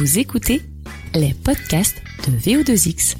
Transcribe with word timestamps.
Vous 0.00 0.18
écoutez 0.18 0.62
les 1.14 1.34
podcasts 1.34 2.02
de 2.26 2.32
VO2X. 2.32 3.16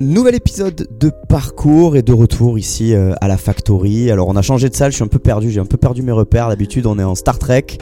Nouvel 0.00 0.34
épisode 0.34 0.88
de 0.98 1.12
parcours 1.28 1.96
et 1.96 2.00
de 2.00 2.14
retour 2.14 2.58
ici 2.58 2.94
euh, 2.94 3.12
à 3.20 3.28
la 3.28 3.36
Factory. 3.36 4.10
Alors 4.10 4.28
on 4.28 4.36
a 4.36 4.40
changé 4.40 4.70
de 4.70 4.74
salle, 4.74 4.92
je 4.92 4.96
suis 4.96 5.04
un 5.04 5.08
peu 5.08 5.18
perdu, 5.18 5.50
j'ai 5.50 5.60
un 5.60 5.66
peu 5.66 5.76
perdu 5.76 6.00
mes 6.00 6.12
repères. 6.12 6.48
D'habitude 6.48 6.86
on 6.86 6.98
est 6.98 7.04
en 7.04 7.14
Star 7.14 7.38
Trek. 7.38 7.76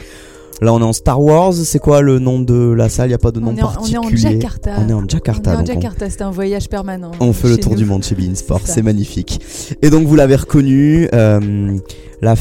Là 0.61 0.73
on 0.73 0.79
est 0.79 0.83
en 0.83 0.93
Star 0.93 1.21
Wars, 1.21 1.53
c'est 1.53 1.79
quoi 1.79 2.01
le 2.01 2.19
nom 2.19 2.39
de 2.39 2.71
la 2.71 2.87
salle? 2.87 3.07
Il 3.07 3.09
n'y 3.09 3.15
a 3.15 3.19
pas 3.19 3.31
de 3.31 3.39
nom 3.39 3.51
on 3.51 3.55
est 3.57 3.61
en, 3.61 3.67
particulier. 3.67 3.97
On 3.97 4.03
est 4.03 4.13
en 4.13 4.31
Jakarta. 4.31 4.71
On 4.79 4.89
est 4.89 4.93
en 4.93 5.07
Jakarta. 5.07 5.51
On 5.51 5.53
est 5.53 5.61
en 5.61 5.65
Jakarta, 5.65 6.09
c'est 6.09 6.21
un 6.21 6.31
voyage 6.31 6.69
permanent. 6.69 7.11
On 7.19 7.33
fait 7.33 7.49
le 7.49 7.57
tour 7.57 7.73
nous. 7.73 7.79
du 7.79 7.85
monde 7.85 8.03
chez 8.03 8.15
Beansport, 8.15 8.61
C'est 8.63 8.81
magnifique. 8.81 9.41
Et 9.81 9.89
donc 9.89 10.07
vous 10.07 10.15
l'avez 10.15 10.35
reconnu, 10.35 11.09
euh, 11.13 11.77
la 12.21 12.35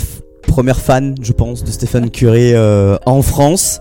première 0.47 0.81
fan, 0.81 1.17
je 1.21 1.33
pense, 1.33 1.65
de 1.65 1.71
Stéphane 1.71 2.11
Curé 2.11 2.53
euh, 2.55 2.97
en 3.07 3.23
France, 3.23 3.81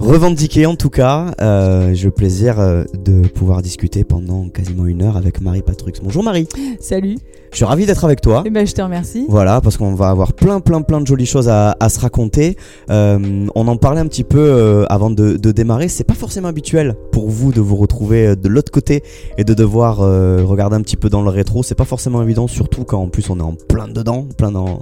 revendiquée 0.00 0.66
en 0.66 0.74
tout 0.76 0.90
cas. 0.90 1.26
Euh, 1.40 1.90
J'ai 1.94 2.06
le 2.06 2.10
plaisir 2.10 2.58
euh, 2.58 2.84
de 2.98 3.28
pouvoir 3.28 3.62
discuter 3.62 4.02
pendant 4.02 4.48
quasiment 4.48 4.86
une 4.86 5.02
heure 5.02 5.16
avec 5.16 5.40
Marie 5.40 5.62
Patrux. 5.62 5.92
Bonjour 6.02 6.24
Marie, 6.24 6.48
Salut. 6.80 7.16
je 7.52 7.56
suis 7.56 7.64
ravi 7.66 7.84
d'être 7.86 8.04
avec 8.04 8.20
toi. 8.20 8.42
Eh 8.46 8.50
ben, 8.50 8.66
je 8.66 8.72
te 8.72 8.80
remercie. 8.80 9.26
Voilà, 9.28 9.60
parce 9.60 9.76
qu'on 9.76 9.94
va 9.94 10.08
avoir 10.08 10.32
plein, 10.32 10.60
plein, 10.60 10.80
plein 10.82 11.00
de 11.00 11.06
jolies 11.06 11.26
choses 11.26 11.48
à, 11.48 11.76
à 11.78 11.88
se 11.90 12.00
raconter. 12.00 12.56
Euh, 12.90 13.46
on 13.54 13.68
en 13.68 13.76
parlait 13.76 14.00
un 14.00 14.06
petit 14.06 14.24
peu 14.24 14.38
euh, 14.40 14.84
avant 14.88 15.10
de, 15.10 15.36
de 15.36 15.52
démarrer. 15.52 15.88
C'est 15.88 16.04
pas 16.04 16.14
forcément 16.14 16.48
habituel 16.48 16.96
pour 17.12 17.28
vous 17.28 17.52
de 17.52 17.60
vous 17.60 17.76
retrouver 17.76 18.36
de 18.36 18.48
l'autre 18.48 18.72
côté 18.72 19.02
et 19.36 19.44
de 19.44 19.52
devoir 19.54 20.00
euh, 20.00 20.42
regarder 20.44 20.76
un 20.76 20.82
petit 20.82 20.96
peu 20.96 21.10
dans 21.10 21.22
le 21.22 21.30
rétro. 21.30 21.62
C'est 21.62 21.74
pas 21.74 21.84
forcément 21.84 22.22
évident, 22.22 22.46
surtout 22.48 22.84
quand 22.84 23.02
en 23.02 23.08
plus 23.08 23.28
on 23.30 23.38
est 23.38 23.42
en 23.42 23.54
plein 23.68 23.86
dedans, 23.86 24.26
plein 24.38 24.50
dans, 24.50 24.80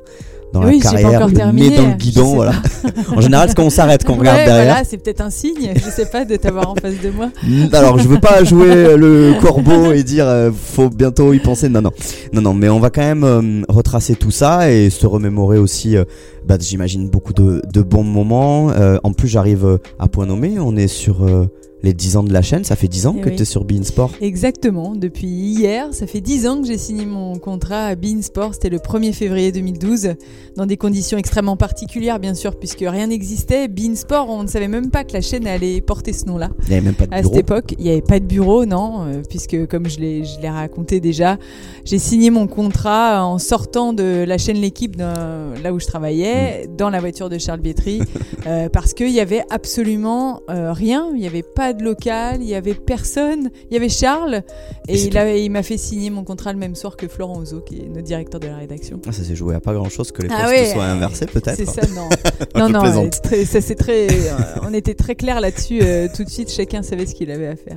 dans 0.52 0.64
Oui, 0.64 0.80
la 0.82 0.90
carrière, 0.90 1.26
le 1.26 1.32
terminé, 1.32 1.70
nez 1.70 1.76
dans 1.76 1.88
le 1.88 1.94
guidon. 1.94 2.34
Voilà. 2.34 2.52
en 3.16 3.20
général, 3.20 3.48
c'est 3.48 3.54
quand 3.54 3.64
on 3.64 3.70
s'arrête 3.70 4.04
qu'on 4.04 4.14
regarde 4.16 4.38
ouais, 4.38 4.44
derrière. 4.46 4.64
voilà, 4.66 4.84
c'est 4.84 4.96
peut-être 4.98 5.20
un 5.20 5.30
signe, 5.30 5.72
je 5.74 5.90
sais 5.90 6.06
pas, 6.06 6.24
de 6.24 6.36
t'avoir 6.36 6.70
en 6.70 6.74
face 6.74 7.00
de 7.02 7.10
moi. 7.10 7.30
Mm, 7.42 7.66
Alors, 7.72 7.98
je 7.98 8.08
veux 8.08 8.18
pas 8.20 8.42
jouer 8.44 8.96
le 8.96 9.34
corbeau 9.40 9.92
et 9.92 10.02
dire 10.02 10.26
euh, 10.26 10.50
faut 10.52 10.88
bientôt 10.90 11.32
y 11.32 11.38
penser. 11.38 11.68
Non, 11.68 11.82
non, 11.82 11.92
non, 12.32 12.40
non. 12.42 12.54
Mais 12.54 12.68
on 12.68 12.80
va 12.80 12.90
quand 12.90 13.02
même 13.02 13.24
euh, 13.24 13.62
retracer 13.68 14.14
tout 14.16 14.30
ça 14.30 14.70
et 14.70 14.90
se 14.90 15.06
remémorer 15.06 15.58
aussi. 15.58 15.96
euh, 15.96 16.04
bah, 16.46 16.56
j'imagine 16.58 17.10
beaucoup 17.10 17.34
de, 17.34 17.60
de 17.72 17.82
bons 17.82 18.04
moments. 18.04 18.70
Euh, 18.70 18.96
en 19.04 19.12
plus, 19.12 19.28
j'arrive 19.28 19.66
euh, 19.66 19.76
à 19.98 20.08
point 20.08 20.24
nommé. 20.24 20.58
On 20.58 20.76
est 20.76 20.88
sur 20.88 21.24
euh, 21.24 21.46
les 21.82 21.92
10 21.94 22.16
ans 22.16 22.22
de 22.24 22.32
la 22.32 22.42
chaîne. 22.42 22.64
Ça 22.64 22.76
fait 22.76 22.88
10 22.88 23.06
ans 23.06 23.14
Eh 23.18 23.20
que 23.20 23.28
oui. 23.30 23.36
tu 23.36 23.42
es 23.42 23.44
sur 23.44 23.64
Beansport. 23.64 24.10
Exactement, 24.20 24.94
depuis 24.94 25.28
hier, 25.28 25.92
ça 25.94 26.06
fait 26.06 26.20
10 26.20 26.46
ans 26.46 26.60
que 26.60 26.66
j'ai 26.66 26.78
signé 26.78 27.06
mon 27.06 27.38
contrat 27.38 27.86
à 27.86 27.94
Beansport, 27.94 28.54
c'était 28.54 28.68
le 28.70 28.78
1er 28.78 29.12
février 29.12 29.52
2012, 29.52 30.14
dans 30.56 30.66
des 30.66 30.76
conditions 30.76 31.18
extrêmement 31.18 31.56
particulières 31.56 32.18
bien 32.18 32.34
sûr, 32.34 32.56
puisque 32.58 32.80
rien 32.80 33.06
n'existait. 33.06 33.68
Beansport, 33.68 34.28
on 34.28 34.42
ne 34.42 34.48
savait 34.48 34.68
même 34.68 34.90
pas 34.90 35.04
que 35.04 35.12
la 35.12 35.20
chaîne 35.20 35.46
allait 35.46 35.80
porter 35.80 36.12
ce 36.12 36.24
nom-là. 36.26 36.50
Il 36.64 36.70
n'y 36.70 36.74
avait 36.76 36.84
même 36.84 36.94
pas 36.94 37.06
de 37.06 37.14
À 37.14 37.20
bureau. 37.22 37.34
cette 37.34 37.40
époque, 37.42 37.74
il 37.78 37.84
n'y 37.84 37.90
avait 37.90 38.02
pas 38.02 38.20
de 38.20 38.24
bureau, 38.26 38.64
non, 38.66 39.04
euh, 39.06 39.22
puisque 39.28 39.66
comme 39.68 39.88
je 39.88 39.98
l'ai, 40.00 40.22
raconté 40.48 41.00
déjà, 41.00 41.38
j'ai 41.84 41.98
signé 41.98 42.30
mon 42.30 42.46
contrat 42.46 43.24
en 43.24 43.38
sortant 43.38 43.92
de 43.92 44.24
la 44.26 44.38
chaîne 44.38 44.56
L'équipe, 44.56 44.96
là 44.98 45.72
où 45.72 45.78
je 45.78 45.86
travaillais, 45.86 46.66
Mm. 46.66 46.76
dans 46.76 46.90
la 46.90 47.00
voiture 47.00 47.28
de 47.28 47.38
Charles 47.38 47.60
Bietri, 47.60 48.00
euh, 48.46 48.68
parce 48.68 48.94
qu'il 48.94 49.10
y 49.10 49.20
avait 49.20 49.42
absolument 49.50 50.40
euh, 50.50 50.72
rien, 50.72 51.08
il 51.14 51.20
n'y 51.20 51.26
avait 51.26 51.42
pas 51.42 51.67
de 51.72 51.82
local, 51.84 52.38
il 52.40 52.48
y 52.48 52.54
avait 52.54 52.74
personne, 52.74 53.50
il 53.70 53.74
y 53.74 53.76
avait 53.76 53.88
Charles, 53.88 54.42
Et 54.88 55.00
il, 55.02 55.16
avait- 55.18 55.44
il 55.44 55.50
m'a 55.50 55.62
fait 55.62 55.76
signer 55.78 56.10
mon 56.10 56.24
contrat 56.24 56.52
le 56.52 56.58
même 56.58 56.74
soir 56.74 56.96
que 56.96 57.08
Florent 57.08 57.38
Ozo, 57.38 57.60
qui 57.60 57.76
est 57.80 57.88
notre 57.88 58.02
directeur 58.06 58.40
de 58.40 58.46
la 58.46 58.56
rédaction. 58.56 59.00
Ah, 59.06 59.12
ça 59.12 59.22
s'est 59.24 59.36
joué 59.36 59.54
à 59.54 59.60
pas 59.60 59.72
grand 59.74 59.88
chose 59.88 60.12
que 60.12 60.22
les 60.22 60.28
Ah 60.32 60.42
postes 60.44 60.48
ouais, 60.54 60.72
soient 60.72 60.84
inversés, 60.84 61.26
peut-être. 61.26 61.56
C'est 61.56 61.66
ça, 61.66 61.82
non. 61.94 62.08
Non, 62.56 62.68
non, 62.70 63.08
très- 63.10 63.44
ça 63.44 63.60
c'est 63.60 63.74
très. 63.74 64.08
euh, 64.10 64.32
on 64.62 64.72
était 64.74 64.94
très 64.94 65.14
clair 65.14 65.40
là-dessus 65.40 65.80
euh, 65.82 66.08
tout 66.14 66.24
de 66.24 66.30
suite. 66.30 66.50
Chacun 66.50 66.82
savait 66.82 67.06
ce 67.06 67.14
qu'il 67.14 67.30
avait 67.30 67.46
à 67.48 67.56
faire. 67.56 67.76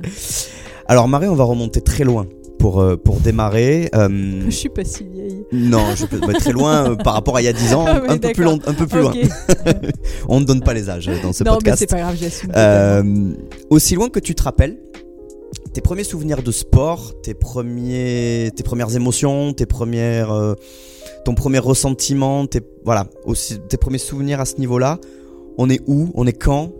Alors, 0.86 1.08
Marie, 1.08 1.28
on 1.28 1.34
va 1.34 1.44
remonter 1.44 1.80
très 1.80 2.04
loin 2.04 2.26
pour, 2.62 2.80
euh, 2.80 2.96
pour 2.96 3.18
démarrer. 3.18 3.90
Euh, 3.92 4.08
Je 4.44 4.50
suis 4.50 4.68
pas 4.68 4.84
si 4.84 5.02
vieille. 5.02 5.44
non, 5.50 5.96
je 5.96 6.06
peux 6.06 6.24
ouais, 6.24 6.34
très 6.34 6.52
loin 6.52 6.92
euh, 6.92 6.94
par 6.94 7.14
rapport 7.14 7.36
à 7.36 7.42
il 7.42 7.44
y 7.44 7.48
a 7.48 7.52
10 7.52 7.74
ans, 7.74 7.84
Ah 7.88 8.00
un, 8.08 8.18
peu 8.18 8.32
plus 8.32 8.44
long, 8.44 8.60
un 8.66 8.72
peu 8.72 8.86
plus 8.86 9.00
loin. 9.00 9.12
On 10.28 10.38
ne 10.38 10.44
donne 10.44 10.60
pas 10.60 10.72
les 10.72 10.88
âges 10.88 11.10
dans 11.24 11.32
ce 11.32 11.42
non, 11.42 11.52
mais 11.52 11.56
podcast. 11.56 11.78
c'est 11.80 11.90
pas 11.90 11.98
grave, 11.98 12.16
j'assume. 12.16 13.36
aussi 13.68 13.96
loin 13.96 14.08
que 14.08 14.20
tu 14.20 14.36
te 14.36 14.44
rappelles, 14.44 14.78
tes 15.72 15.80
premiers 15.80 16.04
souvenirs 16.04 16.44
de 16.44 16.52
sport, 16.52 17.20
tes 17.22 17.34
premiers, 17.34 18.52
tes 18.54 18.62
premières 18.62 18.94
émotions, 18.94 19.52
tes 19.52 19.66
premières, 19.66 20.30
euh, 20.30 20.54
ton 21.24 21.34
premier 21.34 21.58
ressentiment, 21.58 22.46
tes, 22.46 22.60
voilà, 22.84 23.08
aussi, 23.24 23.58
tes 23.68 23.76
premiers 23.76 23.98
souvenirs 23.98 24.40
à 24.40 24.44
ce 24.44 24.58
niveau-là. 24.58 24.98
On 25.58 25.68
est 25.68 25.80
où 25.88 26.10
On 26.14 26.28
est 26.28 26.32
quand 26.32 26.70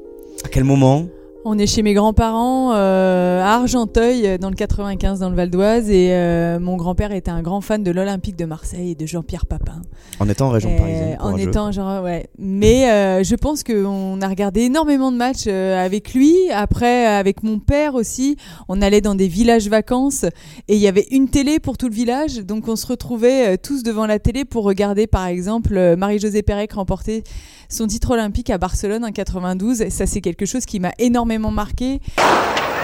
À 0.45 0.49
quel 0.49 0.63
moment? 0.63 1.09
On 1.45 1.59
est 1.59 1.67
chez 1.67 1.83
mes 1.83 1.93
grands-parents 1.93 2.73
euh, 2.73 3.43
à 3.43 3.55
Argenteuil, 3.57 4.39
dans 4.39 4.49
le 4.49 4.55
95, 4.55 5.19
dans 5.19 5.29
le 5.29 5.35
Val 5.35 5.51
d'Oise, 5.51 5.91
et 5.91 6.11
euh, 6.13 6.61
mon 6.61 6.77
grand-père 6.77 7.11
était 7.11 7.33
un 7.33 7.43
grand 7.43 7.61
fan 7.61 7.83
de 7.83 7.91
l'Olympique 7.91 8.37
de 8.37 8.45
Marseille 8.45 8.93
et 8.93 8.95
de 8.95 9.07
Jean-Pierre 9.07 9.47
Papin. 9.47 9.83
En 10.21 10.29
étant 10.29 10.47
en 10.47 10.51
région 10.51 10.71
Euh, 10.71 10.79
parisienne. 10.79 11.17
en 11.21 11.37
étant 11.37 11.73
genre 11.73 12.05
ouais 12.05 12.29
mais 12.39 12.89
euh, 12.91 13.25
je 13.25 13.35
pense 13.35 13.65
qu'on 13.65 14.21
a 14.21 14.29
regardé 14.29 14.61
énormément 14.63 15.11
de 15.11 15.17
matchs 15.17 15.45
euh, 15.49 15.85
avec 15.85 16.15
lui 16.15 16.37
après 16.53 17.07
avec 17.07 17.43
mon 17.43 17.59
père 17.59 17.95
aussi 17.97 18.37
on 18.69 18.81
allait 18.83 19.01
dans 19.01 19.15
des 19.17 19.27
villages 19.27 19.69
vacances 19.69 20.25
et 20.69 20.75
il 20.77 20.79
y 20.79 20.87
avait 20.87 21.07
une 21.11 21.29
télé 21.29 21.59
pour 21.59 21.77
tout 21.77 21.89
le 21.89 21.95
village 21.95 22.37
donc 22.45 22.69
on 22.69 22.77
se 22.77 22.87
retrouvait 22.87 23.57
tous 23.59 23.83
devant 23.83 24.07
la 24.07 24.19
télé 24.21 24.45
pour 24.45 24.63
regarder 24.65 25.07
par 25.09 25.27
exemple 25.27 25.97
Marie-Josée 25.97 26.43
Pérec 26.43 26.73
remporter 26.73 27.25
son 27.73 27.87
titre 27.87 28.13
olympique 28.13 28.51
à 28.51 28.59
Barcelone 28.59 29.05
en 29.05 29.13
92 29.13 29.81
et 29.81 29.91
ça 29.91 30.05
c'est 30.05 30.21
quelque 30.21 30.45
chose 30.45 30.67
qui 30.67 30.79
m'a 30.79 30.93
énormément 30.99 31.51
marqué 31.51 32.01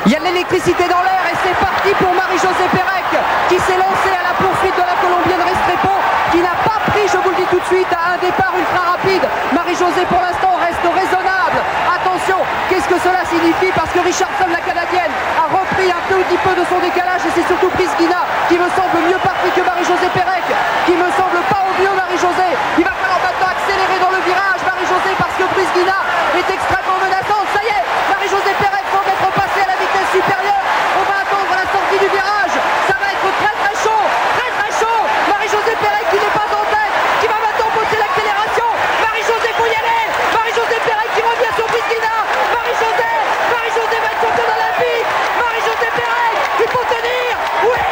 Il 0.06 0.12
y 0.12 0.16
a 0.16 0.20
l'électricité 0.24 0.88
dans 0.88 1.04
l'air 1.04 1.22
et 1.28 1.36
c'est 1.44 1.56
parti 1.60 1.92
pour 2.00 2.08
Marie-Josée 2.16 2.70
Pérec 2.72 3.08
qui 3.52 3.60
s'est 3.60 3.76
lancée 3.76 4.14
à 4.16 4.24
la 4.24 4.34
poursuite 4.40 4.72
de 4.72 4.84
la 4.88 4.96
Colombienne 4.96 5.44
Restrepo 5.44 5.92
qui 6.32 6.40
n'a 6.40 6.56
pas 6.64 6.80
pris, 6.88 7.04
je 7.04 7.20
vous 7.20 7.28
le 7.28 7.36
dis 7.36 7.48
tout 7.52 7.60
de 7.60 7.68
suite, 7.68 7.88
à 7.92 8.16
un 8.16 8.18
départ 8.20 8.52
ultra 8.52 8.96
rapide. 8.96 9.24
Marie-Josée 9.52 10.04
pour 10.12 10.20
l'instant 10.20 10.56
reste 10.60 10.84
raisonnable. 10.84 11.60
Attention, 11.88 12.36
qu'est-ce 12.68 12.88
que 12.88 13.00
cela 13.00 13.24
signifie? 13.24 13.72
Parce 13.72 13.88
que 13.92 14.00
Richardson, 14.04 14.48
la 14.52 14.60
Canadienne, 14.60 15.12
a 15.40 15.48
repris 15.48 15.88
un 15.88 16.02
petit 16.04 16.36
peu 16.44 16.52
de 16.52 16.64
son 16.68 16.80
décalage 16.84 17.24
et 17.24 17.32
c'est 17.32 17.48
surtout 17.48 17.72
Prisgina 17.72 18.28
qui 18.48 18.60
me 18.60 18.68
semble 18.76 19.04
mieux 19.08 19.20
parti 19.24 19.48
que 19.52 19.64
Marie-Josée 19.64 20.12
Pérec 20.12 20.44
qui 20.84 20.96
me 20.96 21.08
semble 21.16 21.40
pas 21.48 21.64
au 21.64 21.72
mieux 21.80 21.92
Marie-Josée. 21.96 22.52
Il 22.76 22.84
va 22.84 22.92
falloir 22.92 23.20
maintenant 23.24 23.52
accélérer 23.52 23.98
dans 24.04 24.12
le 24.12 24.20
virage 24.24 24.57
Parce 24.98 25.38
que 25.38 25.46
Prisgina 25.54 25.94
est 26.34 26.50
extrêmement 26.50 26.98
menaçante. 26.98 27.46
Ça 27.54 27.62
y 27.62 27.70
est, 27.70 27.86
Marie-Josée 28.10 28.50
Pérec 28.58 28.82
semble 28.90 29.06
être 29.14 29.30
passée 29.30 29.62
à 29.62 29.70
la 29.70 29.78
vitesse 29.78 30.10
supérieure. 30.10 30.64
On 30.98 31.04
va 31.06 31.22
attendre 31.22 31.54
la 31.54 31.66
sortie 31.70 32.02
du 32.02 32.10
virage. 32.10 32.58
Ça 32.90 32.98
va 32.98 33.06
être 33.14 33.30
très 33.38 33.54
très 33.62 33.74
chaud, 33.78 34.02
très 34.34 34.50
très 34.58 34.72
chaud. 34.74 34.98
Marie-Josée 35.30 35.78
Pérec 35.78 36.02
qui 36.10 36.18
n'est 36.18 36.34
pas 36.34 36.50
en 36.50 36.66
tête, 36.66 36.94
qui 37.22 37.30
va 37.30 37.38
maintenant 37.38 37.70
pousser 37.78 37.94
l'accélération. 37.94 38.66
Marie-Josée 39.06 39.54
faut 39.54 39.70
y 39.70 39.76
aller. 39.78 40.02
Marie-Josée 40.34 40.82
Pérec 40.82 41.08
qui 41.14 41.22
revient 41.22 41.54
sur 41.54 41.66
Prisgina. 41.70 42.14
Marie-Josée, 42.58 43.14
Marie-Josée 43.54 44.00
va 44.02 44.10
être 44.10 44.22
championne 44.26 44.50
olympique. 44.50 45.06
Marie-Josée 45.38 45.92
Pérec, 45.94 46.34
il 46.58 46.70
faut 46.74 46.86
tenir. 46.90 47.32
Oui, 47.70 47.86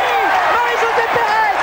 Marie-Josée 0.58 1.08
Pérec. 1.14 1.54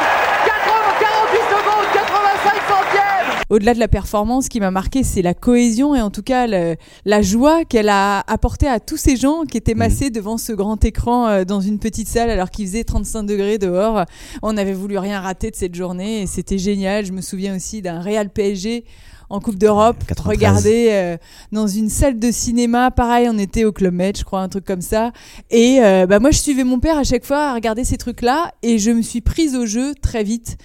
80, 0.48 1.04
48 1.04 1.52
secondes, 1.52 1.88
85 1.92 2.64
centièmes. 2.64 3.43
Au-delà 3.54 3.74
de 3.74 3.80
la 3.80 3.88
performance, 3.88 4.46
ce 4.46 4.50
qui 4.50 4.60
m'a 4.60 4.72
marqué, 4.72 5.04
c'est 5.04 5.22
la 5.22 5.34
cohésion 5.34 5.94
et 5.96 6.02
en 6.02 6.10
tout 6.10 6.24
cas 6.24 6.48
le- 6.48 6.76
la 7.06 7.22
joie 7.22 7.66
qu'elle 7.66 7.90
a 7.90 8.20
apportée 8.22 8.68
à 8.68 8.80
tous 8.80 8.98
ces 8.98 9.16
gens 9.16 9.44
qui 9.50 9.58
étaient 9.58 9.76
massés 9.76 10.10
devant 10.10 10.38
ce 10.38 10.54
grand 10.54 10.84
écran 10.84 11.28
euh, 11.28 11.44
dans 11.46 11.62
une 11.62 11.78
petite 11.80 12.08
salle 12.08 12.30
alors 12.30 12.50
qu'il 12.50 12.66
faisait 12.68 12.84
35 12.84 13.24
degrés 13.24 13.58
dehors. 13.60 14.06
On 14.42 14.58
avait 14.58 14.74
voulu 14.74 14.98
rien 14.98 15.20
rater 15.20 15.52
de 15.52 15.56
cette 15.56 15.76
journée 15.76 16.22
et 16.24 16.28
c'était 16.28 16.58
génial. 16.58 17.06
Je 17.06 17.12
me 17.12 17.22
souviens 17.22 17.56
aussi 17.56 17.82
d'un 17.82 18.02
Real 18.02 18.30
PSG 18.30 18.86
en 19.30 19.40
Coupe 19.40 19.58
d'Europe, 19.58 19.98
93. 20.08 20.28
regarder 20.38 20.88
euh, 20.92 21.18
dans 21.52 21.66
une 21.68 21.90
salle 21.90 22.20
de 22.20 22.30
cinéma, 22.32 22.92
pareil, 22.92 23.28
on 23.32 23.38
était 23.38 23.66
au 23.66 23.72
Club 23.72 23.94
Med, 23.94 24.18
je 24.18 24.24
crois, 24.24 24.42
un 24.42 24.50
truc 24.50 24.66
comme 24.66 24.82
ça. 24.82 25.12
Et 25.50 25.80
euh, 25.82 26.06
bah, 26.06 26.20
moi, 26.20 26.32
je 26.32 26.38
suivais 26.38 26.64
mon 26.64 26.80
père 26.80 26.98
à 26.98 27.04
chaque 27.04 27.24
fois 27.26 27.50
à 27.50 27.54
regarder 27.54 27.84
ces 27.84 27.98
trucs-là 27.98 28.52
et 28.64 28.78
je 28.80 28.92
me 28.92 29.02
suis 29.02 29.22
prise 29.22 29.56
au 29.56 29.66
jeu 29.66 29.94
très 30.02 30.24
vite. 30.24 30.58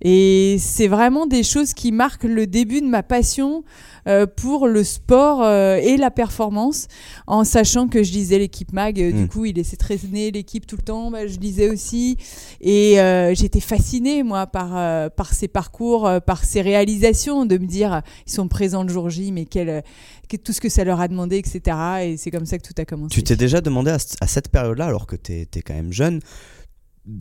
Et 0.00 0.56
c'est 0.60 0.86
vraiment 0.88 1.26
des 1.26 1.42
choses 1.42 1.74
qui 1.74 1.90
marquent 1.92 2.24
le 2.24 2.46
début 2.46 2.80
de 2.80 2.86
ma 2.86 3.02
passion 3.02 3.64
euh, 4.06 4.26
pour 4.26 4.68
le 4.68 4.84
sport 4.84 5.42
euh, 5.42 5.76
et 5.76 5.96
la 5.96 6.10
performance, 6.10 6.86
en 7.26 7.44
sachant 7.44 7.88
que 7.88 8.02
je 8.02 8.12
lisais 8.12 8.38
l'équipe 8.38 8.72
mag. 8.72 9.00
euh, 9.00 9.12
Du 9.12 9.24
Mm. 9.24 9.28
coup, 9.28 9.44
il 9.44 9.56
laissait 9.56 9.76
traîner 9.76 10.30
l'équipe 10.30 10.66
tout 10.66 10.76
le 10.76 10.82
temps. 10.82 11.10
bah, 11.10 11.26
je 11.26 11.38
lisais 11.38 11.68
aussi. 11.68 12.16
Et 12.60 12.96
j'étais 13.34 13.60
fascinée, 13.60 14.22
moi, 14.22 14.46
par, 14.46 15.10
par 15.12 15.32
ces 15.34 15.48
parcours, 15.48 16.08
par 16.26 16.44
ces 16.44 16.60
réalisations, 16.60 17.44
de 17.46 17.58
me 17.58 17.66
dire, 17.66 18.02
ils 18.26 18.32
sont 18.32 18.48
présents 18.48 18.82
le 18.84 18.88
jour 18.88 19.10
J, 19.10 19.32
mais 19.32 19.44
quel, 19.44 19.82
que- 20.28 20.36
tout 20.36 20.52
ce 20.52 20.60
que 20.60 20.68
ça 20.68 20.84
leur 20.84 21.00
a 21.00 21.08
demandé, 21.08 21.36
etc. 21.38 21.76
Et 22.04 22.16
c'est 22.16 22.30
comme 22.30 22.46
ça 22.46 22.56
que 22.58 22.66
tout 22.66 22.74
a 22.80 22.84
commencé. 22.84 23.14
Tu 23.14 23.22
t'es 23.22 23.36
déjà 23.36 23.60
demandé 23.60 23.90
à, 23.90 24.26
cette 24.26 24.48
période-là, 24.48 24.86
alors 24.86 25.06
que 25.06 25.16
tu 25.16 25.32
es, 25.32 25.46
quand 25.64 25.74
même 25.74 25.92
jeune, 25.92 26.20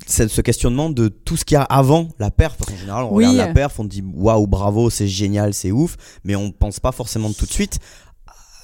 ce 0.08 0.42
questionnement 0.42 0.90
de 0.90 1.08
tout 1.08 1.38
ce 1.38 1.46
qu'il 1.46 1.56
y 1.56 1.58
a 1.58 1.64
avant 1.64 2.10
la 2.20 2.32
perf. 2.32 2.56
Parce 2.58 2.72
qu'en 2.72 2.78
général, 2.78 3.06
on 3.06 3.14
Oui. 3.14 3.26
regarde 3.26 3.48
la 3.48 3.54
perf, 3.54 3.80
on 3.80 3.86
dit 3.86 4.04
waouh, 4.16 4.48
bravo, 4.48 4.90
c'est 4.90 5.08
génial, 5.08 5.54
c'est 5.54 5.72
ouf, 5.72 5.98
mais 6.24 6.36
on 6.36 6.52
pense 6.52 6.80
pas 6.80 6.92
forcément 6.92 7.32
tout 7.32 7.46
de 7.46 7.52
suite 7.52 7.80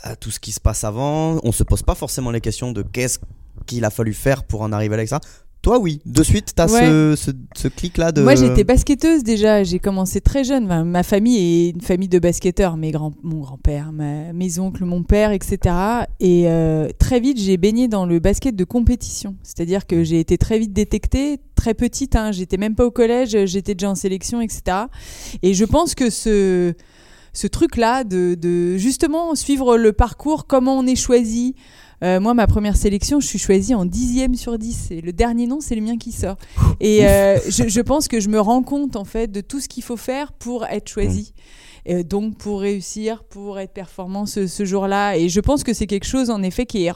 à 0.03 0.15
tout 0.15 0.31
ce 0.31 0.39
qui 0.39 0.51
se 0.51 0.59
passe 0.59 0.83
avant. 0.83 1.39
On 1.43 1.51
se 1.51 1.63
pose 1.63 1.81
pas 1.81 1.95
forcément 1.95 2.31
les 2.31 2.41
questions 2.41 2.71
de 2.71 2.81
qu'est-ce 2.81 3.19
qu'il 3.65 3.85
a 3.85 3.89
fallu 3.89 4.13
faire 4.13 4.43
pour 4.43 4.61
en 4.61 4.71
arriver 4.73 4.95
avec 4.95 5.07
ça. 5.07 5.21
Toi, 5.63 5.79
oui, 5.79 6.01
de 6.05 6.21
suite, 6.23 6.53
tu 6.55 6.61
as 6.61 6.69
Ouais. 6.71 6.81
ce, 6.81 7.15
ce, 7.15 7.31
ce 7.55 7.67
clic-là 7.69 8.11
de. 8.11 8.21
Moi, 8.21 8.35
j'étais 8.35 8.65
basketteuse 8.65 9.23
déjà. 9.23 9.63
J'ai 9.63 9.79
commencé 9.79 10.19
très 10.19 10.43
jeune. 10.43 10.65
Enfin, 10.65 10.83
ma 10.83 11.03
famille 11.03 11.37
est 11.37 11.69
une 11.69 11.79
famille 11.81 12.09
de 12.09 12.19
basketteurs. 12.19 12.75
Mes 12.75 12.91
grands, 12.91 13.13
mon 13.23 13.39
grand-père, 13.39 13.93
ma- 13.93 14.33
mes 14.33 14.59
oncles, 14.59 14.83
mon 14.83 15.03
père, 15.03 15.31
etc. 15.31 15.57
Et 16.19 16.49
euh, 16.49 16.89
très 16.99 17.21
vite, 17.21 17.39
j'ai 17.39 17.55
baigné 17.55 17.87
dans 17.87 18.05
le 18.05 18.19
basket 18.19 18.57
de 18.57 18.65
compétition. 18.65 19.35
C'est-à-dire 19.41 19.87
que 19.87 20.03
j'ai 20.03 20.19
été 20.19 20.37
très 20.37 20.59
vite 20.59 20.73
détectée, 20.73 21.39
très 21.55 21.73
petite. 21.73 22.17
Hein, 22.17 22.33
j'étais 22.33 22.57
même 22.57 22.75
pas 22.75 22.85
au 22.85 22.91
collège. 22.91 23.37
J'étais 23.45 23.73
déjà 23.73 23.89
en 23.89 23.95
sélection, 23.95 24.41
etc. 24.41 24.63
Et 25.43 25.53
je 25.53 25.63
pense 25.63 25.95
que 25.95 26.09
ce 26.09 26.73
ce 27.35 27.47
truc-là 27.47 28.03
de, 28.03 28.35
de 28.39 28.77
justement 28.77 29.33
suivre 29.33 29.75
le 29.75 29.91
parcours, 29.91 30.45
comment 30.45 30.77
on 30.77 30.85
est 30.85 30.95
choisi. 30.95 31.55
Euh, 32.03 32.19
moi, 32.19 32.33
ma 32.33 32.47
première 32.47 32.75
sélection, 32.75 33.19
je 33.21 33.27
suis 33.27 33.39
choisie 33.39 33.73
en 33.73 33.85
dixième 33.85 34.35
sur 34.35 34.57
10. 34.59 34.91
Et 34.91 35.01
le 35.01 35.13
dernier 35.13 35.47
nom, 35.47 35.61
c'est 35.61 35.75
le 35.75 35.81
mien 35.81 35.97
qui 35.97 36.11
sort. 36.11 36.35
Et 36.81 37.07
euh, 37.07 37.37
je, 37.49 37.67
je 37.69 37.81
pense 37.81 38.07
que 38.09 38.19
je 38.19 38.27
me 38.27 38.39
rends 38.41 38.61
compte, 38.63 38.95
en 38.97 39.05
fait, 39.05 39.27
de 39.31 39.39
tout 39.41 39.59
ce 39.61 39.69
qu'il 39.69 39.83
faut 39.83 39.95
faire 39.97 40.33
pour 40.33 40.65
être 40.65 40.89
choisi. 40.89 41.33
Euh, 41.89 42.03
donc, 42.03 42.37
pour 42.37 42.59
réussir, 42.61 43.23
pour 43.23 43.57
être 43.59 43.73
performant 43.73 44.25
ce, 44.25 44.47
ce 44.47 44.65
jour-là. 44.65 45.15
Et 45.17 45.29
je 45.29 45.39
pense 45.39 45.63
que 45.63 45.73
c'est 45.73 45.87
quelque 45.87 46.05
chose, 46.07 46.29
en 46.29 46.43
effet, 46.43 46.65
qui 46.65 46.85
est, 46.85 46.91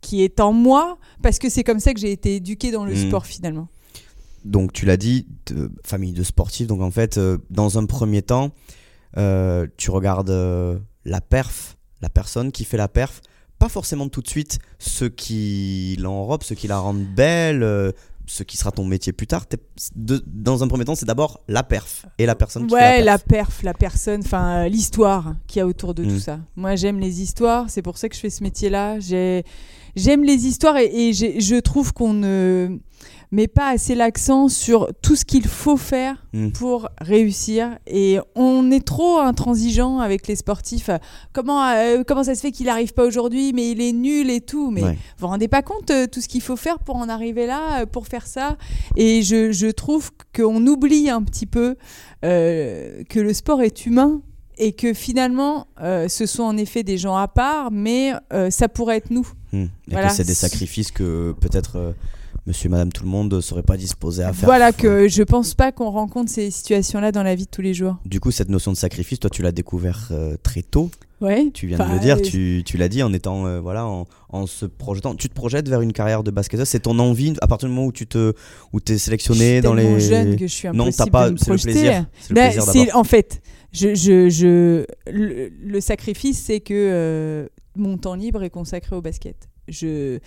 qui 0.00 0.22
est 0.22 0.40
en 0.40 0.52
moi, 0.52 0.98
parce 1.22 1.38
que 1.38 1.50
c'est 1.50 1.62
comme 1.64 1.80
ça 1.80 1.92
que 1.92 2.00
j'ai 2.00 2.12
été 2.12 2.36
éduquée 2.36 2.70
dans 2.70 2.84
le 2.86 2.94
Mm. 2.94 3.08
sport, 3.08 3.26
finalement. 3.26 3.68
donc 4.44 4.72
tu 4.72 4.86
l'as 4.86 4.96
dit, 4.96 5.26
de- 5.46 5.70
famille 5.84 6.12
de 6.12 6.22
sportifs. 6.24 6.66
Donc 6.66 6.80
en 6.80 6.90
fait, 6.90 7.16
euh, 7.18 7.38
dans 7.50 7.78
un 7.78 7.84
premier 7.86 8.22
temps, 8.22 8.50
tu 9.76 9.90
regardes 9.90 10.80
la 11.04 11.20
perf, 11.20 11.76
la 12.00 12.08
personne 12.08 12.50
qui 12.50 12.64
fait 12.64 12.76
la 12.78 12.88
perf, 12.88 13.20
pas 13.62 13.68
forcément 13.68 14.08
tout 14.08 14.22
de 14.22 14.28
suite 14.28 14.58
ce 14.80 15.04
qui 15.04 15.96
l'enrobe, 16.00 16.42
ce 16.42 16.54
qui 16.54 16.66
la 16.66 16.78
rend 16.80 16.94
belle, 16.94 17.62
euh, 17.62 17.92
ce 18.26 18.42
qui 18.42 18.56
sera 18.56 18.72
ton 18.72 18.84
métier 18.84 19.12
plus 19.12 19.28
tard. 19.28 19.44
De- 19.94 20.22
dans 20.26 20.64
un 20.64 20.68
premier 20.68 20.84
temps, 20.84 20.96
c'est 20.96 21.06
d'abord 21.06 21.40
la 21.46 21.62
perf 21.62 22.06
et 22.18 22.26
la 22.26 22.34
personne 22.34 22.66
qui 22.66 22.74
Ouais, 22.74 22.80
fait 22.80 22.98
la 22.98 23.12
la 23.12 23.18
perf. 23.18 23.62
la 23.62 23.72
personne, 23.74 24.22
enfin 24.24 24.64
euh, 24.64 24.68
l'histoire 24.68 25.34
qu'il 25.46 25.60
y 25.60 25.62
a 25.62 25.66
autour 25.68 25.94
de 25.94 26.02
Mm. 26.04 26.08
tout 26.08 26.18
ça. 26.18 26.40
Moi, 26.56 26.74
j'aime 26.74 26.98
les 26.98 27.22
histoires, 27.22 27.70
c'est 27.70 27.82
pour 27.82 27.98
ça 27.98 28.08
que 28.08 28.16
je 28.16 28.20
fais 28.20 28.30
ce 28.30 28.42
métier-là. 28.42 28.98
J'ai- 28.98 29.44
J'aime 29.94 30.24
les 30.24 30.46
histoires 30.46 30.78
et, 30.78 31.12
je 31.12 31.60
trouve 31.60 31.92
qu'on 31.92 32.14
ne 32.14 32.78
met 33.30 33.48
pas 33.48 33.68
assez 33.68 33.94
l'accent 33.94 34.48
sur 34.48 34.88
tout 35.02 35.16
ce 35.16 35.24
qu'il 35.24 35.46
faut 35.46 35.76
faire 35.76 36.16
Mm. 36.34 36.50
pour 36.52 36.88
réussir. 37.00 37.76
Et 37.86 38.18
on 38.34 38.70
est 38.70 38.84
trop 38.86 39.18
intransigeant 39.18 39.98
avec 39.98 40.26
les 40.28 40.36
sportifs. 40.36 40.88
Comment, 41.34 41.62
euh, 41.68 42.02
comment 42.06 42.24
ça 42.24 42.34
se 42.34 42.40
fait 42.40 42.52
qu'il 42.52 42.66
n'arrive 42.66 42.94
pas 42.94 43.04
aujourd'hui, 43.04 43.52
mais 43.52 43.70
il 43.70 43.80
est 43.82 43.92
nul 43.92 44.30
et 44.30 44.40
tout. 44.40 44.70
Mais 44.70 44.82
Ouais. 44.82 44.92
vous 44.92 44.98
vous 45.18 45.26
rendez 45.26 45.48
pas 45.48 45.60
compte 45.62 45.90
euh, 45.90 46.06
tout 46.06 46.22
ce 46.22 46.28
qu'il 46.28 46.40
faut 46.40 46.56
faire 46.56 46.78
pour 46.78 46.96
en 46.96 47.08
arriver 47.10 47.46
là, 47.46 47.82
euh, 47.82 47.86
pour 47.86 48.06
faire 48.06 48.26
ça. 48.26 48.56
Et 48.96 49.22
je, 49.22 49.52
je 49.52 49.66
trouve 49.66 50.10
qu'on 50.34 50.66
oublie 50.66 51.10
un 51.10 51.22
petit 51.22 51.44
peu 51.46 51.76
euh, 52.24 53.02
que 53.08 53.20
le 53.20 53.32
sport 53.34 53.60
est 53.62 53.84
humain 53.86 54.22
et 54.58 54.72
que 54.72 54.92
finalement, 54.94 55.66
euh, 55.82 56.08
ce 56.08 56.24
sont 56.26 56.42
en 56.44 56.56
effet 56.56 56.82
des 56.82 56.98
gens 56.98 57.16
à 57.16 57.28
part, 57.28 57.70
mais 57.72 58.12
euh, 58.32 58.50
ça 58.50 58.68
pourrait 58.68 58.96
être 58.98 59.10
nous. 59.10 59.26
Mm. 59.52 59.62
Et 59.64 59.68
Voilà. 59.90 60.08
que 60.08 60.14
c'est 60.14 60.24
des 60.24 60.34
sacrifices 60.34 60.90
que 60.92 61.34
peut-être 61.40 61.76
euh, 61.76 61.92
monsieur, 62.46 62.68
madame, 62.68 62.90
tout 62.92 63.04
le 63.04 63.10
monde 63.10 63.32
ne 63.34 63.40
serait 63.40 63.62
pas 63.62 63.76
disposé 63.76 64.22
à 64.22 64.32
faire. 64.32 64.46
Voilà 64.46 64.72
que 64.72 65.08
je 65.08 65.22
pense 65.22 65.54
pas 65.54 65.72
qu'on 65.72 65.90
rencontre 65.90 66.30
ces 66.30 66.50
situations-là 66.50 67.12
dans 67.12 67.22
la 67.22 67.34
vie 67.34 67.44
de 67.44 67.50
tous 67.50 67.62
les 67.62 67.74
jours. 67.74 67.96
Du 68.04 68.20
coup, 68.20 68.30
cette 68.30 68.48
notion 68.48 68.72
de 68.72 68.76
sacrifice, 68.76 69.20
toi, 69.20 69.30
tu 69.30 69.42
l'as 69.42 69.52
découvert 69.52 70.08
euh, 70.10 70.36
très 70.42 70.62
tôt. 70.62 70.90
Ouais. 71.20 71.50
Tu 71.54 71.68
viens 71.68 71.78
de 71.78 71.82
Enfin, 71.84 71.94
le 71.94 72.00
dire, 72.00 72.16
euh, 72.16 72.20
tu, 72.20 72.62
tu 72.66 72.76
l'as 72.76 72.88
dit 72.88 73.00
en 73.00 73.12
étant 73.12 73.46
euh, 73.46 73.60
voilà 73.60 73.86
en, 73.86 74.06
en 74.30 74.46
se 74.48 74.66
projetant. 74.66 75.14
Tu 75.14 75.28
te 75.28 75.34
projettes 75.34 75.68
vers 75.68 75.80
une 75.80 75.92
carrière 75.92 76.24
de 76.24 76.32
basketteur, 76.32 76.66
c'est 76.66 76.80
ton 76.80 76.98
envie 76.98 77.34
à 77.40 77.46
partir 77.46 77.68
du 77.68 77.74
moment 77.76 77.86
où 77.86 77.92
tu 77.92 78.08
te 78.08 78.32
où 78.72 78.78
es 78.78 78.82
je 78.88 78.96
sélectionné 78.96 79.52
suis 79.52 79.60
dans 79.60 79.74
les 79.74 80.00
jeune 80.00 80.34
que 80.34 80.48
je 80.48 80.52
suis 80.52 80.66
Non, 80.68 80.86
impossible 80.88 80.96
t'as 80.96 81.06
pas 81.06 81.28
c'est 81.36 81.50
le 81.52 81.58
plaisir, 81.58 82.06
c'est 82.18 82.34
d'abord. 82.34 82.96
en 82.96 83.04
fait, 83.04 83.40
je, 83.70 83.94
je, 83.94 84.28
je, 84.30 84.84
le, 85.12 85.50
le 85.64 85.80
sacrifice, 85.80 86.42
c'est 86.42 86.58
que 86.58 87.48
mon 87.76 87.98
temps 87.98 88.16
libre 88.16 88.42
est 88.42 88.50
consacré 88.50 88.96
au 88.96 89.00
basket. 89.00 89.48
Je, 89.68 90.18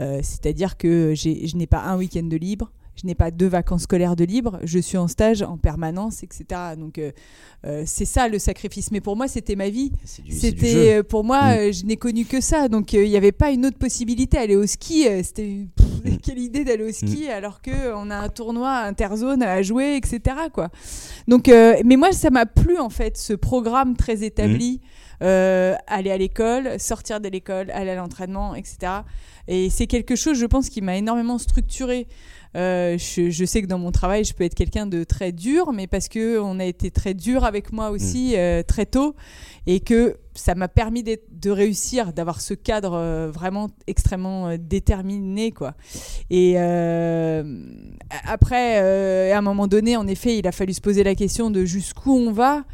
euh, 0.00 0.20
c'est-à-dire 0.22 0.76
que 0.76 1.14
je 1.14 1.56
n'ai 1.56 1.66
pas 1.66 1.82
un 1.82 1.96
week-end 1.96 2.24
de 2.24 2.36
libre. 2.36 2.72
Je 2.94 3.06
n'ai 3.06 3.14
pas 3.14 3.30
deux 3.30 3.46
vacances 3.46 3.84
scolaires 3.84 4.16
de 4.16 4.24
libre, 4.24 4.60
je 4.64 4.78
suis 4.78 4.98
en 4.98 5.08
stage 5.08 5.40
en 5.40 5.56
permanence, 5.56 6.22
etc. 6.22 6.44
Donc 6.76 6.98
euh, 6.98 7.10
euh, 7.64 7.84
c'est 7.86 8.04
ça 8.04 8.28
le 8.28 8.38
sacrifice. 8.38 8.90
Mais 8.90 9.00
pour 9.00 9.16
moi, 9.16 9.28
c'était 9.28 9.56
ma 9.56 9.70
vie. 9.70 9.92
C'était 10.04 11.02
pour 11.02 11.24
moi, 11.24 11.40
Mm. 11.54 11.56
euh, 11.56 11.72
je 11.72 11.84
n'ai 11.86 11.96
connu 11.96 12.26
que 12.26 12.42
ça, 12.42 12.68
donc 12.68 12.92
euh, 12.92 13.02
il 13.02 13.08
n'y 13.08 13.16
avait 13.16 13.32
pas 13.32 13.50
une 13.50 13.64
autre 13.64 13.78
possibilité. 13.78 14.36
Aller 14.36 14.56
au 14.56 14.66
ski, 14.66 15.06
c'était 15.22 15.66
pff, 15.74 15.86
Mm. 16.04 16.16
quelle 16.18 16.38
idée 16.38 16.64
d'aller 16.64 16.84
au 16.84 16.92
ski 16.92 17.28
alors 17.28 17.62
que 17.62 17.94
on 17.94 18.10
a 18.10 18.16
un 18.16 18.28
tournoi 18.28 18.70
interzone 18.80 19.42
à 19.42 19.62
jouer, 19.62 19.96
etc. 19.96 20.20
Quoi. 20.52 20.68
Donc, 21.28 21.46
mais 21.48 21.96
moi, 21.96 22.12
ça 22.12 22.28
m'a 22.28 22.44
plu 22.44 22.76
en 22.78 22.90
fait, 22.90 23.16
ce 23.16 23.32
programme 23.32 23.96
très 23.96 24.22
établi. 24.22 24.80
Mm. 25.20 25.24
euh, 25.24 25.74
aller 25.86 26.10
à 26.10 26.16
l'école, 26.18 26.78
sortir 26.80 27.20
de 27.20 27.28
l'école, 27.28 27.70
aller 27.70 27.90
à 27.90 27.96
l'entraînement, 27.96 28.54
etc. 28.54 28.92
Et 29.48 29.70
c'est 29.70 29.86
quelque 29.86 30.16
chose, 30.16 30.38
je 30.38 30.46
pense, 30.46 30.68
qui 30.68 30.80
m'a 30.80 30.96
énormément 30.96 31.38
structuré. 31.38 32.06
Euh, 32.54 32.98
je, 32.98 33.30
je 33.30 33.44
sais 33.44 33.62
que 33.62 33.66
dans 33.66 33.78
mon 33.78 33.92
travail, 33.92 34.24
je 34.24 34.34
peux 34.34 34.44
être 34.44 34.54
quelqu'un 34.54 34.86
de 34.86 35.04
très 35.04 35.32
dur, 35.32 35.72
mais 35.72 35.86
parce 35.86 36.08
que 36.08 36.38
on 36.38 36.60
a 36.60 36.64
été 36.64 36.90
très 36.90 37.14
dur 37.14 37.44
avec 37.44 37.72
moi 37.72 37.90
aussi 37.90 38.36
euh, 38.36 38.62
très 38.62 38.86
tôt, 38.86 39.14
et 39.66 39.80
que 39.80 40.18
ça 40.34 40.54
m'a 40.54 40.68
permis 40.68 41.02
de 41.02 41.50
réussir, 41.50 42.12
d'avoir 42.12 42.40
ce 42.40 42.54
cadre 42.54 42.94
euh, 42.94 43.30
vraiment 43.30 43.70
extrêmement 43.86 44.56
déterminé, 44.58 45.50
quoi. 45.52 45.74
Et 46.30 46.56
après, 48.24 49.30
à 49.32 49.38
un 49.38 49.42
moment 49.42 49.66
donné, 49.66 49.96
en 49.96 50.06
effet, 50.06 50.38
il 50.38 50.46
a 50.46 50.52
fallu 50.52 50.72
se 50.72 50.80
poser 50.80 51.04
la 51.04 51.14
question 51.14 51.50
de 51.50 51.64
jusqu'où 51.64 52.12
on 52.12 52.32
va. 52.32 52.64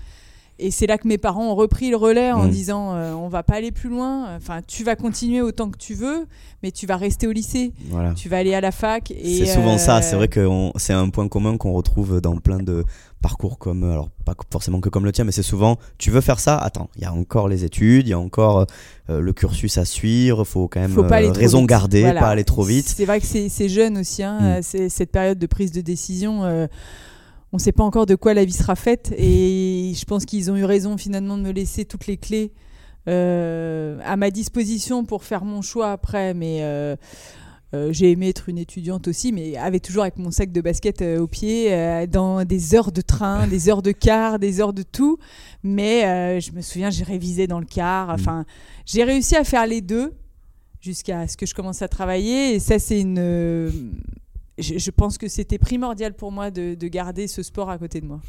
Et 0.60 0.70
c'est 0.70 0.86
là 0.86 0.98
que 0.98 1.06
mes 1.06 1.18
parents 1.18 1.50
ont 1.50 1.54
repris 1.54 1.90
le 1.90 1.96
relais 1.96 2.32
en 2.32 2.46
Mm. 2.46 2.50
disant 2.50 2.94
euh, 2.94 3.12
on 3.14 3.28
va 3.28 3.42
pas 3.42 3.54
aller 3.54 3.70
plus 3.70 3.88
loin. 3.88 4.34
Enfin, 4.36 4.60
tu 4.66 4.82
vas 4.84 4.96
continuer 4.96 5.40
autant 5.40 5.70
que 5.70 5.78
tu 5.78 5.94
veux, 5.94 6.26
mais 6.62 6.72
tu 6.72 6.86
vas 6.86 6.96
rester 6.96 7.26
au 7.28 7.32
lycée. 7.32 7.72
Voilà. 7.90 8.12
Tu 8.14 8.28
vas 8.28 8.38
aller 8.38 8.54
à 8.54 8.60
la 8.60 8.72
fac. 8.72 9.12
C'est 9.22 9.46
souvent 9.46 9.74
euh, 9.74 9.78
ça, 9.78 10.02
c'est 10.02 10.16
vrai 10.16 10.28
que 10.28 10.48
c'est 10.76 10.92
un 10.92 11.08
point 11.10 11.28
commun 11.28 11.56
qu'on 11.56 11.72
retrouve 11.72 12.20
dans 12.20 12.36
plein 12.38 12.58
de 12.58 12.84
parcours 13.20 13.58
comme, 13.58 13.82
alors 13.84 14.10
pas 14.24 14.34
forcément 14.52 14.80
que 14.80 14.88
comme 14.88 15.04
le 15.04 15.10
tien, 15.12 15.24
mais 15.24 15.32
c'est 15.32 15.42
souvent, 15.42 15.76
tu 15.98 16.10
veux 16.12 16.20
faire 16.20 16.38
ça, 16.38 16.56
attends, 16.56 16.88
il 16.96 17.02
y 17.02 17.04
a 17.04 17.12
encore 17.12 17.48
les 17.48 17.64
études, 17.64 18.06
il 18.06 18.10
y 18.10 18.12
a 18.12 18.18
encore 18.18 18.66
euh, 19.10 19.20
le 19.20 19.32
cursus 19.32 19.76
à 19.76 19.84
suivre, 19.84 20.44
faut 20.44 20.68
quand 20.68 20.78
même 20.80 20.92
Faut 20.92 21.02
pas 21.02 21.20
euh, 21.22 21.32
raison 21.32 21.60
vite. 21.60 21.68
garder, 21.68 22.02
Voilà. 22.02 22.20
pas 22.20 22.28
aller 22.28 22.44
trop 22.44 22.62
vite. 22.62 22.88
C'est 22.96 23.04
vrai 23.06 23.20
que 23.20 23.26
c'est 23.26 23.68
jeune 23.68 23.98
aussi, 23.98 24.22
hein, 24.22 24.38
Mm. 24.40 24.44
euh, 24.44 24.58
c'est 24.62 24.88
cette 24.88 25.10
période 25.10 25.38
de 25.38 25.46
prise 25.46 25.72
de 25.72 25.80
décision. 25.80 26.42
On 27.52 27.56
ne 27.56 27.60
sait 27.60 27.72
pas 27.72 27.84
encore 27.84 28.06
de 28.06 28.14
quoi 28.14 28.34
la 28.34 28.44
vie 28.44 28.52
sera 28.52 28.76
faite 28.76 29.14
et 29.16 29.92
je 29.94 30.04
pense 30.04 30.24
qu'ils 30.24 30.50
ont 30.50 30.56
eu 30.56 30.64
raison 30.64 30.98
finalement 30.98 31.36
de 31.38 31.42
me 31.42 31.52
laisser 31.52 31.84
toutes 31.84 32.06
les 32.06 32.16
clés 32.16 32.52
euh, 33.08 33.98
à 34.04 34.18
ma 34.18 34.30
disposition 34.30 35.04
pour 35.06 35.24
faire 35.24 35.44
mon 35.44 35.62
choix 35.62 35.92
après. 35.92 36.34
Mais 36.34 36.58
euh, 36.62 36.94
euh, 37.74 37.90
j'ai 37.90 38.10
aimé 38.10 38.28
être 38.28 38.50
une 38.50 38.58
étudiante 38.58 39.08
aussi, 39.08 39.32
mais 39.32 39.56
avec 39.56 39.82
toujours 39.82 40.02
avec 40.02 40.18
mon 40.18 40.30
sac 40.30 40.52
de 40.52 40.60
basket 40.60 41.00
au 41.02 41.26
pied, 41.26 42.06
dans 42.06 42.44
des 42.44 42.74
heures 42.74 42.92
de 42.92 43.00
train, 43.00 43.46
des 43.46 43.70
heures 43.70 43.82
de 43.82 43.92
car, 43.92 44.38
des 44.38 44.60
heures 44.60 44.74
de 44.74 44.82
tout. 44.82 45.18
Mais 45.62 46.40
je 46.40 46.52
me 46.52 46.60
souviens, 46.60 46.90
j'ai 46.90 47.04
révisé 47.04 47.46
dans 47.46 47.60
le 47.60 47.66
car. 47.66 48.10
Enfin, 48.10 48.44
j'ai 48.84 49.04
réussi 49.04 49.36
à 49.36 49.44
faire 49.44 49.66
les 49.66 49.80
deux 49.80 50.12
jusqu'à 50.80 51.26
ce 51.26 51.36
que 51.36 51.46
je 51.46 51.54
commence 51.54 51.80
à 51.80 51.88
travailler. 51.88 52.54
Et 52.54 52.58
ça, 52.60 52.78
c'est 52.78 53.00
une. 53.00 53.94
Je, 54.58 54.90
pense 54.90 55.18
que 55.18 55.28
c'était 55.28 55.58
primordial 55.58 56.14
pour 56.14 56.32
moi 56.32 56.50
de, 56.50 56.74
de 56.74 56.88
garder 56.88 57.26
ce 57.26 57.42
sport 57.42 57.70
à 57.70 57.78
côté 57.78 58.00
de 58.00 58.06
moi. 58.06 58.20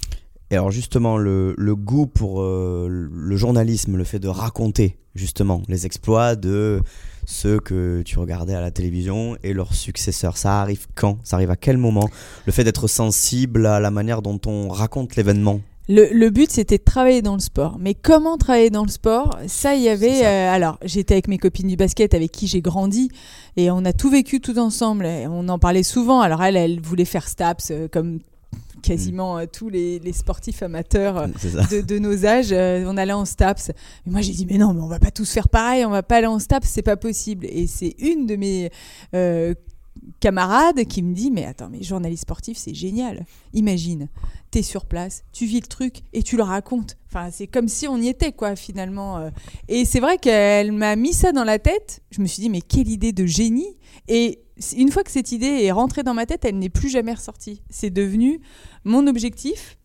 Et 0.52 0.56
alors 0.56 0.72
justement, 0.72 1.18
le, 1.18 1.54
le 1.58 1.76
goût 1.76 2.08
pour 2.08 2.42
euh, 2.42 2.88
le 2.90 3.36
journalisme, 3.36 3.98
le 3.98 4.04
fait 4.04 4.20
de 4.20 4.28
raconter 4.28 4.98
justement 5.14 5.62
les 5.68 5.86
exploits 5.86 6.36
de 6.36 6.82
ceux 7.26 7.60
que 7.60 8.02
tu 8.04 8.18
regardais 8.18 8.56
à 8.56 8.62
la 8.62 8.72
télévision 8.72 9.38
et 9.44 9.54
leurs 9.54 9.76
successeurs. 9.76 10.38
Ça 10.38 10.62
arrive 10.62 10.88
quand? 10.96 11.20
Ça 11.24 11.36
arrive 11.36 11.52
à 11.52 11.56
quel 11.56 11.78
moment? 11.78 12.10
Le 12.48 12.52
fait 12.52 12.64
d'être 12.64 12.88
sensible 12.88 13.68
à 13.68 13.80
la 13.80 13.92
manière 13.92 14.22
dont 14.24 14.40
on 14.48 14.70
raconte 14.70 15.16
l'événement? 15.16 15.62
Le, 15.90 16.14
le 16.14 16.30
but, 16.30 16.52
c'était 16.52 16.78
de 16.78 16.84
travailler 16.84 17.24
dans 17.24 17.34
le 17.34 17.40
sport. 17.40 17.78
Mais 17.80 17.96
comment 17.96 18.38
travailler 18.38 18.70
dans 18.70 18.84
le 18.84 18.92
sport? 18.92 19.40
Ça, 19.48 19.74
il 19.74 19.82
y 19.82 19.90
avait. 19.90 20.24
Euh, 20.24 20.54
alors, 20.54 20.78
j'étais 20.86 21.16
avec 21.16 21.28
mes 21.28 21.40
copines 21.40 21.68
du 21.68 21.76
basket 21.76 22.14
avec 22.14 22.32
qui 22.32 22.46
j'ai 22.46 22.62
grandi 22.62 23.10
et 23.58 23.72
on 23.72 23.84
a 23.84 23.92
tout 23.92 24.12
vécu 24.12 24.40
tout 24.40 24.60
ensemble. 24.60 25.08
Et 25.08 25.26
on 25.28 25.50
en 25.50 25.58
parlait 25.58 25.82
souvent. 25.82 26.22
Alors, 26.22 26.44
elle, 26.44 26.56
elle 26.58 26.80
voulait 26.80 27.06
faire 27.06 27.28
STAPS 27.28 27.72
euh, 27.72 27.88
comme 27.88 28.20
quasiment 28.84 29.40
euh, 29.40 29.46
tous 29.52 29.70
les, 29.70 29.98
les 29.98 30.14
sportifs 30.14 30.62
amateurs. 30.62 31.18
euh, 31.18 31.28
de, 31.72 31.82
de 31.82 31.98
nos 31.98 32.24
âges, 32.24 32.52
euh, 32.52 32.86
on 32.88 32.96
allait 32.96 33.12
en 33.14 33.26
STAPS. 33.26 33.70
Et 33.70 34.10
moi, 34.12 34.22
j'ai 34.22 34.34
dit, 34.34 34.46
mais 34.46 34.60
non, 34.60 34.74
mais 34.76 34.82
on 34.82 34.88
va 34.88 35.00
pas 35.00 35.12
tous 35.12 35.32
faire 35.32 35.50
pareil, 35.50 35.86
on 35.86 35.90
va 35.90 36.04
pas 36.04 36.18
aller 36.18 36.28
en 36.28 36.38
STAPS, 36.38 36.68
c'est 36.68 36.84
pas 36.84 36.98
possible. 36.98 37.48
Et 37.50 37.66
c'est 37.66 37.96
une 37.98 38.28
de 38.28 38.36
mes 38.36 38.70
camarades 40.22 40.86
qui 40.86 41.02
me 41.04 41.14
dit, 41.14 41.30
mais 41.30 41.46
attends, 41.46 41.70
mais 41.70 41.84
journaliste 41.84 42.22
sportif, 42.22 42.58
c'est 42.58 42.74
génial. 42.74 43.26
Imagine, 43.54 44.08
t'es 44.52 44.62
sur 44.64 44.86
place, 44.86 45.24
tu 45.32 45.46
vis 45.46 45.60
le 45.62 45.68
truc 45.68 46.02
et 46.14 46.24
tu 46.24 46.36
le 46.38 46.44
racontes. 46.44 46.98
Enfin, 47.08 47.30
c'est 47.32 47.48
comme 47.48 47.68
si 47.68 47.88
on 47.88 47.98
y 47.98 48.08
était, 48.08 48.32
quoi, 48.32 48.56
finalement. 48.56 49.18
euh. 49.18 49.30
Et 49.68 49.86
c'est 49.86 50.00
vrai 50.00 50.18
qu'elle 50.18 50.72
m'a 50.72 50.96
mis 50.96 51.14
ça 51.14 51.32
dans 51.32 51.44
la 51.44 51.60
tête. 51.60 52.02
Je 52.12 52.22
me 52.22 52.28
suis 52.28 52.42
dit, 52.42 52.50
mais 52.50 52.62
quelle 52.62 52.88
idée 52.90 53.12
de 53.12 53.26
génie. 53.26 53.78
Et 54.08 54.40
une 54.76 54.92
fois 54.92 55.04
que 55.04 55.12
cette 55.12 55.32
idée 55.32 55.64
est 55.64 55.72
rentrée 55.72 56.04
dans 56.04 56.14
ma 56.14 56.26
tête, 56.26 56.46
elle 56.46 56.58
n'est 56.60 56.70
plus 56.70 56.90
jamais 56.90 57.14
ressortie. 57.14 57.62
C'est 57.70 57.90
devenu 57.92 58.42
mon 58.86 59.06
objectif. 59.08 59.78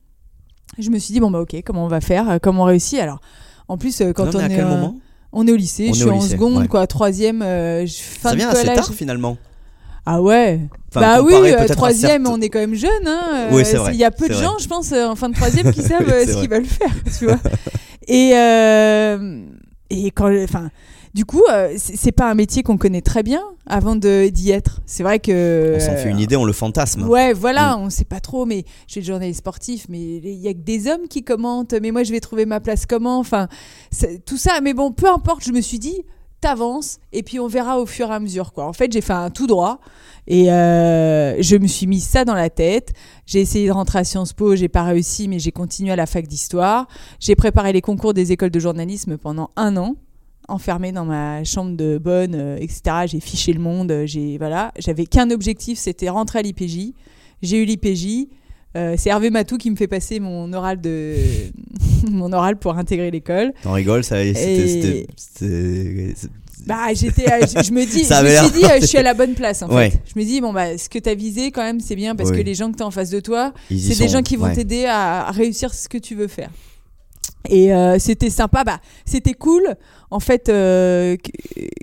Je 0.78 0.90
me 0.90 0.98
suis 0.98 1.12
dit, 1.12 1.20
bon, 1.20 1.30
bah, 1.30 1.40
ok, 1.40 1.56
comment 1.64 1.84
on 1.84 1.88
va 1.88 2.00
faire 2.00 2.28
euh, 2.30 2.38
Comment 2.42 2.62
on 2.62 2.66
réussit? 2.66 2.98
Alors, 2.98 3.20
en 3.68 3.78
plus, 3.78 4.00
euh, 4.00 4.12
quand 4.12 4.24
Non, 4.26 4.32
on 4.34 4.38
à 4.38 4.46
est. 4.46 4.48
quel 4.48 4.64
euh, 4.64 4.68
moment? 4.68 4.96
on 5.32 5.46
est 5.46 5.52
au 5.52 5.56
lycée, 5.56 5.88
On 5.90 5.92
je 5.94 6.00
suis 6.00 6.10
en 6.10 6.14
lycée, 6.16 6.28
seconde, 6.30 6.56
ouais. 6.58 6.68
quoi, 6.68 6.86
troisième, 6.86 7.42
euh, 7.42 7.86
fin 7.86 8.28
Ça 8.30 8.32
de 8.32 8.36
vient 8.38 8.48
assez 8.50 8.66
tard 8.66 8.92
finalement. 8.94 9.36
Ah 10.06 10.20
ouais. 10.22 10.60
Bah 11.00 11.22
oui, 11.22 11.32
euh, 11.34 11.66
troisième, 11.68 12.24
certes- 12.24 12.36
on 12.38 12.40
est 12.40 12.48
quand 12.48 12.58
même 12.60 12.74
jeune. 12.74 12.90
Hein. 13.06 13.48
Oui, 13.52 13.62
Euh, 13.62 13.64
c'est 13.64 13.76
vrai, 13.76 13.94
Il 13.94 13.98
y 13.98 14.04
a 14.04 14.10
peu 14.10 14.28
de 14.28 14.34
gens, 14.34 14.58
je 14.58 14.66
pense, 14.68 14.92
euh, 14.92 15.06
en 15.06 15.16
fin 15.16 15.28
de 15.28 15.34
troisième, 15.34 15.72
qui 15.72 15.82
savent 15.82 16.04
Oui, 16.06 16.26
ce 16.26 16.38
qu'ils 16.40 16.50
veulent 16.50 16.64
faire, 16.66 16.94
tu 17.18 17.26
vois. 17.26 17.38
Et, 18.06 18.30
et 19.90 20.10
quand, 20.10 20.30
enfin, 20.42 20.70
du 21.14 21.24
coup, 21.24 21.42
c'est 21.76 22.12
pas 22.12 22.28
un 22.30 22.34
métier 22.34 22.62
qu'on 22.62 22.76
connaît 22.76 23.00
très 23.02 23.22
bien 23.22 23.42
avant 23.66 23.94
d'y 23.96 24.50
être. 24.50 24.80
C'est 24.84 25.02
vrai 25.04 25.20
que. 25.20 25.74
On 25.76 25.80
s'en 25.80 25.96
fait 25.96 26.10
une 26.10 26.18
idée, 26.18 26.36
on 26.36 26.44
le 26.44 26.52
fantasme. 26.52 27.08
Ouais, 27.08 27.32
voilà, 27.32 27.76
Mm. 27.76 27.82
on 27.82 27.90
sait 27.90 28.04
pas 28.04 28.20
trop, 28.20 28.46
mais 28.46 28.64
je 28.88 28.92
suis 28.92 29.02
journaliste 29.04 29.38
sportif, 29.38 29.86
mais 29.88 30.00
il 30.00 30.40
y 30.40 30.48
a 30.48 30.52
que 30.52 30.58
des 30.58 30.88
hommes 30.88 31.06
qui 31.08 31.22
commentent, 31.22 31.74
mais 31.80 31.90
moi 31.92 32.02
je 32.02 32.10
vais 32.12 32.20
trouver 32.20 32.46
ma 32.46 32.60
place 32.60 32.84
comment, 32.86 33.18
enfin, 33.20 33.48
tout 34.26 34.36
ça, 34.36 34.60
mais 34.62 34.74
bon, 34.74 34.90
peu 34.92 35.08
importe, 35.08 35.44
je 35.44 35.52
me 35.52 35.60
suis 35.60 35.78
dit, 35.78 36.02
t'avances, 36.44 36.98
et 37.12 37.22
puis 37.22 37.40
on 37.40 37.46
verra 37.46 37.80
au 37.80 37.86
fur 37.86 38.10
et 38.10 38.14
à 38.14 38.20
mesure, 38.20 38.52
quoi. 38.52 38.66
En 38.66 38.74
fait, 38.74 38.92
j'ai 38.92 39.00
fait 39.00 39.14
un 39.14 39.30
tout 39.30 39.46
droit, 39.46 39.80
et 40.26 40.52
euh, 40.52 41.40
je 41.40 41.56
me 41.56 41.66
suis 41.66 41.86
mis 41.86 42.00
ça 42.00 42.26
dans 42.26 42.34
la 42.34 42.50
tête, 42.50 42.92
j'ai 43.24 43.40
essayé 43.40 43.66
de 43.66 43.72
rentrer 43.72 44.00
à 44.00 44.04
Sciences 44.04 44.34
Po, 44.34 44.54
j'ai 44.54 44.68
pas 44.68 44.82
réussi, 44.82 45.26
mais 45.26 45.38
j'ai 45.38 45.52
continué 45.52 45.90
à 45.90 45.96
la 45.96 46.04
fac 46.04 46.26
d'histoire, 46.26 46.86
j'ai 47.18 47.34
préparé 47.34 47.72
les 47.72 47.80
concours 47.80 48.12
des 48.12 48.30
écoles 48.32 48.50
de 48.50 48.60
journalisme 48.60 49.16
pendant 49.16 49.52
un 49.56 49.78
an, 49.78 49.96
enfermée 50.48 50.92
dans 50.92 51.06
ma 51.06 51.44
chambre 51.44 51.78
de 51.78 51.96
bonne, 51.96 52.34
euh, 52.34 52.56
etc. 52.56 53.06
J'ai 53.06 53.20
fiché 53.20 53.54
le 53.54 53.60
monde, 53.60 53.90
euh, 53.90 54.06
j'ai 54.06 54.36
voilà, 54.36 54.72
j'avais 54.78 55.06
qu'un 55.06 55.30
objectif, 55.30 55.78
c'était 55.78 56.10
rentrer 56.10 56.40
à 56.40 56.42
l'IPJ. 56.42 56.92
J'ai 57.40 57.62
eu 57.62 57.64
l'IPJ. 57.64 58.28
Euh, 58.76 58.94
c'est 58.98 59.10
Hervé 59.10 59.30
Matou 59.30 59.56
qui 59.56 59.70
me 59.70 59.76
fait 59.76 59.86
passer 59.86 60.18
mon 60.20 60.52
oral 60.52 60.80
de 60.80 61.14
mon 62.10 62.32
oral 62.32 62.56
pour 62.56 62.76
intégrer 62.76 63.10
l'école. 63.10 63.52
T'en 63.62 63.72
rigoles, 63.72 64.02
ça, 64.04 64.16
c'était- 64.34 65.06
Et- 65.42 66.14
Bah 66.66 66.92
j'étais, 66.94 67.30
euh, 67.30 67.40
je, 67.62 67.70
me 67.72 67.84
dis, 67.84 68.04
je 68.08 68.22
me 68.44 68.48
suis 68.50 68.58
dit, 68.60 68.64
euh, 68.64 68.78
je 68.80 68.86
suis 68.86 68.96
à 68.98 69.02
la 69.02 69.12
bonne 69.14 69.34
place 69.34 69.62
en 69.62 69.68
Ouais. 69.68 69.90
fait. 69.90 70.00
Je 70.14 70.18
me 70.18 70.24
dis 70.24 70.40
bon 70.40 70.52
bah 70.52 70.78
ce 70.78 70.88
que 70.88 70.98
t'as 70.98 71.14
visé 71.14 71.50
quand 71.50 71.62
même 71.62 71.78
c'est 71.80 71.94
bien 71.96 72.16
parce 72.16 72.30
Oui. 72.30 72.38
que 72.38 72.42
les 72.42 72.54
gens 72.54 72.72
que 72.72 72.76
t'as 72.78 72.84
en 72.86 72.90
face 72.90 73.10
de 73.10 73.20
toi, 73.20 73.52
c'est 73.68 73.98
des 73.98 74.08
gens 74.08 74.22
qui 74.22 74.36
vont 74.36 74.46
ouais. 74.46 74.54
t'aider 74.54 74.86
à 74.86 75.30
réussir 75.30 75.74
ce 75.74 75.88
que 75.88 75.98
tu 75.98 76.14
veux 76.14 76.28
faire. 76.28 76.50
Et 77.50 77.74
euh, 77.74 77.98
c'était 77.98 78.30
sympa, 78.30 78.64
bah, 78.64 78.80
c'était 79.04 79.34
cool, 79.34 79.62
en 80.10 80.18
fait, 80.20 80.48
euh, 80.48 81.16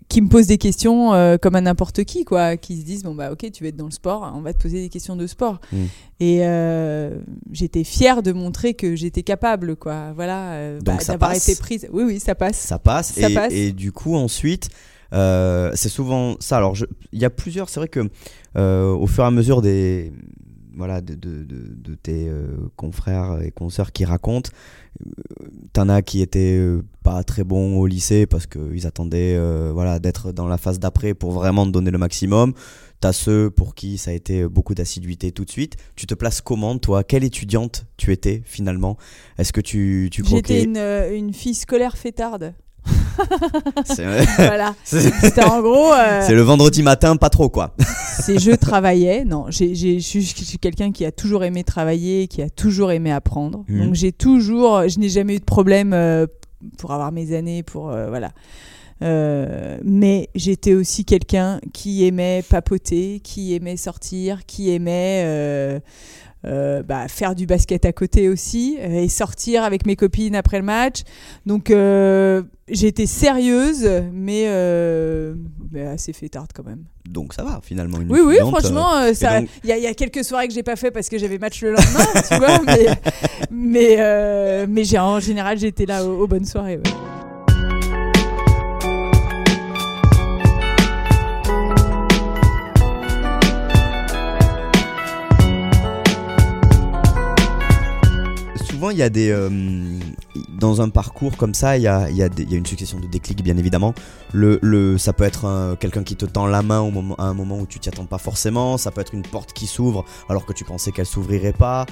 qui- 0.10 0.22
me 0.22 0.28
posent 0.28 0.48
des 0.48 0.58
questions 0.58 1.14
euh, 1.14 1.38
comme 1.38 1.54
à 1.56 1.62
n'importe 1.62 2.04
qui, 2.04 2.26
quoi, 2.26 2.58
qui 2.58 2.80
se 2.80 2.86
disent 2.86 3.04
bon 3.04 3.14
bah 3.16 3.32
ok, 3.32 3.52
tu 3.52 3.64
vas 3.64 3.70
être 3.70 3.76
dans 3.78 3.86
le 3.86 3.92
sport, 3.92 4.34
on 4.36 4.42
va 4.42 4.54
te 4.54 4.62
poser 4.62 4.82
des 4.82 4.90
questions 4.90 5.16
de 5.16 5.28
sport. 5.28 5.60
Mm. 5.72 5.78
Et 6.20 6.40
euh, 6.48 7.20
j'étais 7.52 7.84
fière 7.84 8.24
de 8.24 8.32
montrer 8.32 8.74
que 8.74 8.96
j'étais 8.96 9.24
capable, 9.24 9.76
quoi, 9.76 10.12
voilà, 10.14 10.80
Donc 10.80 10.98
bah, 10.98 11.00
ça 11.00 11.14
d'avoir 11.14 11.34
été 11.36 11.56
prise. 11.56 11.88
Oui, 11.92 12.04
oui, 12.06 12.20
ça 12.20 12.34
passe. 12.36 12.58
ça 12.58 12.80
passe, 12.80 13.14
Ça 13.14 13.30
et, 13.30 13.34
passe. 13.34 13.54
et 13.54 13.72
du 13.72 13.92
coup 13.92 14.16
ensuite 14.16 14.70
c'est 15.12 15.90
souvent 15.90 16.38
ça 16.40 16.56
alors 16.58 16.74
il 17.12 17.20
y 17.20 17.26
a 17.26 17.30
plusieurs 17.30 17.68
c'est 17.70 17.82
vrai 17.82 17.90
que 17.90 18.00
au 18.56 19.08
fur 19.08 19.24
et 19.26 19.28
à 19.28 19.32
mesure 19.32 19.62
des 19.62 20.14
voilà 20.78 21.02
de, 21.02 21.16
de, 21.16 21.44
de- 21.44 21.76
de 21.76 21.96
tes 21.96 22.32
confrères 22.78 23.42
et 23.42 23.52
consoeurs 23.52 23.92
qui 23.92 24.06
racontent 24.06 24.50
t'en 25.74 25.90
as 25.90 26.02
qui 26.02 26.22
étaient 26.22 26.58
euh, 26.58 26.84
pas 27.04 27.24
très 27.24 27.44
bons 27.44 27.80
au 27.80 27.88
lycée 27.88 28.26
parce 28.26 28.46
qu'ils 28.46 28.86
attendaient 28.86 29.36
euh, 29.36 29.72
voilà 29.74 30.00
d'être 30.00 30.32
dans 30.32 30.48
la 30.48 30.58
phase 30.58 30.80
d'après 30.80 31.14
pour 31.14 31.32
vraiment 31.32 31.66
te 31.66 31.72
donner 31.72 31.92
le 31.92 31.98
maximum 31.98 32.54
T'as 33.02 33.14
ceux 33.14 33.50
pour 33.50 33.74
qui 33.74 33.98
ça 33.98 34.12
a 34.12 34.14
été 34.14 34.48
beaucoup 34.48 34.76
d'assiduité 34.76 35.32
tout 35.32 35.44
de 35.44 35.50
suite. 35.50 35.76
Tu 35.96 36.06
te 36.06 36.14
places 36.14 36.40
comment, 36.40 36.78
toi? 36.78 37.04
Quelle 37.04 37.24
étudiante 37.24 37.88
tu 37.98 38.12
étais 38.12 38.44
finalement? 38.46 38.96
Est-ce 39.40 39.52
que 39.52 39.60
tu, 39.60 40.10
tu 40.12 40.24
J'étais 40.24 40.64
une, 40.64 40.78
euh, 40.78 41.18
une 41.18 41.34
fille 41.34 41.56
scolaire 41.56 41.98
fêtarde. 41.98 42.54
C'est 43.86 44.06
voilà. 44.38 44.74
c'est- 44.84 45.12
C'était 45.22 45.44
en 45.44 45.62
gros. 45.62 45.94
euh, 45.94 46.22
c'est 46.26 46.34
le 46.34 46.42
vendredi 46.42 46.82
matin, 46.84 47.16
pas 47.16 47.30
trop 47.30 47.50
quoi. 47.50 47.76
c'est 48.20 48.40
je 48.40 48.52
travaillais. 48.52 49.24
Non, 49.26 49.46
j'ai, 49.50 49.76
j'ai- 49.76 50.00
je 50.00 50.20
suis, 50.20 50.58
quelqu'un 50.60 50.92
qui 50.92 51.06
a 51.06 51.12
toujours 51.12 51.44
aimé 51.44 51.64
travailler, 51.64 52.28
qui 52.28 52.42
a 52.42 52.50
toujours 52.50 52.92
aimé 52.92 53.12
apprendre. 53.12 53.64
Mhm. 53.68 53.86
Donc 53.86 53.96
j'ai 53.96 54.12
toujours, 54.12 54.88
je 54.88 55.00
n'ai 55.00 55.10
jamais 55.10 55.36
eu 55.36 55.40
de 55.40 55.44
problème 55.46 55.94
euh, 55.94 56.26
pour 56.78 56.92
avoir 56.92 57.12
mes 57.12 57.36
années, 57.36 57.64
pour 57.64 57.90
euh, 57.92 58.10
voilà. 58.10 58.32
Euh, 59.04 59.80
mais 59.84 60.30
j'étais 60.36 60.76
aussi 60.76 61.06
quelqu'un 61.06 61.60
qui 61.74 62.06
aimait 62.06 62.44
papoter, 62.48 63.20
qui 63.24 63.56
aimait 63.56 63.78
sortir, 63.78 64.46
qui 64.46 64.70
aimait 64.72 65.24
euh, 65.26 65.80
euh, 66.46 66.82
bah, 66.84 67.08
faire 67.08 67.36
du 67.36 67.46
basket 67.46 67.86
à 67.86 67.94
côté 67.94 68.28
aussi 68.30 68.78
euh, 68.80 69.02
et 69.04 69.08
sortir 69.10 69.64
avec 69.64 69.86
mes 69.86 69.96
copines 69.96 70.36
après 70.36 70.58
le 70.58 70.64
match. 70.66 71.02
Donc 71.46 71.70
euh, 71.70 72.42
j'étais 72.68 73.06
sérieuse, 73.06 73.88
mais, 74.12 74.46
euh, 74.48 75.36
mais 75.72 75.82
assez 75.86 76.14
fêtarde 76.14 76.50
quand 76.54 76.66
même. 76.66 76.84
Donc 77.08 77.34
ça 77.34 77.44
va 77.44 77.60
finalement. 77.64 78.00
Une 78.00 78.12
Oui, 78.12 78.20
oui, 78.24 78.38
franchement, 78.40 78.96
euh, 78.98 79.12
il 79.12 79.20
donc- 79.20 79.50
y, 79.66 79.72
a- 79.72 79.78
il 79.78 79.84
y 79.84 79.88
a 79.88 79.94
quelques 79.94 80.24
soirées 80.24 80.48
que 80.48 80.54
j'ai 80.54 80.64
pas 80.64 80.76
fait 80.76 80.92
parce 80.92 81.10
que 81.10 81.18
j'avais 81.18 81.38
match 81.38 81.62
le 81.62 81.72
lendemain, 81.72 82.22
tu 82.28 82.36
vois, 82.38 82.60
mais, 82.66 82.88
mais, 83.52 84.68
mais 84.68 84.98
en 85.00 85.20
général, 85.20 85.58
j'étais 85.58 85.86
là 85.86 86.06
aux, 86.06 86.22
aux 86.24 86.28
bonnes 86.28 86.46
soirées. 86.46 86.78
ouais. 86.78 86.84
Il 98.92 98.98
y 98.98 99.04
a 99.04 99.10
des. 99.10 99.30
euh, 99.30 99.50
dans 100.58 100.82
un 100.82 100.90
parcours 100.90 101.38
comme 101.38 101.54
ça, 101.54 101.78
il 101.78 101.84
y 101.84 101.88
a, 101.88 102.08
une 102.52 102.66
succession 102.66 103.00
de 103.00 103.08
déclics, 103.08 103.44
bien 103.44 103.58
évidemment. 103.58 103.94
Le, 104.34 104.98
ça 104.98 105.14
peut 105.14 105.24
être 105.24 105.46
un- 105.46 105.76
quelqu'un 105.76 106.04
qui 106.04 106.16
te 106.16 106.26
tend 106.26 106.46
la 106.46 106.62
main 106.62 106.90
à 107.18 107.24
un 107.24 107.34
moment 107.34 107.60
où 107.60 107.66
tu 107.66 107.80
t'y 107.80 107.90
attends 107.90 108.06
pas 108.06 108.18
forcément. 108.18 108.78
Ça 108.78 108.92
peut 108.92 109.02
être 109.02 109.14
une 109.14 109.24
porte 109.24 109.54
qui 109.54 109.68
s'ouvre 109.68 110.06
alors 110.30 110.46
que 110.46 110.54
tu 110.54 110.64
pensais 110.64 110.92
qu'elle 110.92 111.06
s'ouvrirait 111.06 111.54
pas. 111.54 111.86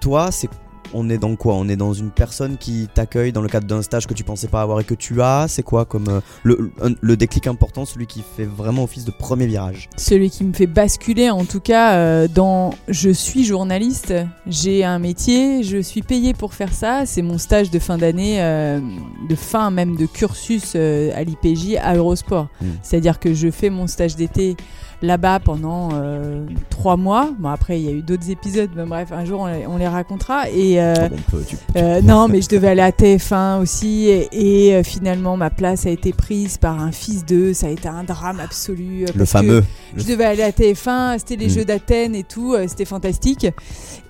Toi, 0.00 0.30
c'est. 0.30 0.48
On 0.94 1.08
est 1.10 1.18
dans 1.18 1.36
quoi? 1.36 1.54
On 1.54 1.68
est 1.68 1.76
dans 1.76 1.92
une 1.92 2.10
personne 2.10 2.56
qui 2.56 2.88
t'accueille 2.92 3.32
dans 3.32 3.42
le 3.42 3.48
cadre 3.48 3.66
d'un 3.66 3.82
stage 3.82 4.06
que 4.06 4.14
tu 4.14 4.24
pensais 4.24 4.48
pas 4.48 4.62
avoir 4.62 4.80
et 4.80 4.84
que 4.84 4.94
tu 4.94 5.20
as. 5.22 5.46
C'est 5.48 5.62
quoi 5.62 5.84
comme 5.84 6.08
euh, 6.08 6.98
le, 7.00 7.16
déclic 7.16 7.46
important, 7.46 7.84
celui 7.84 8.06
qui 8.06 8.22
fait 8.36 8.44
vraiment 8.44 8.84
office 8.84 9.04
de 9.04 9.10
premier 9.10 9.46
virage? 9.46 9.88
Celui 9.96 10.30
qui 10.30 10.44
me 10.44 10.52
fait 10.52 10.66
basculer, 10.66 11.30
en 11.30 11.44
tout 11.44 11.60
cas, 11.60 11.94
euh, 11.94 12.28
dans 12.28 12.74
je 12.88 13.10
suis 13.10 13.44
journaliste, 13.44 14.14
j'ai 14.46 14.84
un 14.84 14.98
métier, 14.98 15.62
je 15.62 15.78
suis 15.78 16.02
payée 16.02 16.34
pour 16.34 16.54
faire 16.54 16.72
ça. 16.72 17.06
C'est 17.06 17.22
mon 17.22 17.38
stage 17.38 17.70
de 17.70 17.78
fin 17.78 17.98
d'année, 17.98 18.42
euh, 18.42 18.80
de 19.28 19.34
fin 19.34 19.70
même 19.70 19.96
de 19.96 20.06
cursus 20.06 20.74
à 20.76 21.22
l'IPJ 21.24 21.76
à 21.80 21.96
Eurosport. 21.96 22.48
Mm. 22.60 22.66
C'est-à-dire 22.82 23.18
que 23.18 23.34
je 23.34 23.50
fais 23.50 23.70
mon 23.70 23.86
stage 23.86 24.16
d'été 24.16 24.56
là-bas 25.02 25.40
pendant 25.40 25.90
euh, 25.92 26.44
trois 26.70 26.96
mois. 26.96 27.30
Bon, 27.38 27.48
après, 27.50 27.78
il 27.80 27.84
y 27.84 27.88
a 27.88 27.92
eu 27.92 28.02
d'autres 28.02 28.30
épisodes, 28.30 28.70
mais 28.74 28.84
bref, 28.84 29.12
un 29.12 29.24
jour, 29.24 29.40
on 29.42 29.46
les, 29.46 29.66
on 29.66 29.76
les 29.76 29.88
racontera. 29.88 30.48
Et. 30.50 30.80
euh, 30.80 30.94
Ah 30.98 31.08
bon, 31.08 31.16
peut- 31.30 31.44
tu- 31.46 31.56
euh, 31.76 32.00
non, 32.02 32.28
mais 32.28 32.40
je 32.42 32.48
devais 32.48 32.68
aller 32.68 32.82
à 32.82 32.90
TF1 32.92 33.60
aussi 33.60 34.08
et, 34.08 34.28
et, 34.32 34.74
euh, 34.76 34.82
finalement 34.82 35.36
ma 35.36 35.50
place 35.50 35.86
a 35.86 35.90
été 35.90 36.12
prise 36.12 36.56
par 36.58 36.80
un 36.80 36.92
fils 36.92 37.24
d'eux. 37.24 37.52
Ça 37.54 37.66
a 37.66 37.70
été 37.70 37.88
un 37.88 38.04
drame 38.04 38.40
absolu. 38.40 39.04
le 39.14 39.24
fameux. 39.24 39.64
Je 39.96 40.04
devais 40.04 40.24
aller 40.24 40.42
à 40.42 40.50
TF1, 40.50 41.18
c'était 41.18 41.36
les 41.36 41.46
Mm. 41.46 41.50
Jeux 41.50 41.64
d'Athènes 41.64 42.14
et 42.14 42.24
tout, 42.24 42.54
c'était 42.66 42.84
fantastique. 42.84 43.46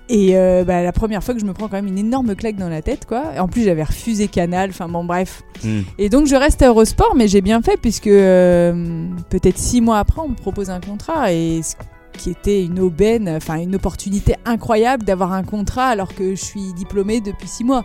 Et 0.09 0.37
euh, 0.37 0.63
bah, 0.63 0.83
la 0.83 0.93
première 0.93 1.23
fois 1.23 1.33
que 1.33 1.39
je 1.39 1.45
me 1.45 1.53
prends 1.53 1.67
quand 1.67 1.75
même 1.75 1.87
une 1.87 1.97
énorme 1.97 2.35
claque 2.35 2.55
dans 2.55 2.69
la 2.69 2.81
tête, 2.81 3.05
quoi. 3.05 3.23
En 3.39 3.47
plus, 3.47 3.63
j'avais 3.63 3.83
refusé 3.83 4.27
Canal, 4.27 4.69
enfin 4.69 4.87
bon, 4.87 5.03
bref. 5.03 5.43
Hmm. 5.63 5.81
Et 5.97 6.09
donc, 6.09 6.27
je 6.27 6.35
reste 6.35 6.61
à 6.61 6.67
Eurosport, 6.67 7.13
mais 7.15 7.27
j'ai 7.27 7.41
bien 7.41 7.61
fait, 7.61 7.77
puisque 7.77 8.07
euh, 8.07 9.07
peut-être 9.29 9.57
six 9.57 9.81
mois 9.81 9.99
après, 9.99 10.21
on 10.21 10.29
me 10.29 10.35
propose 10.35 10.69
un 10.69 10.79
contrat. 10.79 11.33
Et 11.33 11.61
ce 11.61 11.75
qui 12.17 12.29
était 12.29 12.63
une 12.63 12.79
aubaine, 12.79 13.29
enfin 13.29 13.57
une 13.57 13.75
opportunité 13.75 14.35
incroyable 14.45 15.03
d'avoir 15.03 15.33
un 15.33 15.43
contrat 15.43 15.85
alors 15.85 16.15
que 16.15 16.33
je 16.33 16.43
suis 16.43 16.73
diplômée 16.73 17.19
depuis 17.19 17.47
six 17.47 17.63
mois. 17.63 17.83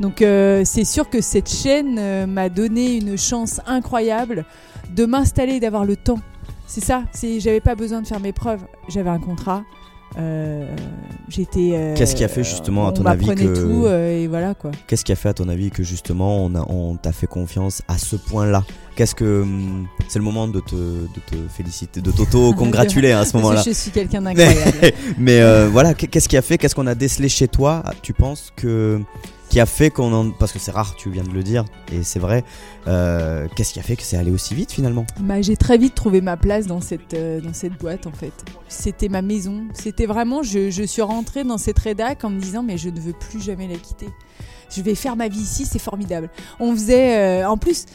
Donc, 0.00 0.20
euh, 0.20 0.62
c'est 0.64 0.84
sûr 0.84 1.08
que 1.08 1.22
cette 1.22 1.50
chaîne 1.50 2.26
m'a 2.26 2.50
donné 2.50 2.96
une 2.96 3.16
chance 3.16 3.62
incroyable 3.66 4.44
de 4.94 5.06
m'installer 5.06 5.54
et 5.54 5.60
d'avoir 5.60 5.86
le 5.86 5.96
temps. 5.96 6.20
C'est 6.66 6.84
ça, 6.84 7.04
j'avais 7.38 7.60
pas 7.60 7.76
besoin 7.76 8.02
de 8.02 8.06
faire 8.06 8.20
mes 8.20 8.32
preuves, 8.32 8.60
j'avais 8.88 9.10
un 9.10 9.20
contrat. 9.20 9.64
Euh, 10.18 10.64
j'étais. 11.28 11.72
euh, 11.74 11.94
Qu'est-ce 11.94 12.14
qui 12.16 12.24
a 12.24 12.28
fait 12.28 12.42
justement, 12.44 12.86
à 12.86 12.90
on 12.90 12.92
ton 12.92 13.04
avis, 13.06 13.26
que- 13.26 13.34
tout 13.60 13.84
euh, 13.86 14.22
et 14.22 14.26
voilà 14.28 14.54
quoi. 14.54 14.70
Qu'est-ce 14.86 15.04
qui 15.04 15.12
a 15.12 15.16
fait 15.16 15.28
à 15.28 15.34
ton 15.34 15.48
avis 15.48 15.70
que 15.70 15.82
justement 15.82 16.44
on, 16.44 16.54
a- 16.54 16.66
on 16.70 16.96
t'a 16.96 17.12
fait 17.12 17.26
confiance 17.26 17.82
à 17.88 17.98
ce 17.98 18.16
point-là? 18.16 18.64
Qu'est-ce 18.94 19.14
que 19.14 19.42
hum, 19.42 19.86
c'est 20.08 20.18
le 20.18 20.24
moment 20.24 20.48
de 20.48 20.60
te, 20.60 20.74
de 20.74 21.20
te 21.26 21.36
féliciter, 21.54 22.00
de 22.00 22.10
t'auto-congratuler 22.10 23.12
à 23.12 23.24
ce 23.26 23.36
moment-là? 23.36 23.62
je 23.66 23.72
suis 23.72 23.90
quelqu'un 23.90 24.22
d'incroyable. 24.22 24.92
Mais 25.18 25.40
euh, 25.40 25.68
voilà, 25.70 25.92
qu'est- 25.92 26.06
qu'est-ce 26.06 26.28
qui 26.30 26.36
a 26.38 26.42
fait 26.42 26.56
Qu'est-ce 26.56 26.74
qu'on 26.74 26.86
a 26.86 26.94
décelé 26.94 27.28
chez 27.28 27.48
toi? 27.48 27.82
Tu 28.02 28.14
penses 28.14 28.52
que 28.56 29.00
a 29.60 29.66
fait 29.66 29.90
qu'on 29.90 30.12
en 30.12 30.30
parce 30.30 30.52
que 30.52 30.58
c'est 30.58 30.70
rare, 30.70 30.94
tu 30.96 31.10
viens 31.10 31.22
de 31.22 31.30
le 31.30 31.42
dire 31.42 31.64
et 31.92 32.02
c'est 32.02 32.18
vrai. 32.18 32.44
euh, 32.86 33.46
qu'est-ce 33.54 33.72
qui 33.72 33.80
a 33.80 33.82
fait 33.82 33.96
que 33.96 34.02
c'est 34.02 34.16
allé 34.16 34.30
aussi 34.30 34.54
vite 34.54 34.72
finalement? 34.72 35.06
Bah, 35.20 35.40
j'ai 35.42 35.56
très 35.56 35.78
vite 35.78 35.94
trouvé 35.94 36.20
ma 36.20 36.36
place 36.36 36.66
dans 36.66 36.80
cette, 36.80 37.14
euh, 37.14 37.40
dans 37.40 37.52
cette 37.54 37.74
boîte 37.78 38.06
en 38.06 38.12
fait. 38.12 38.32
C'était 38.68 39.08
ma 39.08 39.22
maison. 39.22 39.64
C'était 39.74 40.06
vraiment, 40.06 40.42
je, 40.42 40.70
je 40.70 40.82
suis 40.82 41.02
rentrée 41.02 41.44
dans 41.44 41.58
cette 41.58 41.78
rédac 41.78 42.24
en 42.24 42.30
me 42.30 42.40
disant 42.40 42.62
mais 42.62 42.78
je 42.78 42.88
ne 42.88 43.00
veux 43.00 43.12
plus 43.12 43.40
jamais 43.40 43.68
la 43.68 43.76
quitter. 43.76 44.08
Je 44.74 44.82
vais 44.82 44.96
faire 44.96 45.14
ma 45.14 45.28
vie 45.28 45.38
ici, 45.38 45.64
c'est 45.64 45.78
formidable. 45.78 46.28
On 46.58 46.72
faisait, 46.74 47.42
euh, 47.42 47.48
en 47.48 47.56
plus, 47.56 47.86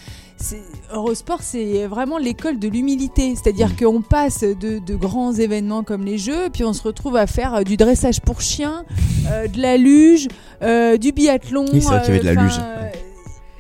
Eurosport, 0.94 1.42
c'est 1.42 1.86
vraiment 1.88 2.18
l'école 2.18 2.60
de 2.60 2.68
l'humilité. 2.68 3.36
C'est-à-dire 3.36 3.70
Mm. 3.70 3.76
qu'on 3.84 4.02
passe 4.02 4.42
de, 4.42 4.80
de 4.80 4.96
grands 4.96 5.34
événements 5.34 5.84
comme 5.84 6.04
les 6.04 6.18
Jeux, 6.18 6.50
puis 6.52 6.64
on 6.64 6.74
se 6.74 6.84
retrouve 6.84 7.16
à 7.16 7.28
faire 7.28 7.56
euh, 7.56 7.64
du 7.64 7.78
dressage 7.78 8.22
pour 8.22 8.42
chiens, 8.42 8.84
euh, 9.32 9.48
de 9.48 9.62
la 9.62 9.78
luge, 9.78 10.28
euh, 10.62 10.98
du 10.98 11.12
biathlon. 11.12 11.66
Oui, 11.72 11.82
c'est 11.82 11.88
vrai 11.88 12.02
qu'il 12.02 12.14
y 12.16 12.18
avait 12.18 12.30
de 12.30 12.36
la 12.36 12.44
luge. 12.44 12.54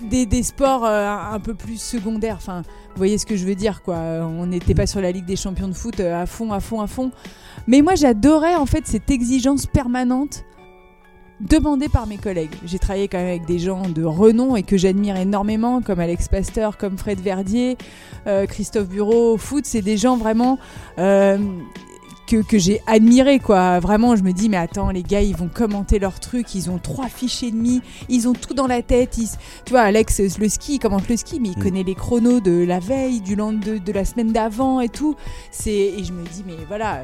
Des, 0.09 0.25
des 0.25 0.43
sports 0.43 0.83
euh, 0.85 1.07
un 1.31 1.39
peu 1.39 1.53
plus 1.53 1.79
secondaires. 1.79 2.35
Enfin, 2.37 2.63
vous 2.63 2.97
voyez 2.97 3.17
ce 3.17 3.25
que 3.25 3.35
je 3.37 3.45
veux 3.45 3.55
dire, 3.55 3.81
quoi. 3.83 3.95
On 3.95 4.47
n'était 4.47 4.73
pas 4.73 4.87
sur 4.87 4.99
la 4.99 5.11
Ligue 5.11 5.25
des 5.25 5.35
champions 5.35 5.67
de 5.67 5.73
foot 5.73 5.99
à 5.99 6.25
fond, 6.25 6.51
à 6.51 6.59
fond, 6.59 6.81
à 6.81 6.87
fond. 6.87 7.11
Mais 7.67 7.81
moi, 7.81 7.95
j'adorais 7.95 8.55
en 8.55 8.65
fait 8.65 8.87
cette 8.87 9.09
exigence 9.11 9.67
permanente 9.67 10.43
demandée 11.41 11.89
par 11.89 12.07
mes 12.07 12.17
collègues. 12.17 12.53
J'ai 12.65 12.79
travaillé 12.79 13.07
quand 13.07 13.17
même 13.17 13.27
avec 13.27 13.45
des 13.45 13.59
gens 13.59 13.89
de 13.89 14.03
renom 14.03 14.55
et 14.55 14.63
que 14.63 14.77
j'admire 14.77 15.17
énormément, 15.17 15.81
comme 15.81 15.99
Alex 15.99 16.27
Pasteur, 16.27 16.77
comme 16.77 16.97
Fred 16.97 17.19
Verdier, 17.19 17.77
euh, 18.27 18.45
Christophe 18.45 18.87
Bureau. 18.87 19.33
Au 19.33 19.37
foot, 19.37 19.65
c'est 19.65 19.81
des 19.81 19.97
gens 19.97 20.17
vraiment 20.17 20.59
euh, 20.99 21.37
que, 22.31 22.41
que 22.41 22.57
j'ai 22.57 22.81
admiré, 22.87 23.39
quoi. 23.39 23.79
Vraiment, 23.81 24.15
je 24.15 24.23
me 24.23 24.31
dis, 24.31 24.47
mais 24.47 24.55
attends, 24.57 24.89
les 24.89 25.03
gars, 25.03 25.21
ils 25.21 25.35
vont 25.35 25.49
commenter 25.53 25.99
leur 25.99 26.19
truc, 26.21 26.55
ils 26.55 26.69
ont 26.69 26.77
trois 26.77 27.09
fiches 27.09 27.43
et 27.43 27.51
demi, 27.51 27.81
ils 28.07 28.27
ont 28.29 28.33
tout 28.33 28.53
dans 28.53 28.67
la 28.67 28.81
tête. 28.81 29.17
ils- 29.17 29.27
Tu 29.65 29.71
vois, 29.71 29.81
Alex, 29.81 30.21
le 30.39 30.47
ski, 30.47 30.75
il 30.75 30.79
commente 30.79 31.09
le 31.09 31.17
ski, 31.17 31.39
mais 31.41 31.49
il 31.49 31.59
Mm. 31.59 31.63
connaît 31.63 31.83
les 31.83 31.95
chronos 31.95 32.39
de 32.39 32.63
la 32.63 32.79
veille, 32.79 33.19
du 33.19 33.35
lendemain, 33.35 33.73
de, 33.73 33.77
de 33.79 33.91
la 33.91 34.05
semaine 34.05 34.31
d'avant 34.31 34.79
et 34.79 34.87
tout. 34.89 35.15
C'est 35.51 35.71
et 35.71 36.03
je 36.05 36.13
me 36.13 36.23
dis, 36.23 36.43
mais 36.47 36.55
voilà, 36.67 36.99
euh, 36.99 37.03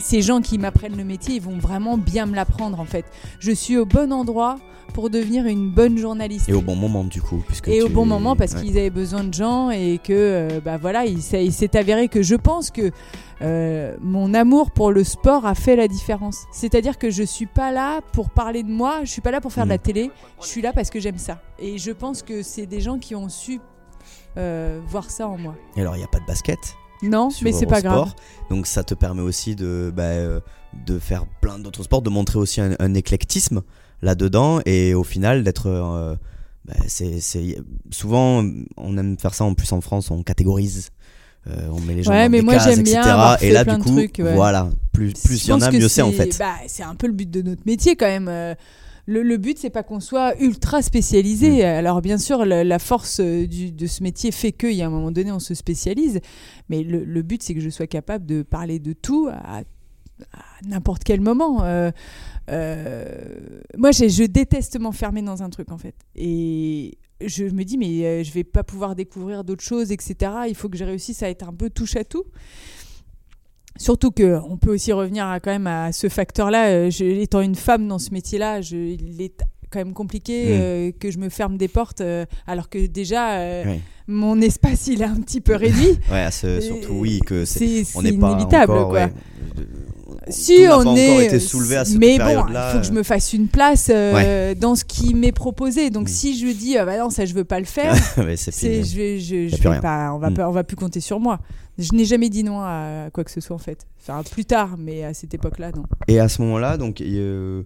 ces 0.00 0.20
gens 0.20 0.40
qui 0.42 0.58
m'apprennent 0.58 0.96
le 0.96 1.04
métier, 1.04 1.36
ils 1.36 1.42
vont 1.42 1.56
vraiment 1.58 1.96
bien 1.96 2.26
me 2.26 2.34
l'apprendre, 2.34 2.78
en 2.78 2.84
fait. 2.84 3.06
Je 3.40 3.52
suis 3.52 3.78
au 3.78 3.86
bon 3.86 4.12
endroit 4.12 4.58
pour 4.92 5.10
devenir 5.10 5.46
une 5.46 5.70
bonne 5.70 5.96
journaliste. 5.98 6.48
Et 6.48 6.52
au 6.52 6.60
bon 6.62 6.74
moment 6.76 7.04
du 7.04 7.22
coup, 7.22 7.42
puisque 7.46 7.68
Et 7.68 7.82
au 7.82 7.88
bon 7.88 8.04
moment 8.06 8.34
parce 8.36 8.54
ouais. 8.54 8.62
qu'ils 8.62 8.78
avaient 8.78 8.90
besoin 8.90 9.24
de 9.24 9.32
gens 9.34 9.70
et 9.70 9.98
que 10.02 10.12
euh, 10.12 10.60
bah 10.64 10.76
voilà 10.76 11.04
il 11.06 11.22
s'est 11.22 11.44
il 11.44 11.52
s'est 11.52 11.76
avéré 11.76 12.08
que 12.08 12.22
je 12.22 12.34
pense 12.34 12.70
que 12.70 12.90
euh, 13.42 13.94
mon 14.00 14.34
amour 14.34 14.70
pour 14.72 14.90
le 14.90 15.04
sport 15.04 15.46
a 15.46 15.54
fait 15.54 15.76
la 15.76 15.86
différence. 15.88 16.44
C'est-à-dire 16.52 16.98
que 16.98 17.10
je 17.10 17.22
suis 17.22 17.46
pas 17.46 17.70
là 17.70 18.00
pour 18.12 18.30
parler 18.30 18.62
de 18.64 18.70
moi, 18.70 19.00
je 19.04 19.10
suis 19.10 19.20
pas 19.20 19.30
là 19.30 19.40
pour 19.40 19.52
faire 19.52 19.64
de 19.64 19.68
la 19.70 19.76
Mm. 19.76 19.82
télé, 19.82 20.10
je 20.42 20.46
suis 20.46 20.62
là 20.62 20.72
parce 20.72 20.90
que 20.90 20.98
j'aime 20.98 21.18
ça. 21.18 21.40
Et 21.60 21.78
je 21.78 21.92
pense 21.92 22.22
que 22.22 22.42
c'est 22.42 22.66
des 22.66 22.80
gens 22.80 22.98
qui 22.98 23.14
ont 23.14 23.28
su 23.28 23.60
euh, 24.36 24.80
voir 24.86 25.10
ça 25.10 25.28
en 25.28 25.38
moi. 25.38 25.54
Et 25.76 25.80
alors 25.82 25.96
il 25.96 26.00
y 26.00 26.04
a 26.04 26.08
pas 26.08 26.20
de 26.20 26.26
basket. 26.26 26.58
Non, 27.02 27.28
mais 27.42 27.52
c'est 27.52 27.66
pas 27.66 27.80
grave. 27.80 28.12
Donc 28.50 28.66
ça 28.66 28.82
te 28.82 28.92
permet 28.94 29.22
aussi 29.22 29.54
de, 29.54 29.92
bah, 29.94 30.40
de 30.84 30.98
faire 30.98 31.26
plein 31.40 31.60
d'autres 31.60 31.84
sports, 31.84 32.02
de 32.02 32.10
montrer 32.10 32.40
aussi 32.40 32.60
un, 32.60 32.74
un 32.80 32.94
éclectisme 32.94 33.62
là-dedans 34.02 34.60
et 34.66 34.94
au 34.94 35.04
final 35.04 35.42
d'être... 35.44 35.66
euh, 35.68 36.14
bah, 36.64 36.74
c'est, 36.86 37.20
Souvent 37.90 38.44
on 38.76 38.98
aime 38.98 39.18
faire 39.18 39.34
ça 39.34 39.44
en 39.44 39.54
plus 39.54 39.72
en 39.72 39.80
France, 39.80 40.10
on 40.10 40.22
catégorise. 40.22 40.90
euh, 41.46 41.68
on 41.72 41.80
met 41.80 41.94
les 41.94 42.02
gens 42.02 42.10
Ouais, 42.12 42.24
dans 42.24 42.30
mais 42.30 42.38
des 42.40 42.44
moi, 42.44 42.54
cases, 42.54 42.64
j'aime 42.74 42.82
bien 42.82 42.98
etc. 43.00 43.10
avoir 43.10 43.42
et 43.42 43.50
là 43.50 43.64
du 43.64 43.78
coup, 43.78 43.90
trucs, 43.90 44.18
ouais. 44.18 44.34
voilà, 44.34 44.68
plus 44.92 45.12
plus 45.14 45.44
il 45.44 45.48
y 45.50 45.52
en 45.52 45.60
a, 45.62 45.70
mieux 45.70 45.88
c'est 45.88 46.02
en 46.02 46.12
fait. 46.12 46.36
bah, 46.38 46.54
c'est 46.66 46.82
un 46.82 46.94
peu 46.94 47.06
le 47.06 47.12
but 47.14 47.30
de 47.30 47.42
notre 47.42 47.62
métier 47.66 47.96
quand 47.96 48.06
même. 48.06 48.28
Euh, 48.28 48.54
Le, 49.10 49.22
le 49.22 49.38
but, 49.38 49.56
c'est 49.58 49.70
pas 49.70 49.82
qu'on 49.82 50.00
soit 50.00 50.34
ultra 50.38 50.82
spécialisé. 50.82 51.62
Mm. 51.62 51.78
Alors, 51.78 52.02
bien 52.02 52.18
sûr, 52.18 52.44
la, 52.44 52.62
la 52.62 52.78
force 52.78 53.20
euh, 53.20 53.46
du- 53.46 53.72
de 53.72 53.86
ce 53.86 54.02
métier 54.02 54.30
fait 54.32 54.52
qu'il 54.52 54.72
y 54.74 54.82
a 54.82 54.86
un 54.86 54.90
moment 54.90 55.10
donné, 55.10 55.32
on 55.32 55.38
se 55.40 55.54
spécialise. 55.54 56.20
Mais 56.68 56.82
le, 56.82 57.02
le 57.04 57.22
but, 57.22 57.42
c'est 57.42 57.54
que 57.54 57.60
je 57.62 57.70
sois 57.70 57.86
capable 57.86 58.26
de 58.26 58.42
parler 58.42 58.78
de 58.80 58.92
tout 58.92 59.30
à, 59.32 59.62
à 60.32 60.66
n'importe 60.66 61.04
quel 61.04 61.20
moment. 61.20 61.62
Euh, 61.64 61.90
euh, 62.50 63.04
moi, 63.76 63.90
je 63.92 64.24
déteste 64.26 64.78
m'enfermer 64.78 65.22
dans 65.22 65.42
un 65.42 65.50
truc, 65.50 65.70
en 65.70 65.78
fait. 65.78 65.94
Et 66.16 66.98
je 67.24 67.44
me 67.44 67.64
dis, 67.64 67.76
mais 67.78 68.04
euh, 68.04 68.22
je 68.24 68.32
vais 68.32 68.44
pas 68.44 68.62
pouvoir 68.62 68.94
découvrir 68.94 69.44
d'autres 69.44 69.64
choses, 69.64 69.92
etc. 69.92 70.32
Il 70.48 70.54
faut 70.54 70.68
que 70.68 70.76
je 70.78 70.84
réussisse 70.84 71.22
à 71.22 71.28
être 71.28 71.46
un 71.48 71.52
peu 71.52 71.70
touche 71.70 71.96
à 71.96 72.04
tout. 72.04 72.24
Surtout 73.76 74.10
que 74.10 74.40
on 74.48 74.56
peut 74.56 74.72
aussi 74.72 74.92
revenir 74.92 75.26
à, 75.26 75.38
quand 75.38 75.50
même 75.52 75.66
à 75.68 75.92
ce 75.92 76.08
facteur-là. 76.08 76.86
Étant 76.88 77.40
une 77.40 77.54
femme 77.54 77.86
dans 77.86 77.98
ce 78.00 78.10
métier-là, 78.12 78.60
il 78.60 79.20
est 79.22 79.40
quand 79.70 79.78
même 79.78 79.92
compliqué 79.92 80.46
Mm. 80.46 80.60
euh, 80.60 80.92
que 80.98 81.10
je 81.10 81.18
me 81.18 81.28
ferme 81.28 81.58
des 81.58 81.68
portes, 81.68 82.00
euh, 82.00 82.24
alors 82.46 82.70
que 82.70 82.86
déjà 82.86 83.38
euh, 83.38 83.76
mon 84.06 84.40
espace 84.40 84.86
il 84.86 85.02
est 85.02 85.06
un 85.06 85.20
petit 85.20 85.42
peu 85.42 85.54
réduit. 85.54 85.98
Ouais, 86.10 86.30
surtout 86.30 86.94
oui 86.94 87.20
que 87.20 87.44
c'est 87.44 87.84
c'est 87.84 87.98
on 87.98 88.00
c'est 88.00 88.10
n'est 88.12 88.18
pas 88.18 88.30
inévitable, 88.32 88.72
encore, 88.72 88.88
quoi. 88.88 88.98
ouais, 89.04 89.12
Si 90.30 90.58
on 90.70 90.84
pas 90.84 90.98
est, 90.98 91.08
encore 91.10 91.20
été 91.22 91.38
soulevé 91.40 91.76
à 91.76 91.84
cette 91.84 91.98
mais 91.98 92.18
bon, 92.18 92.44
il 92.48 92.70
faut 92.72 92.78
que 92.78 92.84
je 92.86 92.92
me 92.92 93.02
fasse 93.02 93.32
une 93.32 93.48
place 93.48 93.90
euh, 93.92 94.54
dans 94.54 94.74
ce 94.74 94.84
qui 94.84 95.14
m'est 95.14 95.32
proposé. 95.32 95.90
Donc 95.90 96.04
Mm. 96.08 96.12
si 96.12 96.38
je 96.38 96.46
dis 96.54 96.76
ah 96.76 96.84
bah 96.84 96.98
non 96.98 97.10
ça 97.10 97.24
je 97.24 97.34
veux 97.34 97.44
pas 97.44 97.58
le 97.60 97.66
faire, 97.66 97.94
c'est 98.36 98.84
je 98.84 98.96
vais 98.96 99.18
je, 99.18 99.34
Y 99.34 99.46
a 99.46 99.48
je 99.48 99.54
plus 99.56 99.62
vais 99.64 99.68
rien. 99.70 99.80
pas 99.80 100.12
on 100.14 100.18
va 100.18 100.30
Mm. 100.30 100.34
pas 100.34 100.48
on 100.48 100.52
va 100.52 100.64
plus 100.64 100.76
compter 100.76 101.00
sur 101.00 101.18
moi. 101.20 101.38
Je 101.78 101.92
n'ai 101.94 102.04
jamais 102.04 102.28
dit 102.28 102.42
non 102.44 102.60
à 102.60 103.08
quoi 103.12 103.22
que 103.24 103.30
ce 103.30 103.40
soit 103.40 103.54
en 103.56 103.60
fait. 103.60 103.86
Enfin 104.02 104.22
plus 104.30 104.44
tard, 104.44 104.76
mais 104.78 105.04
à 105.04 105.14
cette 105.14 105.32
époque-là 105.34 105.70
non. 105.74 105.84
Et 106.08 106.18
à 106.18 106.28
ce 106.28 106.42
moment-là, 106.42 106.76
donc 106.76 107.00
euh, 107.00 107.62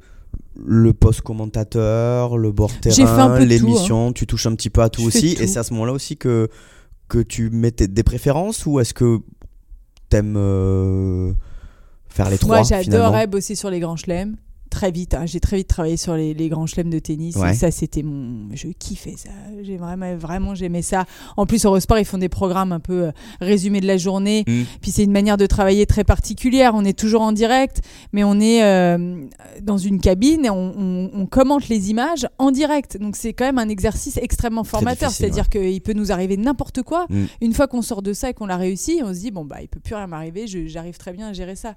le 0.57 0.93
post 0.93 1.23
commentateur, 1.23 2.37
le 2.37 2.53
bord 2.53 2.71
terrain, 2.81 3.39
l'émission, 3.39 4.13
tu 4.13 4.27
touches 4.27 4.47
un 4.47 4.55
petit 4.55 4.71
peu 4.71 4.83
à 4.83 4.89
tout 4.89 5.03
Je 5.03 5.07
aussi. 5.09 5.35
tout. 5.35 5.43
Et 5.43 5.47
c'est 5.47 5.59
à 5.59 5.63
ce 5.63 5.73
moment-là 5.73 5.93
aussi 5.93 6.17
que 6.17 6.49
que 7.09 7.19
tu 7.19 7.51
mettais 7.51 7.89
des 7.89 8.03
préférences 8.03 8.65
ou 8.67 8.81
est-ce 8.81 8.95
que 8.95 9.19
t'aimes 10.09 10.35
euh, 10.37 11.33
faire 12.13 12.31
les 12.31 12.39
trois 12.39 12.59
Moi 12.59 12.63
j'adorais 12.65 13.27
bosser 13.27 13.55
sur 13.55 13.71
les 13.71 13.81
grands 13.81 13.97
chelems. 13.97 14.37
Très 14.73 14.91
vite, 14.91 15.13
hein. 15.13 15.27
j'ai 15.27 15.39
très 15.39 15.59
vite 15.59 15.69
travaillé 15.69 15.99
sur 15.99 16.15
les, 16.15 16.33
les 16.33 16.49
grands 16.49 16.67
chelems 16.67 16.89
de 16.89 16.99
tennis. 16.99 17.37
Ouais. 17.37 17.51
Et 17.51 17.55
ça, 17.55 17.71
c'était 17.71 18.03
mon. 18.03 18.49
Je 18.55 18.69
kiffais 18.69 19.15
ça. 19.19 19.29
J'ai 19.63 19.77
vraiment, 19.77 20.17
vraiment, 20.17 20.55
j'aimais 20.55 20.81
ça. 20.81 21.05
En 21.37 21.45
plus, 21.45 21.65
Eurosport, 21.67 21.99
ils 21.99 22.07
font 22.07 22.17
des 22.17 22.31
programmes 22.31 22.73
un 22.73 22.81
peu 22.81 23.05
euh, 23.05 23.11
résumés 23.43 23.83
de 23.83 23.87
la 23.87 23.99
journée. 23.99 24.45
Mm. 24.49 24.63
Puis 24.81 24.91
c'est 24.91 25.05
une 25.05 25.13
manière 25.13 25.37
de 25.37 25.45
travailler 25.45 25.85
très 25.85 26.05
particulière. 26.05 26.73
On 26.75 26.87
est 26.87 26.99
toujours 26.99 27.21
en 27.21 27.33
direct, 27.33 27.83
mais 28.15 28.25
on 28.25 28.41
est 28.41 28.65
euh, 28.65 29.27
dans 29.61 29.77
une 29.77 30.01
cabine 30.01 30.47
et 30.47 30.51
on, 30.51 30.73
on- 30.79 31.11
on 31.15 31.27
commente 31.27 31.69
les 31.69 31.91
images 31.91 32.27
en 32.39 32.51
direct. 32.51 32.97
Donc 32.99 33.17
c'est 33.17 33.35
quand 33.35 33.45
même 33.45 33.59
un 33.59 33.69
exercice 33.69 34.17
extrêmement 34.17 34.65
formateur. 34.65 35.11
C'est-à-dire 35.11 35.49
qu'il 35.51 35.81
peut 35.83 35.93
nous 35.93 36.13
arriver 36.13 36.39
n'importe 36.39 36.81
quoi. 36.83 37.05
Mm. 37.11 37.25
Une 37.43 37.53
fois 37.53 37.67
qu'on 37.67 37.83
sort 37.83 38.01
de 38.01 38.15
ça 38.15 38.31
et 38.31 38.35
qu'on 38.35 38.47
l'a 38.47 38.57
réussi, 38.57 39.01
on 39.05 39.13
se 39.13 39.21
dit 39.21 39.31
bon 39.31 39.45
bah 39.45 39.57
il 39.61 39.69
peut 39.69 39.81
plus 39.81 39.95
rien 39.95 40.07
m'arriver. 40.07 40.47
J'arrive 40.47 40.97
très 40.97 41.13
bien 41.13 41.29
à 41.29 41.33
gérer 41.35 41.57
ça. 41.57 41.75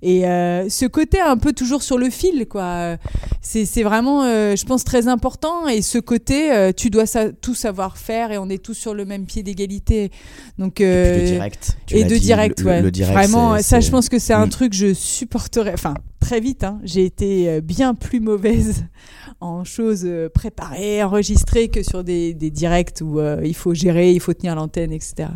Et 0.00 0.26
euh, 0.26 0.68
ce 0.70 0.86
côté 0.86 1.20
un 1.20 1.36
peu 1.36 1.52
toujours 1.52 1.82
sur 1.82 1.98
le 1.98 2.08
fil, 2.08 2.37
quoi. 2.46 2.96
C'est 3.42 3.82
vraiment, 3.82 4.24
euh, 4.24 4.56
je 4.56 4.64
pense, 4.66 4.84
très 4.84 5.08
important. 5.08 5.66
Et 5.68 5.82
ce 5.82 5.98
côté, 5.98 6.52
euh, 6.52 6.72
tu 6.76 6.90
dois 6.90 7.04
tout 7.40 7.54
savoir 7.54 7.96
faire 7.98 8.30
et 8.32 8.38
on 8.38 8.48
est 8.48 8.62
tous 8.62 8.74
sur 8.74 8.94
le 8.94 9.04
même 9.04 9.24
pied 9.26 9.42
d'égalité. 9.42 10.10
Donc 10.58 10.80
Et 10.80 10.86
euh, 10.86 11.20
de 11.20 11.26
direct. 11.26 11.76
tu 11.86 11.96
et 11.96 12.04
de 12.04 12.08
dit, 12.14 12.20
direct, 12.20 12.60
le- 12.60 12.66
ouais. 12.66 12.82
le 12.82 12.90
direct, 12.90 13.14
Vraiment, 13.16 13.58
ça, 13.60 13.80
je 13.80 13.90
pense 13.90 14.08
que 14.08 14.18
c'est 14.18 14.34
un 14.34 14.48
truc 14.48 14.70
que 14.72 14.76
je 14.76 14.92
supporterais. 14.94 15.72
Enfin, 15.74 15.94
très 16.20 16.40
vite, 16.40 16.64
hein. 16.64 16.78
j'ai 16.84 17.04
été 17.04 17.60
bien 17.62 17.94
plus 17.94 18.20
mauvaise 18.20 18.84
en 19.40 19.64
choses 19.64 20.06
préparées, 20.34 21.02
enregistrées 21.02 21.68
que 21.68 21.82
sur 21.82 22.04
des, 22.04 22.34
des 22.34 22.50
directs 22.50 23.00
où 23.02 23.18
il 23.42 23.54
faut 23.54 23.72
gérer, 23.74 24.12
il 24.12 24.20
faut 24.20 24.34
tenir 24.34 24.54
l'antenne, 24.54 24.92
etc. 24.92 25.28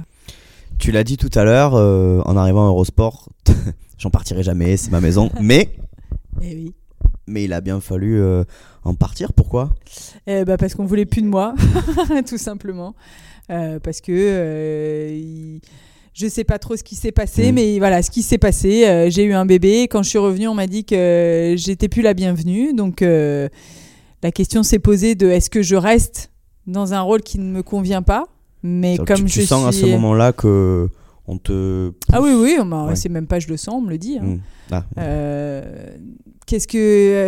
Tu 0.79 0.91
l'as 0.91 1.05
dit 1.05 1.17
tout 1.17 1.31
à 1.35 1.45
l'heure, 1.45 1.75
euh, 1.77 2.21
en 2.25 2.37
arrivant 2.37 2.65
à 2.65 2.69
Eurosport, 2.69 3.29
j'en 3.99 4.11
partirai 4.11 4.43
jamais, 4.43 4.77
c'est 4.77 4.91
ma 4.91 5.01
maison. 5.01 5.31
Mais 5.41 5.69
Eh 6.43 6.55
oui. 6.57 6.75
Mais 7.27 7.45
il 7.45 7.53
a 7.53 7.61
bien 7.61 7.81
fallu 7.81 8.21
euh, 8.21 8.45
en 8.85 8.95
partir. 8.95 9.33
Pourquoi? 9.33 9.71
Eh 10.27 10.45
bah 10.45 10.57
parce 10.57 10.75
qu'on 10.75 10.85
voulait 10.87 11.05
plus 11.07 11.23
de 11.23 11.29
moi, 11.29 11.55
tout 12.29 12.39
simplement. 12.39 12.95
Euh, 13.51 13.79
parce 13.81 14.01
que 14.01 14.13
euh, 14.13 15.11
il- 15.13 15.61
je 16.15 16.27
sais 16.29 16.45
pas 16.45 16.59
trop 16.59 16.77
ce 16.77 16.83
qui 16.83 16.95
s'est 16.95 17.13
passé, 17.13 17.53
Mm. 17.53 17.55
mais 17.55 17.79
voilà, 17.79 18.03
ce 18.03 18.11
qui 18.11 18.23
s'est 18.23 18.39
passé, 18.39 18.87
euh, 18.87 19.09
j'ai 19.09 19.25
eu 19.25 19.33
un 19.33 19.47
bébé. 19.47 19.85
Quand 19.89 20.03
je 20.03 20.09
suis 20.11 20.19
revenue, 20.19 20.47
on 20.49 20.55
m'a 20.55 20.67
dit 20.67 20.85
que 20.85 21.55
j'étais 21.57 21.89
plus 21.89 22.03
la 22.03 22.13
bienvenue. 22.15 22.75
Donc 22.75 23.01
la 23.03 24.31
question 24.33 24.63
s'est 24.63 24.79
posée 24.79 25.15
de 25.15 25.29
est-ce 25.29 25.49
que 25.51 25.63
je 25.63 25.77
reste 25.77 26.31
dans 26.67 26.93
un 26.95 27.01
rôle 27.01 27.23
qui 27.23 27.39
ne 27.39 27.51
me 27.51 27.63
convient 27.63 28.03
pas? 28.03 28.27
Mais 28.63 28.97
comme 28.99 29.25
tu, 29.25 29.33
tu 29.33 29.41
je 29.41 29.47
sens 29.47 29.67
à 29.67 29.73
ce 29.73 29.87
moment-là 29.87 30.33
que 30.33 30.89
on 31.27 31.39
te. 31.39 31.93
Ah 32.13 32.21
oui, 32.21 32.31
oui, 32.35 32.57
on 32.61 32.65
m'a- 32.65 32.87
Ouais. 32.89 32.97
c'est 32.97 33.09
même 33.09 33.27
pas 33.27 33.39
je 33.39 33.49
le 33.49 33.57
sens, 33.57 33.75
on 33.77 33.81
me 33.83 33.91
le 33.91 33.99
dit. 33.99 34.19
hein. 34.19 34.25
Mm. 34.25 34.41
Ah, 34.73 34.85
Euh, 34.99 35.97
qu'est-ce 36.47 36.67
que 36.67 36.79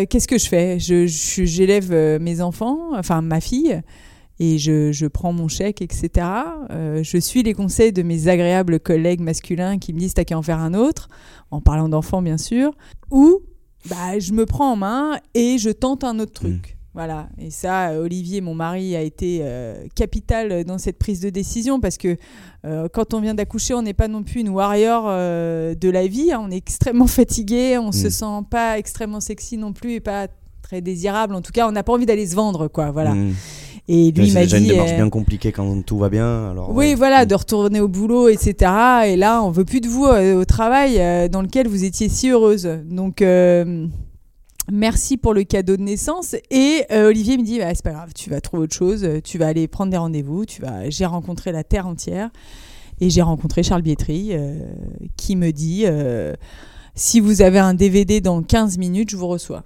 euh, 0.02 0.04
qu'est-ce 0.08 0.26
que 0.28 0.38
je 0.38 0.46
fais? 0.48 0.78
Je 0.78 1.06
j'élève 1.06 1.90
euh, 1.92 2.18
mes 2.18 2.40
enfants, 2.40 2.78
enfin 2.96 3.20
ma 3.22 3.40
fille, 3.40 3.80
et 4.40 4.58
je, 4.58 4.90
je 4.92 5.06
prends 5.06 5.32
mon 5.32 5.46
chèque, 5.48 5.80
etc. 5.82 6.26
Euh, 6.70 7.02
je 7.02 7.18
suis 7.18 7.42
les 7.42 7.52
conseils 7.54 7.92
de 7.92 8.02
mes 8.02 8.28
agréables 8.28 8.80
collègues 8.80 9.20
masculins 9.20 9.78
qui 9.78 9.92
me 9.92 9.98
disent 9.98 10.14
t'as 10.14 10.24
qu'à 10.24 10.36
en 10.38 10.42
faire 10.42 10.58
un 10.58 10.74
autre, 10.74 11.08
en 11.50 11.60
parlant 11.60 11.88
d'enfants 11.88 12.22
bien 12.22 12.38
sûr, 12.38 12.72
ou 13.10 13.40
bah 13.88 14.18
je 14.18 14.32
me 14.32 14.46
prends 14.46 14.72
en 14.72 14.76
main 14.76 15.18
et 15.34 15.58
je 15.58 15.70
tente 15.70 16.02
un 16.04 16.18
autre 16.18 16.32
truc. 16.32 16.78
Voilà, 16.94 17.28
et 17.40 17.50
ça, 17.50 17.88
euh, 17.90 18.04
Olivier, 18.04 18.40
mon 18.40 18.54
mari, 18.54 18.94
a 18.94 19.00
été 19.02 19.40
euh, 19.42 19.74
capital 19.96 20.62
dans 20.64 20.78
cette 20.78 20.96
prise 20.96 21.20
de 21.20 21.28
décision 21.28 21.80
parce 21.80 21.98
que 21.98 22.16
euh, 22.64 22.86
quand 22.92 23.14
on 23.14 23.20
vient 23.20 23.34
d'accoucher, 23.34 23.74
on 23.74 23.82
n'est 23.82 23.94
pas 23.94 24.06
non 24.06 24.22
plus 24.22 24.42
une 24.42 24.50
warrior 24.50 25.06
euh, 25.08 25.74
de 25.74 25.90
la 25.90 26.06
vie. 26.06 26.30
hein. 26.32 26.40
On 26.44 26.50
est 26.52 26.56
extrêmement 26.56 27.06
fatigué, 27.08 27.78
on 27.78 27.90
se 27.90 28.06
Mm. 28.06 28.10
sent 28.10 28.46
pas 28.48 28.78
extrêmement 28.78 29.18
sexy 29.20 29.56
non 29.56 29.72
plus 29.72 29.94
et 29.94 30.00
pas 30.00 30.28
très 30.62 30.80
désirable. 30.82 31.34
En 31.34 31.42
tout 31.42 31.50
cas, 31.52 31.66
on 31.68 31.72
n'a 31.72 31.82
pas 31.82 31.92
envie 31.92 32.06
d'aller 32.06 32.28
se 32.28 32.36
vendre, 32.36 32.68
quoi. 32.68 32.92
Voilà. 32.92 33.12
mm. 33.14 33.34
Et 33.88 34.12
lui 34.12 34.12
Mais 34.16 34.24
il 34.24 34.28
c'est 34.28 34.34
m'a 34.34 34.40
déjà 34.44 34.56
une 34.58 34.62
dit. 34.62 34.70
démarche 34.70 34.94
bien 34.94 35.10
compliquée 35.10 35.50
quand 35.52 35.84
tout 35.84 35.98
va 35.98 36.08
bien. 36.08 36.50
Alors, 36.52 36.70
oui, 36.70 36.76
ouais. 36.90 36.94
voilà, 36.94 37.24
Mm. 37.24 37.28
de 37.28 37.34
retourner 37.34 37.80
au 37.80 37.88
boulot, 37.88 38.28
etc. 38.28 38.70
Et 39.06 39.16
là, 39.16 39.42
on 39.42 39.50
veut 39.50 39.64
plus 39.64 39.80
de 39.80 39.88
vous 39.88 40.04
au 40.06 40.44
travail 40.44 41.28
dans 41.28 41.42
lequel 41.42 41.66
vous 41.66 41.82
étiez 41.82 42.08
si 42.08 42.30
heureuse. 42.30 42.68
Donc, 42.88 43.20
merci 44.72 45.16
pour 45.16 45.34
le 45.34 45.44
cadeau 45.44 45.76
de 45.76 45.82
naissance. 45.82 46.34
Et 46.50 46.84
euh, 46.90 47.08
Olivier 47.08 47.36
me 47.36 47.42
dit, 47.42 47.58
bah, 47.58 47.74
c'est 47.74 47.84
pas 47.84 47.92
grave, 47.92 48.12
tu 48.14 48.30
vas 48.30 48.40
trouver 48.40 48.64
autre 48.64 48.74
chose, 48.74 49.04
euh, 49.04 49.20
tu 49.22 49.38
vas 49.38 49.46
aller 49.46 49.68
prendre 49.68 49.90
des 49.90 49.96
rendez-vous. 49.96 50.44
Tu 50.44 50.62
vas. 50.62 50.88
J'ai 50.90 51.06
rencontré 51.06 51.52
la 51.52 51.64
terre 51.64 51.86
entière 51.86 52.30
et 53.00 53.10
j'ai 53.10 53.22
rencontré 53.22 53.62
Charles 53.62 53.82
Bietri 53.82 54.30
euh, 54.32 54.58
qui 55.16 55.36
me 55.36 55.50
dit, 55.50 55.84
euh, 55.86 56.34
si 56.94 57.20
vous 57.20 57.42
avez 57.42 57.58
un 57.58 57.74
DVD 57.74 58.20
dans 58.20 58.42
15 58.42 58.78
minutes, 58.78 59.10
je 59.10 59.16
vous 59.16 59.26
reçois. 59.26 59.64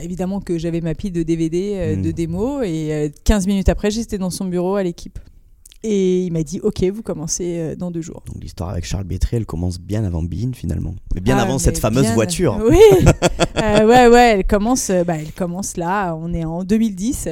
Évidemment 0.00 0.40
que 0.40 0.58
j'avais 0.58 0.80
ma 0.80 0.94
pile 0.94 1.12
de 1.12 1.22
DVD, 1.22 1.96
de 1.96 2.10
démos, 2.12 2.64
et 2.64 2.92
euh, 2.92 3.08
15 3.24 3.46
minutes 3.46 3.68
après, 3.68 3.90
j'étais 3.90 4.16
dans 4.16 4.30
son 4.30 4.46
bureau 4.46 4.76
à 4.76 4.82
l'équipe. 4.82 5.18
Et 5.84 6.24
il 6.26 6.32
m'a 6.32 6.42
dit, 6.44 6.60
ok, 6.60 6.84
vous 6.94 7.02
commencez 7.02 7.56
euh, 7.58 7.74
dans 7.76 7.90
deux 7.90 8.02
jours. 8.02 8.22
Donc 8.26 8.40
l'histoire 8.42 8.70
avec 8.70 8.84
Charles 8.84 9.02
Bétry, 9.04 9.36
elle 9.36 9.46
commence 9.46 9.80
bien 9.80 10.04
avant 10.04 10.22
Bean 10.22 10.52
finalement. 10.54 10.94
Mais 11.14 11.20
bien 11.20 11.36
Ah, 11.38 11.42
avant 11.42 11.54
mais 11.54 11.58
cette 11.58 11.78
fameuse 11.78 12.04
bien- 12.04 12.14
voiture. 12.14 12.60
Oui, 12.68 12.78
Euh, 13.62 13.86
ouais, 13.86 14.08
ouais, 14.08 14.34
elle 14.38 14.44
commence, 14.44 14.90
euh, 14.90 15.04
bah, 15.04 15.14
elle 15.18 15.32
commence 15.32 15.76
là. 15.76 16.14
On 16.16 16.32
est 16.34 16.44
en 16.44 16.64
2010. 16.64 17.28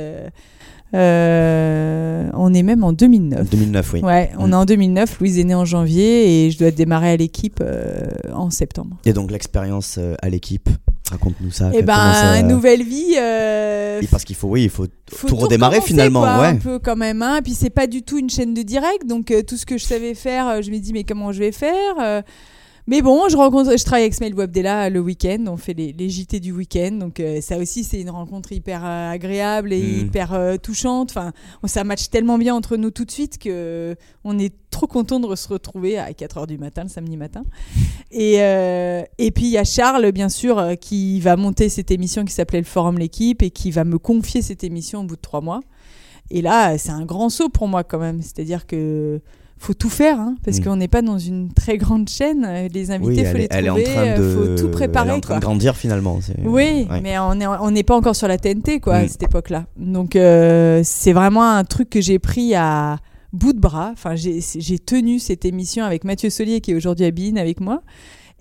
euh, 0.94 2.30
on 2.34 2.52
est 2.54 2.62
même 2.62 2.84
en 2.84 2.92
2009. 2.92 3.48
2009, 3.50 3.92
oui. 3.94 4.00
Ouais, 4.02 4.30
on 4.38 4.48
Mm. 4.48 4.52
est 4.52 4.56
en 4.56 4.64
2009. 4.64 5.18
Louise 5.20 5.38
est 5.38 5.44
née 5.44 5.54
en 5.54 5.64
janvier 5.64 6.46
et 6.46 6.50
je 6.50 6.58
dois 6.58 6.70
démarrer 6.70 7.10
à 7.10 7.16
l'équipe 7.16 7.60
euh, 7.62 8.06
en 8.34 8.50
septembre. 8.50 8.96
Et 9.04 9.12
donc 9.12 9.30
l'expérience 9.30 9.98
à 10.22 10.28
l'équipe, 10.28 10.68
raconte-nous 11.10 11.50
ça. 11.50 11.70
Et 11.74 11.80
que- 11.80 11.82
ben, 11.84 12.12
ça- 12.14 12.42
nouvelle 12.42 12.82
vie. 12.82 13.14
euh, 13.18 14.00
parce 14.10 14.24
qu'il 14.24 14.36
faut, 14.36 14.48
oui, 14.48 14.64
il 14.64 14.70
faut, 14.70 14.86
faut 15.12 15.26
tout 15.28 15.36
redémarrer 15.36 15.80
finalement, 15.80 16.20
quoi, 16.20 16.40
ouais. 16.40 16.46
Un 16.48 16.56
peu 16.56 16.78
quand 16.78 16.96
même. 16.96 17.22
Hein. 17.22 17.40
Puis 17.42 17.54
c'est 17.54 17.70
pas 17.70 17.86
du 17.86 18.02
tout 18.02 18.18
une 18.18 18.30
chaîne 18.30 18.54
de 18.54 18.62
direct, 18.62 19.06
donc 19.06 19.30
euh, 19.30 19.42
tout 19.42 19.56
ce 19.56 19.66
que 19.66 19.76
je 19.78 19.84
savais 19.84 20.14
faire, 20.14 20.48
euh, 20.48 20.62
je 20.62 20.70
me 20.70 20.78
dis 20.78 20.92
mais 20.92 21.04
comment 21.04 21.32
je 21.32 21.38
vais 21.40 21.52
faire 21.52 22.22
Mais 22.90 23.03
bon, 23.03 23.29
je 23.29 23.37
rencontre, 23.37 23.70
je 23.79 23.85
travaille 23.85 24.03
avec 24.03 24.14
Smail 24.14 24.35
Wabdella 24.35 24.90
le 24.90 24.98
week-end. 24.98 25.44
On 25.46 25.57
fait 25.57 25.74
les, 25.74 25.92
les 25.92 26.09
JT 26.09 26.40
du 26.40 26.50
week-end, 26.50 26.90
donc 26.98 27.20
euh, 27.20 27.40
ça 27.40 27.57
aussi 27.57 27.85
c'est 27.85 28.00
une 28.00 28.11
rencontre 28.11 28.50
hyper 28.50 28.85
euh, 28.85 29.12
agréable 29.12 29.72
et 29.72 29.81
Mm. 29.81 30.00
hyper 30.07 30.33
euh, 30.35 30.57
touchante. 30.57 31.11
Enfin, 31.11 31.31
on- 31.62 31.68
ça 31.68 31.85
match 31.85 32.09
tellement 32.11 32.37
bien 32.37 32.53
entre 32.53 32.76
nous 32.76 32.90
tout 32.90 33.05
de 33.05 33.11
suite 33.12 33.38
que 33.38 33.94
on 34.24 34.40
est 34.40 34.53
trop 34.72 34.88
content 34.88 35.20
de 35.20 35.33
se 35.37 35.46
retrouver 35.46 35.98
à 36.00 36.12
4 36.12 36.38
h 36.42 36.46
du 36.48 36.59
matin 36.59 36.83
le 36.83 36.88
samedi 36.88 37.16
matin. 37.16 37.42
Et, 38.11 38.35
et 38.38 39.31
puis 39.31 39.44
il 39.44 39.50
y 39.50 39.59
a 39.59 39.62
Charles, 39.62 40.11
bien 40.11 40.29
sûr, 40.29 40.72
qui 40.81 41.20
va 41.20 41.37
monter 41.37 41.68
cette 41.68 41.92
émission 41.92 42.24
qui 42.24 42.33
s'appelait 42.33 42.59
le 42.59 42.64
Forum 42.64 42.98
L'équipe 42.98 43.40
et 43.42 43.50
qui 43.50 43.70
va 43.70 43.85
me 43.85 43.98
confier 43.98 44.42
cette 44.42 44.64
émission 44.64 45.03
au 45.03 45.05
bout 45.05 45.14
de 45.14 45.20
trois 45.20 45.40
mois. 45.40 45.61
Et 46.33 46.42
là, 46.42 46.76
c'est 46.76 46.90
un 46.90 47.05
grand 47.05 47.29
saut 47.29 47.48
pour 47.50 47.68
moi 47.68 47.85
quand 47.85 47.98
même. 48.00 48.20
C'est-à-dire 48.20 48.66
que 48.66 49.20
faut 49.62 49.74
tout 49.74 49.90
faire, 49.90 50.18
hein, 50.18 50.36
parce 50.42 50.58
Mm. 50.58 50.64
qu'on 50.64 50.76
n'est 50.76 50.88
pas 50.88 51.02
dans 51.02 51.18
une 51.18 51.52
très 51.52 51.76
grande 51.76 52.08
chaîne. 52.08 52.44
Euh, 52.48 52.66
Les 52.72 52.90
invités, 52.90 53.20
Oui, 53.22 53.24
faut 53.26 53.36
les 53.36 53.44
est- 53.44 53.54
est 53.54 53.68
en 53.68 53.74
trouver, 53.74 53.84
train 53.84 54.16
de, 54.16 54.22
euh, 54.22 54.56
faut 54.56 54.62
tout 54.62 54.70
préparer. 54.70 55.08
elle 55.08 55.14
est 55.14 55.16
en 55.18 55.20
train 55.20 55.34
quoi. 55.34 55.40
de 55.40 55.44
grandir 55.44 55.76
finalement. 55.76 56.18
Oui, 56.44 56.86
ouais. 56.90 57.00
mais 57.02 57.18
on 57.18 57.38
est- 57.38 57.46
on 57.46 57.70
n'est 57.70 57.82
pas 57.82 57.94
encore 57.94 58.16
sur 58.16 58.26
la 58.26 58.38
TNT 58.38 58.80
quoi, 58.80 58.94
à 58.96 59.02
Mm. 59.04 59.08
cette 59.08 59.22
époque-là. 59.22 59.66
Donc 59.76 60.16
euh, 60.16 60.80
c'est 60.82 61.12
vraiment 61.12 61.42
un 61.44 61.62
truc 61.64 61.90
que 61.90 62.00
j'ai 62.00 62.18
pris 62.18 62.54
à 62.54 62.96
bout 63.34 63.52
de 63.52 63.60
bras. 63.60 63.90
Enfin, 63.92 64.14
j'ai 64.16 64.78
tenu 64.78 65.18
cette 65.18 65.44
émission 65.44 65.84
avec 65.84 66.04
Mathieu 66.04 66.30
Solier 66.30 66.60
qui 66.62 66.72
est 66.72 66.74
aujourd'hui 66.74 67.04
à 67.04 67.10
Bean 67.10 67.36
avec 67.36 67.60
moi. 67.60 67.82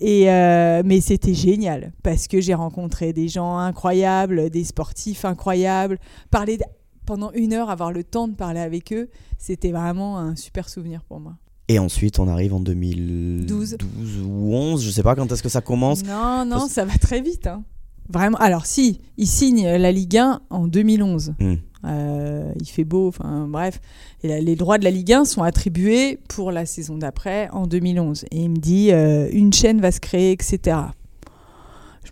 Et 0.01 0.31
euh, 0.31 0.81
mais 0.85 1.01
c'était 1.01 1.33
génial 1.33 1.91
parce 2.01 2.29
que 2.29 2.39
j'ai 2.39 2.53
rencontré 2.53 3.11
des 3.11 3.27
gens 3.27 3.57
incroyables, 3.57 4.49
des 4.49 4.63
sportifs 4.63 5.25
incroyables, 5.25 5.99
parler 6.31 6.55
d- 6.55 6.63
pendant 7.09 7.31
une 7.31 7.53
heure, 7.53 7.71
avoir 7.71 7.91
le 7.91 8.03
temps 8.03 8.27
de 8.27 8.35
parler 8.35 8.59
avec 8.59 8.93
eux, 8.93 9.09
c'était 9.39 9.71
vraiment 9.71 10.19
un 10.19 10.35
super 10.35 10.69
souvenir 10.69 11.01
pour 11.03 11.19
moi. 11.19 11.33
Et 11.67 11.79
ensuite, 11.79 12.19
on 12.19 12.27
arrive 12.27 12.53
en 12.53 12.59
2012 12.59 13.77
12. 13.79 14.21
ou 14.27 14.53
11, 14.53 14.83
je 14.85 14.91
sais 14.91 15.01
pas 15.01 15.15
quand 15.15 15.31
est-ce 15.31 15.41
que 15.41 15.49
ça 15.49 15.61
commence. 15.61 16.03
Non, 16.05 16.45
non, 16.45 16.57
Parce- 16.57 16.69
ça 16.69 16.85
va 16.85 16.95
très 16.99 17.19
vite. 17.21 17.47
hein. 17.47 17.63
Vraiment. 18.11 18.37
Alors 18.37 18.67
si, 18.67 19.01
il 19.17 19.25
signe 19.27 19.67
la 19.67 19.91
Ligue 19.91 20.17
1 20.17 20.41
en 20.51 20.67
2011. 20.67 21.33
Hmm. 21.39 21.55
Euh, 21.85 22.51
il 22.59 22.67
fait 22.67 22.83
beau, 22.83 23.07
enfin 23.07 23.47
bref. 23.47 23.79
Et 24.23 24.39
les 24.41 24.55
droits 24.55 24.77
de 24.77 24.83
la 24.83 24.91
Ligue 24.91 25.13
1 25.13 25.25
sont 25.25 25.41
attribués 25.41 26.19
pour 26.27 26.51
la 26.51 26.65
saison 26.67 26.97
d'après 26.97 27.49
en 27.53 27.65
2011. 27.65 28.25
Et 28.31 28.41
il 28.41 28.49
me 28.49 28.57
dit 28.57 28.91
euh, 28.91 29.29
une 29.31 29.51
chaîne 29.53 29.79
va 29.81 29.91
se 29.91 29.99
créer, 29.99 30.31
etc. 30.31 30.77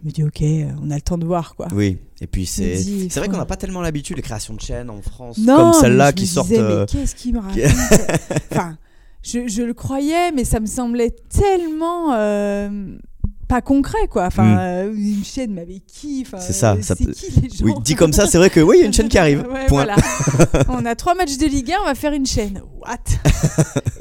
Je 0.01 0.05
me 0.07 0.11
dis 0.11 0.23
ok, 0.23 0.41
euh, 0.41 0.69
on 0.81 0.91
a 0.91 0.95
le 0.95 1.01
temps 1.01 1.17
de 1.17 1.25
voir 1.25 1.55
quoi. 1.55 1.67
Oui, 1.73 1.97
et 2.21 2.27
puis 2.27 2.45
c'est 2.45 2.75
c'est 2.77 3.19
vrai 3.19 3.29
qu'on 3.29 3.37
n'a 3.37 3.45
pas 3.45 3.55
tellement 3.57 3.81
l'habitude 3.81 4.15
des 4.15 4.21
créations 4.21 4.53
de 4.53 4.61
chaînes 4.61 4.89
en 4.91 5.01
France 5.01 5.37
Non, 5.39 5.71
comme 5.71 5.73
celle-là 5.81 6.13
qui 6.13 6.27
sortent. 6.27 6.49
disais, 6.49 6.59
euh, 6.61 6.81
Mais 6.81 6.85
qu'est-ce 6.85 7.15
qu'il 7.15 7.33
me 7.33 7.39
raconte 7.39 7.57
Enfin, 8.51 8.77
je, 9.23 9.47
je 9.47 9.63
le 9.63 9.73
croyais, 9.73 10.31
mais 10.31 10.43
ça 10.45 10.59
me 10.59 10.67
semblait 10.67 11.09
tellement 11.29 12.13
euh, 12.13 12.95
pas 13.47 13.61
concret, 13.61 14.07
quoi. 14.09 14.25
Enfin, 14.27 14.43
Mm. 14.45 14.57
euh, 14.59 14.93
une 14.95 15.23
chaîne, 15.23 15.53
mais 15.53 15.61
avec 15.61 15.85
qui 15.87 16.23
Enfin, 16.27 16.37
C'est 16.39 16.53
ça, 16.53 16.73
euh, 16.75 16.81
ça 16.83 16.93
c'est 16.95 17.05
peut- 17.05 17.11
qui 17.13 17.31
les 17.41 17.49
gens 17.49 17.65
Oui, 17.65 17.73
dit 17.83 17.95
comme 17.95 18.13
ça, 18.13 18.27
c'est 18.27 18.37
vrai 18.37 18.49
que 18.51 18.59
oui, 18.59 18.75
il 18.77 18.81
y 18.81 18.83
a 18.83 18.85
une 18.87 18.93
chaîne 18.93 19.09
qui 19.09 19.17
arrive. 19.17 19.39
Ouais, 19.51 19.65
Point. 19.67 19.85
voilà. 19.85 19.95
on 20.69 20.85
a 20.85 20.93
trois 20.95 21.15
matchs 21.15 21.37
de 21.37 21.45
Ligue 21.47 21.71
1, 21.71 21.77
on 21.81 21.85
va 21.85 21.95
faire 21.95 22.13
une 22.13 22.25
chaîne. 22.27 22.61
What? 22.81 22.97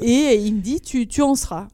Et 0.01 0.35
il 0.45 0.53
me 0.55 0.61
dit, 0.61 0.79
tu, 0.79 1.07
tu 1.07 1.21
en 1.23 1.33
seras. 1.35 1.67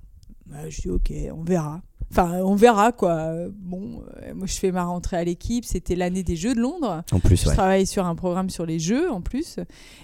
Bah, 0.46 0.70
je 0.70 0.82
dis, 0.82 0.90
ok, 0.90 1.12
on 1.38 1.44
verra. 1.44 1.82
Enfin, 2.16 2.42
on 2.44 2.54
verra, 2.54 2.92
quoi. 2.92 3.32
Bon, 3.58 4.04
euh, 4.22 4.36
moi, 4.36 4.46
je 4.46 4.54
fais 4.54 4.72
ma 4.72 4.84
rentrée 4.84 5.18
à 5.18 5.24
l'équipe. 5.24 5.66
C'était 5.66 5.96
l'année 5.96 6.22
des 6.22 6.36
Jeux 6.36 6.54
de 6.54 6.60
Londres. 6.60 7.02
En 7.12 7.20
plus, 7.20 7.42
Je 7.42 7.48
ouais. 7.50 7.56
travaille 7.56 7.88
sur 7.88 8.06
un 8.06 8.14
programme 8.14 8.52
sur 8.52 8.68
les 8.68 8.78
jeux 8.78 9.10
en 9.12 9.22
plus. 9.22 9.58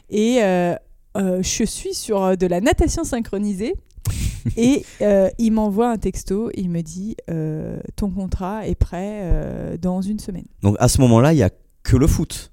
Et 0.10 0.40
euh, 0.42 0.74
euh, 1.18 1.44
je 1.44 1.64
suis 1.66 1.94
sur 1.94 2.36
de 2.36 2.48
la 2.48 2.62
natation 2.62 3.04
synchronisée. 3.04 3.76
et 4.58 4.84
euh, 5.02 5.30
il 5.38 5.52
m'envoie 5.52 5.92
un 5.92 5.98
texto. 5.98 6.50
Il 6.56 6.72
me 6.72 6.82
dit 6.82 7.16
Ton 7.96 8.10
contrat 8.10 8.68
est 8.68 8.74
prêt 8.74 9.78
dans 9.80 10.02
une 10.02 10.18
semaine. 10.18 10.46
Donc 10.64 10.78
à 10.80 10.88
ce 10.88 11.00
moment-là, 11.02 11.34
il 11.34 11.38
y 11.38 11.44
a 11.44 11.52
que 11.84 11.96
le 11.96 12.08
foot. 12.08 12.52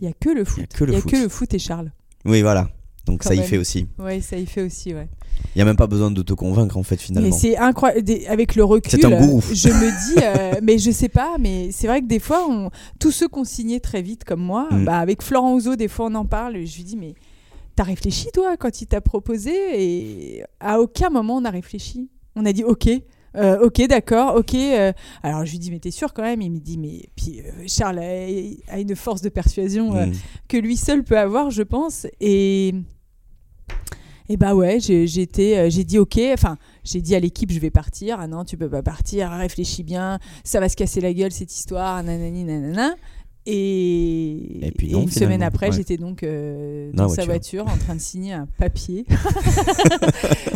Il 0.00 0.08
n'y 0.08 0.10
a 0.10 0.14
que 0.18 0.30
le 0.30 0.44
foot. 0.44 0.66
que 0.74 0.82
le 0.84 0.92
Il 0.92 0.96
y 0.96 0.98
a 0.98 1.02
foot. 1.02 1.10
que 1.12 1.16
le 1.16 1.28
foot 1.28 1.54
et 1.54 1.58
Charles. 1.60 1.92
Oui, 2.24 2.42
voilà. 2.42 2.68
Donc 3.08 3.22
Quand 3.22 3.28
ça 3.30 3.34
y 3.34 3.42
fait 3.42 3.58
aussi. 3.58 3.88
Oui, 3.98 4.22
ça 4.22 4.36
y 4.36 4.46
fait 4.46 4.62
aussi, 4.62 4.94
ouais. 4.94 5.08
Il 5.54 5.58
y 5.58 5.62
a 5.62 5.64
même 5.64 5.76
pas 5.76 5.86
besoin 5.86 6.10
de 6.10 6.22
te 6.22 6.32
convaincre 6.32 6.76
en 6.76 6.82
fait 6.82 6.96
Mais 6.96 7.02
finalement. 7.02 7.36
c'est 7.36 7.56
incroyable. 7.56 8.10
Avec 8.28 8.54
le 8.56 8.64
recul, 8.64 9.04
un 9.06 9.12
euh, 9.12 9.40
je 9.52 9.68
me 9.68 10.14
dis, 10.14 10.22
euh, 10.22 10.60
mais 10.62 10.78
je 10.78 10.90
sais 10.90 11.08
pas, 11.08 11.36
mais 11.38 11.70
c'est 11.72 11.86
vrai 11.86 12.00
que 12.02 12.06
des 12.06 12.18
fois, 12.18 12.46
on, 12.48 12.70
tous 12.98 13.10
ceux 13.12 13.28
qu'on 13.28 13.44
signait 13.44 13.80
très 13.80 14.02
vite 14.02 14.24
comme 14.24 14.40
moi, 14.40 14.68
Mm. 14.70 14.84
bah, 14.84 14.98
avec 14.98 15.22
Florent 15.22 15.54
Ouzo, 15.54 15.76
des 15.76 15.88
fois 15.88 16.06
on 16.06 16.14
en 16.14 16.24
parle, 16.26 16.64
je 16.64 16.76
lui 16.76 16.84
dis, 16.84 16.96
mais 16.96 17.14
t'as 17.76 17.84
réfléchi 17.84 18.28
toi 18.34 18.56
quand 18.56 18.80
il 18.82 18.86
t'a 18.86 19.00
proposé 19.00 19.52
Et 19.74 20.42
à 20.60 20.80
aucun 20.80 21.08
moment 21.10 21.36
on 21.36 21.44
a 21.44 21.50
réfléchi. 21.50 22.08
On 22.36 22.44
a 22.44 22.52
dit, 22.52 22.64
ok. 22.64 22.88
euh, 23.36 23.58
ok, 23.64 23.86
d'accord, 23.88 24.34
ok. 24.36 24.54
euh. 24.54 24.92
alors 25.22 25.44
je 25.46 25.52
lui 25.52 25.58
dis, 25.60 25.70
mais 25.70 25.78
t'es 25.78 25.90
sûr 25.92 26.12
quand 26.12 26.22
même? 26.22 26.40
Il 26.42 26.50
me 26.50 26.58
dit, 26.58 26.78
mais 26.78 27.08
puis 27.14 27.40
euh, 27.40 27.64
Charles 27.68 28.00
a, 28.00 28.74
a 28.74 28.78
une 28.80 28.96
force 28.96 29.22
de 29.22 29.28
persuasion 29.28 29.92
Mm. 29.92 30.12
que 30.48 30.56
lui 30.56 30.76
seul 30.76 31.04
peut 31.04 31.18
avoir, 31.18 31.50
je 31.50 31.62
pense. 31.62 32.06
Et, 32.20 32.74
Et 34.30 34.36
bah 34.36 34.54
ouais, 34.54 34.78
j'ai 34.78 35.06
j'ai 35.06 35.22
été, 35.22 35.58
euh, 35.58 35.70
j'ai 35.70 35.84
dit 35.84 35.98
ok, 35.98 36.18
enfin, 36.34 36.58
j'ai 36.84 37.00
dit 37.00 37.14
à 37.14 37.20
l'équipe, 37.20 37.50
je 37.50 37.58
vais 37.58 37.70
partir. 37.70 38.18
Ah 38.20 38.26
non, 38.26 38.44
tu 38.44 38.58
peux 38.58 38.68
pas 38.68 38.82
partir, 38.82 39.30
réfléchis 39.30 39.82
bien, 39.82 40.18
ça 40.44 40.60
va 40.60 40.68
se 40.68 40.76
casser 40.76 41.00
la 41.00 41.14
gueule 41.14 41.32
cette 41.32 41.54
histoire, 41.54 42.02
nanani, 42.02 42.44
nanana. 42.44 42.94
Et, 43.50 44.66
Et 44.66 44.72
puis 44.72 44.92
non, 44.92 45.00
une 45.04 45.08
finalement, 45.08 45.34
semaine 45.36 45.42
après, 45.42 45.70
ouais. 45.70 45.72
j'étais 45.72 45.96
donc 45.96 46.22
euh, 46.22 46.90
Dans 46.92 47.08
sa 47.08 47.24
voiture. 47.24 47.66
en 47.66 47.78
train 47.78 47.94
de 47.94 48.00
signer 48.00 48.34
un 48.34 48.46
papier. 48.58 49.06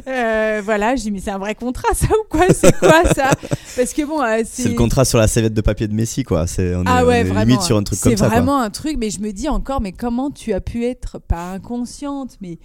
Euh, 0.09 0.61
voilà, 0.65 0.97
j'ai 0.97 1.05
dit 1.05 1.11
mais 1.13 1.21
c'est 1.21 1.31
un 1.31 1.39
vrai 1.39 1.55
contrat 1.55 1.95
ça 1.95 2.09
ou 2.09 2.29
quoi 2.29 2.47
C'est 2.53 2.77
quoi 2.77 3.05
ça? 3.15 3.31
Parce 3.77 3.93
que 3.95 4.05
bon, 4.05 4.21
euh, 4.21 4.43
C'est 4.45 4.69
le 4.69 4.75
contrat 4.75 5.05
sur 5.05 5.17
la 5.19 5.29
serviette 5.29 5.55
de 5.55 5.61
papier 5.61 5.87
de 5.87 5.95
Messi, 5.95 6.25
quoi. 6.25 6.47
C'est, 6.47 6.75
on 6.75 6.83
ah 6.87 7.03
on 7.03 7.07
ouais, 7.07 7.21
est 7.21 7.25
vraiment. 7.25 7.41
limite 7.47 7.63
sur 7.63 7.77
un 7.77 7.83
truc 7.85 8.01
comme 8.01 8.13
ça. 8.13 8.17
C'est 8.17 8.29
quoi. 8.29 8.37
vraiment 8.37 8.61
un 8.61 8.69
truc, 8.69 8.97
mais 8.99 9.11
je 9.11 9.21
me 9.21 9.31
dis 9.31 9.49
encore, 9.49 9.81
mais 9.81 9.93
comment 9.93 10.31
tu 10.31 10.53
as 10.53 10.61
pu 10.61 10.85
être, 10.85 11.19
pas 11.21 11.53
inconsciente, 11.53 12.37
mais 12.43 12.59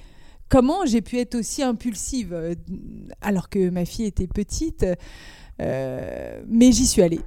comment 0.49 0.85
j'ai 0.85 1.01
pu 1.01 1.17
être 1.19 1.35
aussi 1.35 1.63
impulsive 1.63 2.33
euh, 2.33 2.55
alors 3.21 3.49
que 3.49 3.69
ma 3.69 3.85
fille 3.85 4.05
était 4.05 4.27
petite 4.27 4.85
euh, 5.61 6.41
Mais 6.47 6.71
j'y 6.71 6.85
suis 6.85 7.01
allée. 7.01 7.21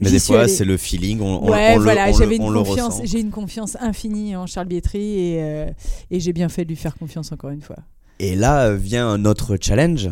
Mais 0.00 0.10
des 0.10 0.20
fois, 0.20 0.46
c'est 0.46 0.64
le 0.64 0.76
feeling. 0.76 1.20
On, 1.20 1.50
Ouais, 1.50 1.74
on 1.76 1.80
voilà, 1.80 2.12
j'avais 2.12 2.36
une 2.36 2.52
confiance, 2.52 3.00
j'ai 3.02 3.20
une 3.20 3.30
confiance 3.30 3.76
infinie 3.80 4.36
en 4.36 4.46
Charles 4.46 4.68
Bietri 4.68 5.00
et, 5.00 5.42
euh, 5.42 5.70
et 6.10 6.20
j'ai 6.20 6.32
bien 6.32 6.48
fait 6.48 6.64
de 6.64 6.68
lui 6.68 6.76
faire 6.76 6.96
confiance 6.96 7.32
encore 7.32 7.50
une 7.50 7.62
fois. 7.62 7.76
Et 8.20 8.36
là 8.36 8.72
vient 8.74 9.08
un 9.08 9.24
autre 9.24 9.56
challenge. 9.60 10.10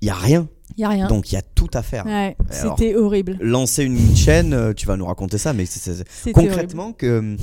Il 0.00 0.08
y 0.08 0.10
a 0.10 0.14
rien. 0.14 0.48
Il 0.76 0.80
y 0.82 0.84
a 0.84 0.88
rien. 0.88 1.06
Donc 1.08 1.30
il 1.32 1.34
y 1.34 1.38
a 1.38 1.42
tout 1.42 1.70
à 1.74 1.82
faire. 1.82 2.06
Ouais, 2.06 2.36
c'était 2.50 2.94
horrible. 2.96 3.36
Lancer 3.40 3.84
une 3.84 4.16
chaîne, 4.16 4.74
tu 4.74 4.86
vas 4.86 4.96
nous 4.96 5.06
raconter 5.06 5.38
ça, 5.38 5.52
mais 5.52 5.64
c'est- 5.66 6.04
concrètement 6.32 6.92
que 6.92 7.36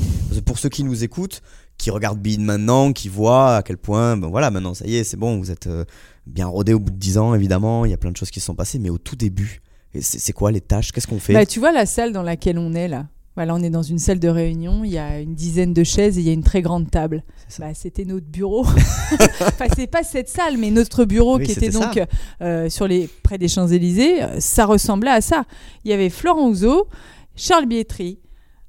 pour 0.45 0.57
ceux 0.59 0.69
qui 0.69 0.83
nous 0.83 1.03
écoutent, 1.03 1.41
qui 1.77 1.91
regardent 1.91 2.19
Bean 2.19 2.39
maintenant, 2.41 2.93
qui 2.93 3.09
voient 3.09 3.57
à 3.57 3.63
quel 3.63 3.77
point, 3.77 4.15
ben 4.17 4.27
voilà, 4.27 4.51
maintenant 4.51 4.73
ça 4.73 4.85
y 4.85 4.95
est, 4.95 5.03
c'est 5.03 5.17
bon, 5.17 5.37
vous 5.37 5.51
êtes 5.51 5.67
euh, 5.67 5.85
bien 6.25 6.47
rodé 6.47 6.73
au 6.73 6.79
bout 6.79 6.91
de 6.91 6.97
10 6.97 7.17
ans, 7.17 7.35
évidemment, 7.35 7.85
il 7.85 7.91
y 7.91 7.93
a 7.93 7.97
plein 7.97 8.11
de 8.11 8.17
choses 8.17 8.31
qui 8.31 8.39
se 8.39 8.45
sont 8.45 8.55
passées, 8.55 8.79
mais 8.79 8.89
au 8.89 8.97
tout 8.97 9.15
début, 9.15 9.61
c'est 9.99 10.33
quoi 10.33 10.51
les 10.51 10.61
tâches? 10.61 10.91
Qu'est-ce 10.91 11.07
qu'on 11.07 11.19
fait? 11.19 11.33
Bah, 11.33 11.45
tu 11.45 11.59
vois 11.59 11.71
la 11.71 11.85
salle 11.85 12.13
dans 12.13 12.23
laquelle 12.23 12.57
on 12.57 12.73
est 12.73 12.87
là. 12.87 13.07
Voilà, 13.35 13.55
on 13.55 13.63
est 13.63 13.71
dans 13.71 13.81
une 13.81 13.97
salle 13.97 14.19
de 14.19 14.27
réunion, 14.27 14.83
il 14.83 14.91
y 14.91 14.99
a 14.99 15.19
une 15.19 15.33
dizaine 15.33 15.73
de 15.73 15.83
chaises 15.83 16.19
et 16.19 16.21
il 16.21 16.27
y 16.27 16.29
a 16.29 16.33
une 16.33 16.43
très 16.43 16.61
grande 16.61 16.91
table. 16.91 17.23
Bah, 17.57 17.73
c'était 17.73 18.05
notre 18.05 18.27
bureau. 18.27 18.63
enfin, 19.41 19.65
c'est 19.75 19.87
pas 19.87 20.03
cette 20.03 20.29
salle, 20.29 20.57
mais 20.57 20.69
notre 20.69 21.03
bureau 21.05 21.39
Oui, 21.39 21.45
qui 21.45 21.51
était 21.53 21.69
donc 21.69 21.95
ça. 21.95 22.05
euh, 22.43 22.69
sur 22.69 22.87
les 22.87 23.09
près 23.23 23.39
des 23.39 23.47
Champs-Élysées, 23.47 24.21
euh, 24.23 24.39
ça 24.39 24.65
ressemblait 24.65 25.09
à 25.09 25.21
ça. 25.21 25.45
Il 25.83 25.89
y 25.89 25.93
avait 25.95 26.11
Florent 26.11 26.47
Ouzo, 26.47 26.87
Charles 27.35 27.65
Bietri, 27.65 28.19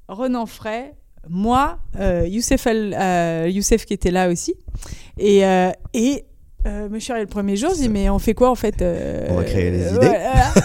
Renan 0.07 0.47
Fray, 0.47 0.93
moi, 1.29 1.79
euh, 1.99 2.25
Youssef, 2.27 2.67
Al- 2.67 2.95
euh, 2.99 3.47
Youssef 3.49 3.85
qui 3.85 3.93
était 3.93 4.11
là 4.11 4.29
aussi. 4.29 4.55
Et, 5.17 5.45
euh, 5.45 5.71
et 5.93 6.25
euh, 6.67 6.89
me 6.89 6.99
chérie, 6.99 7.21
le 7.21 7.27
premier 7.27 7.55
jour, 7.55 7.71
je 7.71 7.81
dis 7.81 7.89
mais 7.89 8.09
on 8.09 8.19
fait 8.19 8.33
quoi 8.33 8.49
en 8.49 8.55
fait 8.55 8.81
euh, 8.81 9.27
On 9.29 9.35
va 9.35 9.43
créer 9.43 9.71
les 9.71 9.83
euh, 9.83 9.95
idées. 9.95 10.15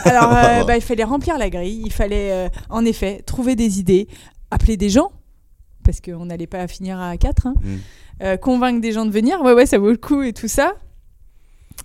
Alors, 0.05 0.31
bah, 0.67 0.77
il 0.77 0.83
fallait 0.83 1.05
remplir 1.05 1.37
la 1.39 1.51
grille, 1.51 1.83
il 1.85 1.93
fallait 1.93 2.51
en 2.69 2.85
effet 2.85 3.23
trouver 3.27 3.55
des 3.57 3.79
idées, 3.81 4.09
appeler 4.51 4.77
des 4.77 4.89
gens, 4.89 5.13
parce 5.85 6.01
qu'on 6.01 6.25
n'allait 6.27 6.47
pas 6.47 6.67
finir 6.69 6.99
à 7.01 7.17
4, 7.17 7.49
Mm. 7.49 7.77
euh, 8.23 8.37
convaincre 8.37 8.81
des 8.81 8.93
gens 8.93 9.05
de 9.07 9.11
venir, 9.11 9.41
ouais, 9.43 9.53
ouais, 9.53 9.67
ça 9.67 9.79
vaut 9.79 9.91
le 9.91 9.97
coup 9.97 10.23
et 10.23 10.33
tout 10.33 10.49
ça. 10.49 10.75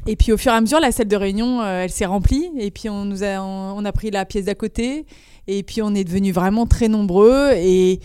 Et 0.07 0.15
puis 0.15 0.31
au 0.31 0.37
fur 0.37 0.51
et 0.51 0.55
à 0.55 0.61
mesure, 0.61 0.79
la 0.79 0.91
salle 0.91 1.07
de 1.07 1.15
réunion, 1.15 1.65
elle 1.65 1.89
s'est 1.89 2.05
remplie. 2.05 2.51
Et 2.59 2.69
puis 2.69 2.89
on 2.89 3.05
nous 3.05 3.23
a, 3.23 3.39
on, 3.41 3.77
on 3.77 3.85
a 3.85 3.91
pris 3.91 4.11
la 4.11 4.25
pièce 4.25 4.45
d'à 4.45 4.53
côté. 4.55 5.05
Et 5.47 5.63
puis 5.63 5.81
on 5.81 5.95
est 5.95 6.03
devenus 6.03 6.33
vraiment 6.33 6.67
très 6.67 6.87
nombreux. 6.89 7.51
Et 7.55 7.99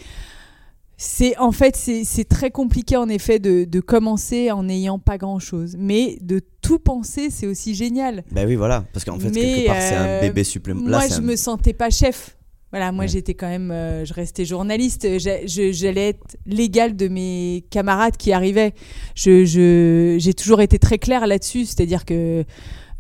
c'est 1.03 1.35
en 1.39 1.51
fait, 1.51 1.77
c'est 1.77 2.29
très 2.29 2.51
compliqué 2.51 2.95
en 2.99 3.09
effet 3.09 3.39
de, 3.39 3.65
de 3.65 3.81
commencer 3.81 4.51
en 4.51 4.65
n'ayant 4.65 4.99
pas 4.99 5.17
grand 5.17 5.39
chose. 5.39 5.75
Mais 5.79 6.19
de 6.21 6.43
tout 6.61 6.79
penser, 6.79 7.31
c'est 7.31 7.47
aussi 7.47 7.75
génial. 7.75 8.23
Ben 8.33 8.47
oui, 8.47 8.55
voilà, 8.55 8.85
parce 8.93 9.07
qu'en 9.07 9.19
fait, 9.19 9.31
Mais, 9.31 9.41
quelque 9.41 9.67
part, 9.69 9.81
c'est 9.81 9.95
un 9.95 10.05
euh, 10.07 10.21
bébé 10.21 10.45
supplémentaire. 10.45 10.91
Moi, 10.91 11.09
je 11.09 11.23
me 11.23 11.37
sentais 11.37 11.73
pas 11.73 11.89
chef. 11.89 12.37
Voilà, 12.71 12.93
moi 12.93 13.05
Ouais. 13.05 13.09
j'étais 13.09 13.33
quand 13.33 13.49
même, 13.49 13.71
euh, 13.71 14.05
je 14.05 14.13
restais 14.13 14.45
journaliste. 14.45 15.09
J'allais 15.19 16.11
être 16.11 16.37
l'égale 16.45 16.95
de 16.95 17.09
mes 17.09 17.65
camarades 17.71 18.19
qui 18.19 18.33
arrivaient. 18.35 18.75
Je, 19.15 19.47
je- 19.47 20.17
j'ai 20.21 20.35
toujours 20.35 20.61
été 20.61 20.79
très 20.79 20.99
claire 20.99 21.27
là-dessus, 21.27 21.65
c'est-à-dire 21.65 22.05
que 22.05 22.45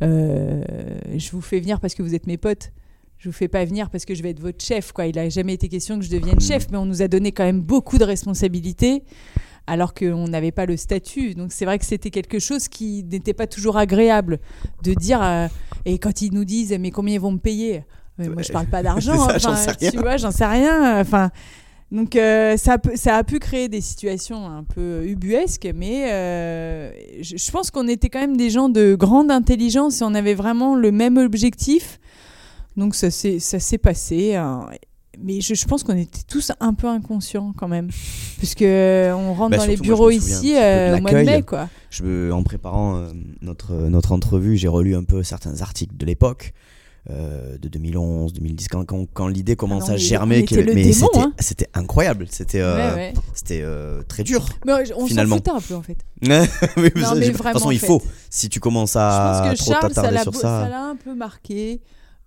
euh, 0.02 0.62
je 1.16 1.30
vous 1.32 1.40
fais 1.42 1.60
venir 1.60 1.80
parce 1.80 1.94
que 1.94 2.02
vous 2.02 2.14
êtes 2.14 2.26
mes 2.26 2.38
potes. 2.38 2.72
Je 3.20 3.28
vous 3.28 3.34
fais 3.34 3.48
pas 3.48 3.66
venir 3.66 3.90
parce 3.90 4.06
que 4.06 4.14
je 4.14 4.22
vais 4.22 4.30
être 4.30 4.40
votre 4.40 4.64
chef. 4.64 4.92
Quoi. 4.92 5.04
Il 5.06 5.18
a 5.18 5.28
jamais 5.28 5.52
été 5.52 5.68
question 5.68 5.98
que 5.98 6.04
je 6.06 6.10
devienne 6.10 6.40
chef, 6.40 6.68
mais 6.70 6.78
on 6.78 6.86
nous 6.86 7.02
a 7.02 7.08
donné 7.08 7.32
quand 7.32 7.44
même 7.44 7.60
beaucoup 7.60 7.98
de 7.98 8.04
responsabilités 8.04 9.02
alors 9.66 9.92
qu'on 9.92 10.26
n'avait 10.26 10.52
pas 10.52 10.64
le 10.64 10.78
statut. 10.78 11.34
Donc 11.34 11.52
c'est 11.52 11.66
vrai 11.66 11.78
que 11.78 11.84
c'était 11.84 12.08
quelque 12.08 12.38
chose 12.38 12.66
qui 12.66 13.04
n'était 13.04 13.34
pas 13.34 13.46
toujours 13.46 13.76
agréable 13.76 14.38
de 14.82 14.94
dire. 14.94 15.22
euh, 15.22 15.48
et 15.84 15.98
quand 15.98 16.22
ils 16.22 16.32
nous 16.32 16.46
disent 16.46 16.74
mais 16.80 16.90
combien 16.90 17.16
ils 17.16 17.20
vont 17.20 17.32
me 17.32 17.38
payer? 17.38 17.84
Mais 18.16 18.26
Moi 18.30 18.40
je 18.40 18.52
parle 18.52 18.68
pas 18.68 18.82
d'argent. 18.82 19.28
Enfin, 19.28 19.54
sais 19.54 19.72
rien. 19.78 19.90
Tu 19.90 19.98
vois, 19.98 20.16
j'en 20.16 20.30
sais 20.30 20.46
rien. 20.46 20.98
Enfin. 20.98 21.30
Donc 21.92 22.16
euh, 22.16 22.56
ça, 22.56 22.78
a 23.06 23.24
pu 23.24 23.38
créer 23.38 23.68
des 23.68 23.82
situations 23.82 24.46
un 24.46 24.64
peu 24.64 25.04
ubuesques, 25.06 25.68
mais 25.74 26.10
euh, 26.10 26.90
je, 27.20 27.36
je 27.36 27.50
pense 27.50 27.70
qu'on 27.70 27.86
était 27.86 28.08
quand 28.08 28.20
même 28.20 28.36
des 28.38 28.48
gens 28.48 28.70
de 28.70 28.94
grande 28.94 29.30
intelligence 29.30 30.00
et 30.00 30.04
on 30.04 30.14
avait 30.14 30.34
vraiment 30.34 30.74
le 30.74 30.90
même 30.90 31.18
objectif. 31.18 32.00
Donc 32.76 32.94
ça 32.94 33.10
s'est 33.10 33.78
passé. 33.78 34.34
hein. 34.36 34.66
Mais 35.22 35.40
je, 35.42 35.54
je 35.54 35.64
pense 35.66 35.82
qu'on 35.82 35.96
était 35.98 36.22
tous 36.26 36.50
un 36.60 36.72
peu 36.72 36.86
inconscients 36.86 37.52
quand 37.54 37.68
même, 37.68 37.88
puisque 38.38 38.62
euh, 38.62 39.12
on 39.12 39.34
rentre 39.34 39.50
Bah, 39.50 39.56
dans 39.58 39.64
les 39.64 39.72
surtout, 39.72 39.82
bureaux 39.82 40.10
ici 40.10 40.54
euh, 40.56 40.96
au 40.96 41.00
mois 41.02 41.10
de 41.10 41.16
mai, 41.16 41.42
quoi. 41.42 41.68
Je 41.90 42.30
en 42.30 42.42
préparant 42.42 42.96
euh, 42.96 43.10
notre, 43.42 43.74
notre 43.74 44.12
entrevue, 44.12 44.56
j'ai 44.56 44.68
relu 44.68 44.94
un 44.96 45.02
peu 45.04 45.22
certains 45.22 45.60
articles 45.60 45.96
de 45.96 46.06
l'époque. 46.06 46.54
euh, 47.10 47.58
de 47.58 47.68
2011, 47.68 48.32
2010, 48.34 48.68
quand, 48.68 48.84
quand, 48.84 49.04
quand 49.12 49.26
l'idée 49.26 49.56
commence 49.56 49.88
non, 49.88 49.94
à 49.94 49.96
germer, 49.96 50.38
était 50.38 50.62
le 50.62 50.74
mais 50.74 50.92
c'était 50.92 51.18
hein. 51.18 51.32
c'était 51.38 51.68
incroyable, 51.74 52.26
c'était 52.30 52.60
euh, 52.60 52.76
Ouais, 52.76 52.94
ouais. 52.94 53.14
c'était 53.34 53.60
euh, 53.62 54.02
très 54.06 54.22
dur. 54.22 54.46
Mais 54.64 54.72
on 54.94 55.00
s'en 55.00 55.06
finalement. 55.06 55.36
foutait 55.36 55.50
un 55.50 55.60
peu 55.60 55.74
en 55.74 55.82
fait. 55.82 55.98
mais 56.22 56.38
Non, 56.96 57.14
de 57.16 57.26
toute 57.32 57.42
façon, 57.42 57.70
il 57.70 57.78
faut. 57.80 58.02
Si 58.30 58.48
tu 58.48 58.60
commences 58.60 58.96
à 58.96 59.50
que 59.50 59.56
trop 59.58 59.72
t'attarder 59.72 60.18
sur 60.18 60.34
ça, 60.34 60.62
ça 60.64 60.68
l'a 60.68 60.84
un 60.84 60.96
peu 60.96 61.14
marqué. 61.14 61.80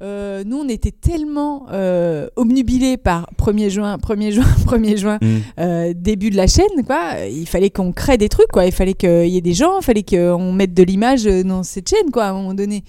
Euh, 0.04 0.44
nous, 0.46 0.58
on 0.58 0.68
était 0.68 0.92
tellement 0.92 1.66
euh, 1.72 2.28
obnubilés 2.36 2.98
par 2.98 3.30
1er 3.38 3.70
juin, 3.70 3.98
1er 3.98 4.32
juin, 4.32 4.44
1er 4.66 4.98
juin, 4.98 5.18
Hmm. 5.22 5.38
euh, 5.60 5.94
début 5.96 6.30
de 6.30 6.36
la 6.36 6.48
chaîne, 6.48 6.84
quoi. 6.86 7.26
Il 7.32 7.48
fallait 7.48 7.70
qu'on 7.70 7.92
crée 7.94 8.18
des 8.18 8.28
trucs, 8.30 8.50
quoi. 8.52 8.66
Il 8.66 8.72
fallait 8.74 8.96
qu'il 8.96 9.28
y 9.30 9.38
ait 9.38 9.42
des 9.42 9.54
gens, 9.54 9.80
il 9.80 9.84
fallait 9.84 10.04
qu'on 10.04 10.52
mette 10.52 10.74
de 10.74 10.84
l'image 10.84 11.24
dans 11.24 11.64
cette 11.64 11.90
chaîne, 11.90 12.12
quoi, 12.12 12.26
à 12.26 12.30
un 12.32 12.34
moment 12.34 12.54
donné. 12.54 12.84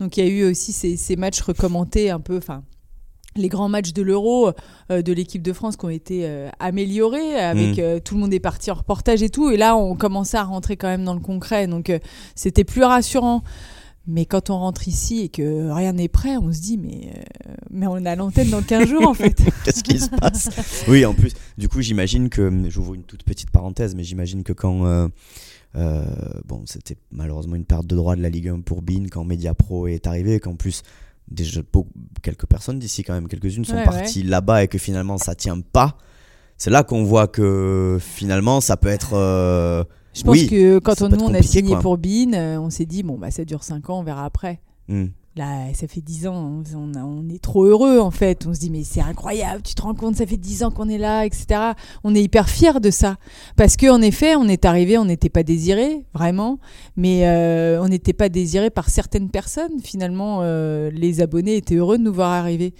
Donc, 0.00 0.16
il 0.16 0.24
y 0.24 0.26
a 0.26 0.30
eu 0.30 0.50
aussi 0.50 0.72
ces, 0.72 0.96
ces 0.96 1.16
matchs 1.16 1.40
recommandés 1.42 2.10
un 2.10 2.20
peu, 2.20 2.36
enfin, 2.38 2.62
les 3.36 3.48
grands 3.48 3.68
matchs 3.68 3.92
de 3.92 4.02
l'Euro 4.02 4.50
euh, 4.90 5.02
de 5.02 5.12
l'équipe 5.12 5.42
de 5.42 5.52
France 5.52 5.76
qui 5.76 5.84
ont 5.84 5.90
été 5.90 6.22
euh, 6.24 6.48
améliorés, 6.58 7.36
avec 7.38 7.76
Mm. 7.76 7.80
euh, 7.80 8.00
tout 8.04 8.14
le 8.16 8.20
monde 8.20 8.34
est 8.34 8.40
parti 8.40 8.70
en 8.72 8.74
reportage 8.74 9.22
et 9.22 9.28
tout. 9.28 9.50
Et 9.50 9.56
là, 9.56 9.76
on 9.76 9.94
commençait 9.94 10.38
à 10.38 10.42
rentrer 10.42 10.76
quand 10.76 10.88
même 10.88 11.04
dans 11.04 11.14
le 11.14 11.20
concret. 11.20 11.68
Donc, 11.68 11.88
euh, 11.90 12.00
c'était 12.34 12.64
plus 12.64 12.82
rassurant. 12.82 13.42
Mais 14.10 14.24
quand 14.24 14.48
on 14.48 14.58
rentre 14.58 14.88
ici 14.88 15.20
et 15.20 15.28
que 15.28 15.70
rien 15.70 15.92
n'est 15.92 16.08
prêt, 16.08 16.38
on 16.38 16.50
se 16.50 16.62
dit, 16.62 16.78
mais, 16.78 17.12
euh, 17.14 17.52
mais 17.70 17.86
on 17.86 18.06
a 18.06 18.16
l'antenne 18.16 18.48
dans 18.48 18.62
15 18.62 18.88
jours, 18.88 19.06
en 19.06 19.12
fait. 19.14 19.38
Qu'est-ce 19.64 19.84
qui 19.84 19.98
se 19.98 20.08
passe? 20.08 20.48
Oui, 20.88 21.04
en 21.04 21.12
plus, 21.12 21.34
du 21.58 21.68
coup, 21.68 21.82
j'imagine 21.82 22.30
que, 22.30 22.50
j'ouvre 22.70 22.94
une 22.94 23.02
toute 23.02 23.22
petite 23.22 23.50
parenthèse, 23.50 23.94
mais 23.94 24.04
j'imagine 24.04 24.44
que 24.44 24.54
quand, 24.54 24.86
euh, 24.86 25.08
euh, 25.76 26.06
bon, 26.46 26.62
c'était 26.64 26.96
malheureusement 27.12 27.54
une 27.54 27.66
perte 27.66 27.86
de 27.86 27.94
droit 27.94 28.16
de 28.16 28.22
la 28.22 28.30
Ligue 28.30 28.48
1 28.48 28.60
pour 28.60 28.80
Bean, 28.80 29.04
quand 29.10 29.24
Media 29.24 29.52
Pro 29.52 29.86
est 29.88 30.06
arrivé, 30.06 30.40
qu'en 30.40 30.56
plus, 30.56 30.82
déjà, 31.30 31.60
quelques 32.22 32.46
personnes 32.46 32.78
d'ici, 32.78 33.02
quand 33.04 33.12
même, 33.12 33.28
quelques-unes 33.28 33.66
sont 33.66 33.76
Ouais, 33.76 33.84
parties 33.84 34.22
là-bas 34.22 34.64
et 34.64 34.68
que 34.68 34.78
finalement, 34.78 35.18
ça 35.18 35.34
tient 35.34 35.60
pas. 35.60 35.98
C'est 36.56 36.70
là 36.70 36.82
qu'on 36.82 37.04
voit 37.04 37.28
que 37.28 37.98
finalement, 38.00 38.62
ça 38.62 38.78
peut 38.78 38.88
être. 38.88 39.86
Je 40.18 40.24
pense 40.24 40.32
Oui, 40.36 40.48
que 40.48 40.78
quand 40.80 41.00
on, 41.02 41.08
nous, 41.08 41.18
on 41.22 41.32
a 41.32 41.42
signé 41.42 41.72
quoi. 41.72 41.80
pour 41.80 41.96
Bean, 41.96 42.32
euh, 42.34 42.58
on 42.58 42.70
s'est 42.70 42.86
dit, 42.86 43.04
bon, 43.04 43.16
bah, 43.18 43.30
ça 43.30 43.44
dure 43.44 43.62
5 43.62 43.88
ans, 43.88 44.00
on 44.00 44.02
verra 44.02 44.24
après. 44.24 44.60
hmm. 44.88 45.06
Là, 45.36 45.72
ça 45.72 45.86
fait 45.86 46.00
10 46.00 46.26
ans, 46.26 46.64
on 46.74 47.28
est 47.28 47.40
trop 47.40 47.64
heureux 47.64 48.00
en 48.00 48.10
fait. 48.10 48.44
On 48.48 48.54
se 48.54 48.58
dit, 48.58 48.70
mais 48.70 48.82
c'est 48.82 49.00
incroyable, 49.00 49.62
tu 49.62 49.76
te 49.76 49.82
rends 49.82 49.94
compte, 49.94 50.16
ça 50.16 50.26
fait 50.26 50.36
10 50.36 50.64
ans 50.64 50.72
qu'on 50.72 50.88
est 50.88 50.98
là, 50.98 51.24
etc. 51.24 51.46
On 52.02 52.12
est 52.16 52.22
hyper 52.24 52.48
fiers 52.48 52.80
de 52.82 52.90
ça. 52.90 53.18
Parce 53.54 53.76
qu'en 53.76 54.00
effet, 54.02 54.34
on 54.34 54.48
est 54.48 54.64
arrivé, 54.64 54.98
on 54.98 55.04
n'était 55.04 55.28
pas 55.28 55.44
désiré, 55.44 56.04
vraiment, 56.12 56.58
mais 56.96 57.28
euh, 57.28 57.80
on 57.80 57.86
n'était 57.86 58.14
pas 58.14 58.28
désiré 58.28 58.70
par 58.70 58.90
certaines 58.90 59.30
personnes. 59.30 59.78
Finalement, 59.80 60.40
euh, 60.42 60.90
les 60.92 61.20
abonnés 61.20 61.54
étaient 61.54 61.76
heureux 61.76 61.98
de 61.98 62.02
nous 62.02 62.12
voir 62.12 62.32
arriver. 62.32 62.74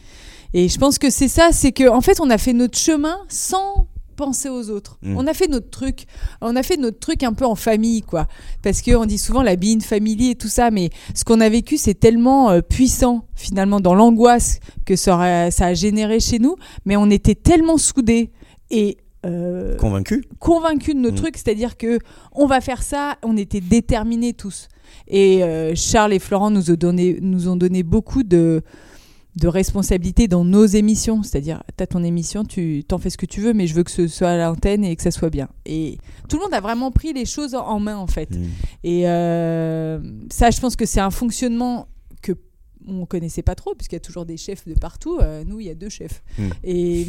Et 0.53 0.69
je 0.69 0.79
pense 0.79 0.99
que 0.99 1.11
c'est 1.11 1.29
ça, 1.29 1.51
c'est 1.53 1.71
qu'en 1.71 1.95
en 1.97 2.01
fait, 2.01 2.21
on 2.21 2.29
a 2.29 2.39
fait 2.39 2.55
notre 2.55 2.77
chemin 2.79 3.19
sans 3.29 3.87
penser 4.19 4.49
aux 4.51 4.69
autres. 4.69 4.99
Mm. 5.03 5.17
On 5.17 5.27
a 5.27 5.33
fait 5.33 5.47
notre 5.49 5.71
truc, 5.71 6.05
on 6.43 6.57
a 6.57 6.63
fait 6.63 6.77
notre 6.77 6.99
truc 6.99 7.23
un 7.23 7.33
peu 7.33 7.47
en 7.47 7.55
famille, 7.55 8.03
quoi. 8.03 8.27
Parce 8.63 8.83
qu'on 8.83 9.07
dit 9.07 9.17
souvent 9.17 9.43
la 9.43 9.57
being 9.57 9.81
family 9.81 10.31
et 10.31 10.35
tout 10.35 10.49
ça, 10.49 10.71
mais 10.71 10.91
ce 11.15 11.25
qu'on 11.25 11.41
a 11.41 11.49
vécu, 11.49 11.79
c'est 11.79 11.95
tellement 11.95 12.51
euh, 12.51 12.61
puissant, 12.61 13.25
finalement, 13.37 13.81
dans 13.81 13.95
l'angoisse 13.95 14.59
que 14.85 14.97
ça, 14.97 15.15
a 15.21 15.75
généré 15.75 16.19
chez 16.21 16.41
nous, 16.41 16.57
mais 16.85 16.97
on 16.97 17.09
était 17.11 17.37
tellement 17.37 17.79
soudés. 17.79 18.33
Et 18.71 18.99
euh, 19.25 19.77
Convaincu 19.77 20.25
convaincus 20.39 20.95
de 20.95 21.01
nos 21.01 21.13
Mm. 21.13 21.15
trucs, 21.15 21.37
c'est-à-dire 21.37 21.77
que 21.77 21.99
on 22.33 22.47
va 22.47 22.61
faire 22.61 22.83
ça, 22.83 23.17
on 23.23 23.37
était 23.37 23.61
déterminés 23.61 24.33
tous. 24.33 24.69
Et 25.07 25.45
euh, 25.45 25.75
Charles 25.75 26.13
et 26.13 26.19
Florent 26.19 26.51
nous 26.51 26.71
ont 26.71 26.75
donné, 26.75 27.19
nous 27.21 27.49
ont 27.49 27.57
donné 27.57 27.83
beaucoup 27.83 28.25
de, 28.25 28.63
de 29.41 29.49
responsabilités 29.49 30.29
dans 30.29 30.45
nos 30.45 30.67
émissions, 30.67 31.23
c'est-à-dire 31.23 31.63
tu 31.77 31.83
as 31.83 31.87
ton 31.87 32.03
émission, 32.03 32.45
tu 32.45 32.85
t'en 32.87 32.99
fais 32.99 33.11
ce 33.11 33.17
que 33.17 33.27
tu 33.27 33.41
veux, 33.41 33.53
mais 33.53 33.67
je 33.67 33.75
veux 33.75 33.85
que 33.85 33.91
ce 33.91 34.07
soit 34.09 34.31
à 34.31 34.37
l'antenne 34.37 34.85
et 34.85 34.95
que 34.97 35.03
ça 35.03 35.11
soit 35.11 35.31
bien. 35.31 35.49
Et 35.67 35.99
tout 36.29 36.37
le 36.37 36.43
monde 36.43 36.55
a 36.55 36.61
vraiment 36.61 36.91
pris 36.91 37.13
les 37.13 37.25
choses 37.25 37.55
en- 37.55 37.79
main 37.81 37.97
en 37.97 38.07
fait. 38.07 38.31
Mm. 38.31 38.45
Et 38.85 39.09
euh, 39.09 40.01
ça, 40.31 40.51
je 40.51 40.61
pense 40.61 40.75
que 40.77 40.85
c'est 40.87 41.01
un 41.01 41.11
fonctionnement 41.11 41.87
que 42.23 42.33
on 42.87 43.07
connaissait 43.07 43.43
pas 43.43 43.55
trop, 43.55 43.75
puisqu'il 43.75 43.97
y 43.97 43.99
a 43.99 44.01
toujours 44.01 44.25
des 44.27 44.37
chefs 44.37 44.67
de 44.67 44.75
partout. 44.75 45.19
Euh, 45.21 45.45
nous, 45.47 45.61
il 45.61 45.67
y 45.67 45.71
a 45.71 45.75
deux 45.75 45.91
chefs. 45.91 46.23
Mm. 46.39 46.49
Et, 46.65 47.07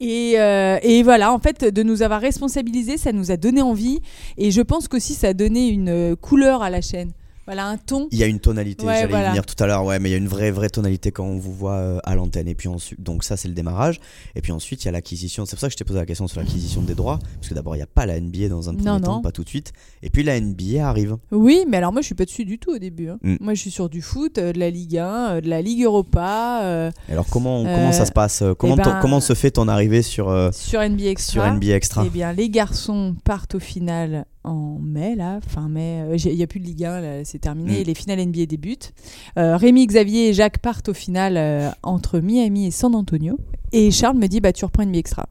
et, 0.00 0.34
euh, 0.40 0.78
et 0.82 1.02
voilà, 1.02 1.32
en 1.32 1.38
fait, 1.38 1.64
de 1.64 1.82
nous 1.82 2.02
avoir 2.02 2.20
responsabilisés, 2.20 2.96
ça 2.98 3.12
nous 3.12 3.30
a 3.30 3.36
donné 3.36 3.62
envie. 3.62 4.00
Et 4.38 4.50
je 4.50 4.60
pense 4.62 4.88
qu'aussi, 4.88 5.14
ça 5.14 5.28
a 5.28 5.34
donné 5.34 5.68
une 5.68 6.16
couleur 6.16 6.62
à 6.62 6.70
la 6.70 6.80
chaîne. 6.80 7.12
Voilà, 7.46 7.66
un 7.66 7.76
ton. 7.76 8.08
Il 8.12 8.18
y 8.18 8.22
a 8.22 8.26
une 8.26 8.38
tonalité, 8.40 8.86
Ouais, 8.86 9.00
j'allais 9.10 9.24
y 9.26 9.28
venir 9.30 9.44
tout 9.46 9.62
à 9.62 9.66
l'heure, 9.66 9.84
ouais, 9.84 9.98
mais 9.98 10.08
il 10.10 10.12
y 10.12 10.14
a 10.14 10.18
une 10.18 10.28
vraie, 10.28 10.50
vraie 10.52 10.70
tonalité 10.70 11.10
quand 11.10 11.24
on 11.24 11.38
vous 11.38 11.52
voit 11.52 11.72
euh, 11.74 11.98
à 12.04 12.14
l'antenne. 12.14 12.46
Et 12.48 12.54
puis 12.54 12.68
ensuite, 12.68 13.00
donc 13.02 13.24
ça, 13.24 13.36
c'est 13.36 13.48
le 13.48 13.54
démarrage. 13.54 14.00
Et 14.36 14.40
puis 14.42 14.52
ensuite, 14.52 14.82
il 14.82 14.86
y 14.86 14.88
a 14.88 14.92
l'acquisition. 14.92 15.44
C'est 15.44 15.56
pour 15.56 15.60
ça 15.60 15.66
que 15.66 15.72
je 15.72 15.76
t'ai 15.76 15.84
posé 15.84 15.98
la 15.98 16.06
question 16.06 16.28
sur 16.28 16.38
l'acquisition 16.40 16.82
des 16.82 16.94
droits. 16.94 17.18
Parce 17.36 17.48
que 17.48 17.54
d'abord, 17.54 17.74
il 17.74 17.78
n'y 17.78 17.82
a 17.82 17.86
pas 17.88 18.06
la 18.06 18.20
NBA 18.20 18.48
dans 18.48 18.68
un 18.68 18.74
premier 18.74 18.86
Non, 18.90 19.00
temps, 19.00 19.14
non. 19.16 19.22
pas 19.22 19.32
tout 19.32 19.42
de 19.44 19.48
suite. 19.48 19.72
Et 20.02 20.10
puis 20.10 20.22
la 20.22 20.40
NBA 20.40 20.86
arrive. 20.88 21.16
Oui, 21.32 21.64
mais 21.68 21.78
alors 21.78 21.92
moi, 21.92 22.00
je 22.02 22.06
suis 22.06 22.14
pas 22.14 22.24
dessus 22.24 22.44
du 22.44 22.58
tout 22.58 22.70
au 22.70 22.78
début. 22.78 23.08
hein. 23.08 23.18
Mm. 23.22 23.36
Moi, 23.40 23.54
je 23.54 23.60
suis 23.60 23.70
sur 23.72 23.88
du 23.88 24.02
foot, 24.02 24.38
euh, 24.38 24.52
de 24.52 24.58
la 24.60 24.70
Ligue 24.70 24.98
1, 24.98 25.06
euh, 25.36 25.40
de 25.40 25.48
la 25.48 25.62
Ligue 25.62 25.82
Europa, 25.82 26.60
euh, 26.62 26.90
alors, 27.10 27.26
comment, 27.28 27.64
Euh, 27.66 27.74
comment 27.74 27.92
ça 27.92 28.06
se 28.06 28.12
passe 28.12 28.42
comment, 28.58 28.74
eh 28.78 28.82
ben, 28.82 28.98
comment 29.02 29.20
se 29.20 29.34
fait 29.34 29.50
ton 29.50 29.68
arrivée 29.68 30.02
sur, 30.02 30.28
euh, 30.28 30.50
sur 30.52 30.80
NBA 30.80 31.06
Extra. 31.10 31.32
sur 31.44 31.52
NBA 31.54 31.74
Extra 31.74 32.04
Eh 32.06 32.10
bien, 32.10 32.32
les 32.32 32.48
garçons 32.50 33.16
partent 33.24 33.54
au 33.56 33.60
final 33.60 34.26
en 34.44 34.78
mai, 34.80 35.14
là, 35.14 35.40
fin 35.46 35.68
mai. 35.68 36.02
Euh, 36.02 36.16
Il 36.16 36.36
n'y 36.36 36.42
a 36.42 36.46
plus 36.46 36.60
de 36.60 36.64
Ligue 36.64 36.84
1, 36.84 37.00
là, 37.00 37.24
c'est 37.24 37.38
terminé. 37.38 37.80
Mm. 37.80 37.84
Les 37.84 37.94
finales 37.94 38.26
NBA 38.26 38.46
débutent. 38.46 38.92
Euh, 39.38 39.56
Rémi, 39.56 39.86
Xavier 39.86 40.28
et 40.28 40.32
Jacques 40.32 40.58
partent 40.58 40.88
au 40.88 40.94
final 40.94 41.36
euh, 41.36 41.70
entre 41.82 42.18
Miami 42.20 42.66
et 42.66 42.70
San 42.70 42.94
Antonio. 42.94 43.38
Et 43.72 43.90
Charles 43.90 44.16
me 44.16 44.26
dit 44.26 44.40
bah, 44.40 44.52
Tu 44.52 44.64
reprends 44.64 44.84
NBA 44.84 44.98
Extra. 44.98 45.26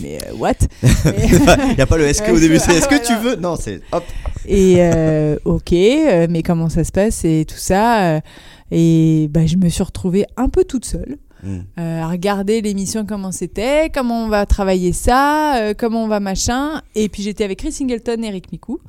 Mais 0.00 0.18
euh, 0.26 0.34
what? 0.36 0.54
Il 0.82 1.74
n'y 1.74 1.80
a 1.80 1.86
pas 1.86 1.96
le 1.96 2.06
est-ce 2.06 2.22
que 2.22 2.30
au 2.30 2.38
début, 2.38 2.58
c'est 2.58 2.76
est-ce 2.76 2.88
que 2.88 3.04
tu 3.04 3.16
veux? 3.16 3.36
Non, 3.36 3.56
c'est 3.56 3.80
hop. 3.92 4.04
Et 4.46 4.80
ok, 5.44 5.72
mais 6.28 6.42
comment 6.44 6.68
ça 6.68 6.84
se 6.84 6.92
passe 6.92 7.24
et 7.24 7.44
tout 7.46 7.56
ça 7.56 8.20
Et 8.70 9.28
bah, 9.30 9.46
je 9.46 9.56
me 9.56 9.68
suis 9.68 9.82
retrouvée 9.82 10.26
un 10.36 10.48
peu 10.48 10.64
toute 10.64 10.84
seule. 10.84 11.16
Mm. 11.42 11.58
euh, 11.78 12.00
à 12.02 12.08
regarder 12.08 12.62
l'émission 12.62 13.04
comment 13.04 13.32
c'était, 13.32 13.90
comment 13.90 14.24
on 14.24 14.28
va 14.28 14.46
travailler 14.46 14.92
ça, 14.92 15.58
euh, 15.58 15.74
comment 15.76 16.04
on 16.04 16.08
va 16.08 16.20
machin. 16.20 16.82
Et 16.94 17.08
puis 17.08 17.22
j'étais 17.22 17.44
avec 17.44 17.58
Chris 17.58 17.72
Singleton 17.72 18.22
et 18.24 18.28
Eric 18.28 18.52
Micou. 18.52 18.80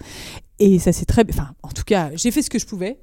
Et 0.59 0.79
ça 0.79 0.91
s'est 0.91 1.05
très. 1.05 1.23
Enfin, 1.29 1.49
en 1.61 1.69
tout 1.69 1.83
cas, 1.83 2.09
j'ai 2.15 2.31
fait 2.31 2.41
ce 2.41 2.49
que 2.49 2.57
je 2.57 2.65
pouvais. 2.65 2.99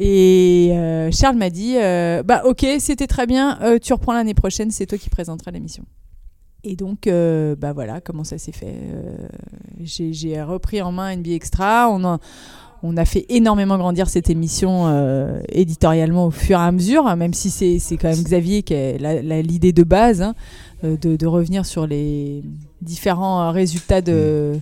Et 0.00 0.70
euh, 0.72 1.10
Charles 1.10 1.36
m'a 1.36 1.50
dit 1.50 1.76
Bah, 2.24 2.42
ok, 2.44 2.66
c'était 2.78 3.06
très 3.06 3.26
bien, 3.26 3.58
tu 3.82 3.92
reprends 3.92 4.12
l'année 4.12 4.34
prochaine, 4.34 4.70
c'est 4.70 4.86
toi 4.86 4.98
qui 4.98 5.08
présenteras 5.08 5.50
l'émission. 5.50 5.84
Et 6.62 6.76
donc, 6.76 7.08
bah 7.58 7.72
voilà 7.72 8.02
comment 8.02 8.24
ça 8.24 8.36
s'est 8.36 8.52
fait. 8.52 8.76
J'ai 9.80 10.42
repris 10.42 10.82
en 10.82 10.92
main 10.92 11.16
NBA 11.16 11.30
Extra. 11.30 11.88
On 11.90 12.18
on 12.82 12.96
a 12.96 13.04
fait 13.04 13.26
énormément 13.28 13.76
grandir 13.76 14.08
cette 14.08 14.30
émission 14.30 14.86
euh, 14.86 15.40
éditorialement 15.50 16.26
au 16.26 16.30
fur 16.30 16.58
et 16.58 16.62
à 16.62 16.72
mesure, 16.72 17.06
hein, 17.06 17.16
même 17.16 17.34
si 17.34 17.50
c'est 17.50 17.96
quand 17.96 18.08
même 18.08 18.22
Xavier 18.22 18.62
qui 18.62 18.74
a 18.74 19.42
l'idée 19.42 19.72
de 19.72 19.82
base 19.82 20.22
hein, 20.22 20.34
euh, 20.84 20.96
de, 20.96 21.26
revenir 21.26 21.66
sur 21.66 21.86
les 21.86 22.42
différents 22.80 23.50
résultats 23.52 24.00
de, 24.00 24.58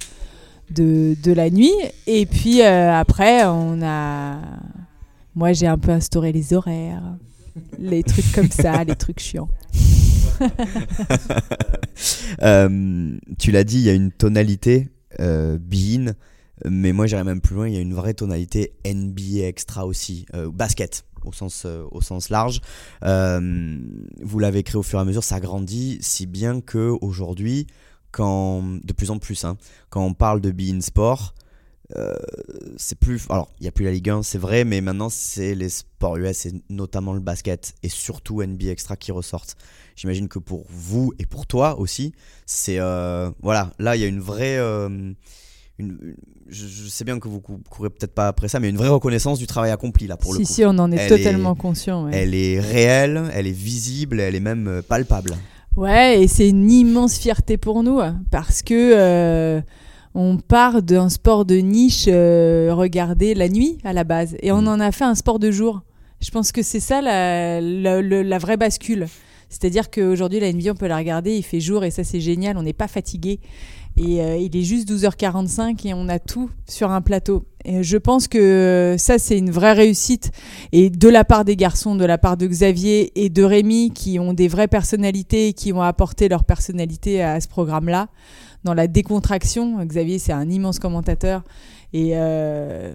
de, 0.71 1.33
la 1.33 1.51
nuit. 1.51 1.73
Et 2.07 2.27
puis 2.27 2.63
euh, 2.63 2.93
après, 2.93 3.45
on 3.47 3.81
a. 3.83 4.39
Moi, 5.35 5.53
j'ai 5.53 5.67
un 5.69 5.79
peu 5.79 5.93
instauré 5.93 6.33
les 6.33 6.53
horaires, 6.53 7.03
les 7.79 8.03
trucs 8.03 8.33
comme 8.33 8.51
ça, 8.51 8.83
les 8.85 8.97
trucs 8.97 9.21
chiants. 9.21 9.49
Tu 13.39 13.51
l'as 13.53 13.65
dit, 13.65 13.79
il 13.79 13.85
y 13.85 13.91
a 13.91 13.95
une 13.95 14.11
tonalité 14.11 14.89
euh, 15.21 15.59
mais 16.65 16.93
moi 16.93 17.07
j'irais 17.07 17.25
même 17.25 17.41
plus 17.41 17.55
loin, 17.55 17.69
il 17.69 17.75
y 17.75 17.79
a 17.79 17.81
une 17.81 17.95
vraie 17.95 18.15
tonalité 18.15 18.75
NBA 18.85 19.47
extra 19.47 19.87
aussi, 19.87 20.27
euh, 20.35 20.51
basket 20.51 21.05
au 21.25 21.33
sens, 21.33 21.65
euh, 21.67 21.85
au 21.91 22.01
sens 22.01 22.31
large. 22.31 22.61
Euh, 23.05 23.79
vous 24.23 24.39
l'avez 24.39 24.63
créé 24.63 24.77
au 24.77 24.83
fur 24.83 24.99
et 24.99 25.03
à 25.03 25.05
mesure, 25.05 25.25
ça 25.25 25.41
grandit 25.41 25.99
si 26.01 26.27
bien 26.27 26.61
que 26.61 26.97
aujourd'hui, 27.01 27.67
quand 28.11 28.63
de 28.83 28.93
plus 28.93 29.11
en 29.11 29.19
plus, 29.19 29.45
hein, 29.45 29.57
quand 29.91 30.05
on 30.05 30.15
parle 30.15 30.41
de 30.41 30.51
Bein 30.51 30.81
Sport, 30.81 31.35
euh, 31.97 32.15
c'est 32.77 32.99
plus. 32.99 33.27
Alors, 33.31 33.51
il 33.61 33.63
n'y 33.63 33.69
a 33.69 33.73
plus 33.73 33.85
la 33.85 33.93
Ligue 33.93 34.11
1, 34.11 34.23
c'est 34.23 34.39
vrai, 34.39 34.65
mais 34.65 34.81
maintenant, 34.81 35.09
c'est 35.09 35.55
les 35.55 35.71
sports 35.71 36.17
US 36.19 36.47
et 36.47 36.53
notamment 36.69 37.15
le 37.15 37.21
basket 37.21 37.75
et 37.83 37.89
surtout 37.89 38.43
NBA 38.43 38.69
Extra 38.71 38.97
qui 38.97 39.11
ressortent. 39.11 39.57
J'imagine 39.97 40.29
que 40.29 40.39
pour 40.39 40.67
vous 40.69 41.13
et 41.19 41.25
pour 41.25 41.47
toi 41.47 41.79
aussi, 41.79 42.13
c'est. 42.45 42.79
voilà, 43.41 43.73
là, 43.79 43.97
il 43.97 44.03
y 44.03 44.05
a 44.05 44.09
une 44.09 44.21
vraie. 44.21 44.59
Une- 45.79 45.97
une- 46.03 46.17
je, 46.49 46.67
je 46.67 46.89
sais 46.89 47.05
bien 47.05 47.19
que 47.19 47.29
vous 47.29 47.41
cou- 47.41 47.61
courez 47.71 47.91
peut-être 47.91 48.15
pas 48.15 48.29
après 48.29 48.49
ça, 48.49 48.59
mais 48.61 48.69
une 48.69 48.77
vraie 48.77 48.89
reconnaissance 48.89 49.39
du 49.39 49.47
travail 49.47 49.71
accompli 49.71 50.07
là 50.07 50.17
pour 50.17 50.33
le 50.35 50.41
si, 50.41 50.47
coup. 50.47 50.53
si, 50.53 50.65
on 50.65 50.71
en 50.79 50.91
est 50.93 50.97
Elle 50.97 51.09
totalement 51.09 51.55
est- 51.55 51.59
conscient. 51.59 52.05
ouais. 52.07 52.11
Elle 52.15 52.35
est 52.35 52.59
réelle, 52.61 53.25
elle 53.35 53.47
est 53.47 53.53
visible, 53.53 54.21
elle 54.21 54.35
est 54.35 54.41
même 54.41 54.67
euh, 54.69 54.83
palpable. 54.83 55.33
Ouais, 55.77 56.23
et 56.23 56.27
c'est 56.29 56.49
une 56.49 56.71
immense 56.71 57.17
fierté 57.19 57.57
pour 57.57 57.83
nous 57.83 58.01
hein, 58.01 58.21
parce 58.33 58.63
que 58.63 58.75
euh, 58.97 59.61
on 60.15 60.39
part 60.39 60.83
d'un 60.83 61.09
sport 61.09 61.45
de 61.45 61.57
niche 61.57 62.07
euh, 62.09 62.71
regardé 62.73 63.35
la 63.35 63.49
nuit 63.49 63.79
à 63.85 63.93
la 63.93 64.03
base 64.05 64.37
et 64.43 64.51
on 64.51 64.63
Mm. 64.63 64.69
en 64.69 64.81
a 64.81 64.91
fait 64.91 65.05
un 65.05 65.15
sport 65.15 65.39
de 65.39 65.51
jour. 65.53 65.83
Je 66.21 66.31
pense 66.31 66.51
que 66.51 66.63
c'est 66.63 66.81
ça 66.81 67.01
la, 67.01 67.61
la, 67.61 68.01
le- 68.03 68.23
la 68.23 68.39
vraie 68.39 68.57
bascule. 68.57 69.07
C'est-à-dire 69.51 69.89
qu'aujourd'hui, 69.91 70.41
la 70.41 70.53
NBA, 70.53 70.73
on 70.73 70.75
peut 70.75 70.89
la 70.89 70.97
regarder, 70.99 71.37
il 71.37 71.43
fait 71.45 71.61
jour 71.61 71.85
et 71.85 71.91
ça, 71.91 72.03
c'est 72.05 72.21
génial, 72.21 72.59
on 72.59 72.63
n'est 72.65 72.73
pas 72.75 72.89
fatigué. 72.89 73.39
Et 74.01 74.23
euh, 74.23 74.37
il 74.37 74.57
est 74.57 74.63
juste 74.63 74.89
12h45 74.89 75.89
et 75.89 75.93
on 75.93 76.09
a 76.09 76.21
tout 76.21 76.51
sur 76.69 76.93
un 76.93 77.01
plateau. 77.01 77.45
Et 77.65 77.83
je 77.83 77.97
pense 77.97 78.29
que 78.29 78.95
ça, 78.97 79.19
c'est 79.19 79.37
une 79.37 79.51
vraie 79.51 79.73
réussite. 79.73 80.31
Et 80.71 80.89
de 80.89 81.09
la 81.09 81.25
part 81.25 81.45
des 81.45 81.57
garçons, 81.57 81.97
de 81.97 82.05
la 82.05 82.17
part 82.17 82.37
de 82.37 82.47
Xavier 82.47 83.11
et 83.21 83.29
de 83.29 83.43
Rémi, 83.43 83.91
qui 83.91 84.21
ont 84.21 84.35
des 84.35 84.47
vraies 84.47 84.69
personnalités 84.69 85.49
et 85.49 85.53
qui 85.53 85.73
ont 85.73 85.83
apporté 85.83 86.29
leur 86.29 86.45
personnalité 86.45 87.23
à 87.23 87.41
ce 87.41 87.49
programme-là, 87.49 88.09
dans 88.63 88.73
la 88.75 88.87
décontraction. 88.87 89.85
Xavier, 89.85 90.21
c'est 90.21 90.33
un 90.33 90.49
immense 90.49 90.79
commentateur. 90.79 91.43
Et 91.93 92.11
euh, 92.17 92.95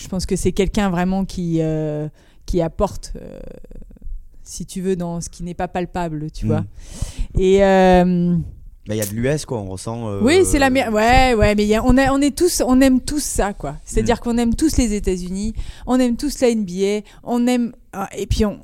je 0.00 0.08
pense 0.08 0.24
que 0.24 0.36
c'est 0.36 0.52
quelqu'un 0.52 0.88
vraiment 0.88 1.26
qui, 1.26 1.58
euh, 1.60 2.08
qui 2.46 2.62
apporte, 2.62 3.12
si 4.42 4.64
tu 4.64 4.80
veux, 4.80 4.96
dans 4.96 5.20
ce 5.20 5.28
qui 5.28 5.42
n'est 5.42 5.54
pas 5.54 5.68
palpable, 5.68 6.30
tu 6.30 6.46
Mm. 6.46 6.48
vois. 6.48 6.64
Et. 7.38 7.62
euh, 7.62 8.36
Il 8.94 8.98
y 8.98 9.02
a 9.02 9.06
de 9.06 9.12
l'US, 9.14 9.44
quoi, 9.44 9.58
on 9.58 9.66
ressent. 9.66 10.08
euh, 10.08 10.20
oui, 10.22 10.44
c'est 10.44 10.58
la 10.58 10.70
meilleure. 10.70 10.92
Ouais, 10.92 11.34
ouais, 11.34 11.54
mais 11.54 11.64
il 11.64 11.68
y 11.68 11.74
a- 11.74 11.84
on, 11.84 11.96
a- 11.98 12.12
on 12.12 12.20
est 12.20 12.36
tous, 12.36 12.62
on 12.66 12.80
aime 12.80 13.00
tous 13.00 13.22
ça, 13.22 13.52
quoi. 13.52 13.76
C'est-à-dire 13.84 14.16
Mm. 14.16 14.20
qu'on 14.20 14.38
aime 14.38 14.54
tous 14.54 14.76
les 14.76 14.94
États-Unis, 14.94 15.54
on 15.86 15.98
aime 16.00 16.16
tous 16.16 16.40
la 16.40 16.48
NBA, 16.50 17.06
on 17.22 17.46
aime. 17.46 17.72
ah, 17.92 18.08
Et 18.16 18.26
puis 18.26 18.44
on. 18.44 18.58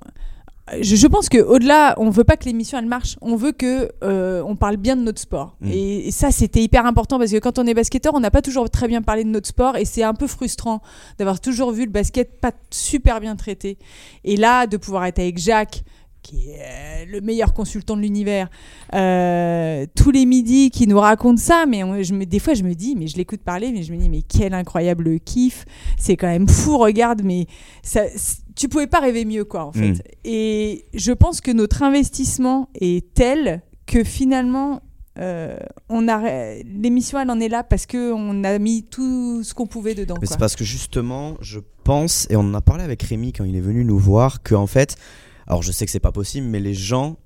Je, 0.80 0.96
je 0.96 1.06
pense 1.06 1.28
que 1.28 1.38
au-delà, 1.38 1.94
on 1.96 2.10
veut 2.10 2.24
pas 2.24 2.36
que 2.36 2.44
l'émission 2.44 2.76
elle 2.76 2.86
marche. 2.86 3.16
On 3.20 3.36
veut 3.36 3.52
que 3.52 3.88
euh, 4.02 4.42
on 4.44 4.56
parle 4.56 4.76
bien 4.76 4.96
de 4.96 5.02
notre 5.02 5.20
sport. 5.20 5.54
Mm. 5.60 5.70
Et, 5.70 6.08
et 6.08 6.10
ça, 6.10 6.32
c'était 6.32 6.60
hyper 6.60 6.86
important 6.86 7.18
parce 7.20 7.30
que 7.30 7.38
quand 7.38 7.60
on 7.60 7.66
est 7.68 7.74
basketteur, 7.74 8.14
on 8.14 8.20
n'a 8.20 8.32
pas 8.32 8.42
toujours 8.42 8.68
très 8.68 8.88
bien 8.88 9.00
parlé 9.00 9.22
de 9.22 9.28
notre 9.28 9.46
sport 9.46 9.76
et 9.76 9.84
c'est 9.84 10.02
un 10.02 10.14
peu 10.14 10.26
frustrant 10.26 10.82
d'avoir 11.20 11.38
toujours 11.40 11.70
vu 11.70 11.84
le 11.84 11.92
basket 11.92 12.40
pas 12.40 12.50
super 12.70 13.20
bien 13.20 13.36
traité. 13.36 13.78
Et 14.24 14.36
là, 14.36 14.66
de 14.66 14.76
pouvoir 14.76 15.04
être 15.04 15.20
avec 15.20 15.38
Jacques, 15.38 15.84
qui 16.26 16.50
est 16.50 16.58
euh, 16.60 17.04
le 17.08 17.20
meilleur 17.20 17.54
consultant 17.54 17.96
de 17.96 18.02
l'univers, 18.02 18.48
euh, 18.94 19.86
tous 19.94 20.10
les 20.10 20.26
midis 20.26 20.70
qui 20.70 20.86
nous 20.86 20.98
raconte 20.98 21.38
ça, 21.38 21.66
mais 21.68 21.84
on- 21.84 22.02
je 22.02 22.12
me, 22.14 22.24
des 22.26 22.38
fois 22.40 22.54
je 22.54 22.64
me 22.64 22.74
dis, 22.74 22.96
mais 22.96 23.06
je 23.06 23.16
l'écoute 23.16 23.42
parler, 23.42 23.70
mais 23.72 23.82
je 23.84 23.92
me 23.92 23.98
dis, 23.98 24.08
mais 24.08 24.22
quel 24.22 24.52
incroyable 24.54 25.20
kiff, 25.20 25.64
c'est 25.98 26.16
quand 26.16 26.26
même 26.26 26.48
fou, 26.48 26.78
regarde, 26.78 27.22
mais 27.22 27.46
ça, 27.82 28.02
tu 28.56 28.68
pouvais 28.68 28.86
pas 28.88 29.00
rêver 29.00 29.24
mieux, 29.24 29.44
quoi, 29.44 29.64
en 29.66 29.72
fait. 29.72 29.92
Mm. 29.92 29.98
Et 30.24 30.84
je 30.94 31.12
pense 31.12 31.40
que 31.40 31.50
notre 31.52 31.82
investissement 31.82 32.68
est 32.80 33.14
tel 33.14 33.62
que 33.86 34.02
finalement, 34.02 34.80
euh, 35.18 35.56
on 35.88 36.08
a 36.08 36.20
l'émission, 36.64 37.18
elle 37.20 37.30
en 37.30 37.38
est 37.40 37.48
là 37.48 37.62
parce 37.62 37.86
que 37.86 38.12
on 38.12 38.42
a 38.44 38.58
mis 38.58 38.82
tout 38.82 39.42
ce 39.44 39.54
qu'on 39.54 39.66
pouvait 39.66 39.94
dedans. 39.94 40.16
C'est 40.24 40.38
parce 40.38 40.56
que 40.56 40.64
justement, 40.64 41.36
je 41.40 41.60
pense, 41.84 42.26
et 42.30 42.36
on 42.36 42.40
en 42.40 42.54
a 42.54 42.60
parlé 42.60 42.82
avec 42.82 43.02
Rémi 43.02 43.32
quand 43.32 43.44
il 43.44 43.54
est 43.56 43.60
venu 43.60 43.84
nous 43.84 43.98
voir, 43.98 44.42
que 44.42 44.54
en 44.54 44.66
fait, 44.66 44.96
alors 45.46 45.62
je 45.62 45.72
sais 45.72 45.84
que 45.84 45.90
c'est 45.90 46.00
pas 46.00 46.12
possible, 46.12 46.46
mais 46.46 46.60
les 46.60 46.74
gens 46.74 47.16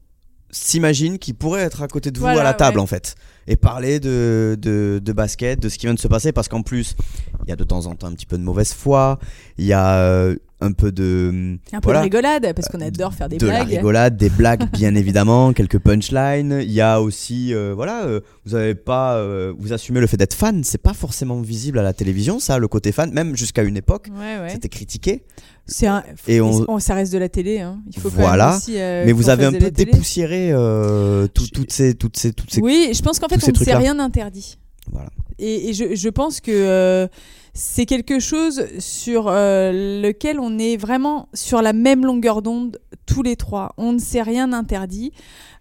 s'imaginent 0.52 1.18
qu'ils 1.18 1.36
pourraient 1.36 1.62
être 1.62 1.82
à 1.82 1.88
côté 1.88 2.10
de 2.10 2.18
vous 2.18 2.24
Voilà, 2.24 2.40
à 2.40 2.44
la 2.44 2.54
table 2.54 2.78
ouais. 2.78 2.82
en 2.82 2.86
fait 2.86 3.14
et 3.46 3.56
parler 3.56 4.00
de, 4.00 4.56
de, 4.60 5.00
de 5.02 5.12
basket, 5.12 5.60
de 5.60 5.68
ce 5.68 5.78
qui 5.78 5.86
vient 5.86 5.94
de 5.94 5.98
se 6.00 6.08
passer 6.08 6.32
parce 6.32 6.48
qu'en 6.48 6.62
plus 6.62 6.96
il 7.44 7.48
y 7.48 7.52
a 7.52 7.56
de 7.56 7.64
temps 7.64 7.86
en 7.86 7.94
temps 7.94 8.08
un 8.08 8.12
petit 8.14 8.26
peu 8.26 8.36
de 8.36 8.42
mauvaise 8.42 8.72
foi, 8.72 9.18
il 9.58 9.64
y 9.64 9.72
a 9.72 9.94
euh, 9.98 10.36
un 10.60 10.72
peu 10.72 10.92
de 10.92 11.58
Un 11.72 11.80
peu 11.80 11.84
voilà, 11.84 12.00
de 12.00 12.04
rigolade, 12.04 12.52
parce 12.54 12.68
qu'on 12.68 12.80
adore 12.80 13.14
faire 13.14 13.28
des 13.28 13.38
de 13.38 13.46
la 13.46 13.64
blagues. 13.64 13.76
rigolade, 13.76 14.16
des 14.16 14.28
blagues 14.30 14.70
bien 14.72 14.94
évidemment, 14.94 15.52
quelques 15.52 15.78
punchlines. 15.78 16.58
Il 16.62 16.70
y 16.72 16.80
a 16.80 17.00
aussi 17.00 17.54
euh, 17.54 17.72
voilà, 17.74 18.04
euh, 18.04 18.20
vous 18.44 18.54
avez 18.54 18.74
pas 18.74 19.16
euh, 19.16 19.52
vous 19.58 19.72
assumez 19.72 20.00
le 20.00 20.06
fait 20.06 20.16
d'être 20.16 20.34
fan, 20.34 20.62
c'est 20.64 20.82
pas 20.82 20.94
forcément 20.94 21.40
visible 21.40 21.78
à 21.78 21.82
la 21.82 21.92
télévision 21.92 22.38
ça, 22.38 22.58
le 22.58 22.68
côté 22.68 22.92
fan, 22.92 23.10
même 23.12 23.36
jusqu'à 23.36 23.62
une 23.62 23.76
époque, 23.76 24.08
Ouais, 24.12 24.38
ouais. 24.40 24.50
c'était 24.50 24.68
critiqué. 24.68 25.24
C'est 25.66 25.86
un... 25.86 26.02
Et 26.26 26.40
on- 26.40 26.64
on- 26.68 26.78
ça 26.80 26.94
reste 26.94 27.12
de 27.12 27.18
la 27.18 27.28
télé. 27.28 27.60
Hein. 27.60 27.80
Il 27.94 28.00
faut 28.00 28.08
Voilà. 28.08 28.56
aussi, 28.56 28.74
euh, 28.76 29.04
Mais 29.06 29.12
vous 29.12 29.28
avez 29.30 29.44
un 29.44 29.52
de 29.52 29.58
peu 29.58 29.70
dépoussiéré 29.70 30.50
euh, 30.52 31.28
tout- 31.28 31.46
toutes 31.46 31.70
ces 31.72 31.94
toutes 31.94 32.16
ces 32.16 32.32
toutes 32.32 32.50
ces 32.50 32.60
Oui, 32.60 32.90
je 32.92 33.00
pense 33.02 33.18
qu'en 33.20 33.28
fait, 33.28 33.40
on 33.46 33.50
ne 33.52 33.64
s'est 33.64 33.76
rien 33.76 33.98
interdit. 34.00 34.58
Voilà. 34.90 35.10
Et, 35.38 35.68
et 35.68 35.72
je, 35.72 35.94
je 35.94 36.08
pense 36.08 36.40
que 36.40 36.50
euh, 36.50 37.06
c'est 37.52 37.86
quelque 37.86 38.20
chose 38.20 38.64
sur 38.78 39.26
euh, 39.28 40.00
lequel 40.02 40.38
on 40.38 40.58
est 40.58 40.76
vraiment 40.76 41.28
sur 41.34 41.62
la 41.62 41.72
même 41.72 42.04
longueur 42.04 42.42
d'onde 42.42 42.78
tous 43.06 43.22
les 43.22 43.36
trois. 43.36 43.72
On 43.76 43.92
ne 43.92 43.98
s'est 43.98 44.22
rien 44.22 44.52
interdit. 44.52 45.12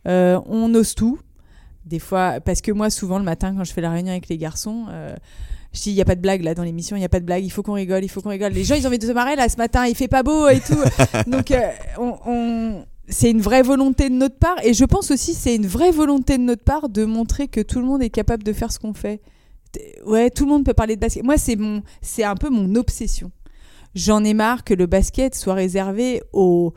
Euh, 0.07 0.39
on 0.45 0.73
ose 0.75 0.95
tout. 0.95 1.19
Des 1.85 1.99
fois, 1.99 2.39
parce 2.39 2.61
que 2.61 2.71
moi, 2.71 2.89
souvent 2.89 3.17
le 3.17 3.23
matin, 3.25 3.55
quand 3.57 3.63
je 3.63 3.73
fais 3.73 3.81
la 3.81 3.89
réunion 3.91 4.11
avec 4.11 4.27
les 4.29 4.37
garçons, 4.37 4.85
euh, 4.89 5.15
je 5.73 5.81
dis 5.81 5.89
il 5.89 5.95
y 5.95 6.01
a 6.01 6.05
pas 6.05 6.15
de 6.15 6.21
blague 6.21 6.43
là 6.43 6.53
dans 6.53 6.63
l'émission, 6.63 6.95
il 6.95 7.01
y 7.01 7.05
a 7.05 7.09
pas 7.09 7.19
de 7.19 7.25
blague, 7.25 7.43
il 7.43 7.49
faut 7.49 7.63
qu'on 7.63 7.73
rigole, 7.73 8.03
il 8.03 8.09
faut 8.09 8.21
qu'on 8.21 8.29
rigole. 8.29 8.51
Les 8.51 8.63
gens, 8.63 8.75
ils 8.75 8.83
ont 8.85 8.89
envie 8.89 8.99
de 8.99 9.07
se 9.07 9.11
marrer 9.11 9.35
là 9.35 9.49
ce 9.49 9.57
matin, 9.57 9.87
il 9.87 9.95
fait 9.95 10.07
pas 10.07 10.21
beau 10.21 10.47
et 10.47 10.59
tout. 10.59 10.77
Donc, 11.29 11.49
euh, 11.51 11.59
on, 11.97 12.15
on- 12.27 12.85
c'est 13.07 13.31
une 13.31 13.41
vraie 13.41 13.63
volonté 13.63 14.09
de 14.09 14.13
notre 14.13 14.37
part, 14.37 14.57
et 14.63 14.75
je 14.75 14.85
pense 14.85 15.09
aussi 15.09 15.33
c'est 15.33 15.55
une 15.55 15.65
vraie 15.65 15.89
volonté 15.89 16.37
de 16.37 16.43
notre 16.43 16.63
part 16.63 16.89
de 16.89 17.05
montrer 17.05 17.47
que 17.47 17.59
tout 17.61 17.79
le 17.79 17.85
monde 17.85 18.03
est 18.03 18.11
capable 18.11 18.43
de 18.43 18.53
faire 18.53 18.71
ce 18.71 18.77
qu'on 18.77 18.93
fait. 18.93 19.19
Ouais, 20.05 20.29
tout 20.29 20.45
le 20.45 20.51
monde 20.51 20.65
peut 20.65 20.73
parler 20.73 20.95
de 20.95 21.01
basket. 21.01 21.23
Moi, 21.23 21.37
c'est 21.37 21.55
mon, 21.55 21.83
c'est 22.01 22.23
un 22.23 22.35
peu 22.35 22.49
mon 22.49 22.75
obsession. 22.75 23.31
J'en 23.95 24.23
ai 24.23 24.33
marre 24.33 24.63
que 24.63 24.73
le 24.73 24.85
basket 24.85 25.35
soit 25.35 25.53
réservé 25.55 26.21
aux, 26.33 26.73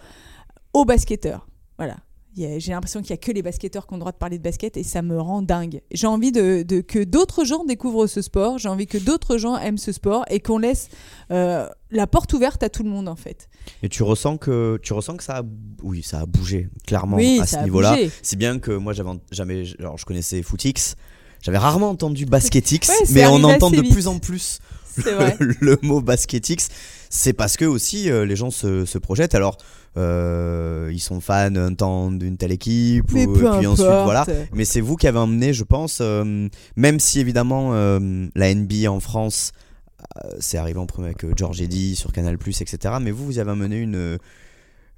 aux 0.73 0.85
basketteurs. 0.85 1.47
Voilà. 1.79 1.97
J'ai 2.35 2.59
l'impression 2.73 3.03
qu'il 3.03 3.11
y 3.11 3.13
a 3.13 3.19
que 3.19 3.31
les 3.31 3.43
basketteurs 3.43 3.87
qui 3.87 3.93
ont 3.93 3.97
le 3.97 4.01
droit 4.01 4.13
de 4.13 4.17
parler 4.17 4.39
de 4.39 4.43
basket 4.43 4.79
et 4.79 4.83
ça 4.85 5.03
me 5.03 5.21
rend 5.21 5.43
dingue. 5.43 5.83
J'ai 5.91 6.07
envie 6.07 6.33
de, 6.33 6.63
de- 6.63 6.81
que 6.81 7.05
d'autres 7.05 7.45
gens 7.45 7.63
découvrent 7.67 8.07
ce 8.07 8.23
sport. 8.23 8.57
J'ai 8.57 8.71
envie 8.71 8.87
que 8.87 8.97
d'autres 8.97 9.37
gens 9.37 9.59
aiment 9.59 9.77
ce 9.77 9.93
sport 9.93 10.25
et 10.31 10.41
qu'on 10.41 10.57
laisse 10.57 10.89
euh, 11.31 11.69
la 11.91 12.07
porte 12.07 12.33
ouverte 12.33 12.63
à 12.63 12.71
tout 12.71 12.85
le 12.85 12.89
monde 12.89 13.07
en 13.07 13.17
fait. 13.17 13.51
Et 13.83 13.91
tu 13.91 14.03
ressens 14.03 14.39
que 14.39 14.79
tu 14.83 14.95
ressens 14.95 15.19
que 15.19 15.25
ça 15.25 15.41
a 15.41 15.43
oui, 15.83 16.03
ça 16.03 16.21
a 16.21 16.27
bougé 16.27 16.71
clairement 16.87 17.19
oui, 17.19 17.39
à 17.39 17.45
ce 17.47 17.59
niveau-là. 17.65 17.99
Si 18.23 18.37
bien 18.37 18.59
que 18.59 18.71
moi 18.73 18.95
j'avais 18.95 19.11
jamais 19.31 19.65
alors 19.79 19.99
je 19.99 20.07
connaissais 20.07 20.41
Footix, 20.43 20.97
j'avais 21.43 21.59
rarement 21.59 21.91
entendu 21.91 22.25
Basketix, 22.25 22.89
Ouais, 22.89 22.95
mais 23.11 23.27
on 23.27 23.43
entend 23.45 23.71
de 23.71 23.83
vite. 23.83 23.93
plus 23.93 24.07
en 24.07 24.19
plus 24.19 24.61
vrai. 24.97 25.37
le 25.61 25.79
mot 25.83 26.01
Basketix. 26.01 26.69
C'est 27.11 27.33
parce 27.35 27.57
que 27.59 27.65
aussi 27.67 28.11
euh, 28.11 28.25
les 28.25 28.37
gens 28.37 28.51
se, 28.51 28.85
se 28.87 28.97
projettent. 28.99 29.35
Alors 29.35 29.59
euh, 29.99 30.89
ils 30.93 31.01
sont 31.01 31.21
fans 31.21 31.55
un 31.55 31.75
temps 31.75 32.11
d'une 32.11 32.37
telle 32.39 32.53
équipe, 32.53 33.11
Mais 33.13 33.27
ou- 33.27 33.33
peu 33.35 33.51
puis 33.59 33.67
ensuite 33.67 33.87
voilà. 33.87 34.25
Mais 34.55 34.65
c'est 34.65 34.81
vous 34.81 34.97
qui 34.97 35.07
avez 35.07 35.19
emmené, 35.19 35.53
je 35.53 35.65
pense, 35.65 35.99
euh, 36.01 36.49
même 36.77 36.99
si 37.01 37.21
évidemment 37.21 37.71
euh, 37.75 38.27
la 38.35 38.55
NBA 38.55 38.91
en 38.91 39.01
France, 39.01 39.53
c'est 40.41 40.59
arrivé 40.59 40.79
en 40.79 40.87
premier 40.87 41.09
avec 41.09 41.25
George 41.39 41.61
Eddy 41.63 41.95
sur 41.97 42.13
Canal+, 42.13 42.37
etc. 42.47 42.95
Mais 43.01 43.11
vous, 43.13 43.25
vous 43.27 43.39
avez 43.39 43.51
amené 43.51 43.77
une 43.77 44.19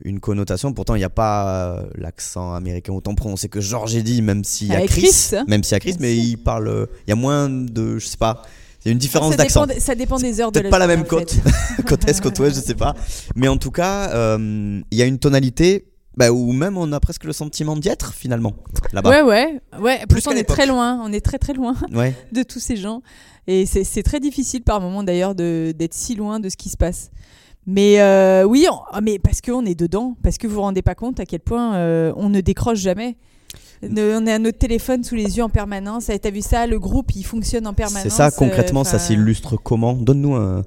une 0.04 0.20
connotation. 0.20 0.72
Pourtant, 0.72 0.94
il 0.94 0.98
n'y 0.98 1.04
a 1.04 1.10
pas 1.10 1.48
euh, 1.78 1.82
l'accent 1.96 2.54
américain 2.54 2.92
autant 2.92 3.14
prononcé 3.14 3.48
que 3.48 3.60
George 3.60 3.96
Eddy, 3.96 4.20
même 4.22 4.44
s'il 4.44 4.68
y 4.68 4.72
a 4.72 4.76
Avec 4.76 4.90
Chris, 4.90 5.02
Chris, 5.02 5.36
hein. 5.36 5.44
même 5.48 5.62
s'il 5.64 5.72
y 5.72 5.76
a 5.76 5.80
Chris, 5.80 5.96
mais 5.98 6.16
il 6.16 6.36
parle, 6.36 6.68
euh, 6.68 6.86
il 7.06 7.10
y 7.10 7.12
a 7.12 7.16
moins 7.16 7.48
de, 7.48 7.98
je 7.98 8.06
sais 8.06 8.16
pas, 8.18 8.42
il 8.84 8.88
y 8.88 8.90
a 8.90 8.92
une 8.92 8.98
différence 8.98 9.30
ça, 9.30 9.36
d'accent. 9.38 9.66
dépend, 9.66 9.80
ça 9.80 9.94
dépend 9.94 10.18
des 10.18 10.40
heures 10.42 10.52
de 10.52 10.60
Peut-être 10.60 10.70
pas 10.70 10.78
la 10.78 10.84
journée, 10.84 10.96
même 10.98 11.06
en 11.06 11.08
côte, 11.08 11.30
fait. 11.30 11.82
côte 11.88 12.06
est, 12.08 12.20
côte 12.20 12.38
ouest, 12.38 12.54
je 12.56 12.60
sais 12.60 12.74
pas. 12.74 12.94
Mais 13.34 13.48
en 13.48 13.56
tout 13.56 13.70
cas, 13.70 14.10
euh, 14.10 14.80
il 14.90 14.98
y 14.98 15.00
a 15.00 15.06
une 15.06 15.18
tonalité 15.18 15.86
bah, 16.18 16.30
où 16.30 16.52
même 16.52 16.76
on 16.76 16.92
a 16.92 17.00
presque 17.00 17.24
le 17.24 17.32
sentiment 17.32 17.74
d'y 17.74 17.88
être 17.88 18.12
finalement 18.12 18.52
là-bas. 18.92 19.08
Ouais, 19.08 19.22
ouais, 19.22 19.60
ouais. 19.80 20.04
Plus 20.06 20.20
qu'à 20.22 20.30
on 20.30 20.32
est 20.34 20.36
l'époque. 20.36 20.56
très 20.56 20.66
loin. 20.66 21.00
On 21.02 21.12
est 21.14 21.24
très, 21.24 21.38
très 21.38 21.54
loin 21.54 21.74
Ouais. 21.94 22.14
de 22.30 22.42
tous 22.42 22.60
ces 22.60 22.76
gens. 22.76 23.00
Et 23.46 23.64
c'est 23.66 23.84
c'est 23.84 24.02
très 24.02 24.20
difficile 24.20 24.62
par 24.62 24.80
moment 24.82 25.02
d'ailleurs 25.02 25.34
de- 25.34 25.72
d'être 25.76 25.94
si 25.94 26.14
loin 26.14 26.38
de 26.40 26.48
ce 26.50 26.56
qui 26.56 26.68
se 26.68 26.76
passe. 26.76 27.10
Mais 27.66 28.00
euh, 28.00 28.44
oui, 28.44 28.66
on- 28.70 28.80
ah, 28.92 29.00
mais 29.00 29.18
parce 29.18 29.40
qu'on 29.40 29.64
est 29.64 29.74
dedans, 29.78 30.16
parce 30.22 30.36
que 30.38 30.46
vous 30.46 30.54
vous 30.56 30.60
rendez 30.60 30.82
pas 30.82 30.94
compte 30.94 31.18
à 31.20 31.24
quel 31.26 31.40
point 31.40 31.74
euh, 31.76 32.12
on 32.16 32.28
ne 32.28 32.40
décroche 32.40 32.78
jamais. 32.78 33.16
Ne- 33.82 34.18
on 34.20 34.26
à 34.26 34.38
notre 34.38 34.58
téléphone 34.58 35.02
sous 35.04 35.14
les 35.14 35.36
yeux 35.38 35.42
en 35.44 35.48
permanence. 35.48 36.08
Eh, 36.08 36.18
T'as 36.18 36.30
vu 36.30 36.40
ça? 36.42 36.66
Le 36.66 36.78
groupe, 36.78 37.14
il 37.16 37.24
fonctionne 37.24 37.66
en 37.66 37.74
permanence. 37.74 38.02
C'est 38.02 38.10
ça 38.10 38.30
concrètement, 38.30 38.80
euh, 38.80 38.84
ça 38.84 38.96
enfin, 38.96 39.06
s'illustre 39.06 39.56
comment? 39.56 39.94
Donne-nous 39.94 40.34
un 40.34 40.62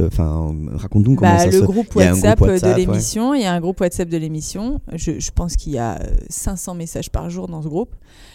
enfin, 0.00 0.54
raconte-nous 0.74 1.16
comment 1.16 1.30
bah, 1.32 1.38
ça 1.38 1.46
le 1.46 1.52
se. 1.52 1.64
groupe 1.64 1.88
il 1.96 2.00
y 2.00 2.04
a 2.04 2.08
un 2.10 2.14
WhatsApp, 2.14 2.38
groupe 2.38 2.48
WhatsApp, 2.50 2.70
de 2.70 2.74
ouais. 2.74 2.86
l'émission. 2.86 3.34
Il 3.34 3.42
y 3.42 3.44
a 3.44 3.52
un 3.52 3.60
groupe 3.60 3.78
WhatsApp 3.80 4.08
de 4.08 4.16
l'émission. 4.16 4.80
Je, 4.94 5.18
je 5.18 5.30
pense 5.32 5.56
qu'il 5.56 5.72
y 5.74 5.78
a 5.78 5.96
euh, 6.00 6.16
500 6.30 6.74
messages 6.74 7.10
par 7.10 7.28
jour 7.28 7.46
dans 7.46 7.60
ce 7.62 7.68
groupe. 7.68 7.94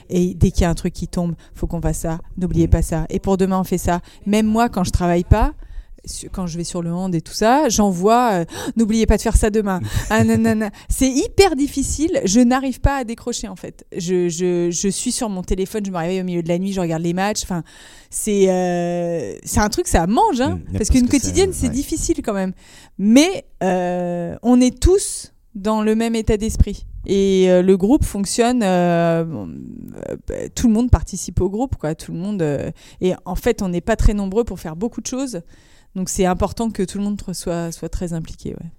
Et 0.09 0.35
dès 0.35 0.51
qu'il 0.51 0.61
y 0.61 0.65
a 0.65 0.69
un 0.69 0.75
truc 0.75 0.93
qui 0.93 1.07
tombe, 1.07 1.33
faut 1.55 1.65
qu'on 1.65 1.81
fasse 1.81 1.99
ça. 1.99 2.19
N'oubliez 2.37 2.67
Mm. 2.67 2.71
pas 2.71 2.81
ça. 2.83 3.05
Et 3.09 3.19
pour 3.19 3.37
demain, 3.37 3.59
on 3.59 3.63
fait 3.63 3.79
ça. 3.79 4.01
Même 4.27 4.45
moi, 4.45 4.69
quand 4.69 4.83
je 4.83 4.91
travaille 4.91 5.23
pas, 5.23 5.53
quand 6.31 6.47
je 6.47 6.57
vais 6.57 6.63
sur 6.63 6.81
le 6.81 6.91
hand 6.91 7.13
et 7.15 7.21
tout 7.21 7.33
ça, 7.33 7.69
j'envoie. 7.69 8.31
euh, 8.33 8.45
N'oubliez 8.75 9.05
pas 9.05 9.17
de 9.17 9.21
faire 9.21 9.35
ça 9.37 9.49
demain. 9.49 9.79
Ah. 10.09 10.23
C'est 10.89 11.09
hyper 11.09 11.55
difficile. 11.55 12.21
Je 12.25 12.39
n'arrive 12.39 12.79
pas 12.81 12.97
à 12.97 13.03
décrocher 13.03 13.47
en 13.47 13.55
fait. 13.55 13.85
Je, 13.95 14.29
je, 14.29 14.69
je 14.71 14.87
suis 14.89 15.11
sur 15.11 15.29
mon 15.29 15.41
téléphone. 15.43 15.85
Je 15.85 15.91
me 15.91 15.97
réveille 15.97 16.21
au 16.21 16.23
milieu 16.23 16.43
de 16.43 16.47
la 16.49 16.57
nuit. 16.59 16.73
Je 16.73 16.81
regarde 16.81 17.01
les 17.03 17.13
matchs. 17.13 17.43
Enfin, 17.43 17.63
c'est 18.09 18.49
euh, 18.49 19.35
c'est 19.43 19.59
un 19.59 19.69
truc, 19.69 19.87
ça 19.87 20.05
mange. 20.07 20.41
Hein, 20.41 20.55
Mm, 20.59 20.63
parce 20.65 20.77
parce 20.77 20.89
qu'une 20.89 21.05
que 21.07 21.11
quotidienne, 21.11 21.51
c'est 21.53 21.67
ouais. 21.67 21.73
difficile 21.73 22.21
quand 22.23 22.33
même. 22.33 22.53
Mais 22.97 23.45
euh, 23.63 24.35
on 24.43 24.59
est 24.61 24.79
tous 24.79 25.33
dans 25.55 25.81
le 25.81 25.95
même 25.95 26.15
état 26.15 26.37
d'esprit. 26.37 26.85
Et 27.05 27.49
euh, 27.49 27.61
le 27.61 27.77
groupe 27.77 28.03
fonctionne. 28.05 28.61
euh, 28.63 29.23
euh, 29.25 30.15
bah, 30.27 30.35
tout 30.55 30.67
le 30.67 30.73
monde 30.73 30.89
participe 30.91 31.41
au 31.41 31.49
groupe, 31.49 31.75
quoi. 31.77 31.95
Tout 31.95 32.11
le 32.11 32.17
monde. 32.19 32.43
et 33.01 33.13
en 33.25 33.35
fait, 33.35 33.61
on 33.61 33.69
n'est 33.69 33.81
pas 33.81 33.95
très 33.95 34.13
nombreux 34.13 34.43
pour 34.43 34.59
faire 34.59 34.75
beaucoup 34.75 35.01
de 35.01 35.07
choses. 35.07 35.41
Donc 35.95 36.09
c'est 36.09 36.25
important 36.25 36.69
que 36.69 36.83
tout 36.83 36.97
le 36.97 37.03
monde 37.03 37.21
soit, 37.33 37.71
soit 37.71 37.89
très 37.89 38.13
impliqué. 38.13 38.55
Ouais. 38.55 38.69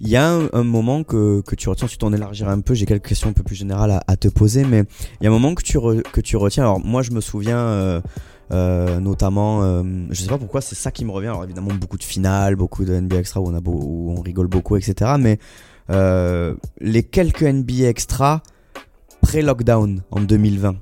Il 0.00 0.12
y 0.12 0.16
a 0.16 0.38
un, 0.54 0.64
moment 0.64 1.04
que, 1.04 1.42
que 1.42 1.54
tu 1.54 1.68
retiens, 1.68 1.84
ensuite 1.84 2.02
on 2.02 2.14
élargira 2.14 2.50
un 2.50 2.60
peu, 2.60 2.72
j'ai 2.72 2.86
quelques 2.86 3.08
questions 3.08 3.28
un 3.28 3.34
peu 3.34 3.42
plus 3.42 3.56
générales 3.56 3.90
à, 3.90 4.02
à 4.06 4.16
te 4.16 4.28
poser, 4.28 4.64
mais 4.64 4.84
il 5.20 5.24
y 5.24 5.26
a 5.26 5.30
un 5.30 5.32
moment 5.32 5.54
que 5.54 5.62
tu, 5.62 5.76
re- 5.76 6.00
que 6.00 6.22
tu 6.22 6.38
retiens. 6.38 6.62
Alors 6.62 6.80
moi 6.80 7.02
je 7.02 7.10
me 7.10 7.20
souviens 7.20 7.58
euh, 7.58 8.00
euh, 8.50 8.98
notamment, 9.00 9.62
euh, 9.62 9.82
je 10.10 10.22
sais 10.22 10.28
pas 10.28 10.38
pourquoi, 10.38 10.60
c'est 10.60 10.74
ça 10.74 10.90
qui 10.90 11.04
me 11.04 11.10
revient. 11.10 11.28
Alors 11.28 11.44
évidemment 11.44 11.74
beaucoup 11.74 11.98
de 11.98 12.04
finales, 12.04 12.56
beaucoup 12.56 12.84
de 12.84 12.98
NBA 12.98 13.16
Extra 13.16 13.40
où 13.40 13.48
on, 13.48 13.54
a 13.54 13.60
où 13.64 14.14
on 14.16 14.20
rigole 14.20 14.46
beaucoup, 14.46 14.76
etc. 14.76 15.12
Mais 15.18 15.38
euh, 15.90 16.54
les 16.80 17.02
quelques 17.02 17.42
NBA 17.42 17.88
Extra 17.88 18.42
pré-lockdown 19.20 20.02
en 20.10 20.20
2020. 20.20 20.76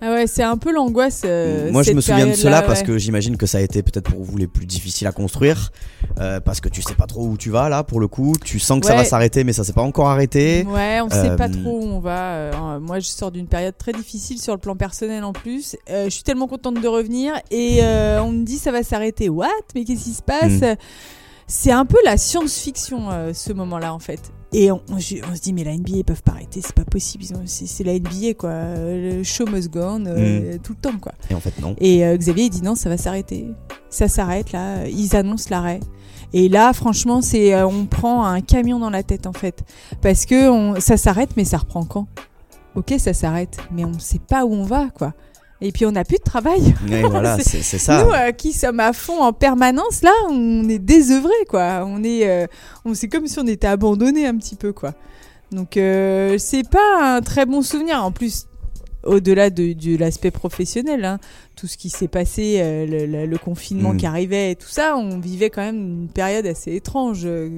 Ah 0.00 0.10
ouais, 0.12 0.26
c'est 0.26 0.42
un 0.42 0.56
peu 0.56 0.72
l'angoisse. 0.72 1.22
euh, 1.24 1.70
Moi, 1.70 1.82
je 1.82 1.92
me 1.92 2.00
souviens 2.00 2.26
de 2.26 2.32
cela 2.34 2.62
parce 2.62 2.80
ouais. 2.80 2.86
que 2.86 2.98
j'imagine 2.98 3.36
que 3.36 3.46
ça 3.46 3.58
a 3.58 3.60
été 3.60 3.82
peut-être 3.82 4.10
pour 4.10 4.22
vous 4.22 4.36
les 4.36 4.46
plus 4.48 4.66
difficiles 4.66 5.06
à 5.06 5.12
construire. 5.12 5.70
euh, 6.20 6.40
parce 6.40 6.60
que 6.60 6.68
tu 6.68 6.82
sais 6.82 6.94
pas 6.94 7.06
trop 7.06 7.26
où 7.26 7.36
tu 7.36 7.50
vas 7.50 7.68
là 7.68 7.84
pour 7.84 8.00
le 8.00 8.08
coup. 8.08 8.34
Tu 8.44 8.58
sens 8.58 8.80
que 8.80 8.86
ça 8.86 8.94
va 8.94 9.04
s'arrêter, 9.04 9.44
mais 9.44 9.52
ça 9.52 9.64
s'est 9.64 9.72
pas 9.72 9.82
encore 9.82 10.08
arrêté. 10.10 10.64
Ouais, 10.68 11.00
on 11.00 11.08
sait 11.08 11.36
pas 11.36 11.48
Euh, 11.48 11.62
trop 11.62 11.80
où 11.80 11.84
on 11.84 12.00
va. 12.00 12.32
Euh, 12.34 12.80
moi, 12.80 12.98
je 12.98 13.06
sors 13.06 13.30
d'une 13.30 13.46
période 13.46 13.76
très 13.78 13.92
difficile 13.92 14.40
sur 14.40 14.52
le 14.52 14.58
plan 14.58 14.76
personnel 14.76 15.24
en 15.24 15.32
plus. 15.32 15.76
Euh, 15.90 16.04
je 16.04 16.10
suis 16.10 16.22
tellement 16.24 16.48
contente 16.48 16.80
de 16.80 16.88
revenir 16.88 17.34
et 17.50 17.78
euh, 17.82 18.22
on 18.22 18.32
me 18.32 18.44
dit 18.44 18.58
ça 18.58 18.72
va 18.72 18.82
s'arrêter. 18.82 19.28
What? 19.28 19.48
Mais 19.74 19.84
qu'est-ce 19.84 20.04
qui 20.04 20.12
se 20.14 20.22
passe? 20.22 20.60
Mm. 20.60 20.76
C'est 21.46 21.72
un 21.72 21.84
peu 21.84 21.98
la 22.04 22.16
science-fiction 22.16 23.10
euh, 23.10 23.32
ce 23.34 23.52
moment-là 23.52 23.92
en 23.94 23.98
fait. 23.98 24.20
Et 24.54 24.70
on, 24.70 24.82
on- 24.90 24.98
je- 24.98 25.16
on 25.30 25.34
se 25.34 25.40
dit 25.40 25.52
mais 25.52 25.64
la 25.64 25.72
NBA 25.72 25.92
ils 25.98 26.04
peuvent 26.04 26.22
pas 26.22 26.32
arrêter, 26.32 26.60
c'est 26.62 26.74
pas 26.74 26.84
possible. 26.84 27.24
C'est 27.46 27.84
la 27.84 27.94
NBA 27.98 28.34
quoi. 28.34 28.52
Le 28.76 29.22
show 29.22 29.46
must 29.46 29.70
go 29.70 29.80
on 29.82 30.04
euh, 30.06 30.58
tout 30.62 30.72
le 30.72 30.78
temps 30.78 30.98
quoi. 30.98 31.12
Et 31.30 31.34
en 31.34 31.40
fait 31.40 31.58
non. 31.60 31.74
Et 31.78 32.04
euh, 32.04 32.16
Xavier 32.16 32.44
il 32.44 32.50
dit 32.50 32.62
non, 32.62 32.74
ça 32.74 32.88
va 32.88 32.96
s'arrêter. 32.98 33.46
Ça 33.88 34.08
s'arrête 34.08 34.52
là. 34.52 34.86
Ils 34.88 35.16
annoncent 35.16 35.48
l'arrêt. 35.50 35.80
Et 36.34 36.48
là, 36.48 36.72
franchement, 36.72 37.20
c'est 37.20 37.54
euh, 37.54 37.66
on 37.66 37.84
prend 37.86 38.24
un 38.24 38.40
camion 38.40 38.78
dans 38.78 38.88
la 38.90 39.02
tête 39.02 39.26
en 39.26 39.32
fait, 39.34 39.64
parce 40.00 40.24
que 40.26 40.48
on- 40.48 40.80
ça 40.80 40.96
s'arrête, 40.96 41.30
mais 41.36 41.44
ça 41.44 41.58
reprend 41.58 41.84
quand? 41.84 42.06
Ok, 42.74 42.94
ça 42.98 43.12
s'arrête, 43.12 43.58
mais 43.70 43.84
on 43.84 43.90
ne 43.90 43.98
sait 43.98 44.18
pas 44.18 44.46
où 44.46 44.52
on 44.54 44.64
va 44.64 44.88
quoi. 44.90 45.12
Et 45.64 45.70
puis 45.72 45.86
on 45.86 45.92
n'a 45.92 46.04
plus 46.04 46.18
de 46.18 46.22
travail. 46.24 46.74
Voilà, 47.10 47.38
C'est- 47.38 47.62
ça. 47.78 48.02
Nous, 48.04 48.10
euh, 48.10 48.32
qui 48.32 48.52
sommes 48.52 48.80
à 48.80 48.92
fond 48.92 49.20
en 49.22 49.32
permanence, 49.32 50.02
là, 50.02 50.10
on 50.28 50.68
est 50.68 50.78
désœuvrés 50.80 51.30
quoi. 51.48 51.84
On 51.86 52.02
est, 52.02 52.28
euh, 52.28 52.46
on 52.84 52.94
c'est 52.94 53.08
comme 53.08 53.26
si 53.28 53.38
on 53.38 53.46
était 53.46 53.68
abandonné 53.68 54.26
un 54.26 54.36
petit 54.36 54.56
peu 54.56 54.72
quoi. 54.72 54.92
Donc 55.52 55.76
euh, 55.76 56.36
c'est 56.38 56.68
pas 56.68 57.16
un 57.16 57.20
très 57.20 57.46
bon 57.46 57.62
souvenir. 57.62 58.02
En 58.04 58.10
plus, 58.10 58.46
au-delà 59.04 59.50
de, 59.50 59.72
de 59.72 59.96
l'aspect 59.96 60.30
professionnel, 60.30 61.04
hein, 61.04 61.18
tout 61.56 61.66
ce 61.66 61.76
qui 61.76 61.90
s'est 61.90 62.08
passé, 62.08 62.56
euh, 62.60 62.86
le, 62.86 63.06
le- 63.06 63.26
le 63.26 63.38
confinement 63.38 63.92
Mm. 63.92 63.96
qui 63.98 64.06
arrivait 64.06 64.50
et 64.52 64.56
tout 64.56 64.68
ça, 64.68 64.96
on 64.96 65.18
vivait 65.20 65.50
quand 65.50 65.62
même 65.62 65.76
une 66.02 66.08
période 66.08 66.46
assez 66.46 66.74
étrange, 66.74 67.22
euh, 67.24 67.50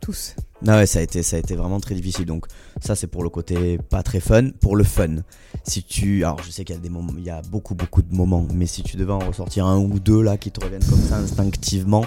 tous. 0.00 0.34
Ah 0.68 0.78
ouais, 0.78 0.86
ça 0.86 0.98
a 0.98 1.02
été, 1.02 1.22
ça 1.22 1.36
a 1.36 1.38
été 1.38 1.54
vraiment 1.54 1.78
très 1.78 1.94
difficile. 1.94 2.26
Donc 2.26 2.46
ça, 2.80 2.96
c'est 2.96 3.06
pour 3.06 3.22
le 3.22 3.28
côté 3.28 3.78
pas 3.78 4.02
très 4.02 4.20
fun. 4.20 4.50
Pour 4.60 4.76
le 4.76 4.84
fun, 4.84 5.16
si 5.64 5.84
tu, 5.84 6.24
alors 6.24 6.42
je 6.44 6.50
sais 6.50 6.64
qu'il 6.64 6.74
y 6.74 6.78
a 6.78 6.82
des 6.82 6.88
moments, 6.88 7.12
il 7.16 7.24
y 7.24 7.30
a 7.30 7.40
beaucoup, 7.50 7.74
beaucoup 7.74 8.02
de 8.02 8.14
moments, 8.14 8.46
mais 8.52 8.66
si 8.66 8.82
tu 8.82 8.96
devais 8.96 9.12
en 9.12 9.20
ressortir 9.20 9.66
un 9.66 9.78
ou 9.78 10.00
deux 10.00 10.22
là 10.22 10.36
qui 10.36 10.50
te 10.50 10.64
reviennent 10.64 10.84
comme 10.84 11.00
ça 11.00 11.16
instinctivement, 11.16 12.04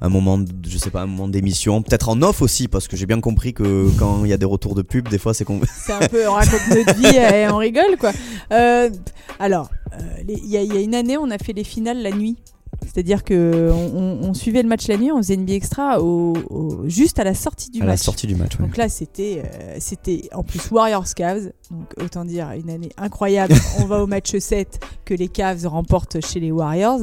un 0.00 0.08
moment, 0.10 0.38
je 0.66 0.76
sais 0.76 0.90
pas, 0.90 1.02
un 1.02 1.06
moment 1.06 1.28
d'émission, 1.28 1.80
peut-être 1.80 2.10
en 2.10 2.20
off 2.20 2.42
aussi, 2.42 2.68
parce 2.68 2.88
que 2.88 2.96
j'ai 2.96 3.06
bien 3.06 3.20
compris 3.20 3.54
que 3.54 3.88
quand 3.98 4.24
il 4.24 4.30
y 4.30 4.34
a 4.34 4.36
des 4.36 4.44
retours 4.44 4.74
de 4.74 4.82
pub, 4.82 5.08
des 5.08 5.18
fois 5.18 5.32
c'est 5.32 5.44
qu'on. 5.44 5.60
C'est 5.64 5.92
un 5.92 6.06
peu, 6.08 6.28
on 6.28 6.34
raconte 6.34 6.68
notre 6.68 6.94
vie 6.96 7.16
et 7.16 7.48
on 7.48 7.56
rigole, 7.56 7.96
quoi. 7.98 8.12
Euh, 8.52 8.90
alors, 9.38 9.70
euh, 9.94 10.22
il 10.28 10.46
y 10.46 10.56
a 10.56 10.80
une 10.80 10.94
année, 10.94 11.16
on 11.16 11.30
a 11.30 11.38
fait 11.38 11.54
les 11.54 11.64
finales 11.64 12.02
la 12.02 12.10
nuit. 12.10 12.36
C'est-à-dire 12.92 13.24
que 13.24 13.70
on, 13.72 13.98
on- 14.24 14.28
on 14.30 14.34
suivait 14.34 14.62
le 14.62 14.68
match 14.68 14.86
la 14.88 14.96
nuit, 14.96 15.10
on 15.12 15.18
faisait 15.18 15.34
une 15.34 15.42
NBA 15.42 15.54
extra 15.54 16.00
au, 16.00 16.34
au- 16.50 16.88
juste 16.88 17.18
à 17.18 17.24
la 17.24 17.34
sortie 17.34 17.70
du 17.70 17.80
à 17.80 17.84
la 17.84 17.92
match. 17.92 18.00
sortie 18.02 18.26
du 18.26 18.34
match. 18.34 18.52
ouais. 18.58 18.64
Donc 18.66 18.76
là, 18.76 18.88
c'était, 18.88 19.42
euh, 19.44 19.76
c'était 19.80 20.28
en 20.32 20.42
plus 20.42 20.70
Warriors 20.70 21.06
Cavs. 21.14 21.50
Donc 21.70 21.92
autant 22.02 22.24
dire 22.24 22.50
une 22.52 22.70
année 22.70 22.90
incroyable. 22.98 23.54
on 23.80 23.84
va 23.86 24.02
au 24.02 24.06
match 24.06 24.36
7 24.36 24.80
que 25.04 25.14
les 25.14 25.28
Cavs 25.28 25.66
remportent 25.66 26.24
chez 26.24 26.40
les 26.40 26.52
Warriors. 26.52 27.00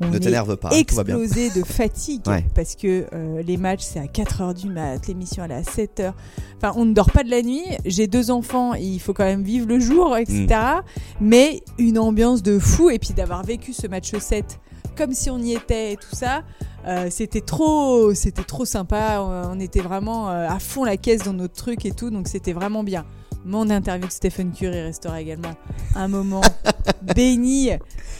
On 0.00 0.08
ne 0.08 0.18
t'énerve 0.18 0.56
pas, 0.56 0.68
hein, 0.72 0.76
explosé 0.76 1.50
de 1.50 1.62
fatigue 1.64 2.22
Ouais. 2.26 2.44
parce 2.54 2.74
que 2.76 3.06
euh, 3.12 3.42
les 3.42 3.56
matchs 3.56 3.82
c'est 3.82 3.98
à 4.00 4.04
4h 4.06 4.54
du 4.54 4.68
mat, 4.68 5.06
l'émission 5.06 5.44
elle 5.44 5.52
est 5.52 5.54
à 5.54 5.62
7h. 5.62 6.12
Enfin, 6.56 6.72
on 6.76 6.84
ne 6.84 6.92
dort 6.92 7.10
pas 7.10 7.24
de 7.24 7.30
la 7.30 7.42
nuit. 7.42 7.62
J'ai 7.84 8.06
deux 8.06 8.30
enfants, 8.30 8.74
il 8.74 9.00
faut 9.00 9.12
quand 9.12 9.24
même 9.24 9.42
vivre 9.42 9.66
le 9.66 9.78
jour, 9.80 10.16
etc. 10.16 10.46
Mm. 10.46 10.82
Mais 11.20 11.62
une 11.78 11.98
ambiance 11.98 12.42
de 12.42 12.58
fou 12.58 12.90
et 12.90 12.98
puis 12.98 13.14
d'avoir 13.14 13.44
vécu 13.44 13.72
ce 13.72 13.86
match 13.86 14.12
7 14.16 14.58
comme 14.96 15.12
si 15.12 15.30
on 15.30 15.38
y 15.38 15.54
était 15.54 15.92
et 15.92 15.96
tout 15.96 16.14
ça. 16.14 16.42
Euh, 16.86 17.08
c'était 17.10 17.40
trop, 17.40 18.14
c'était 18.14 18.44
trop 18.44 18.64
sympa. 18.64 19.20
On 19.50 19.58
était 19.60 19.80
vraiment 19.80 20.30
euh, 20.30 20.48
à 20.48 20.58
fond 20.58 20.84
la 20.84 20.96
caisse 20.96 21.22
dans 21.24 21.32
notre 21.32 21.54
truc 21.54 21.84
et 21.86 21.92
tout, 21.92 22.10
donc 22.10 22.28
c'était 22.28 22.52
vraiment 22.52 22.82
bien. 22.84 23.04
Mon 23.44 23.70
interview 23.70 24.06
de 24.06 24.12
Stephen 24.12 24.52
Curry 24.52 24.82
restera 24.82 25.20
également 25.20 25.54
un 25.96 26.06
moment 26.06 26.42
béni 27.16 27.70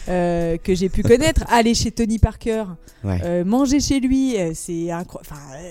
euh, 0.09 0.57
que 0.57 0.75
j'ai 0.75 0.89
pu 0.89 1.05
connaître. 1.05 1.45
Aller 1.49 1.75
chez 1.75 1.93
Tony 1.93 2.19
Parker, 2.19 2.65
Ouais. 3.05 3.21
euh, 3.25 3.45
manger 3.45 3.79
chez 3.79 4.01
lui, 4.01 4.37
c'est 4.55 4.91
incroyable. 4.91 5.29
Enfin, 5.31 5.41
euh, 5.57 5.71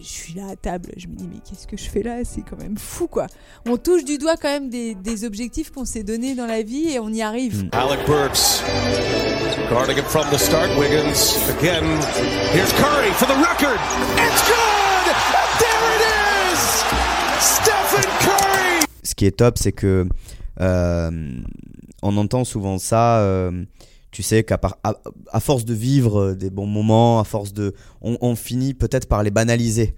je 0.00 0.06
suis 0.06 0.34
là 0.34 0.48
à 0.52 0.56
table, 0.56 0.92
je 0.96 1.08
me 1.08 1.14
dis 1.14 1.26
mais 1.28 1.40
qu'est-ce 1.48 1.66
que 1.66 1.76
je 1.76 1.90
fais 1.90 2.02
là? 2.04 2.18
C'est 2.24 2.42
quand 2.42 2.56
même 2.58 2.76
fou 2.78 3.08
quoi. 3.08 3.26
On 3.66 3.76
touche 3.78 4.04
du 4.04 4.16
doigt 4.18 4.36
quand 4.36 4.48
même 4.48 4.68
des, 4.70 4.94
des 4.94 5.24
objectifs 5.24 5.72
qu'on 5.72 5.84
s'est 5.84 6.04
donnés 6.04 6.36
dans 6.36 6.46
la 6.46 6.62
vie 6.62 6.88
et 6.90 7.00
on 7.00 7.08
y 7.08 7.20
arrive. 7.22 7.64
Mm. 7.64 7.68
Alec 7.72 8.00
Burks 8.06 8.62
guarding 9.70 9.96
him 9.98 10.04
from 10.04 10.24
the 10.30 10.38
start. 10.38 10.68
Wiggins 10.78 11.36
again. 11.58 11.82
Here's 12.24 12.72
Curry 12.72 13.10
for 13.12 13.26
the 13.26 13.36
record. 13.36 13.78
It's 14.16 14.42
good! 14.48 15.06
And 15.34 15.50
there 15.60 15.84
it 15.94 16.02
is! 16.54 16.58
Stephen 17.38 18.10
Curry! 18.20 18.86
ce 19.02 19.14
qui 19.14 19.26
est 19.26 19.36
top, 19.36 19.58
c'est 19.58 19.72
que 19.72 20.08
euh, 20.60 21.10
on 22.02 22.16
entend 22.16 22.44
souvent 22.44 22.78
ça. 22.78 23.18
euh, 23.20 23.64
tu 24.10 24.22
sais 24.22 24.42
qu'à 24.44 24.56
par- 24.56 24.78
à, 24.84 24.94
à 25.32 25.40
force 25.40 25.64
de 25.66 25.74
vivre 25.74 26.32
des 26.32 26.48
bons 26.48 26.66
moments, 26.66 27.20
à 27.20 27.24
force 27.24 27.52
de, 27.52 27.74
on, 28.00 28.16
on 28.22 28.36
finit 28.36 28.72
peut-être 28.72 29.06
par 29.08 29.22
les 29.22 29.30
banaliser. 29.30 29.94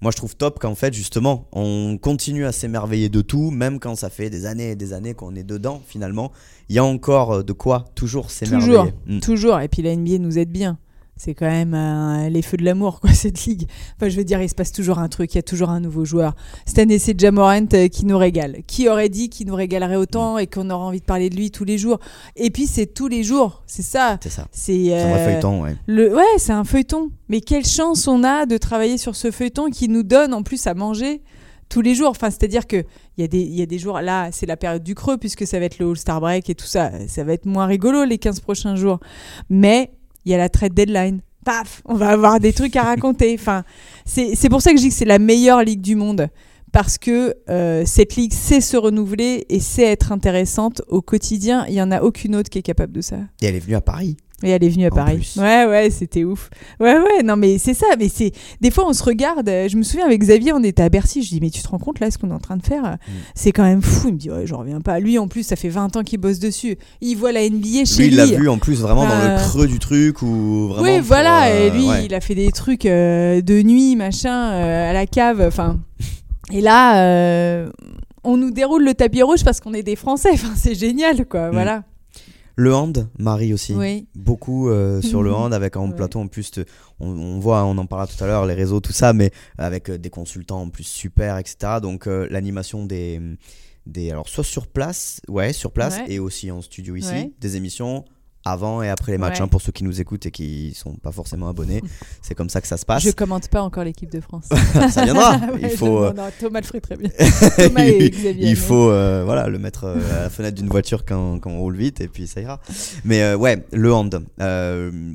Moi, 0.00 0.10
je 0.10 0.16
trouve 0.16 0.34
top 0.34 0.58
qu'en 0.58 0.74
fait, 0.74 0.92
justement, 0.94 1.46
on 1.52 1.98
continue 2.00 2.46
à 2.46 2.52
s'émerveiller 2.52 3.10
de 3.10 3.20
tout, 3.20 3.50
même 3.52 3.78
quand 3.78 3.94
ça 3.96 4.08
fait 4.10 4.28
des 4.30 4.46
années 4.46 4.70
et 4.70 4.76
des 4.76 4.92
années 4.94 5.12
qu'on 5.14 5.36
est 5.36 5.44
dedans. 5.44 5.80
Finalement, 5.86 6.32
il 6.70 6.74
y 6.76 6.78
a 6.80 6.84
encore 6.84 7.32
euh, 7.34 7.42
de 7.44 7.52
quoi 7.52 7.84
toujours 7.94 8.30
s'émerveiller. 8.32 8.72
Toujours, 8.72 8.92
Mm. 9.06 9.20
toujours. 9.20 9.60
Et 9.60 9.68
puis 9.68 9.82
la 9.82 9.94
NBA 9.94 10.18
nous 10.18 10.36
aide 10.38 10.50
bien. 10.50 10.76
C'est 11.22 11.34
quand 11.34 11.50
même 11.50 11.74
euh, 11.74 12.30
les 12.30 12.40
feux 12.40 12.56
de 12.56 12.64
l'amour, 12.64 12.98
quoi, 12.98 13.10
cette 13.12 13.44
ligue. 13.44 13.68
Enfin, 13.96 14.08
je 14.08 14.16
veux 14.16 14.24
dire, 14.24 14.40
il 14.40 14.48
se 14.48 14.54
passe 14.54 14.72
toujours 14.72 14.98
un 14.98 15.08
truc, 15.10 15.34
il 15.34 15.36
y 15.36 15.38
a 15.38 15.42
toujours 15.42 15.68
un 15.68 15.78
nouveau 15.78 16.06
joueur. 16.06 16.34
Cette 16.64 16.78
année, 16.78 16.98
c'est 16.98 17.18
Jamorant 17.20 17.66
euh, 17.74 17.88
qui 17.88 18.06
nous 18.06 18.16
régale. 18.16 18.62
Qui 18.66 18.88
aurait 18.88 19.10
dit 19.10 19.28
qu'il 19.28 19.46
nous 19.46 19.54
régalerait 19.54 19.96
autant 19.96 20.38
et 20.38 20.46
qu'on 20.46 20.70
aurait 20.70 20.86
envie 20.86 21.00
de 21.00 21.04
parler 21.04 21.28
de 21.28 21.36
lui 21.36 21.50
tous 21.50 21.64
les 21.64 21.76
jours? 21.76 22.00
Et 22.36 22.48
puis, 22.50 22.66
c'est 22.66 22.86
tous 22.86 23.06
les 23.06 23.22
jours, 23.22 23.62
c'est 23.66 23.82
ça. 23.82 24.16
C'est 24.22 24.30
ça. 24.30 24.48
C'est 24.50 24.94
un 24.94 25.10
vrai 25.10 25.20
euh, 25.20 25.24
feuilleton, 25.26 25.62
ouais. 25.62 25.76
Le, 25.86 26.16
ouais, 26.16 26.38
c'est 26.38 26.54
un 26.54 26.64
feuilleton. 26.64 27.10
Mais 27.28 27.42
quelle 27.42 27.66
chance 27.66 28.08
on 28.08 28.24
a 28.24 28.46
de 28.46 28.56
travailler 28.56 28.96
sur 28.96 29.14
ce 29.14 29.30
feuilleton 29.30 29.68
qui 29.68 29.90
nous 29.90 30.02
donne 30.02 30.32
en 30.32 30.42
plus 30.42 30.66
à 30.66 30.72
manger 30.72 31.20
tous 31.68 31.82
les 31.82 31.94
jours. 31.94 32.08
Enfin, 32.08 32.30
c'est-à-dire 32.30 32.66
que 32.66 32.82
il 33.18 33.20
y 33.20 33.24
a 33.24 33.28
des, 33.28 33.42
il 33.42 33.54
y 33.54 33.60
a 33.60 33.66
des 33.66 33.78
jours. 33.78 34.00
Là, 34.00 34.30
c'est 34.32 34.46
la 34.46 34.56
période 34.56 34.82
du 34.82 34.94
creux 34.94 35.18
puisque 35.18 35.46
ça 35.46 35.58
va 35.58 35.66
être 35.66 35.78
le 35.78 35.90
All-Star 35.90 36.18
Break 36.18 36.48
et 36.48 36.54
tout 36.54 36.64
ça. 36.64 36.90
Ça 37.08 37.24
va 37.24 37.34
être 37.34 37.44
moins 37.44 37.66
rigolo 37.66 38.04
les 38.04 38.16
15 38.16 38.40
prochains 38.40 38.74
jours. 38.74 39.00
Mais 39.50 39.90
il 40.24 40.32
y 40.32 40.34
a 40.34 40.38
la 40.38 40.48
trade 40.48 40.74
deadline. 40.74 41.20
Paf, 41.44 41.82
on 41.86 41.94
va 41.94 42.10
avoir 42.10 42.38
des 42.38 42.52
trucs 42.52 42.76
à 42.76 42.82
raconter. 42.82 43.34
Enfin, 43.38 43.64
c'est 44.04 44.48
pour 44.48 44.60
ça 44.60 44.72
que 44.72 44.76
je 44.76 44.82
dis 44.82 44.88
que 44.90 44.94
c'est 44.94 45.04
la 45.04 45.18
meilleure 45.18 45.62
ligue 45.62 45.80
du 45.80 45.96
monde. 45.96 46.28
Parce 46.72 46.98
que 46.98 47.34
euh, 47.48 47.82
cette 47.84 48.14
ligue 48.14 48.32
sait 48.32 48.60
se 48.60 48.76
renouveler 48.76 49.46
et 49.48 49.58
sait 49.58 49.84
être 49.84 50.12
intéressante 50.12 50.82
au 50.88 51.02
quotidien. 51.02 51.64
Il 51.66 51.74
y 51.74 51.82
en 51.82 51.90
a 51.90 52.02
aucune 52.02 52.36
autre 52.36 52.48
qui 52.48 52.58
est 52.58 52.62
capable 52.62 52.92
de 52.92 53.00
ça. 53.00 53.16
Et 53.40 53.46
elle 53.46 53.56
est 53.56 53.60
venue 53.60 53.74
à 53.74 53.80
Paris. 53.80 54.16
Et 54.42 54.50
elle 54.50 54.64
est 54.64 54.68
venue 54.70 54.84
à 54.84 54.88
En 54.92 54.94
Paris. 54.96 55.16
plus. 55.16 55.36
Ouais, 55.40 55.66
ouais, 55.66 55.90
c'était 55.90 56.24
ouf. 56.24 56.48
Ouais, 56.80 56.98
ouais, 56.98 57.22
non, 57.22 57.36
mais 57.36 57.58
c'est 57.58 57.74
ça. 57.74 57.86
Mais 57.98 58.08
c'est 58.08 58.32
des 58.60 58.70
fois 58.70 58.86
on 58.88 58.92
se 58.92 59.02
regarde. 59.02 59.48
euh, 59.48 59.68
Je 59.68 59.76
me 59.76 59.82
souviens 59.82 60.06
avec 60.06 60.20
Xavier, 60.20 60.52
on 60.54 60.62
était 60.62 60.82
à 60.82 60.88
Bercy. 60.88 61.22
Je 61.22 61.28
dis 61.28 61.40
mais 61.40 61.50
tu 61.50 61.62
te 61.62 61.68
rends 61.68 61.78
compte 61.78 62.00
là 62.00 62.10
ce 62.10 62.18
qu'on 62.18 62.30
est 62.30 62.34
en 62.34 62.38
train 62.38 62.56
de 62.56 62.64
faire 62.64 62.96
C'est 63.34 63.52
quand 63.52 63.64
même 63.64 63.82
fou. 63.82 64.08
Il 64.08 64.14
me 64.14 64.18
dit 64.18 64.30
ouais, 64.30 64.46
j'en 64.46 64.58
reviens 64.58 64.80
pas. 64.80 64.98
Lui 65.00 65.18
en 65.18 65.28
plus, 65.28 65.42
ça 65.42 65.56
fait 65.56 65.68
20 65.68 65.96
ans 65.96 66.02
qu'il 66.02 66.18
bosse 66.20 66.38
dessus. 66.38 66.76
Il 67.00 67.16
voit 67.16 67.32
la 67.32 67.48
NBA 67.48 67.84
chez 67.84 67.98
Lui, 68.02 68.06
il 68.08 68.16
l'a 68.16 68.26
vu 68.26 68.48
en 68.48 68.58
plus 68.58 68.80
vraiment 68.80 69.04
dans 69.06 69.10
Euh, 69.14 69.36
le 69.36 69.42
creux 69.42 69.66
du 69.66 69.78
truc 69.78 70.22
ou 70.22 70.68
vraiment. 70.68 70.82
oui, 70.84 71.00
voilà. 71.00 71.48
euh, 71.48 71.66
et 71.66 71.70
lui, 71.70 71.86
ouais. 71.86 72.04
il 72.06 72.14
a 72.14 72.20
fait 72.20 72.34
des 72.34 72.50
trucs 72.50 72.86
euh, 72.86 73.40
de 73.42 73.60
nuit, 73.62 73.94
machin, 73.96 74.52
euh, 74.52 74.90
à 74.90 74.92
la 74.92 75.06
cave. 75.06 75.42
Enfin, 75.46 75.78
et 76.52 76.60
là, 76.60 77.02
euh, 77.04 77.70
on 78.24 78.36
nous 78.36 78.50
déroule 78.50 78.84
le 78.84 78.94
tapis 78.94 79.22
rouge 79.22 79.44
parce 79.44 79.60
qu'on 79.60 79.74
est 79.74 79.82
des 79.82 79.96
Français. 79.96 80.30
Enfin, 80.32 80.52
c'est 80.56 80.74
génial, 80.74 81.26
quoi. 81.26 81.48
Mm. 81.48 81.52
Voilà. 81.52 81.82
Le 82.60 82.74
hand, 82.74 83.08
Marie 83.18 83.54
aussi. 83.54 83.74
Oui. 83.74 84.06
Beaucoup 84.14 84.68
euh, 84.68 85.00
sur 85.00 85.22
le 85.22 85.32
hand 85.34 85.54
avec 85.54 85.76
un 85.76 85.88
Ouais. 85.88 85.96
plateau 85.96 86.18
en 86.20 86.26
plus. 86.26 86.50
te- 86.50 86.64
on, 87.00 87.08
on 87.08 87.38
voit, 87.38 87.64
on 87.64 87.78
en 87.78 87.86
parlera 87.86 88.06
tout 88.06 88.22
à 88.22 88.26
l'heure, 88.26 88.44
les 88.44 88.52
réseaux, 88.54 88.80
tout 88.80 88.92
ça, 88.92 89.14
mais 89.14 89.30
avec 89.56 89.88
euh, 89.88 89.96
des 89.96 90.10
consultants 90.10 90.60
en 90.60 90.68
plus 90.68 90.84
super, 90.84 91.38
etc. 91.38 91.78
Donc 91.80 92.06
euh, 92.06 92.26
l'animation 92.30 92.84
des, 92.84 93.18
des. 93.86 94.10
Alors 94.10 94.28
soit 94.28 94.44
sur 94.44 94.66
place, 94.66 95.22
ouais, 95.28 95.54
sur 95.54 95.72
place 95.72 95.96
Ouais. 96.00 96.12
et 96.12 96.18
aussi 96.18 96.50
en 96.50 96.60
studio 96.60 96.96
ici, 96.96 97.08
Ouais. 97.10 97.32
des 97.40 97.56
émissions 97.56 98.04
avant 98.44 98.82
et 98.82 98.88
après 98.88 99.12
les 99.12 99.18
matchs. 99.18 99.38
Ouais. 99.38 99.42
hein, 99.44 99.48
pour 99.48 99.60
ceux 99.60 99.70
qui 99.72 99.84
nous 99.84 100.00
écoutent 100.00 100.24
et 100.26 100.30
qui 100.30 100.72
sont 100.74 100.94
pas 100.94 101.12
forcément 101.12 101.48
abonnés, 101.48 101.82
c'est 102.22 102.34
comme 102.34 102.48
ça 102.48 102.60
que 102.60 102.66
ça 102.66 102.76
se 102.78 102.86
passe. 102.86 103.02
Je 103.02 103.10
commente 103.10 103.48
pas 103.48 103.60
encore 103.62 103.84
l'équipe 103.84 104.10
de 104.10 104.20
France. 104.20 104.46
ça 104.90 105.04
viendra. 105.04 105.36
Ouais, 105.52 105.60
il 105.62 105.70
faut. 105.70 106.04
euh, 106.04 106.12
Thomas 106.40 106.60
le 106.60 106.66
ferait 106.66 106.80
très 106.80 106.96
bien. 106.96 107.10
Thomas 107.56 107.84
et 107.84 108.08
Xavier. 108.10 108.48
il 108.48 108.56
faut 108.56 108.90
euh, 108.90 109.22
voilà 109.24 109.48
le 109.48 109.58
mettre 109.58 109.84
euh, 109.84 110.18
à 110.18 110.22
la 110.22 110.30
fenêtre 110.30 110.56
d'une 110.56 110.68
voiture 110.68 111.04
quand, 111.04 111.38
quand 111.38 111.50
on 111.50 111.60
roule 111.60 111.76
vite 111.76 112.00
et 112.00 112.08
puis 112.08 112.26
ça 112.26 112.40
ira 112.40 112.60
mais 113.04 113.22
euh, 113.22 113.36
ouais 113.36 113.64
le 113.72 113.92
hand 113.92 114.24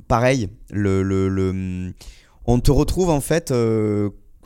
pareil 0.07 0.49
le, 0.71 1.03
le, 1.03 1.30
le- 1.30 1.93
on 2.45 2.59
te 2.59 2.71
retrouve 2.71 3.09
en 3.09 3.21
fait 3.21 3.51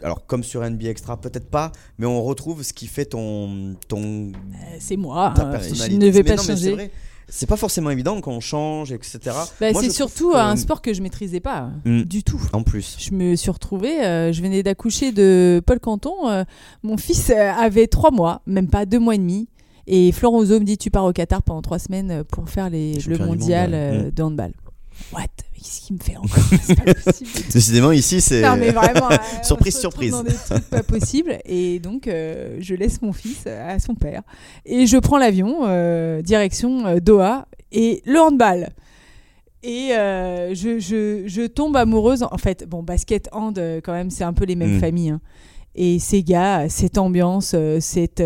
alors 0.02 0.26
comme 0.28 0.44
sur 0.44 0.68
NBA 0.68 0.88
Extra 0.90 1.20
peut-être 1.20 1.50
pas 1.50 1.72
mais 1.98 2.06
on 2.06 2.24
retrouve 2.24 2.64
ce 2.64 2.72
qui 2.74 2.88
fait 2.88 3.06
ton 3.06 3.76
ton 3.88 4.32
Euh, 4.32 4.76
C'est 4.80 4.96
moi. 4.98 5.34
ta 5.36 5.48
euh, 5.48 5.52
personnalité 5.52 5.92
je 5.96 6.06
ne 6.06 6.12
vais 6.12 6.24
Mais 6.24 6.36
pas 6.36 6.36
non, 6.36 6.44
mais 6.78 6.92
c'est 7.30 7.46
pas 7.48 7.56
forcément 7.58 7.90
évident 7.90 8.20
quand 8.22 8.32
on 8.32 8.40
change 8.40 8.92
etc 8.92 9.20
Bah, 9.60 9.74
c'est 9.74 9.90
surtout 9.92 10.32
que- 10.32 10.38
un 10.38 10.56
sport 10.56 10.82
que 10.82 10.94
je 10.94 11.02
maîtrisais 11.02 11.40
pas 11.40 11.70
Mm. 11.86 12.02
du 12.04 12.24
tout. 12.24 12.42
en 12.54 12.64
plus 12.64 12.96
Je 13.00 13.12
me 13.14 13.36
suis 13.36 13.52
retrouvée, 13.52 14.04
euh, 14.04 14.32
je 14.34 14.42
venais 14.42 14.64
d'accoucher 14.64 15.12
de 15.12 15.62
Paul 15.66 15.80
Canton. 15.80 16.28
euh, 16.30 16.44
mon 16.84 16.98
fils 16.98 17.30
euh, 17.30 17.52
avait 17.52 17.88
trois 17.88 18.12
mois, 18.12 18.42
même 18.46 18.68
pas 18.70 18.86
deux 18.86 19.00
mois 19.00 19.16
et 19.16 19.20
demi. 19.20 19.48
Et 19.88 20.12
Florent 20.12 20.38
Ozo 20.38 20.60
me 20.60 20.66
dit 20.66 20.78
Tu 20.78 20.92
pars 20.92 21.06
au 21.06 21.14
Qatar 21.14 21.42
pendant 21.42 21.62
trois 21.64 21.80
semaines 21.80 22.12
euh, 22.12 22.24
pour 22.24 22.48
faire 22.50 22.70
les, 22.70 23.00
le 23.08 23.18
mondial 23.18 23.72
monde, 23.72 23.80
ouais. 23.80 23.98
euh, 23.98 24.08
Mm. 24.08 24.12
de 24.12 24.24
handball. 24.24 24.52
What? 25.14 25.26
Qu'est-ce 25.60 25.82
qu'il 25.82 25.96
me 25.96 26.02
fait 26.02 26.18
encore 26.18 26.44
C'est 26.64 26.76
pas 26.84 26.94
possible. 26.94 27.30
décidément 27.52 27.92
ici 27.92 28.22
c'est 28.22 28.42
Non, 28.42 28.56
mais 28.58 28.72
vraiment. 28.72 29.10
euh, 29.12 29.18
on 29.40 29.44
Surprise, 29.44 29.74
se 29.76 29.80
surprise. 29.82 30.12
Dans 30.12 30.24
des 30.24 30.34
trucs 30.34 30.64
pas 30.70 30.84
possibles. 30.84 31.38
Et 31.46 31.80
donc, 31.80 32.08
euh, 32.08 32.58
je 32.60 32.74
laisse 32.76 33.02
mon 33.02 33.14
fils 33.14 33.46
à 33.48 33.78
son 33.80 33.96
père. 33.96 34.22
Et 34.66 34.88
je 34.88 34.98
prends 34.98 35.18
l'avion, 35.18 35.62
euh, 35.68 36.22
direction 36.22 36.98
Doha 37.00 37.48
et 37.72 38.02
le 38.06 38.20
handball. 38.20 38.70
Et 39.62 39.90
euh, 39.92 40.54
je, 40.56 40.80
je, 40.80 41.24
je 41.28 41.46
tombe 41.46 41.76
amoureuse. 41.76 42.24
En 42.24 42.38
fait, 42.38 42.66
bon, 42.68 42.82
basket, 42.82 43.28
hand, 43.34 43.60
quand 43.84 43.92
même, 43.94 44.10
c'est 44.10 44.24
un 44.24 44.34
peu 44.34 44.46
les 44.46 44.56
mêmes 44.56 44.78
Mm. 44.78 44.80
familles. 44.80 45.10
hein. 45.10 45.22
Et 45.76 46.00
ces 46.00 46.24
gars, 46.24 46.68
cette 46.70 46.98
ambiance, 46.98 47.56
cette. 47.80 48.24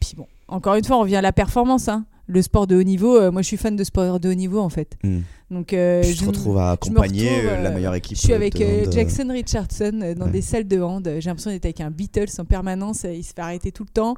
Puis 0.00 0.14
bon, 0.16 0.26
encore 0.48 0.74
une 0.74 0.84
fois, 0.84 0.96
on 0.96 1.00
revient 1.00 1.16
à 1.16 1.22
la 1.22 1.32
performance. 1.32 1.88
hein. 1.88 2.04
Le 2.32 2.42
sport 2.42 2.66
de 2.66 2.76
haut 2.76 2.82
niveau. 2.82 3.16
euh, 3.16 3.30
moi, 3.30 3.42
je 3.42 3.46
suis 3.46 3.56
fan 3.56 3.76
de 3.76 3.84
sport 3.84 4.18
de 4.20 4.30
haut 4.30 4.34
niveau 4.34 4.58
en 4.60 4.68
fait. 4.68 4.96
Hmm. 5.04 5.20
Donc, 5.50 5.72
euh, 5.74 6.00
te 6.02 6.06
je- 6.08 6.24
retrouves 6.24 6.56
à 6.58 6.68
me 6.68 6.72
accompagner 6.72 7.28
retrouve, 7.28 7.50
euh, 7.50 7.62
la 7.62 7.70
euh, 7.70 7.74
meilleure 7.74 7.94
équipe. 7.94 8.16
Je 8.16 8.22
suis 8.22 8.32
euh, 8.32 8.36
avec 8.36 8.60
euh, 8.60 8.86
euh, 8.86 8.90
Jackson 8.90 9.28
Richardson 9.30 10.00
euh, 10.02 10.14
dans 10.14 10.24
Ouais. 10.26 10.30
des 10.32 10.40
salles 10.42 10.66
de 10.66 10.80
hand. 10.80 11.04
J'ai 11.18 11.28
l'impression 11.28 11.50
d'être 11.50 11.66
avec 11.66 11.80
un 11.82 11.90
Beatles 11.90 12.24
en 12.38 12.44
permanence. 12.46 13.04
euh, 13.04 13.12
Il 13.14 13.22
se 13.22 13.34
fait 13.34 13.42
arrêter 13.42 13.70
tout 13.70 13.84
le 13.84 13.90
temps. 13.92 14.14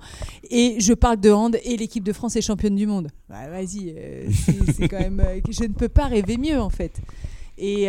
Et 0.51 0.77
je 0.79 0.93
parle 0.95 1.19
de 1.21 1.31
hand 1.33 1.59
et 1.65 1.77
l'équipe 1.77 2.05
de 2.05 2.13
France 2.13 2.37
est 2.37 2.41
championne 2.43 2.77
du 2.77 2.87
monde. 2.87 3.09
Bah, 3.29 3.49
Vas-y, 3.51 3.95
euh, 3.97 4.27
c'est 4.31 4.73
c'est 4.75 4.89
quand 4.89 5.01
même. 5.01 5.21
euh, 5.21 5.41
je 5.51 5.65
ne 5.65 5.73
peux 5.75 5.89
pas 5.89 6.05
rêver 6.07 6.37
mieux 6.39 6.61
en 6.61 6.71
fait. 6.71 7.01
Et. 7.59 7.87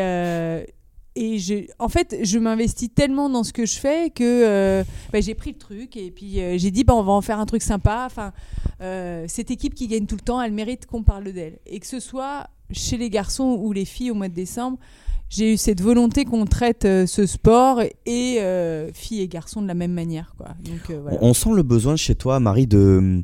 Et 1.15 1.39
je, 1.39 1.65
en 1.79 1.87
fait, 1.87 2.17
je 2.23 2.37
m'investis 2.37 2.89
tellement 2.93 3.29
dans 3.29 3.43
ce 3.43 3.53
que 3.53 3.65
je 3.65 3.75
fais 3.75 4.09
que 4.09 4.23
euh, 4.23 4.83
bah, 5.13 5.21
j'ai 5.21 5.33
pris 5.33 5.51
le 5.51 5.57
truc 5.57 5.95
et 5.95 6.11
puis 6.11 6.41
euh, 6.41 6.57
j'ai 6.57 6.71
dit 6.71 6.83
bah, 6.83 6.93
on 6.93 7.03
va 7.03 7.13
en 7.13 7.21
faire 7.21 7.39
un 7.39 7.45
truc 7.45 7.61
sympa. 7.61 8.03
Enfin, 8.05 8.33
euh, 8.81 9.25
cette 9.29 9.49
équipe 9.49 9.75
qui 9.75 9.87
gagne 9.87 10.07
tout 10.07 10.15
le 10.15 10.21
temps, 10.21 10.41
elle 10.41 10.51
mérite 10.51 10.85
qu'on 10.85 11.03
parle 11.03 11.31
d'elle. 11.31 11.59
Et 11.65 11.79
que 11.79 11.87
ce 11.87 12.01
soit 12.01 12.47
chez 12.71 12.97
les 12.97 13.09
garçons 13.09 13.57
ou 13.61 13.71
les 13.71 13.85
filles 13.85 14.11
au 14.11 14.15
mois 14.15 14.27
de 14.27 14.33
décembre, 14.33 14.77
j'ai 15.29 15.53
eu 15.53 15.57
cette 15.57 15.81
volonté 15.81 16.25
qu'on 16.25 16.45
traite 16.45 16.83
ce 16.83 17.25
sport 17.25 17.81
et 18.05 18.39
filles 18.93 19.21
et 19.21 19.27
garçons 19.27 19.61
de 19.61 19.67
la 19.67 19.73
même 19.73 19.93
manière. 19.93 20.35
Quoi. 20.37 20.49
On 21.21 21.33
sent 21.33 21.51
le 21.55 21.63
besoin 21.63 21.95
chez 21.95 22.15
toi, 22.15 22.39
Marie, 22.39 22.67
de 22.67 23.23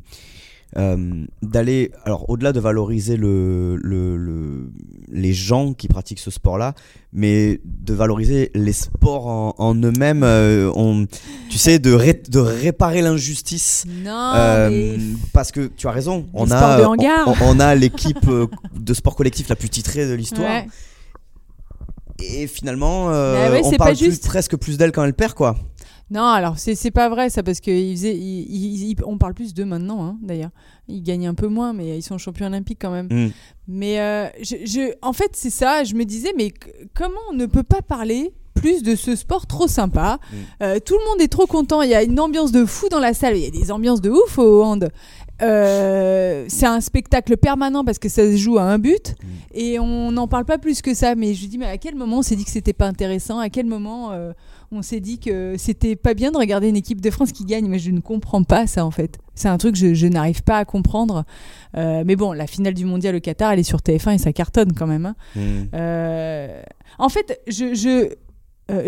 euh, 0.78 1.24
d'aller 1.42 1.92
alors 2.04 2.28
au-delà 2.30 2.52
de 2.52 2.60
valoriser 2.60 3.16
le, 3.16 3.76
le- 3.76 4.16
le- 4.16 4.70
les 5.10 5.32
gens 5.34 5.74
qui 5.74 5.86
pratiquent 5.88 6.18
ce 6.20 6.30
sport-là, 6.30 6.74
mais 7.12 7.60
de 7.64 7.92
valoriser 7.92 8.50
les 8.54 8.72
sports 8.72 9.26
en, 9.26 9.54
en 9.58 9.74
eux-mêmes. 9.74 10.22
euh, 10.24 10.72
on- 10.74 11.06
tu 11.50 11.58
sais, 11.58 11.78
de, 11.78 11.92
ré- 11.92 12.22
de 12.30 12.38
réparer 12.38 13.02
l'injustice. 13.02 13.84
Non, 14.02 14.32
Euh, 14.34 14.70
mais 14.70 14.98
parce 15.34 15.52
que 15.52 15.66
tu 15.76 15.86
as 15.86 15.90
raison, 15.92 16.26
on 16.32 16.46
a, 16.54 16.78
on, 17.26 17.34
on 17.42 17.60
a 17.60 17.74
l'équipe 17.74 18.26
de 18.74 18.94
sport 18.94 19.14
collectif 19.16 19.48
la 19.48 19.56
plus 19.56 19.68
titrée 19.68 20.06
de 20.08 20.14
l'histoire. 20.14 20.48
Ouais. 20.48 20.66
Et 22.24 22.46
finalement, 22.46 23.08
ouais, 23.08 23.60
on 23.64 23.70
parle 23.78 23.90
pas 23.90 23.96
plus- 23.96 24.04
juste. 24.10 24.26
presque 24.26 24.56
plus 24.56 24.78
d'elle 24.78 24.92
quand 24.92 25.04
elle 25.04 25.14
perd, 25.14 25.34
quoi. 25.34 25.56
Non, 26.12 26.24
alors 26.24 26.58
c'est 26.58 26.74
c'est 26.74 26.90
pas 26.90 27.08
vrai 27.08 27.30
ça 27.30 27.42
parce 27.42 27.60
que 27.60 27.70
ils 27.70 27.96
faisaient- 27.96 28.14
ils- 28.16 28.46
ils- 28.54 28.90
ils- 28.90 28.96
on 29.06 29.16
parle 29.16 29.32
plus 29.34 29.54
d'eux 29.54 29.64
maintenant 29.64 30.04
hein, 30.04 30.18
d'ailleurs. 30.22 30.50
Ils 30.88 31.02
gagnent 31.02 31.26
un 31.28 31.34
peu 31.34 31.48
moins 31.48 31.72
mais 31.72 31.96
ils 31.98 32.02
sont 32.02 32.18
champions 32.18 32.46
olympiques 32.46 32.78
quand 32.82 32.90
même. 32.90 33.08
Mm. 33.10 33.30
Mais 33.68 33.98
euh, 34.00 34.26
je, 34.42 34.56
je- 34.66 34.92
en 35.00 35.12
fait 35.14 35.30
c'est 35.32 35.50
ça, 35.50 35.84
je 35.84 35.94
me 35.94 36.04
disais 36.04 36.32
mais 36.36 36.52
comment 36.94 37.20
on 37.30 37.34
ne 37.34 37.46
peut 37.46 37.62
pas 37.62 37.80
parler 37.80 38.34
plus 38.54 38.82
de 38.82 38.94
ce 38.94 39.16
sport 39.16 39.46
trop 39.46 39.66
sympa? 39.66 40.18
Mm. 40.30 40.36
Euh, 40.62 40.78
Tout 40.84 40.94
le 40.98 41.04
monde 41.10 41.20
est 41.22 41.28
trop 41.32 41.46
content, 41.46 41.80
il 41.82 41.90
y 41.90 41.94
a 41.94 42.02
une 42.02 42.20
ambiance 42.20 42.52
de 42.52 42.66
fou 42.66 42.88
dans 42.90 43.00
la 43.00 43.14
salle, 43.14 43.36
il 43.38 43.42
y 43.44 43.46
a 43.46 43.50
des 43.50 43.72
ambiances 43.72 44.02
de 44.02 44.10
ouf 44.10 44.38
au 44.38 44.62
hand. 44.62 44.90
Euh, 45.42 46.44
c'est 46.48 46.66
un 46.66 46.80
spectacle 46.80 47.36
permanent 47.36 47.84
parce 47.84 47.98
que 47.98 48.08
ça 48.08 48.22
se 48.22 48.36
joue 48.36 48.58
à 48.58 48.62
un 48.62 48.78
but 48.78 49.14
Mm. 49.22 49.26
et 49.54 49.78
on 49.78 50.12
n'en 50.12 50.28
parle 50.28 50.44
pas 50.44 50.58
plus 50.58 50.82
que 50.82 50.94
ça. 50.94 51.14
Mais 51.14 51.34
je 51.34 51.46
dis 51.46 51.58
mais 51.58 51.66
à 51.66 51.78
quel 51.78 51.94
moment 51.96 52.18
on 52.18 52.22
s'est 52.22 52.36
dit 52.36 52.44
que 52.44 52.50
c'était 52.50 52.72
pas 52.72 52.86
intéressant? 52.86 53.38
À 53.38 53.48
quel 53.48 53.66
moment 53.66 54.12
euh, 54.12 54.32
on 54.70 54.82
s'est 54.82 55.00
dit 55.00 55.18
que 55.18 55.56
c'était 55.58 55.96
pas 55.96 56.14
bien 56.14 56.30
de 56.30 56.36
regarder 56.38 56.68
une 56.68 56.76
équipe 56.76 57.00
de 57.00 57.10
France 57.10 57.32
qui 57.32 57.44
gagne? 57.44 57.66
Mais 57.68 57.78
je 57.78 57.90
ne 57.90 58.00
comprends 58.00 58.42
pas 58.44 58.66
ça 58.66 58.84
en 58.86 58.90
fait. 58.90 59.18
C'est 59.34 59.48
un 59.48 59.58
truc 59.58 59.72
que 59.72 59.78
je, 59.78 59.94
je 59.94 60.06
n'arrive 60.06 60.42
pas 60.42 60.58
à 60.58 60.64
comprendre. 60.64 61.24
Euh, 61.76 62.04
mais 62.06 62.16
bon, 62.16 62.32
la 62.32 62.46
finale 62.46 62.74
du 62.74 62.84
mondial 62.84 63.14
au 63.16 63.20
Qatar, 63.20 63.52
elle 63.52 63.58
est 63.58 63.62
sur 63.64 63.78
TF1 63.80 64.14
et 64.14 64.18
ça 64.18 64.32
cartonne 64.32 64.72
quand 64.74 64.86
même. 64.86 65.06
hein. 65.06 65.16
Mm. 65.36 66.62
En 66.98 67.08
fait, 67.08 67.40
je, 67.48 67.74
je, 67.74 68.10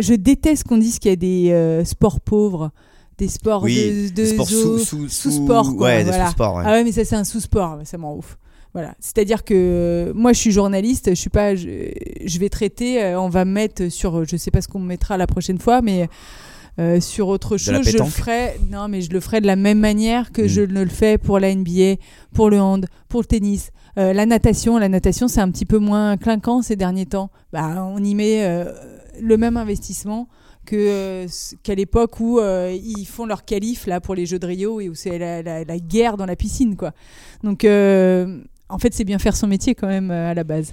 je 0.01 0.15
déteste 0.15 0.65
qu'on 0.65 0.79
dise 0.79 0.99
qu'il 0.99 1.11
y 1.11 1.13
a 1.13 1.17
des 1.17 1.83
sports 1.85 2.21
pauvres, 2.21 2.71
des 3.19 3.29
sports 3.29 3.63
Oui, 3.63 3.77
de, 3.77 4.09
de 4.09 4.15
des 4.15 4.27
sports 4.27 4.47
zo- 4.49 4.79
sous, 4.79 5.09
sous, 5.09 5.47
quoi, 5.47 5.63
Ouais, 5.71 6.05
des 6.05 6.13
sous-sports, 6.13 6.57
ouais. 6.57 6.63
Ah 6.67 6.73
ouais, 6.73 6.85
mais 6.85 6.93
ça 6.93 7.05
c'est 7.05 7.17
un 7.17 7.25
sous-sport, 7.25 7.79
ça 7.85 7.99
m'en 7.99 8.17
ouf. 8.17 8.39
Voilà, 8.73 8.95
c'est-à-dire 8.99 9.45
que 9.45 9.55
euh, 9.55 10.13
moi 10.17 10.33
je 10.33 10.41
suis 10.41 10.51
journaliste, 10.51 11.11
je 11.11 11.15
suis 11.15 11.31
pas, 11.31 11.55
je, 11.55 11.91
je 12.25 12.39
vais 12.41 12.49
traiter, 12.49 13.01
euh, 13.03 13.21
on 13.21 13.29
va 13.29 13.45
me 13.45 13.53
mettre 13.53 13.89
sur, 13.89 14.25
je 14.25 14.37
sais 14.37 14.51
pas 14.51 14.61
ce 14.61 14.67
qu'on 14.69 14.81
me 14.81 14.87
mettra 14.89 15.17
la 15.17 15.29
prochaine 15.29 15.61
fois, 15.61 15.81
mais 15.81 16.09
euh, 16.81 17.01
sur 17.01 17.29
autre 17.29 17.57
chose, 17.57 17.83
je 17.89 17.97
le 17.99 18.05
ferai. 18.05 18.59
Non, 18.69 18.89
mais 18.89 19.01
je 19.01 19.11
le 19.11 19.21
ferai 19.21 19.41
de 19.41 19.47
la 19.47 19.55
même 19.55 19.79
manière 19.79 20.33
que 20.33 20.43
Mm. 20.43 20.49
je 20.49 20.61
ne 20.63 20.83
le 20.83 20.91
fais 20.91 21.19
pour 21.19 21.39
la 21.39 21.55
NBA, 21.55 22.01
pour 22.35 22.51
le 22.51 22.61
hand, 22.61 22.87
pour 23.09 23.21
le 23.21 23.27
tennis. 23.27 23.71
Euh, 23.97 24.13
la 24.13 24.27
natation, 24.27 24.77
la 24.77 24.89
natation 24.89 25.29
c'est 25.29 25.41
un 25.41 25.53
petit 25.53 25.67
peu 25.67 25.79
moins 25.79 26.17
clinquant 26.17 26.61
ces 26.63 26.75
derniers 26.75 27.07
temps. 27.07 27.31
Bah, 27.53 27.87
on 27.95 28.03
y 28.03 28.17
met 28.17 28.45
euh, 28.45 28.65
le 29.23 29.37
même 29.37 29.57
investissement 29.57 30.27
euh, 30.73 31.27
qu'à 31.63 31.75
l'époque 31.75 32.19
où 32.21 32.39
euh, 32.39 32.73
ils 32.73 33.05
font 33.07 33.27
leur 33.27 33.45
qualif 33.45 33.87
là 33.87 34.01
pour 34.01 34.15
les 34.15 34.27
Jeux 34.27 34.39
de 34.39 34.47
Rio 34.47 34.81
et 34.81 34.89
où 34.89 34.95
c'est 34.95 35.19
la, 35.19 35.43
la- 35.43 35.79
guerre 35.79 36.17
dans 36.17 36.27
la 36.27 36.37
piscine 36.37 36.77
quoi. 36.77 36.93
Donc 37.43 37.65
euh, 37.65 38.41
en 38.69 38.79
fait 38.79 38.95
c'est 38.95 39.05
bien 39.05 39.19
faire 39.19 39.37
son 39.37 39.47
métier 39.47 39.75
quand 39.75 39.89
même 39.89 40.11
à 40.11 40.33
la 40.35 40.45
base. 40.45 40.73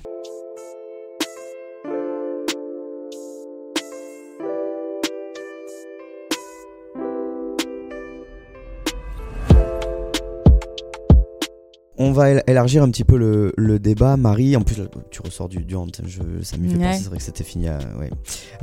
On 12.04 12.12
va 12.14 12.32
él- 12.32 12.44
élargir 12.48 12.82
un 12.84 12.90
petit 12.90 13.04
peu 13.04 13.16
le, 13.18 13.54
le 13.58 13.78
débat, 13.80 14.18
Marie. 14.18 14.56
En 14.56 14.62
plus, 14.62 14.78
là, 14.80 14.86
tu 15.12 15.22
ressors 15.22 15.48
du, 15.50 15.64
du 15.64 15.76
hand. 15.76 15.96
Je, 16.06 16.20
ça 16.42 16.58
m'y 16.58 16.70
fait 16.70 16.78
Ouais. 16.78 16.84
penser. 16.88 17.00
C'est 17.04 17.10
vrai 17.10 17.18
que 17.18 17.24
c'était 17.24 17.44
fini. 17.44 17.68
euh, 17.68 17.78
ouais. 18.00 18.10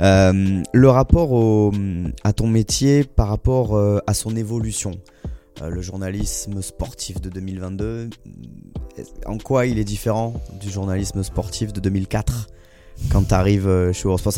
Euh, 0.01 0.61
le 0.73 0.89
rapport 0.89 1.31
au, 1.31 1.71
à 2.23 2.33
ton 2.33 2.47
métier 2.47 3.03
par 3.03 3.27
rapport 3.29 3.75
euh, 3.77 3.99
à 4.07 4.13
son 4.13 4.35
évolution. 4.35 4.91
Euh, 5.61 5.69
le 5.69 5.81
journalisme 5.81 6.61
sportif 6.61 7.21
de 7.21 7.29
2022, 7.29 8.09
est- 8.97 9.25
en 9.27 9.37
quoi 9.37 9.65
il 9.65 9.79
est 9.79 9.83
différent 9.83 10.33
du 10.61 10.69
journalisme 10.69 11.23
sportif 11.23 11.71
de 11.73 11.79
2004 11.79 12.47
quand 13.11 13.23
tu 13.27 13.33
arrives 13.33 13.91
chez 13.93 14.07
Eurosport? 14.07 14.33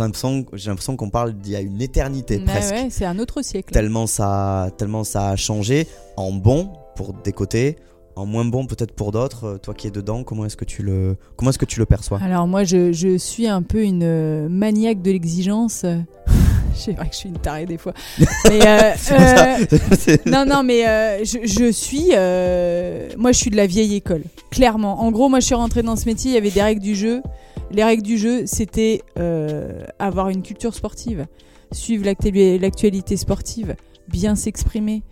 J'ai 0.53 0.69
l'impression- 0.69 0.95
qu'on 0.95 1.09
parle 1.09 1.33
d'il 1.33 1.53
y 1.53 1.55
a 1.55 1.61
une 1.61 1.81
éternité 1.81 2.39
presque. 2.39 2.73
ouais, 2.73 2.87
c'est 2.91 3.05
un 3.05 3.17
autre 3.19 3.41
siècle. 3.41 3.71
tellement 3.73 4.05
ça, 4.07 4.69
tellement 4.77 5.03
ça 5.03 5.29
a 5.29 5.35
changé 5.35 5.87
en 6.17 6.31
bon 6.31 6.71
pour 6.95 7.13
des 7.13 7.31
côtés, 7.31 7.77
en 8.15 8.25
moins 8.25 8.45
bon 8.45 8.65
peut-être 8.65 8.93
pour 8.93 9.11
d'autres. 9.11 9.45
Euh, 9.45 9.57
Toi 9.57 9.73
qui 9.73 9.87
es 9.87 9.91
dedans, 9.91 10.23
comment 10.23 10.45
est-ce 10.45 10.57
que 10.57 10.65
tu 10.65 10.83
le, 10.83 11.15
comment 11.35 11.49
est-ce 11.51 11.59
que 11.59 11.65
tu 11.65 11.79
le 11.79 11.85
perçois? 11.85 12.19
Alors 12.21 12.47
moi 12.47 12.63
je, 12.63 12.91
je 12.91 13.17
suis 13.17 13.47
un 13.47 13.61
peu 13.61 13.83
une 13.83 14.03
euh, 14.03 14.49
maniaque 14.49 15.01
de 15.01 15.11
l'exigence. 15.11 15.85
C'est 16.73 16.93
vrai 16.93 17.07
que 17.09 17.13
je 17.13 17.17
suis 17.17 17.29
une 17.29 17.37
tarée 17.37 17.65
des 17.65 17.77
fois. 17.77 17.93
Mais 18.17 18.65
euh, 18.65 18.93
euh, 19.11 20.17
non, 20.25 20.45
non, 20.45 20.63
mais 20.63 20.87
euh, 20.87 21.23
je, 21.25 21.39
je 21.45 21.69
suis. 21.71 22.07
moi, 23.17 23.31
je 23.33 23.37
suis 23.37 23.49
de 23.51 23.57
la 23.57 23.67
vieille 23.67 23.95
école, 23.95 24.23
clairement. 24.51 25.01
En 25.01 25.11
gros, 25.11 25.27
moi, 25.27 25.41
je 25.41 25.47
suis 25.47 25.55
rentrée 25.55 25.83
dans 25.83 25.97
ce 25.97 26.05
métier, 26.05 26.31
il 26.31 26.33
y 26.35 26.37
avait 26.37 26.49
des 26.49 26.61
règles 26.61 26.81
du 26.81 26.95
jeu. 26.95 27.21
Les 27.71 27.83
règles 27.83 28.03
du 28.03 28.17
jeu, 28.17 28.43
c'était 28.45 29.01
avoir 29.99 30.29
une 30.29 30.41
culture 30.43 30.73
sportive, 30.73 31.27
suivre 31.73 32.05
l'actu- 32.05 32.57
l'actualité 32.57 33.17
sportive, 33.17 33.75
bien 34.07 34.35
s'exprimer, 34.35 35.03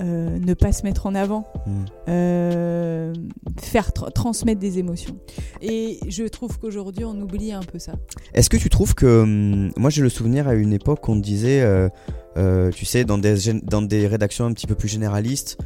euh, 0.00 0.38
ne 0.38 0.54
pas 0.54 0.72
se 0.72 0.82
mettre 0.84 1.06
en 1.06 1.14
avant, 1.14 1.44
Mm. 1.66 1.70
euh, 2.08 3.12
faire 3.60 3.90
tra- 3.90 4.12
transmettre 4.12 4.60
des 4.60 4.78
émotions. 4.78 5.16
Et 5.60 5.98
je 6.08 6.24
trouve 6.24 6.58
qu'aujourd'hui, 6.58 7.04
on 7.04 7.20
oublie 7.20 7.52
un 7.52 7.60
peu 7.60 7.78
ça. 7.78 7.92
Est-ce 8.34 8.48
que 8.50 8.56
tu 8.56 8.68
trouves 8.70 8.94
que 8.94 9.22
hum, 9.22 9.72
moi 9.76 9.90
j'ai 9.90 10.02
le 10.02 10.08
souvenir 10.08 10.46
à 10.48 10.54
une 10.54 10.72
époque 10.72 11.08
on 11.08 11.16
disait, 11.16 11.60
euh, 11.62 12.70
tu 12.70 12.84
sais, 12.84 13.04
dans 13.04 13.18
des 13.18 13.52
dans 13.62 13.82
des 13.82 14.06
rédactions 14.06 14.44
un 14.46 14.52
petit 14.52 14.66
peu 14.66 14.74
plus 14.74 14.88
généralistes, 14.88 15.58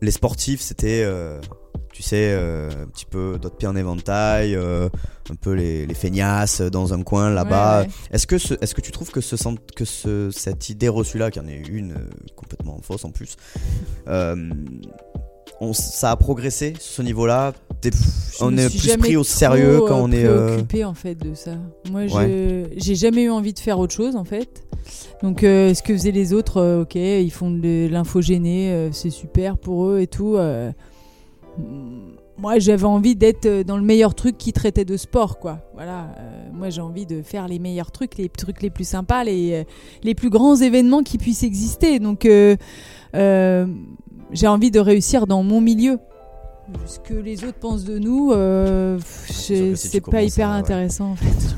les 0.00 0.10
sportifs 0.12 0.60
c'était, 0.60 1.04
tu 2.00 2.08
sais, 2.08 2.30
euh, 2.32 2.70
un 2.70 2.86
petit 2.86 3.04
peu 3.04 3.38
d'autres 3.40 3.56
pieds 3.56 3.68
en 3.68 3.76
éventail, 3.76 4.54
euh, 4.54 4.88
un 5.30 5.34
peu 5.34 5.52
les, 5.52 5.84
les 5.84 5.94
feignasses 5.94 6.62
dans 6.62 6.94
un 6.94 7.02
coin 7.02 7.28
là-bas. 7.30 7.80
Ouais, 7.82 7.86
ouais. 7.86 7.92
Est-ce 8.10 8.26
que, 8.26 8.38
ce- 8.38 8.54
est-ce 8.62 8.74
que 8.74 8.80
tu 8.80 8.90
trouves 8.90 9.10
que, 9.10 9.20
ce, 9.20 9.36
que 9.76 9.84
ce, 9.84 10.30
cette 10.30 10.70
idée 10.70 10.88
reçue-là, 10.88 11.30
qui 11.30 11.40
en 11.40 11.46
est 11.46 11.58
une 11.68 11.92
euh, 11.92 12.08
complètement 12.36 12.78
fausse 12.82 13.04
en 13.04 13.10
plus, 13.10 13.36
euh, 14.08 14.36
on, 15.60 15.74
ça 15.74 16.10
a 16.12 16.16
progressé 16.16 16.72
sur 16.80 16.92
ce 16.94 17.02
niveau-là? 17.02 17.52
T'es- 17.82 17.90
On 18.40 18.56
est 18.56 18.68
plus 18.70 18.96
pris 18.96 19.16
au 19.16 19.24
sérieux 19.24 19.80
quand 19.86 19.98
euh, 19.98 20.02
on 20.04 20.12
est, 20.12 20.24
euh, 20.24 20.46
préoccupée 20.46 20.84
en 20.84 20.94
fait 20.94 21.14
de 21.14 21.34
ça. 21.34 21.52
Moi, 21.90 22.06
je 22.06 22.64
j'ai 22.76 22.94
jamais 22.94 23.24
eu 23.24 23.30
envie 23.30 23.52
de 23.52 23.58
faire 23.58 23.78
autre 23.78 23.92
chose 23.94 24.16
en 24.16 24.24
fait. 24.24 24.64
Donc, 25.22 25.44
euh, 25.44 25.74
ce 25.74 25.82
que 25.82 25.92
faisaient 25.92 26.10
les 26.10 26.32
autres, 26.32 26.56
euh, 26.56 26.82
ok, 26.82 26.94
ils 26.94 27.30
font 27.30 27.50
de 27.50 27.86
l'infogéné, 27.90 28.70
euh, 28.72 28.90
c'est 28.92 29.10
super 29.10 29.58
pour 29.58 29.84
eux 29.86 30.00
et 30.00 30.06
tout. 30.06 30.36
Moi, 32.38 32.58
j'avais 32.58 32.84
envie 32.84 33.16
d'être 33.16 33.44
euh, 33.46 33.64
dans 33.64 33.76
le 33.76 33.82
meilleur 33.82 34.14
truc 34.14 34.38
qui 34.38 34.52
traitait 34.54 34.84
de 34.86 34.96
sport, 34.96 35.38
quoi. 35.38 35.58
Voilà. 35.74 36.14
euh, 36.18 36.48
moi, 36.54 36.70
j'ai 36.70 36.80
envie 36.80 37.04
de 37.06 37.20
faire 37.22 37.46
les 37.48 37.58
meilleurs 37.58 37.90
trucs, 37.90 38.16
les 38.16 38.28
trucs 38.30 38.62
les 38.62 38.70
plus 38.70 38.88
sympas, 38.88 39.24
les, 39.24 39.52
euh, 39.52 39.64
les 40.02 40.14
plus 40.14 40.30
grands 40.30 40.56
événements 40.56 41.02
qui 41.02 41.18
puissent 41.18 41.42
exister. 41.42 41.98
Donc, 41.98 42.24
euh, 42.24 42.56
euh, 43.14 43.66
j'ai 44.32 44.46
envie 44.46 44.70
de 44.70 44.80
réussir 44.80 45.26
dans 45.26 45.42
mon 45.42 45.60
milieu. 45.60 45.98
Ce 46.86 47.00
que 47.00 47.14
les 47.14 47.42
autres 47.44 47.58
pensent 47.58 47.82
de 47.84 47.98
nous, 47.98 48.30
que 48.30 48.96
si 49.28 49.76
c'est 49.76 50.00
pas 50.00 50.22
hyper 50.22 50.50
ouais. 50.50 50.54
intéressant 50.54 51.10
en 51.10 51.16
fait. 51.16 51.56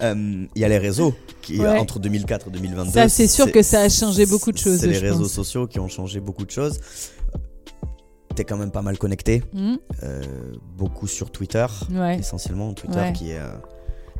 Il 0.00 0.48
y 0.54 0.64
a 0.64 0.68
les 0.68 0.78
réseaux 0.78 1.12
qui, 1.42 1.58
Ouais. 1.58 1.76
entre 1.78 1.98
2004 1.98 2.46
et 2.48 2.50
2022. 2.52 2.92
Ça, 2.92 3.08
c'est 3.08 3.26
sûr 3.26 3.50
que 3.50 3.62
ça 3.62 3.80
a 3.80 3.88
changé 3.88 4.26
beaucoup 4.26 4.52
de 4.52 4.58
choses, 4.58 4.78
C'est 4.78 4.86
les 4.86 4.98
réseaux 4.98 5.22
pense. 5.24 5.32
sociaux 5.32 5.66
qui 5.66 5.80
ont 5.80 5.88
changé 5.88 6.20
beaucoup 6.20 6.44
de 6.44 6.50
choses. 6.52 6.78
T'es 8.34 8.44
quand 8.44 8.56
même 8.56 8.70
pas 8.70 8.82
mal 8.82 8.98
connecté, 8.98 9.42
Hmm 9.52 9.76
euh, 10.02 10.22
beaucoup 10.76 11.06
sur 11.06 11.30
Twitter, 11.30 11.66
ouais. 11.92 12.18
essentiellement 12.18 12.72
Twitter 12.74 12.98
Ouais. 12.98 13.12
qui 13.12 13.30
est 13.32 13.38
euh, 13.38 13.52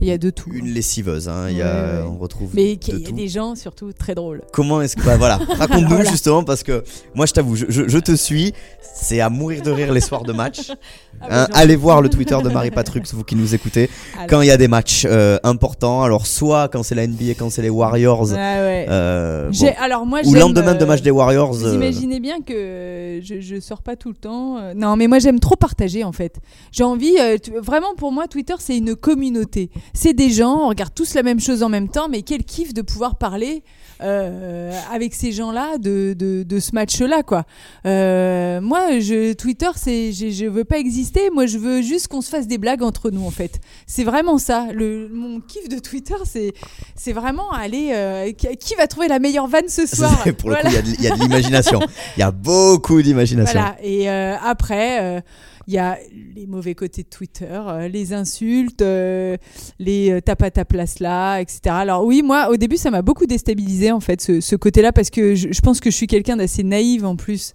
Il 0.04 0.08
y 0.08 0.12
a 0.12 0.18
de 0.18 0.28
tout. 0.30 0.50
une 0.52 0.68
lessiveuse. 0.68 1.28
hein. 1.28 1.46
Il 1.48 1.56
y 1.56 1.62
a, 1.62 1.66
ouais. 2.02 2.06
on 2.08 2.18
retrouve 2.18 2.50
Mais 2.54 2.76
qu'il 2.76 3.00
y 3.00 3.06
a 3.06 3.10
des 3.10 3.28
gens 3.28 3.54
surtout 3.54 3.92
très 3.92 4.14
drôles. 4.14 4.42
Comment 4.52 4.82
est-ce 4.82 4.96
que 4.96 5.02
bah 5.02 5.16
voilà, 5.16 5.36
raconte-nous 5.58 5.88
Voilà. 5.88 6.10
justement 6.10 6.44
parce 6.44 6.62
que 6.62 6.84
moi 7.14 7.24
je 7.26 7.32
t'avoue, 7.32 7.56
je, 7.56 7.64
je- 7.68 7.88
je 7.88 7.98
te 7.98 8.14
suis, 8.14 8.52
c'est 8.82 9.20
à 9.20 9.30
mourir 9.30 9.62
de 9.62 9.70
rire 9.70 9.92
les 9.92 10.00
soirs 10.00 10.22
de 10.24 10.32
match. 10.32 10.70
Ah, 11.20 11.26
Hein, 11.26 11.28
bah, 11.30 11.46
j'en- 11.54 11.60
allez 11.60 11.76
voir 11.76 12.02
le 12.02 12.08
Twitter 12.10 12.36
de 12.42 12.48
Marie 12.50 12.72
Patrux, 12.72 13.00
vous 13.12 13.22
qui 13.22 13.36
nous 13.36 13.54
écoutez, 13.54 13.88
Alors. 14.16 14.26
quand 14.26 14.40
il 14.42 14.48
y 14.48 14.50
a 14.50 14.56
des 14.56 14.66
matchs 14.66 15.06
euh, 15.08 15.38
importants. 15.44 16.02
Alors 16.02 16.26
soit 16.26 16.68
quand 16.68 16.82
c'est 16.82 16.96
la 16.96 17.06
NBA, 17.06 17.34
quand 17.38 17.50
c'est 17.50 17.62
les 17.62 17.70
Warriors, 17.70 18.32
Ouais, 18.32 18.34
ouais. 18.36 18.86
euh, 18.90 19.48
bon. 19.50 19.72
Alors 19.80 20.04
moi, 20.04 20.20
ou 20.26 20.34
lendemain 20.34 20.74
de 20.74 20.82
euh, 20.82 20.86
match 20.86 21.02
des 21.02 21.12
Warriors. 21.12 21.52
Vous 21.52 21.66
euh, 21.66 21.74
imaginez 21.76 22.18
bien 22.18 22.40
que 22.42 23.20
je, 23.22 23.40
je 23.40 23.60
sors 23.60 23.80
pas 23.80 23.94
tout 23.94 24.08
le 24.08 24.16
temps. 24.16 24.58
Non, 24.74 24.96
mais 24.96 25.06
moi 25.06 25.20
j'aime 25.20 25.38
trop 25.38 25.54
partager 25.56 26.02
en 26.02 26.12
fait. 26.12 26.40
J'ai 26.72 26.84
envie, 26.84 27.14
vraiment 27.62 27.94
pour 27.96 28.10
moi, 28.10 28.26
Twitter 28.26 28.54
c'est 28.58 28.76
une 28.76 28.96
communauté. 28.96 29.70
C'est 29.96 30.12
des 30.12 30.30
gens, 30.30 30.64
on 30.64 30.68
regarde 30.68 30.92
tous 30.92 31.14
la 31.14 31.22
même 31.22 31.38
chose 31.40 31.62
en 31.62 31.68
même 31.68 31.88
temps, 31.88 32.08
mais 32.08 32.22
quel 32.22 32.42
kiff 32.44 32.74
de 32.74 32.82
pouvoir 32.82 33.14
parler 33.16 33.62
euh, 34.02 34.72
avec 34.92 35.14
ces 35.14 35.30
gens-là 35.30 35.78
de, 35.78 36.14
de, 36.18 36.42
de 36.42 36.58
ce 36.58 36.72
match-là, 36.74 37.22
quoi. 37.22 37.44
Euh, 37.86 38.60
moi, 38.60 38.98
je, 38.98 39.34
Twitter, 39.34 39.68
c'est, 39.76 40.12
je, 40.12 40.30
je 40.30 40.46
veux 40.46 40.64
pas 40.64 40.78
exister. 40.78 41.30
Moi, 41.32 41.46
je 41.46 41.58
veux 41.58 41.80
juste 41.80 42.08
qu'on 42.08 42.20
se 42.22 42.28
fasse 42.28 42.48
des 42.48 42.58
blagues 42.58 42.82
entre 42.82 43.10
nous, 43.12 43.24
en 43.24 43.30
fait. 43.30 43.60
C'est 43.86 44.02
vraiment 44.02 44.36
ça. 44.38 44.66
Le, 44.72 45.08
mon 45.12 45.40
kiff 45.40 45.68
de 45.68 45.78
Twitter, 45.78 46.16
c'est, 46.24 46.52
c'est 46.96 47.12
vraiment 47.12 47.52
aller. 47.52 47.90
euh, 47.92 48.32
qui, 48.32 48.74
va 48.74 48.88
trouver 48.88 49.06
la 49.06 49.20
meilleure 49.20 49.46
vanne 49.46 49.68
ce 49.68 49.86
soir? 49.86 50.10
c'est- 50.24 50.32
pour 50.32 50.50
le 50.50 50.56
Voilà. 50.56 50.70
coup, 50.70 50.74
il 50.74 50.74
y 50.74 50.78
a 50.78 50.82
de- 50.82 50.96
il 50.98 51.04
y, 51.04 51.08
a 51.08 51.16
de 51.16 51.20
l'imagination. 51.22 51.78
Il 52.16 52.20
y 52.20 52.24
a 52.24 52.32
beaucoup 52.32 53.00
d'imagination. 53.00 53.60
Voilà. 53.60 53.76
Et 53.80 54.08
après, 54.08 55.22
il 55.66 55.74
y 55.74 55.78
a 55.78 55.98
les 56.34 56.46
mauvais 56.46 56.74
côtés 56.74 57.02
de 57.02 57.08
Twitter, 57.08 57.46
euh, 57.50 57.88
les 57.88 58.12
insultes, 58.12 58.82
euh, 58.82 59.36
les 59.78 60.10
euh, 60.10 60.20
tape 60.20 60.42
à 60.42 60.50
ta 60.50 60.64
place 60.64 60.98
là, 61.00 61.40
etc. 61.40 61.60
Alors 61.68 62.04
oui, 62.04 62.22
moi, 62.22 62.50
au 62.50 62.56
début, 62.56 62.76
ça 62.76 62.90
m'a 62.90 63.02
beaucoup 63.02 63.26
déstabilisé 63.26 63.92
en 63.92 64.00
fait, 64.00 64.20
ce, 64.20 64.56
côté-là, 64.56 64.92
parce 64.92 65.10
que 65.10 65.34
je, 65.34 65.48
je 65.52 65.60
pense 65.60 65.80
que 65.80 65.90
je 65.90 65.96
suis 65.96 66.06
quelqu'un 66.06 66.36
d'assez 66.36 66.62
naïve 66.62 67.04
en 67.04 67.16
plus 67.16 67.52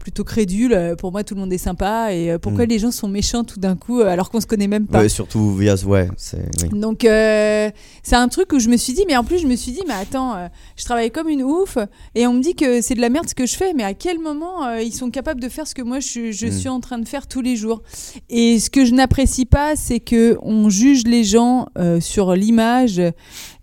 plutôt 0.00 0.24
crédule 0.24 0.72
Euh, 0.72 0.96
pour 0.96 1.12
moi 1.12 1.22
tout 1.22 1.34
le 1.34 1.40
monde 1.40 1.52
est 1.52 1.58
sympa 1.58 2.12
et 2.12 2.32
euh, 2.32 2.38
pourquoi 2.38 2.64
Mm. 2.64 2.68
les 2.68 2.78
gens 2.80 2.90
sont 2.90 3.06
méchants 3.08 3.44
tout 3.44 3.60
d'un 3.60 3.76
coup 3.76 4.00
euh, 4.00 4.06
alors 4.08 4.30
qu'on 4.30 4.40
se 4.40 4.46
connaît 4.46 4.66
même 4.66 4.86
pas? 4.86 5.00
Ouais, 5.02 5.08
surtout 5.08 5.54
via 5.54 5.74
ouais, 5.84 6.08
oui. 6.62 6.78
donc 6.78 7.04
euh, 7.04 7.70
c'est 8.02 8.16
un 8.16 8.28
truc 8.28 8.52
où 8.52 8.58
je 8.58 8.68
me 8.68 8.76
suis 8.76 8.92
dit, 8.94 9.04
mais 9.06 9.16
en 9.16 9.24
plus 9.24 9.38
je 9.38 9.46
me 9.46 9.54
suis 9.56 9.72
dit, 9.72 9.82
mais 9.86 9.94
attends, 9.94 10.34
euh, 10.34 10.48
je 10.76 10.84
travaille 10.84 11.10
comme 11.10 11.28
une 11.28 11.42
ouf 11.42 11.76
et 12.14 12.26
on 12.26 12.32
me 12.32 12.42
dit 12.42 12.54
que 12.54 12.80
c'est 12.80 12.94
de 12.94 13.00
la 13.00 13.10
merde 13.10 13.28
ce 13.28 13.34
que 13.34 13.46
je 13.46 13.54
fais, 13.56 13.72
mais 13.74 13.84
à 13.84 13.94
quel 13.94 14.18
moment 14.18 14.64
euh, 14.66 14.82
ils 14.82 14.92
sont 14.94 15.10
capables 15.10 15.40
de 15.40 15.48
faire 15.48 15.66
ce 15.66 15.74
que 15.74 15.82
moi 15.82 16.00
je, 16.00 16.32
je 16.32 16.46
Mm. 16.46 16.52
suis 16.52 16.68
en 16.68 16.80
train 16.80 16.98
de 16.98 17.06
faire 17.06 17.26
tous 17.26 17.42
les 17.42 17.54
jours? 17.56 17.82
Et 18.30 18.58
ce 18.58 18.70
que 18.70 18.84
je 18.84 18.94
n'apprécie 18.94 19.44
pas, 19.46 19.76
c'est 19.76 20.00
que 20.00 20.38
on 20.42 20.70
juge 20.70 21.04
les 21.04 21.24
gens 21.24 21.66
sur 22.00 22.34
l'image 22.34 23.00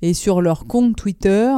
et 0.02 0.14
sur 0.14 0.42
leur 0.42 0.68
compte 0.68 0.96
Twitter 0.96 1.52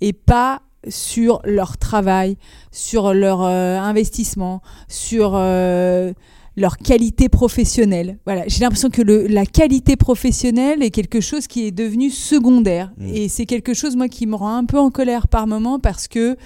et 0.00 0.12
pas 0.12 0.62
sur 0.88 1.40
leur 1.44 1.78
travail, 1.78 2.36
sur 2.70 3.14
leur 3.14 3.42
euh, 3.42 3.78
investissement, 3.78 4.62
sur 4.88 5.32
euh, 5.34 6.12
leur 6.56 6.76
qualité 6.78 7.28
professionnelle. 7.28 8.18
Voilà, 8.24 8.44
j'ai 8.46 8.60
l'impression 8.60 8.90
que 8.90 9.02
le, 9.02 9.26
la 9.26 9.46
qualité 9.46 9.96
professionnelle 9.96 10.82
est 10.82 10.90
quelque 10.90 11.20
chose 11.20 11.46
qui 11.46 11.66
est 11.66 11.70
devenu 11.70 12.10
secondaire. 12.10 12.92
Mm. 12.98 13.14
Et 13.14 13.28
c'est 13.28 13.46
quelque 13.46 13.74
chose, 13.74 13.96
moi, 13.96 14.08
qui 14.08 14.26
me 14.26 14.34
rend 14.34 14.56
un 14.56 14.64
peu 14.64 14.78
en 14.78 14.90
colère 14.90 15.28
par 15.28 15.46
moment 15.46 15.78
parce 15.78 16.08
que 16.08 16.36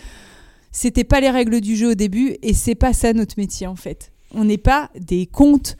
c'était 0.70 1.04
pas 1.04 1.20
les 1.20 1.30
règles 1.30 1.60
du 1.60 1.76
jeu 1.76 1.92
au 1.92 1.94
début 1.94 2.36
et 2.42 2.52
c'est 2.52 2.74
pas 2.74 2.92
ça 2.92 3.12
notre 3.12 3.34
métier, 3.38 3.66
en 3.66 3.76
fait. 3.76 4.12
On 4.34 4.44
n'est 4.44 4.58
pas 4.58 4.90
des 4.98 5.26
comptes 5.26 5.76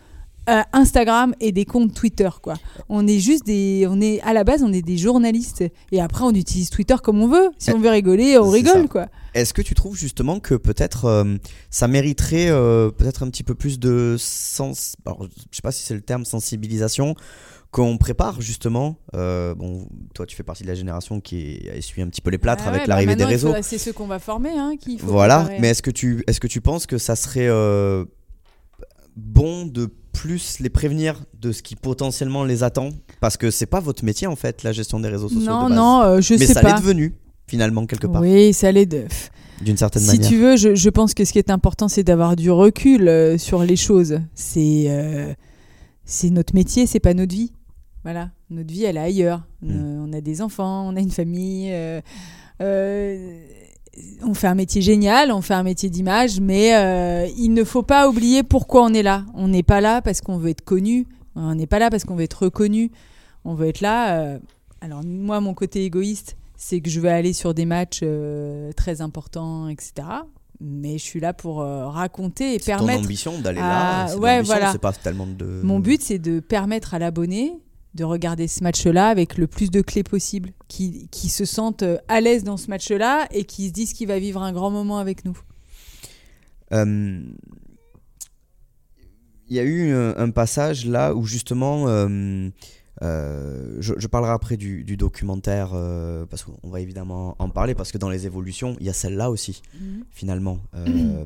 euh, 0.49 0.63
Instagram 0.73 1.35
et 1.41 1.53
des 1.53 1.65
comptes 1.65 1.95
Twitter, 1.95 2.29
quoi. 2.43 2.55
On 2.89 3.07
est 3.07 3.19
juste 3.19 3.45
des. 3.47 3.87
On 3.89 4.01
est, 4.01 4.21
à 4.23 4.33
la 4.33 4.45
base, 4.45 4.63
on 4.63 4.73
est 4.73 4.83
des 4.83 4.97
journalistes. 4.97 5.65
Et 5.93 6.01
après, 6.01 6.25
on 6.25 6.33
utilise 6.33 6.71
Twitter 6.71 6.97
comme 7.03 7.21
on 7.21 7.29
veut. 7.29 7.51
Si 7.59 7.71
Eh, 7.71 7.75
on 7.75 7.79
veut 7.81 7.91
rigoler, 7.91 8.39
on 8.39 8.49
rigole, 8.51 8.83
ça. 8.83 8.89
quoi. 8.89 9.07
Est-ce 9.35 9.53
que 9.53 9.63
tu 9.63 9.75
trouves 9.75 9.97
justement 9.97 10.41
que 10.41 10.55
peut-être 10.55 11.05
euh, 11.07 11.37
ça 11.71 11.89
mériterait 11.89 12.49
euh, 12.49 12.91
peut-être 12.91 13.23
un 13.23 13.29
petit 13.31 13.43
peu 13.43 13.55
plus 13.55 13.79
de 13.79 14.17
sens 14.19 14.97
alors, 15.05 15.25
je 15.51 15.57
sais 15.57 15.63
pas 15.63 15.73
si 15.73 15.85
c'est 15.85 15.95
le 15.95 16.01
terme 16.01 16.25
sensibilisation 16.25 17.15
qu'on 17.71 17.99
prépare 17.99 18.41
justement 18.41 18.97
euh, 19.15 19.55
bon 19.55 19.87
toi 20.15 20.25
tu 20.25 20.35
fais 20.37 20.43
partie 20.45 20.63
de 20.63 20.69
la 20.69 20.75
génération 20.75 21.21
qui 21.21 21.69
a 21.71 21.75
essuyé 21.77 22.03
un 22.03 22.09
petit 22.09 22.23
peu 22.23 22.31
les 22.31 22.39
plâtres 22.39 22.63
Ah 22.65 22.69
avec 22.71 22.83
ouais, 22.83 22.87
bah 22.87 22.95
l'arrivée 22.95 23.17
des 23.17 23.25
réseaux 23.25 23.49
faudra- 23.49 23.63
C'est 23.63 23.77
ceux 23.77 23.93
qu'on 23.93 24.07
va 24.07 24.19
former, 24.19 24.57
hein, 24.57 24.75
Voilà, 25.03 25.41
préparer. 25.41 25.61
mais 25.61 25.69
est-ce 25.71 25.83
que 25.83 25.91
tu 25.91 26.25
est-ce 26.27 26.41
que 26.41 26.47
tu 26.47 26.63
penses 26.63 26.87
que 26.87 26.97
ça 26.97 27.15
serait 27.17 27.49
euh, 27.49 28.07
bon 29.17 29.67
de 29.67 29.89
plus 30.13 30.61
les 30.61 30.71
prévenir 30.71 31.25
de 31.41 31.53
ce 31.53 31.63
qui 31.63 31.77
potentiellement 31.77 32.45
les 32.45 32.63
attend? 32.63 32.91
Parce 33.21 33.37
que 33.37 33.51
c'est 33.51 33.67
pas 33.67 33.81
votre 33.81 34.05
métier 34.05 34.27
en 34.27 34.37
fait 34.37 34.63
la 34.63 34.73
gestion 34.73 35.01
des 35.01 35.09
réseaux 35.09 35.29
sociaux 35.29 35.51
Non, 35.51 35.65
de 35.65 35.69
base. 35.71 35.77
non, 35.79 36.03
euh, 36.03 36.21
je 36.21 36.35
mais 36.35 36.47
sais 36.47 36.55
ça 36.55 36.61
pas. 36.63 36.75
l'est 36.75 36.81
devenu 36.81 37.15
finalement 37.47 37.87
quelque 37.87 38.07
part 38.07 38.21
Oui, 38.23 38.53
ça 38.53 38.73
l'est 38.73 38.87
de. 38.87 39.05
d'une 39.63 39.77
certaine 39.77 40.03
Si 40.03 40.09
manière. 40.17 40.29
tu 40.29 40.37
veux, 40.39 40.57
je, 40.57 40.75
je 40.75 40.89
pense 40.91 41.15
que 41.15 41.25
ce 41.25 41.33
qui 41.33 41.39
est 41.39 41.51
important, 41.51 41.89
c'est 41.89 42.03
d'avoir 42.03 42.35
du 42.37 42.51
recul 42.51 43.09
euh, 43.09 43.37
sur 43.39 43.63
les 43.63 43.77
choses. 43.77 44.21
C'est 44.35 44.87
euh, 44.89 45.33
c'est 46.05 46.31
notre 46.31 46.55
métier, 46.55 46.87
c'est 46.87 47.01
pas 47.01 47.15
notre 47.15 47.35
vie. 47.35 47.53
Voilà, 48.05 48.31
notre 48.51 48.73
vie, 48.73 48.85
elle 48.85 48.97
est 48.97 49.01
ailleurs. 49.01 49.43
Mm. 49.63 49.71
Euh, 49.71 50.05
on 50.09 50.13
a 50.13 50.21
des 50.21 50.41
enfants, 50.43 50.89
on 50.89 50.97
a 50.97 51.01
une 51.01 51.11
famille. 51.11 51.69
euh, 51.73 52.01
on 54.23 54.35
fait 54.35 54.47
un 54.47 54.55
métier 54.55 54.83
génial, 54.83 55.33
on 55.33 55.41
fait 55.41 55.55
un 55.55 55.63
métier 55.63 55.89
d'image, 55.91 56.41
mais 56.41 56.75
euh, 56.77 57.27
il 57.37 57.51
ne 57.53 57.65
faut 57.65 57.83
pas 57.83 58.09
oublier 58.09 58.43
pourquoi 58.43 58.83
on 58.85 58.93
est 58.93 59.03
là. 59.03 59.25
On 59.35 59.49
n'est 59.49 59.63
pas 59.63 59.81
là 59.81 60.03
parce 60.03 60.21
qu'on 60.21 60.37
veut 60.39 60.51
être 60.51 60.65
connu, 60.65 61.07
on 61.35 61.55
n'est 61.55 61.67
pas 61.67 61.79
là 61.79 61.91
parce 61.91 62.05
qu'on 62.05 62.17
veut 62.17 62.25
être 62.25 62.45
reconnu. 62.45 62.91
On 63.45 63.55
veut 63.55 63.69
être 63.69 63.81
là. 63.81 64.19
euh, 64.21 64.39
alors 64.81 65.03
moi, 65.05 65.41
mon 65.41 65.55
côté 65.55 65.85
égoïste, 65.85 66.37
c'est 66.57 66.81
que 66.81 66.91
je 66.91 67.01
veux 67.01 67.09
aller 67.11 67.33
sur 67.33 67.55
des 67.55 67.65
matchs 67.65 68.01
euh, 68.03 68.73
très 68.73 69.01
importants, 69.01 69.69
etc. 69.69 69.93
Mais 70.61 70.97
je 70.99 71.05
suis 71.05 71.21
là 71.21 71.33
pour 71.35 71.57
raconter 71.59 72.55
et 72.55 72.59
C'est 72.59 72.73
ton 72.73 72.79
permettre. 72.79 73.05
ambition 73.05 73.39
d'aller 73.41 73.61
à- 73.61 74.07
là. 74.09 74.17
ouais, 74.17 74.41
voilà. 74.43 74.73
Pas 74.79 74.93
tellement 74.93 75.27
de. 75.27 75.61
Mon 75.63 75.81
but, 75.81 76.01
c'est 76.03 76.19
de 76.19 76.41
permettre 76.41 76.95
à 76.95 76.99
l'abonné 76.99 77.53
de 77.97 78.05
regarder 78.05 78.47
ce 78.47 78.63
match-là 78.63 79.09
avec 79.09 79.37
le 79.39 79.47
plus 79.49 79.71
de 79.71 79.81
clés 79.81 80.05
possible, 80.05 80.53
qui, 80.69 81.09
qui 81.11 81.29
se 81.29 81.45
sentent 81.45 81.83
euh, 81.83 81.97
à 82.09 82.21
l'aise 82.21 82.45
dans 82.45 82.57
ce 82.57 82.69
match-là 82.71 83.27
et 83.33 83.45
qui 83.45 83.67
se 83.69 83.73
disent 83.73 83.93
qu'il 83.93 84.07
va 84.07 84.19
vivre 84.19 84.43
un 84.43 84.53
grand 84.53 84.71
moment 84.71 84.99
avec 84.99 85.25
nous. 85.25 85.37
Euh, 86.73 87.21
Il 89.49 89.57
y 89.57 89.61
a 89.61 89.63
eu 89.63 89.93
un, 89.93 90.17
un 90.17 90.31
passage 90.31 90.87
là 90.87 91.15
où 91.15 91.25
justement, 91.25 91.87
euh, 91.89 92.49
euh, 93.03 93.77
je, 93.79 93.95
je 93.97 94.07
parlerai 94.09 94.33
après 94.33 94.57
du, 94.57 94.83
du 94.83 94.97
documentaire 94.97 95.71
euh, 95.75 96.27
parce 96.27 96.43
qu'on 96.43 96.69
va 96.69 96.81
évidemment 96.81 97.37
en 97.39 97.49
parler 97.49 97.75
parce 97.75 97.93
que 97.93 97.99
dans 97.99 98.11
les 98.11 98.27
évolutions, 98.27 98.77
il 98.81 98.87
y 98.87 98.89
a 98.89 98.93
celle-là 98.93 99.31
aussi 99.31 99.63
finalement. 100.11 100.59
Euh, 100.75 101.25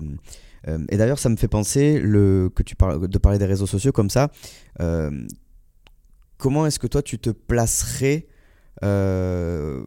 euh, 0.68 0.78
et 0.90 0.98
d'ailleurs, 0.98 1.18
ça 1.18 1.30
me 1.30 1.36
fait 1.36 1.48
penser 1.48 1.98
le, 1.98 2.50
que 2.54 2.62
tu 2.62 2.76
parles, 2.76 3.08
de 3.08 3.18
parler 3.18 3.38
des 3.38 3.46
réseaux 3.46 3.66
sociaux 3.66 3.92
comme 3.92 4.10
ça. 4.10 4.30
Comment 6.40 6.66
est-ce 6.66 6.80
que 6.80 6.88
toi 6.88 7.02
tu 7.02 7.18
te 7.18 7.30
placerais 7.30 8.26
euh, 8.82 9.84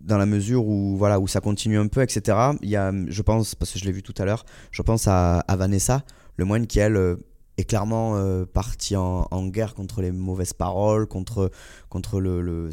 dans 0.00 0.18
la 0.18 0.26
mesure 0.26 0.66
où 0.66 0.96
voilà 0.96 1.20
où 1.20 1.28
ça 1.28 1.40
continue 1.40 1.78
un 1.78 1.86
peu, 1.86 2.02
etc. 2.02 2.36
Je 2.62 3.22
pense, 3.22 3.54
parce 3.54 3.72
que 3.72 3.78
je 3.78 3.84
l'ai 3.84 3.92
vu 3.92 4.02
tout 4.02 4.14
à 4.18 4.24
l'heure, 4.24 4.44
je 4.70 4.82
pense 4.82 5.06
à, 5.06 5.44
Vanessa, 5.48 6.04
le 6.36 6.44
moine 6.44 6.66
qui 6.66 6.80
elle 6.80 6.96
euh, 6.96 7.16
est 7.56 7.64
clairement 7.64 8.16
euh, 8.16 8.44
partie 8.44 8.96
en, 8.96 9.46
guerre 9.46 9.74
contre 9.74 10.02
les 10.02 10.10
mauvaises 10.10 10.52
paroles, 10.54 11.06
contre 11.06 11.50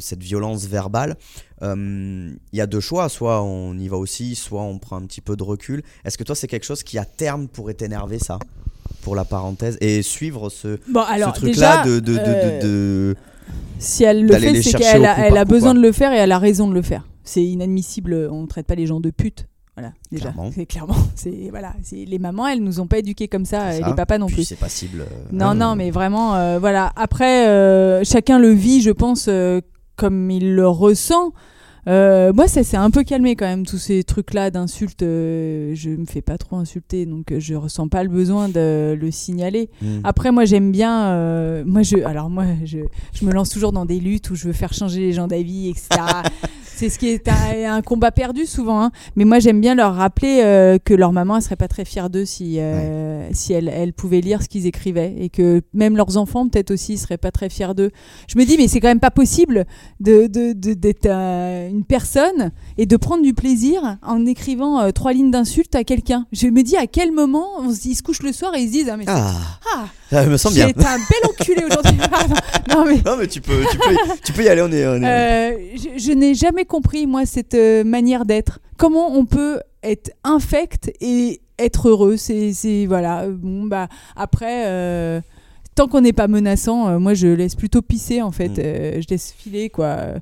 cette 0.00 0.22
violence 0.22 0.66
verbale. 0.66 1.16
Euh, 1.62 2.34
Il 2.52 2.58
y 2.58 2.60
a 2.60 2.66
deux 2.66 2.80
choix, 2.80 3.08
soit 3.08 3.42
on 3.42 3.78
y 3.78 3.88
va 3.88 3.96
aussi, 3.96 4.34
soit 4.34 4.62
on 4.62 4.78
prend 4.78 4.96
un 4.96 5.06
petit 5.06 5.20
peu 5.20 5.36
de 5.36 5.42
recul. 5.42 5.82
Est-ce 6.04 6.18
que 6.18 6.24
toi 6.24 6.34
c'est 6.34 6.48
quelque 6.48 6.66
chose 6.66 6.82
qui 6.82 6.98
à 6.98 7.04
terme 7.04 7.48
pourrait 7.48 7.74
t'énerver 7.74 8.18
ça? 8.18 8.38
Pour 9.02 9.16
la 9.16 9.24
parenthèse 9.24 9.76
et 9.80 10.02
suivre 10.02 10.48
ce, 10.50 10.78
Bon, 10.88 11.00
alors 11.00 11.34
ce 11.34 11.40
truc-là 11.40 11.84
de, 11.84 12.00
de, 12.00 12.16
euh, 12.18 12.60
de- 12.60 13.16
si 13.78 14.04
elle 14.04 14.26
le 14.26 14.32
fait, 14.34 14.62
c'est 14.62 14.74
qu'elle 14.76 15.06
a, 15.06 15.26
elle 15.26 15.44
besoin 15.46 15.74
de 15.74 15.80
le 15.80 15.92
faire 15.92 16.12
et 16.12 16.16
elle 16.16 16.32
a 16.32 16.38
raison 16.38 16.68
de 16.68 16.74
le 16.74 16.82
faire. 16.82 17.06
C'est 17.24 17.42
inadmissible. 17.44 18.28
On 18.30 18.42
ne 18.42 18.46
traite 18.46 18.66
pas 18.66 18.74
les 18.74 18.86
gens 18.86 19.00
de 19.00 19.10
putes. 19.10 19.46
Voilà, 19.76 19.92
déjà. 20.10 20.30
Clairement. 20.30 20.50
C'est 20.54 20.66
clairement. 20.66 20.96
C'est 21.14 21.48
voilà. 21.50 21.72
C'est 21.82 22.04
les 22.04 22.18
mamans, 22.18 22.46
elles 22.46 22.62
nous 22.62 22.80
ont 22.80 22.86
pas 22.86 22.98
éduqués 22.98 23.28
comme 23.28 23.44
ça, 23.46 23.74
et 23.74 23.80
ça. 23.80 23.88
les 23.88 23.94
papas 23.94 24.18
non 24.18 24.26
Puis 24.26 24.34
plus. 24.36 24.44
c'est 24.44 24.56
passible. 24.58 25.00
euh, 25.02 25.04
Non, 25.32 25.54
non, 25.54 25.76
mais 25.76 25.90
vraiment, 25.90 26.34
euh, 26.34 26.58
voilà. 26.58 26.92
Après, 26.96 27.48
euh, 27.48 28.02
chacun 28.04 28.38
le 28.38 28.50
vit, 28.50 28.82
je 28.82 28.90
pense, 28.90 29.28
comme 29.96 30.30
il 30.30 30.54
le 30.54 30.68
ressent. 30.68 31.32
Euh, 31.88 32.32
moi, 32.32 32.46
ça 32.48 32.62
s'est 32.62 32.76
un 32.76 32.90
peu 32.90 33.04
calmé 33.04 33.36
quand 33.36 33.46
même, 33.46 33.66
tous 33.66 33.78
ces 33.78 34.04
trucs-là 34.04 34.50
d'insultes. 34.50 35.02
euh, 35.02 35.72
je 35.74 35.90
me 35.90 36.04
fais 36.06 36.22
pas 36.22 36.38
trop 36.38 36.56
insulter, 36.56 37.06
donc 37.06 37.32
euh, 37.32 37.40
je 37.40 37.54
ressens 37.54 37.88
pas 37.88 38.02
le 38.02 38.10
besoin 38.10 38.48
de 38.48 38.96
le 39.00 39.10
signaler. 39.10 39.70
hmm. 39.82 40.00
Après, 40.04 40.30
moi, 40.32 40.44
j'aime 40.44 40.72
bien. 40.72 41.08
euh, 41.08 41.62
moi, 41.66 41.82
je, 41.82 41.96
alors 42.04 42.30
moi, 42.30 42.44
je, 42.64 42.78
je 43.14 43.24
me 43.24 43.32
lance 43.32 43.50
toujours 43.50 43.72
dans 43.72 43.86
des 43.86 44.00
luttes 44.00 44.30
où 44.30 44.34
je 44.34 44.46
veux 44.46 44.52
faire 44.52 44.72
changer 44.72 45.00
les 45.00 45.12
gens 45.12 45.26
d'avis, 45.26 45.68
etc. 45.68 45.88
c'est 46.80 46.88
ce 46.88 46.98
qui 46.98 47.08
est 47.10 47.28
un, 47.28 47.74
un 47.74 47.82
combat 47.82 48.10
perdu 48.10 48.46
souvent. 48.46 48.82
hein. 48.82 48.90
Mais 49.14 49.24
moi, 49.26 49.38
j'aime 49.38 49.60
bien 49.60 49.74
leur 49.74 49.94
rappeler 49.94 50.40
euh, 50.42 50.78
que 50.82 50.94
leur 50.94 51.12
maman, 51.12 51.36
elle 51.36 51.42
serait 51.42 51.56
pas 51.56 51.68
très 51.68 51.84
fière 51.84 52.08
d'eux 52.08 52.24
si, 52.24 52.56
euh, 52.58 53.28
si 53.32 53.52
elle, 53.52 53.68
elle 53.68 53.92
pouvait 53.92 54.22
lire 54.22 54.42
ce 54.42 54.48
qu'ils 54.48 54.66
écrivaient 54.66 55.14
et 55.18 55.28
que 55.28 55.60
même 55.74 55.96
leurs 55.96 56.16
enfants, 56.16 56.48
peut-être 56.48 56.70
aussi, 56.70 56.96
seraient 56.96 57.18
pas 57.18 57.30
très 57.30 57.50
fiers 57.50 57.74
d'eux. 57.76 57.90
Je 58.28 58.38
me 58.38 58.44
dis, 58.46 58.56
mais 58.56 58.66
c'est 58.66 58.80
quand 58.80 58.88
même 58.88 58.98
pas 59.00 59.10
possible 59.10 59.66
de 60.00 60.26
de- 60.26 60.54
de- 60.54 60.72
d'être 60.74 61.06
euh, 61.06 61.68
une 61.68 61.84
personne 61.84 62.50
et 62.78 62.86
de 62.86 62.96
prendre 62.96 63.22
du 63.22 63.34
plaisir 63.34 63.98
en 64.02 64.24
écrivant 64.24 64.90
trois 64.92 65.12
lignes 65.12 65.30
d'insultes 65.30 65.74
à 65.74 65.84
quelqu'un. 65.84 66.26
Je 66.32 66.46
me 66.46 66.62
dis, 66.62 66.76
à 66.78 66.86
quel 66.86 67.12
moment 67.12 67.46
on 67.58 67.72
se, 67.74 67.86
ils 67.88 67.94
se 67.94 68.02
couchent 68.02 68.22
le 68.22 68.32
soir 68.32 68.54
et 68.54 68.60
ils 68.62 68.68
se 68.68 68.72
disent, 68.72 68.88
ah 68.90 68.96
mais 68.96 69.04
Ah, 69.06 69.34
ah, 69.76 69.84
ça 70.10 70.24
me 70.26 70.36
semble 70.38 70.54
j'ai 70.56 70.72
bien. 70.72 70.86
un 70.86 70.96
bel 70.96 71.30
enculé 71.30 71.64
aujourd'hui. 71.70 71.98
Non 72.70 72.84
mais 72.86 72.96
Non 73.04 73.16
mais 73.18 73.26
tu 73.26 73.40
peux, 73.40 73.62
tu 73.70 73.76
peux, 73.78 73.96
tu 74.24 74.32
peux 74.32 74.44
y 74.44 74.48
aller. 74.48 74.62
On 74.62 74.70
est, 74.72 74.86
on 74.86 75.02
est- 75.02 75.76
je, 75.76 76.02
je 76.02 76.12
n'ai 76.12 76.34
jamais 76.34 76.64
compris, 76.70 77.06
moi, 77.06 77.26
cette 77.26 77.54
euh, 77.54 77.84
manière 77.84 78.24
d'être. 78.24 78.60
Comment 78.78 79.12
on 79.14 79.26
peut 79.26 79.60
être 79.82 80.10
infect 80.24 80.90
et 81.02 81.42
être 81.58 81.88
heureux? 81.90 82.16
C'est, 82.16 82.86
voilà. 82.86 83.24
euh, 83.24 83.32
Bon, 83.36 83.64
bah, 83.66 83.88
après, 84.16 84.66
euh, 84.68 85.20
tant 85.74 85.88
qu'on 85.88 86.00
n'est 86.00 86.14
pas 86.14 86.28
menaçant, 86.28 86.88
euh, 86.88 86.98
moi, 86.98 87.12
je 87.14 87.26
laisse 87.26 87.54
plutôt 87.56 87.82
pisser, 87.82 88.22
en 88.22 88.30
fait. 88.30 88.50
Mm. 88.50 89.02
Je 89.02 89.06
laisse 89.10 89.32
filer, 89.32 89.68
quoi. 89.68 90.14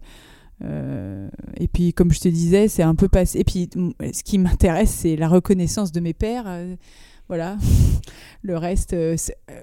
Euh, 0.64 1.28
et 1.56 1.68
puis, 1.68 1.92
comme 1.92 2.10
je 2.12 2.18
te 2.20 2.28
disais, 2.28 2.66
c'est 2.66 2.82
un 2.82 2.94
peu 2.96 3.08
passé. 3.08 3.38
Et 3.38 3.44
puis, 3.44 3.68
m- 3.76 3.92
ce 4.12 4.22
qui 4.24 4.38
m'intéresse, 4.38 4.90
c'est 4.90 5.14
la 5.16 5.28
reconnaissance 5.28 5.92
de 5.92 6.00
mes 6.00 6.14
pères. 6.14 6.44
euh, 6.48 6.74
voilà. 7.28 7.56
Le 8.42 8.56
reste, 8.56 8.96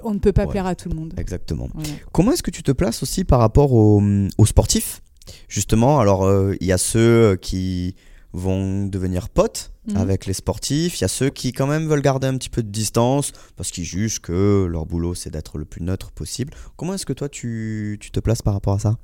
on 0.04 0.14
ne 0.14 0.20
peut 0.20 0.32
pas 0.34 0.44
Ouais. 0.46 0.52
plaire 0.52 0.68
à 0.68 0.76
tout 0.76 0.88
le 0.90 0.96
monde. 0.96 1.14
Exactement. 1.18 1.68
Voilà. 1.74 1.90
Comment 2.12 2.32
est-ce 2.32 2.44
que 2.44 2.52
tu 2.52 2.62
te 2.64 2.72
places 2.72 3.02
aussi 3.04 3.24
par 3.24 3.40
rapport 3.40 3.74
aux, 3.74 4.02
aux 4.38 4.46
sportifs 4.46 5.02
Justement, 5.50 6.00
alors 6.00 6.26
euh, 6.26 6.56
il 6.62 6.68
y 6.68 6.72
a 6.72 6.78
ceux 6.78 7.38
qui 7.42 7.96
vont 8.34 8.86
devenir 8.86 9.30
potes 9.30 9.72
Mhm. 9.88 9.98
avec 9.98 10.26
les 10.26 10.34
sportifs, 10.34 11.00
il 11.00 11.02
y 11.04 11.06
a 11.06 11.08
ceux 11.08 11.30
qui 11.30 11.54
quand 11.54 11.68
même 11.68 11.86
veulent 11.86 12.02
garder 12.02 12.26
un 12.26 12.36
petit 12.38 12.50
peu 12.50 12.64
de 12.64 12.70
distance 12.70 13.34
parce 13.56 13.70
qu'ils 13.70 13.84
jugent 13.84 14.20
que 14.20 14.66
leur 14.68 14.88
boulot 14.88 15.14
c'est 15.14 15.30
d'être 15.30 15.60
le 15.60 15.66
plus 15.66 15.84
neutre 15.84 16.12
possible. 16.12 16.54
Comment 16.76 16.96
est-ce 16.96 17.06
que 17.06 17.14
toi 17.14 17.30
tu, 17.30 17.98
tu 18.02 18.10
te 18.10 18.20
places 18.20 18.42
par 18.42 18.56
rapport 18.56 18.74
à 18.74 18.80
ça? 18.80 18.96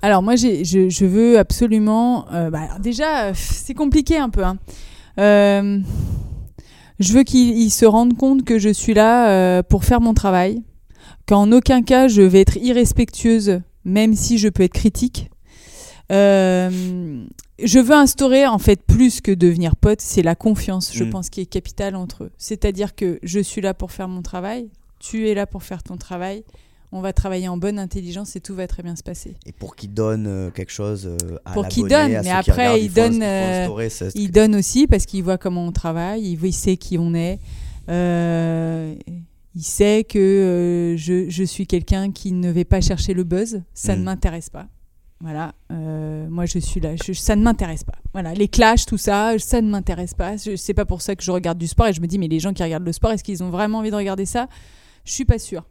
Alors 0.00 0.22
moi, 0.22 0.36
je, 0.36 0.62
je 0.62 1.04
veux 1.06 1.38
absolument... 1.40 2.26
euh, 2.32 2.50
bah, 2.50 2.68
déjà, 2.78 3.24
euh, 3.24 3.32
c'est 3.34 3.74
compliqué 3.74 4.16
un 4.16 4.28
peu. 4.30 4.44
hein. 4.44 4.58
Euh, 5.18 5.80
je 7.00 7.12
veux 7.12 7.24
qu'ils 7.24 7.58
ils 7.58 7.70
se 7.70 7.84
rendent 7.84 8.16
compte 8.16 8.44
que 8.44 8.60
je 8.60 8.68
suis 8.68 8.94
là 8.94 9.30
euh, 9.30 9.62
pour 9.64 9.84
faire 9.84 10.00
mon 10.00 10.14
travail, 10.14 10.62
qu'en 11.26 11.50
aucun 11.50 11.82
cas 11.82 12.06
je 12.06 12.22
vais 12.22 12.42
être 12.42 12.58
irrespectueuse, 12.58 13.60
même 13.84 14.14
si 14.14 14.38
je 14.38 14.48
peux 14.48 14.62
être 14.64 14.72
critique. 14.74 15.30
Euh, 16.12 17.24
je 17.62 17.78
veux 17.78 17.94
instaurer 17.94 18.46
en 18.46 18.58
fait 18.58 18.82
plus 18.82 19.20
que 19.20 19.32
devenir 19.32 19.76
pote, 19.76 20.00
c'est 20.00 20.22
la 20.22 20.34
confiance, 20.34 20.92
je 20.94 21.04
Mm. 21.04 21.10
pense, 21.10 21.30
qui 21.30 21.40
est 21.40 21.46
capitale 21.46 21.96
entre 21.96 22.24
eux. 22.24 22.30
C'est-à-dire 22.36 22.94
que 22.94 23.18
je 23.22 23.40
suis 23.40 23.60
là 23.60 23.74
pour 23.74 23.90
faire 23.92 24.08
mon 24.08 24.22
travail, 24.22 24.68
tu 25.00 25.28
es 25.28 25.34
là 25.34 25.46
pour 25.46 25.62
faire 25.62 25.82
ton 25.82 25.96
travail, 25.96 26.44
on 26.92 27.00
va 27.00 27.12
travailler 27.12 27.48
en 27.48 27.56
bonne 27.56 27.78
intelligence 27.78 28.36
et 28.36 28.40
tout 28.40 28.54
va 28.54 28.66
très 28.66 28.82
bien 28.82 28.96
se 28.96 29.02
passer. 29.02 29.34
Et 29.46 29.52
pour 29.52 29.74
qu'ils 29.76 29.92
donnent 29.94 30.26
euh, 30.26 30.50
quelque 30.50 30.72
chose 30.72 31.06
euh, 31.06 31.38
à 31.44 31.52
Pour 31.52 31.66
qu'ils 31.68 31.88
donnent, 31.88 32.20
mais 32.22 32.30
après, 32.30 32.80
ils 32.82 32.92
donnent, 32.92 33.22
euh, 33.22 34.58
aussi 34.58 34.86
parce 34.86 35.06
qu'il 35.06 35.24
voit 35.24 35.38
comment 35.38 35.64
on 35.66 35.72
travaille, 35.72 36.22
il, 36.22 36.36
voit- 36.36 36.48
il 36.48 36.52
sait 36.52 36.76
qui 36.76 36.98
on 36.98 37.14
est, 37.14 37.38
euh, 37.88 38.94
il 39.56 39.62
sait 39.62 40.04
que 40.08 40.18
euh, 40.18 40.96
je, 40.96 41.28
je 41.30 41.44
suis 41.44 41.66
quelqu'un 41.66 42.10
qui 42.10 42.32
ne 42.32 42.50
va 42.50 42.64
pas 42.64 42.80
chercher 42.80 43.14
le 43.14 43.24
buzz, 43.24 43.62
ça 43.72 43.94
Mm. 43.94 43.98
ne 44.00 44.04
m'intéresse 44.04 44.50
pas. 44.50 44.66
Voilà, 45.20 45.54
euh, 45.72 46.26
moi 46.28 46.44
je 46.44 46.58
suis 46.58 46.80
là, 46.80 46.96
je- 47.02 47.12
ça 47.12 47.34
ne 47.36 47.42
m'intéresse 47.42 47.84
pas. 47.84 47.94
Voilà, 48.12 48.34
les 48.34 48.48
clashs, 48.48 48.84
tout 48.84 48.98
ça, 48.98 49.38
ça 49.38 49.60
ne 49.62 49.68
m'intéresse 49.70 50.12
pas. 50.12 50.36
C'est 50.38 50.74
pas 50.74 50.84
pour 50.84 51.00
ça 51.02 51.14
que 51.16 51.22
je 51.22 51.30
regarde 51.30 51.56
du 51.56 51.66
sport 51.68 51.86
et 51.86 51.92
je 51.92 52.00
me 52.00 52.06
dis, 52.06 52.18
mais 52.18 52.28
les 52.28 52.40
gens 52.40 52.52
qui 52.52 52.62
regardent 52.62 52.84
le 52.84 52.92
sport, 52.92 53.12
est-ce 53.12 53.24
qu'ils 53.24 53.42
ont 53.42 53.50
vraiment 53.50 53.78
envie 53.78 53.90
de 53.90 53.96
regarder 53.96 54.26
ça? 54.26 54.48
Je 55.04 55.12
suis 55.12 55.24
pas 55.24 55.38
sûre. 55.38 55.64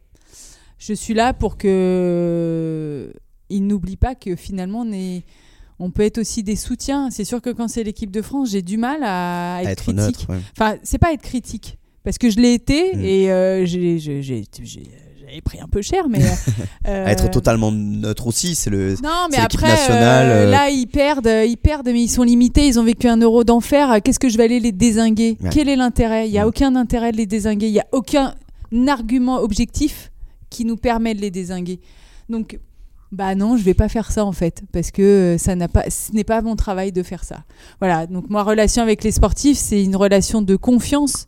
Je 0.78 0.92
suis 0.92 1.14
là 1.14 1.32
pour 1.34 1.56
que 1.56 3.12
ils 3.50 3.64
n'oublient 3.66 3.96
pas 3.96 4.14
que 4.14 4.34
finalement 4.36 4.80
on 4.80 4.92
est 4.92 5.24
on 5.78 5.90
peut 5.90 6.02
être 6.02 6.18
aussi 6.18 6.42
des 6.42 6.56
soutiens. 6.56 7.10
C'est 7.10 7.24
sûr 7.24 7.40
que 7.42 7.50
quand 7.50 7.68
c'est 7.68 7.82
l'équipe 7.84 8.10
de 8.10 8.22
France, 8.22 8.50
j'ai 8.50 8.62
du 8.62 8.76
mal 8.76 9.00
à 9.02 9.58
être, 9.60 9.68
à 9.68 9.72
être 9.72 9.82
critique. 9.82 9.96
neutre. 9.96 10.26
ouais. 10.30 10.38
Enfin, 10.52 10.76
c'est 10.84 10.98
pas 10.98 11.12
être 11.12 11.22
critique, 11.22 11.78
parce 12.04 12.18
que 12.18 12.30
je 12.30 12.38
l'ai 12.38 12.54
été 12.54 12.94
Mm. 12.94 13.04
et 13.04 13.32
euh, 13.32 13.64
j'ai- 13.66 13.98
j'ai 13.98 14.22
j'ai- 14.22 14.44
j'ai- 14.62 14.82
j'avais 15.26 15.40
pris 15.40 15.58
un 15.60 15.66
peu 15.68 15.82
cher, 15.82 16.08
mais. 16.08 16.20
euh, 16.86 17.06
À 17.06 17.10
être 17.12 17.28
totalement 17.30 17.72
neutre 17.72 18.26
aussi, 18.28 18.54
c'est 18.54 18.70
le. 18.70 18.90
Non, 19.02 19.26
mais 19.30 19.36
c'est 19.36 19.40
après, 19.42 19.68
nationale, 19.68 20.26
euh, 20.28 20.46
euh. 20.46 20.50
là, 20.50 20.68
ils 20.70 20.86
perdent, 20.86 21.26
euh, 21.26 21.44
ils 21.44 21.56
perdent, 21.56 21.86
mais 21.88 22.02
ils 22.02 22.08
sont 22.08 22.22
limités. 22.22 22.66
Ils 22.68 22.78
ont 22.78 22.84
vécu 22.84 23.08
un 23.08 23.16
euro 23.16 23.42
d'enfer. 23.42 23.98
Qu'est-ce 24.04 24.20
que 24.20 24.28
je 24.28 24.36
vais 24.36 24.44
aller 24.44 24.60
les 24.60 24.70
désinguer? 24.72 25.36
Ouais. 25.42 25.50
Quel 25.52 25.68
est 25.68 25.76
l'intérêt? 25.76 26.28
Il 26.28 26.32
y 26.32 26.38
a 26.38 26.44
Mm. 26.44 26.48
aucun 26.48 26.76
intérêt 26.76 27.10
de 27.10 27.16
les 27.16 27.26
désinguer. 27.26 27.66
Il 27.66 27.72
y 27.74 27.80
a 27.80 27.86
aucun 27.92 28.34
argument 28.86 29.38
objectif 29.40 30.10
qui 30.50 30.64
nous 30.64 30.76
permet 30.76 31.14
de 31.14 31.20
les 31.20 31.30
désinguer. 31.30 31.80
Donc, 32.28 32.58
bah 33.12 33.34
non, 33.34 33.56
je 33.56 33.62
vais 33.62 33.74
pas 33.74 33.88
faire 33.88 34.10
ça 34.10 34.24
en 34.24 34.32
fait, 34.32 34.62
parce 34.72 34.90
que 34.90 35.02
euh, 35.02 35.38
ça 35.38 35.54
n'a 35.54 35.68
pas, 35.68 35.84
ce 35.88 36.12
n'est 36.12 36.24
pas 36.24 36.42
mon 36.42 36.56
travail 36.56 36.90
de 36.92 37.02
faire 37.02 37.22
ça. 37.24 37.44
Voilà. 37.80 38.06
Donc, 38.06 38.28
moi, 38.30 38.42
relation 38.42 38.82
avec 38.82 39.04
les 39.04 39.12
sportifs, 39.12 39.56
c'est 39.58 39.82
une 39.82 39.94
relation 39.96 40.42
de 40.42 40.56
confiance. 40.56 41.26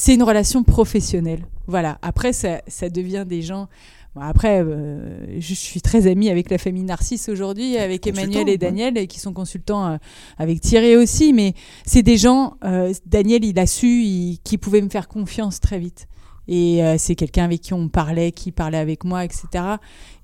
C'est 0.00 0.14
une 0.14 0.22
relation 0.22 0.62
professionnelle. 0.62 1.44
Voilà. 1.66 1.98
Après, 2.02 2.32
ça, 2.32 2.62
ça 2.68 2.88
devient 2.88 3.24
des 3.26 3.42
gens. 3.42 3.66
Bon, 4.14 4.20
après, 4.20 4.62
euh, 4.62 5.40
je 5.40 5.54
suis 5.54 5.80
très 5.80 6.06
amie 6.06 6.30
avec 6.30 6.50
la 6.50 6.58
famille 6.58 6.84
Narcisse 6.84 7.28
aujourd'hui, 7.28 7.76
avec 7.76 8.06
Emmanuel 8.06 8.48
et. 8.48 8.56
Daniel, 8.58 8.96
et 8.96 9.08
qui 9.08 9.18
sont 9.18 9.32
consultants 9.32 9.86
euh, 9.88 9.96
avec 10.38 10.60
Thierry 10.60 10.94
aussi. 10.94 11.32
Mais 11.32 11.52
c'est 11.84 12.04
des 12.04 12.16
gens, 12.16 12.54
euh, 12.64 12.92
Daniel, 13.06 13.44
il 13.44 13.58
a 13.58 13.66
su 13.66 13.88
il- 14.04 14.38
qu'il 14.44 14.60
pouvait 14.60 14.82
me 14.82 14.88
faire 14.88 15.08
confiance 15.08 15.58
très 15.58 15.80
vite. 15.80 16.06
Et 16.48 16.82
euh, 16.82 16.96
c'est 16.98 17.14
quelqu'un 17.14 17.44
avec 17.44 17.60
qui 17.60 17.74
on 17.74 17.88
parlait, 17.88 18.32
qui 18.32 18.52
parlait 18.52 18.78
avec 18.78 19.04
moi, 19.04 19.24
etc. 19.24 19.46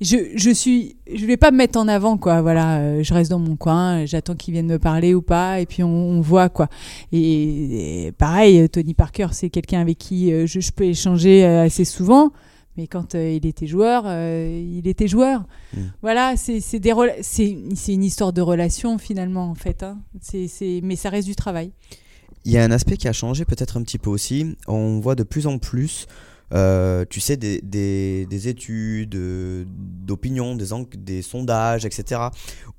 Je, 0.01 0.17
je 0.35 0.51
suis, 0.51 0.97
je 1.13 1.27
vais 1.27 1.37
pas 1.37 1.51
me 1.51 1.59
mettre 1.59 1.79
en 1.79 1.87
avant, 1.87 2.17
quoi. 2.17 2.41
Voilà, 2.41 2.79
euh, 2.79 3.03
je 3.03 3.13
reste 3.13 3.31
dans 3.31 3.39
mon 3.39 3.57
coin, 3.57 4.07
j'attends 4.07 4.35
qu'ils 4.35 4.53
viennent 4.53 4.67
me 4.67 4.79
parler 4.79 5.15
ou 5.15 5.21
pas, 5.23 5.61
et 5.61 5.67
puis 5.67 5.83
on, 5.83 5.89
on 5.89 6.21
voit, 6.23 6.49
quoi. 6.49 6.69
Et, 7.13 8.07
et 8.07 8.13
pareil, 8.13 8.61
euh, 8.61 8.69
Tony 8.69 8.95
Parker, 8.95 9.29
c'est 9.33 9.51
quelqu'un 9.51 9.81
avec 9.81 9.99
qui 9.99 10.33
euh, 10.33 10.47
je, 10.47 10.61
je 10.61 10.73
peux 10.73 10.85
échanger 10.85 11.45
euh, 11.45 11.65
assez 11.65 11.85
souvent. 11.85 12.33
Mais 12.77 12.89
quand 12.89 13.15
euh, 13.15 13.31
il 13.31 13.47
était 13.47 13.67
joueur, 13.67 14.03
euh, 14.07 14.61
il 14.77 14.89
était 14.89 15.07
joueur. 15.07 15.45
Mm. 15.75 15.81
Voilà, 16.03 16.35
c'est 16.37 16.59
une 17.89 18.05
histoire 18.05 18.33
de 18.33 18.41
relation 18.41 18.99
finalement 18.99 19.49
en 19.49 19.55
fait. 19.55 19.83
Hein. 19.83 19.99
C'est 20.21 20.49
c'est 20.49 20.81
mais 20.83 20.97
ça 20.97 21.11
reste 21.11 21.29
du 21.29 21.37
travail. 21.37 21.71
Il 22.45 22.53
y 22.53 22.59
a 22.59 22.65
un 22.65 22.71
aspect 22.71 22.97
qui 22.97 23.09
a 23.09 23.13
changé 23.13 23.45
peut-être 23.45 23.79
un 23.79 23.83
petit 23.83 23.99
peu 23.99 24.11
aussi. 24.11 24.57
On 24.67 25.01
voit 25.01 25.15
de 25.15 25.23
plus 25.23 25.47
en 25.47 25.59
plus, 25.59 26.07
euh, 26.53 27.05
tu 27.09 27.21
sais, 27.21 27.39
des, 27.39 27.61
des, 27.63 28.27
des 28.27 28.49
études, 28.49 29.15
euh, 29.15 29.65
d'opinion, 29.67 30.55
des, 30.55 30.67
des 30.97 31.23
sondages, 31.23 31.87
etc. 31.87 32.21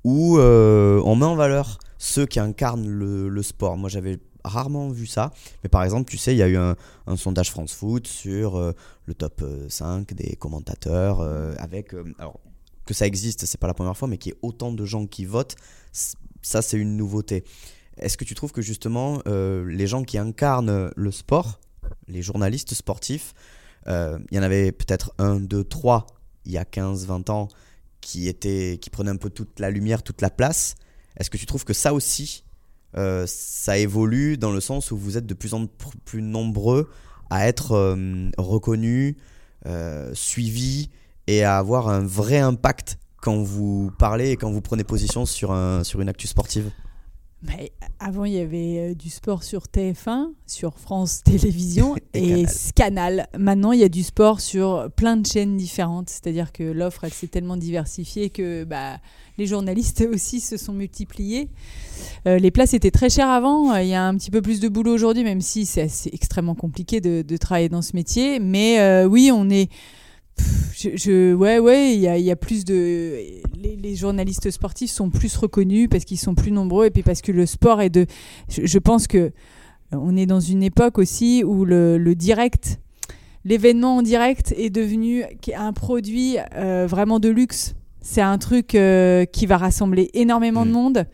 Où 0.04 0.38
euh, 0.38 1.02
on 1.04 1.16
met 1.16 1.24
en 1.24 1.34
valeur 1.34 1.78
ceux 1.98 2.26
qui 2.26 2.38
incarnent 2.38 2.88
le, 2.88 3.42
sport. 3.42 3.76
Moi, 3.76 3.88
j'avais 3.88 4.18
rarement 4.44 4.90
vu 4.90 5.06
ça. 5.06 5.32
Mais 5.64 5.68
par 5.68 5.82
exemple, 5.82 6.08
tu 6.08 6.16
sais, 6.16 6.32
il 6.32 6.38
y 6.38 6.42
a 6.42 6.48
eu 6.48 6.56
un, 6.56 6.76
sondage 7.16 7.50
France 7.50 7.72
Foot 7.72 8.06
sur 8.06 8.56
euh, 8.56 8.72
le 9.06 9.14
top 9.14 9.42
euh, 9.42 9.68
5 9.68 10.14
des 10.14 10.36
commentateurs 10.36 11.20
avec... 11.58 11.92
alors, 12.18 12.38
que 12.84 12.94
ça 12.94 13.04
existe, 13.04 13.46
c'est 13.46 13.58
pas 13.58 13.66
la 13.66 13.74
première 13.74 13.96
fois, 13.96 14.06
mais 14.06 14.16
qu'il 14.16 14.30
y 14.30 14.34
ait 14.36 14.38
autant 14.42 14.70
de 14.70 14.84
gens 14.84 15.06
qui 15.06 15.24
votent, 15.24 15.56
ça 16.40 16.62
c'est 16.62 16.76
une 16.76 16.96
nouveauté. 16.96 17.42
Est-ce 17.98 18.16
que 18.16 18.24
tu 18.24 18.34
trouves 18.34 18.52
que 18.52 18.62
justement 18.62 19.20
euh, 19.26 19.64
les 19.70 19.86
gens 19.86 20.02
qui 20.04 20.18
incarnent 20.18 20.90
le 20.94 21.10
sport, 21.10 21.60
les 22.08 22.22
journalistes 22.22 22.74
sportifs, 22.74 23.34
euh, 23.88 24.18
il 24.30 24.36
y 24.36 24.40
en 24.40 24.42
avait 24.42 24.72
peut-être 24.72 25.12
un, 25.18 25.36
deux, 25.36 25.64
trois 25.64 26.06
il 26.44 26.52
y 26.52 26.58
a 26.58 26.64
15-20 26.64 27.30
ans 27.30 27.48
qui, 28.00 28.28
étaient, 28.28 28.78
qui 28.80 28.90
prenaient 28.90 29.10
un 29.10 29.16
peu 29.16 29.30
toute 29.30 29.58
la 29.58 29.70
lumière, 29.70 30.02
toute 30.02 30.20
la 30.20 30.30
place. 30.30 30.76
Est-ce 31.16 31.30
que 31.30 31.38
tu 31.38 31.46
trouves 31.46 31.64
que 31.64 31.72
ça 31.72 31.92
aussi, 31.92 32.44
euh, 32.96 33.24
ça 33.26 33.78
évolue 33.78 34.36
dans 34.36 34.52
le 34.52 34.60
sens 34.60 34.90
où 34.90 34.96
vous 34.96 35.16
êtes 35.16 35.26
de 35.26 35.34
plus 35.34 35.54
en 35.54 35.66
plus 36.04 36.22
nombreux 36.22 36.90
à 37.30 37.48
être 37.48 37.96
reconnus, 38.38 39.16
suivis 40.12 40.90
et 41.26 41.42
à 41.42 41.58
avoir 41.58 41.88
un 41.88 42.04
vrai 42.04 42.38
impact 42.38 42.98
quand 43.20 43.42
vous 43.42 43.90
parlez 43.98 44.30
et 44.30 44.36
quand 44.36 44.52
vous 44.52 44.60
prenez 44.60 44.84
position 44.84 45.26
sur, 45.26 45.50
un, 45.50 45.82
sur 45.82 46.00
une 46.00 46.08
actu 46.08 46.28
sportive? 46.28 46.70
Mais 47.46 47.72
avant, 47.98 48.24
il 48.24 48.34
y 48.34 48.40
avait 48.40 48.78
euh, 48.78 48.94
du 48.94 49.10
sport 49.10 49.42
sur 49.42 49.64
TF1, 49.64 50.32
sur 50.46 50.78
France 50.78 51.22
Télévisions 51.22 51.96
Et 52.14 52.42
et, 52.42 52.46
Canal. 52.74 53.28
Maintenant, 53.38 53.72
il 53.72 53.80
y 53.80 53.84
a 53.84 53.88
du 53.88 54.02
sport 54.02 54.40
sur 54.40 54.90
plein 54.96 55.16
de 55.16 55.26
chaînes 55.26 55.56
différentes. 55.56 56.10
C'est-à-dire 56.10 56.52
que 56.52 56.64
l'offre, 56.64 57.04
elle 57.04 57.12
s'est 57.12 57.26
tellement 57.28 57.56
diversifiée 57.56 58.30
que 58.30 58.64
bah, 58.64 58.98
les 59.38 59.46
journalistes 59.46 60.06
aussi 60.12 60.40
se 60.40 60.56
sont 60.56 60.72
multipliés. 60.72 61.48
Euh, 62.26 62.38
les 62.38 62.50
places 62.50 62.74
étaient 62.74 62.90
très 62.90 63.10
chères 63.10 63.28
avant. 63.28 63.74
Euh, 63.74 63.82
Il 63.82 63.88
y 63.88 63.94
a 63.94 64.04
un 64.04 64.16
petit 64.16 64.30
peu 64.30 64.42
plus 64.42 64.60
de 64.60 64.68
boulot 64.68 64.92
aujourd'hui, 64.92 65.24
même 65.24 65.40
si 65.40 65.66
c'est 65.66 65.88
extrêmement 66.12 66.54
compliqué 66.54 67.00
de, 67.00 67.22
de 67.22 67.36
travailler 67.36 67.68
dans 67.68 67.82
ce 67.82 67.94
métier. 67.94 68.38
Mais 68.40 68.80
euh, 68.80 69.06
oui, 69.06 69.30
on 69.32 69.48
est 69.50 69.70
je, 70.74 70.90
je- 70.96 71.34
ouais, 71.34 71.58
ouais, 71.58 71.94
il 71.94 72.00
y 72.00 72.08
a, 72.08 72.18
il 72.18 72.24
y 72.24 72.30
a 72.30 72.36
plus 72.36 72.64
de. 72.64 73.16
Les, 73.60 73.76
les 73.76 73.94
journalistes 73.96 74.50
sportifs 74.50 74.90
sont 74.90 75.10
plus 75.10 75.34
reconnus 75.36 75.88
parce 75.90 76.04
qu'ils 76.04 76.18
sont 76.18 76.34
plus 76.34 76.52
nombreux 76.52 76.86
et 76.86 76.90
puis 76.90 77.02
parce 77.02 77.22
que 77.22 77.32
le 77.32 77.46
sport 77.46 77.80
est 77.80 77.90
de. 77.90 78.06
Je, 78.48 78.66
je 78.66 78.78
pense 78.78 79.06
que 79.06 79.32
on 79.92 80.16
est 80.16 80.26
dans 80.26 80.40
une 80.40 80.62
époque 80.62 80.98
aussi 80.98 81.42
où 81.44 81.64
le, 81.64 81.96
le 81.96 82.14
direct, 82.14 82.80
l'événement 83.44 83.96
en 83.98 84.02
direct 84.02 84.52
est 84.56 84.70
devenu 84.70 85.24
un 85.56 85.72
produit 85.72 86.36
euh, 86.56 86.86
vraiment 86.88 87.18
de 87.20 87.28
luxe. 87.28 87.74
C'est 88.00 88.20
un 88.20 88.38
truc 88.38 88.74
euh, 88.74 89.24
qui 89.24 89.46
va 89.46 89.56
rassembler 89.56 90.10
énormément 90.14 90.64
de 90.64 90.70
Mm. 90.70 90.74
monde. 90.74 91.04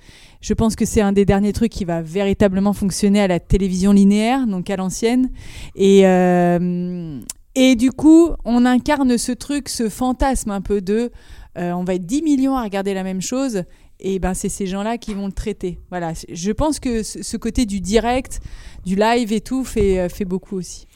Je 0.40 0.54
pense 0.54 0.74
que 0.74 0.84
c'est 0.84 1.00
un 1.00 1.12
des 1.12 1.24
derniers 1.24 1.52
trucs 1.52 1.70
qui 1.70 1.84
va 1.84 2.02
véritablement 2.02 2.72
fonctionner 2.72 3.20
à 3.20 3.28
la 3.28 3.38
télévision 3.38 3.92
linéaire, 3.92 4.46
donc 4.48 4.68
à 4.70 4.76
l'ancienne. 4.76 5.30
Et, 5.76 6.04
euh, 6.06 7.20
et 7.54 7.76
du 7.76 7.90
coup, 7.90 8.30
on 8.44 8.64
incarne 8.64 9.18
ce 9.18 9.32
truc, 9.32 9.68
ce 9.68 9.88
fantasme 9.88 10.50
un 10.50 10.60
peu 10.60 10.80
de 10.80 11.10
euh, 11.58 11.72
on 11.72 11.84
va 11.84 11.94
être 11.94 12.06
10 12.06 12.22
millions 12.22 12.56
à 12.56 12.62
regarder 12.62 12.94
la 12.94 13.02
même 13.02 13.20
chose. 13.20 13.64
Et 14.00 14.18
ben, 14.18 14.34
c'est 14.34 14.48
ces 14.48 14.66
gens-là 14.66 14.98
qui 14.98 15.14
vont 15.14 15.26
le 15.26 15.32
traiter. 15.32 15.78
Voilà. 15.90 16.12
Je 16.28 16.50
pense 16.50 16.80
que 16.80 17.02
ce 17.02 17.36
côté 17.36 17.66
du 17.66 17.80
direct, 17.80 18.40
du 18.84 18.96
live 18.96 19.32
et 19.32 19.40
tout 19.40 19.64
fait, 19.64 19.98
euh, 19.98 20.08
fait 20.08 20.24
beaucoup 20.24 20.56
aussi. 20.56 20.86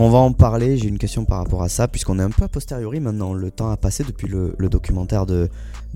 On 0.00 0.10
va 0.10 0.18
en 0.18 0.32
parler, 0.32 0.76
j'ai 0.76 0.86
une 0.86 0.96
question 0.98 1.24
par 1.24 1.38
rapport 1.38 1.62
à 1.62 1.68
ça, 1.68 1.88
puisqu'on 1.88 2.20
est 2.20 2.22
un 2.22 2.30
peu 2.30 2.44
a 2.44 2.48
posteriori 2.48 3.00
maintenant. 3.00 3.32
Le 3.34 3.50
temps 3.50 3.70
a 3.70 3.76
passé 3.76 4.04
depuis 4.04 4.28
le, 4.28 4.54
documentaire 4.68 5.26
de, 5.26 5.48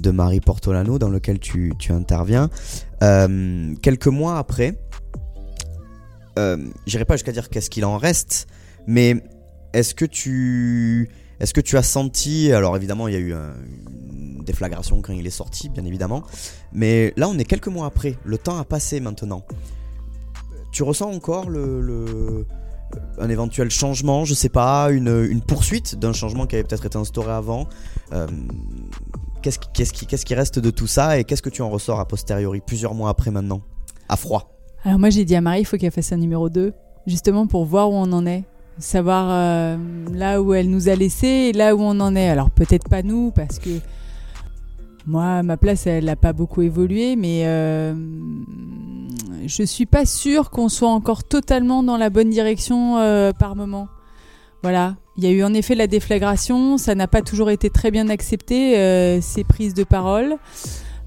Marie 0.04 0.40
Portolano 0.40 0.98
dans 0.98 1.08
lequel 1.08 1.38
tu, 1.38 1.72
tu 1.78 1.92
interviens. 1.92 2.50
Euh, 3.04 3.72
quelques 3.80 4.08
mois 4.08 4.38
après, 4.38 4.76
euh, 6.36 6.56
j'irai 6.86 7.04
pas 7.04 7.14
jusqu'à 7.14 7.30
dire 7.30 7.48
qu'est-ce 7.48 7.70
qu'il 7.70 7.84
en 7.84 7.96
reste, 7.96 8.48
mais 8.88 9.22
est-ce 9.72 9.94
que 9.94 10.04
tu. 10.04 11.08
Est-ce 11.38 11.54
que 11.54 11.60
tu 11.60 11.76
as 11.76 11.82
senti, 11.82 12.52
alors 12.52 12.76
évidemment 12.76 13.08
il 13.08 13.14
y 13.14 13.16
a 13.16 13.20
eu 13.20 13.32
un- 13.34 13.54
une 14.12 14.44
déflagration 14.44 15.02
quand 15.02 15.12
il 15.12 15.26
est 15.26 15.30
sorti, 15.30 15.68
bien 15.68 15.84
évidemment, 15.84 16.22
mais 16.72 17.12
là 17.16 17.28
on 17.28 17.36
est 17.36 17.44
quelques 17.44 17.66
mois 17.68 17.86
après, 17.86 18.16
le 18.24 18.38
temps 18.38 18.58
a 18.58 18.64
passé 18.64 19.00
maintenant. 19.00 19.44
Tu 20.70 20.84
ressens 20.84 21.10
encore 21.10 21.50
le- 21.50 22.46
un 23.18 23.28
éventuel 23.28 23.70
changement, 23.70 24.24
je 24.24 24.34
sais 24.34 24.48
pas, 24.48 24.90
une, 24.90 25.40
poursuite 25.40 25.98
d'un 25.98 26.12
changement 26.12 26.46
qui 26.46 26.56
avait 26.56 26.64
peut-être 26.64 26.86
été 26.86 26.98
instauré 26.98 27.32
avant. 27.32 27.68
Euh, 28.12 28.26
qu'est-ce, 29.42 29.58
qui, 29.58 29.68
qu'est-ce, 29.72 29.92
qu'est-ce 29.92 30.24
qui 30.24 30.34
reste 30.34 30.58
de 30.58 30.70
tout 30.70 30.86
ça 30.86 31.18
et 31.18 31.24
qu'est-ce 31.24 31.42
que 31.42 31.50
tu 31.50 31.62
en 31.62 31.70
ressors 31.70 32.00
a 32.00 32.06
posteriori, 32.06 32.60
plusieurs 32.60 32.94
mois 32.94 33.10
après 33.10 33.30
maintenant 33.30 33.62
À 34.08 34.16
froid? 34.16 34.50
Alors 34.84 34.98
moi 34.98 35.10
j'ai 35.10 35.24
dit 35.24 35.36
à 35.36 35.40
Marie, 35.40 35.60
il 35.60 35.64
faut 35.64 35.76
qu'elle 35.76 35.92
fasse 35.92 36.12
un 36.12 36.16
numéro 36.16 36.48
2, 36.48 36.72
justement 37.06 37.46
pour 37.46 37.64
voir 37.64 37.90
où 37.90 37.94
on 37.94 38.12
en 38.12 38.26
est, 38.26 38.44
savoir 38.78 39.28
euh, 39.30 39.76
là 40.12 40.42
où 40.42 40.54
elle 40.54 40.70
nous 40.70 40.88
a 40.88 40.94
laissé 40.94 41.26
et 41.26 41.52
là 41.52 41.76
où 41.76 41.80
on 41.80 42.00
en 42.00 42.16
est. 42.16 42.28
Alors 42.28 42.50
peut-être 42.50 42.88
pas 42.88 43.02
nous, 43.02 43.30
parce 43.30 43.58
que 43.58 43.70
moi, 45.06 45.42
ma 45.42 45.56
place, 45.56 45.86
elle 45.86 46.04
n'a 46.04 46.16
pas 46.16 46.32
beaucoup 46.32 46.62
évolué, 46.62 47.16
mais 47.16 47.42
euh, 47.46 47.92
je 49.46 49.62
suis 49.64 49.86
pas 49.86 50.06
sûre 50.06 50.50
qu'on 50.50 50.68
soit 50.68 50.90
encore 50.90 51.24
totalement 51.24 51.82
dans 51.82 51.96
la 51.96 52.10
bonne 52.10 52.30
direction 52.30 52.98
euh, 52.98 53.32
par 53.32 53.56
moment. 53.56 53.88
Voilà. 54.62 54.96
Il 55.16 55.24
y 55.24 55.26
a 55.26 55.30
eu 55.30 55.42
en 55.42 55.52
effet 55.52 55.74
la 55.74 55.88
déflagration, 55.88 56.78
ça 56.78 56.94
n'a 56.94 57.06
pas 57.06 57.20
toujours 57.20 57.50
été 57.50 57.68
très 57.68 57.90
bien 57.90 58.08
accepté, 58.08 58.78
euh, 58.78 59.20
ces 59.20 59.44
prises 59.44 59.74
de 59.74 59.84
parole. 59.84 60.36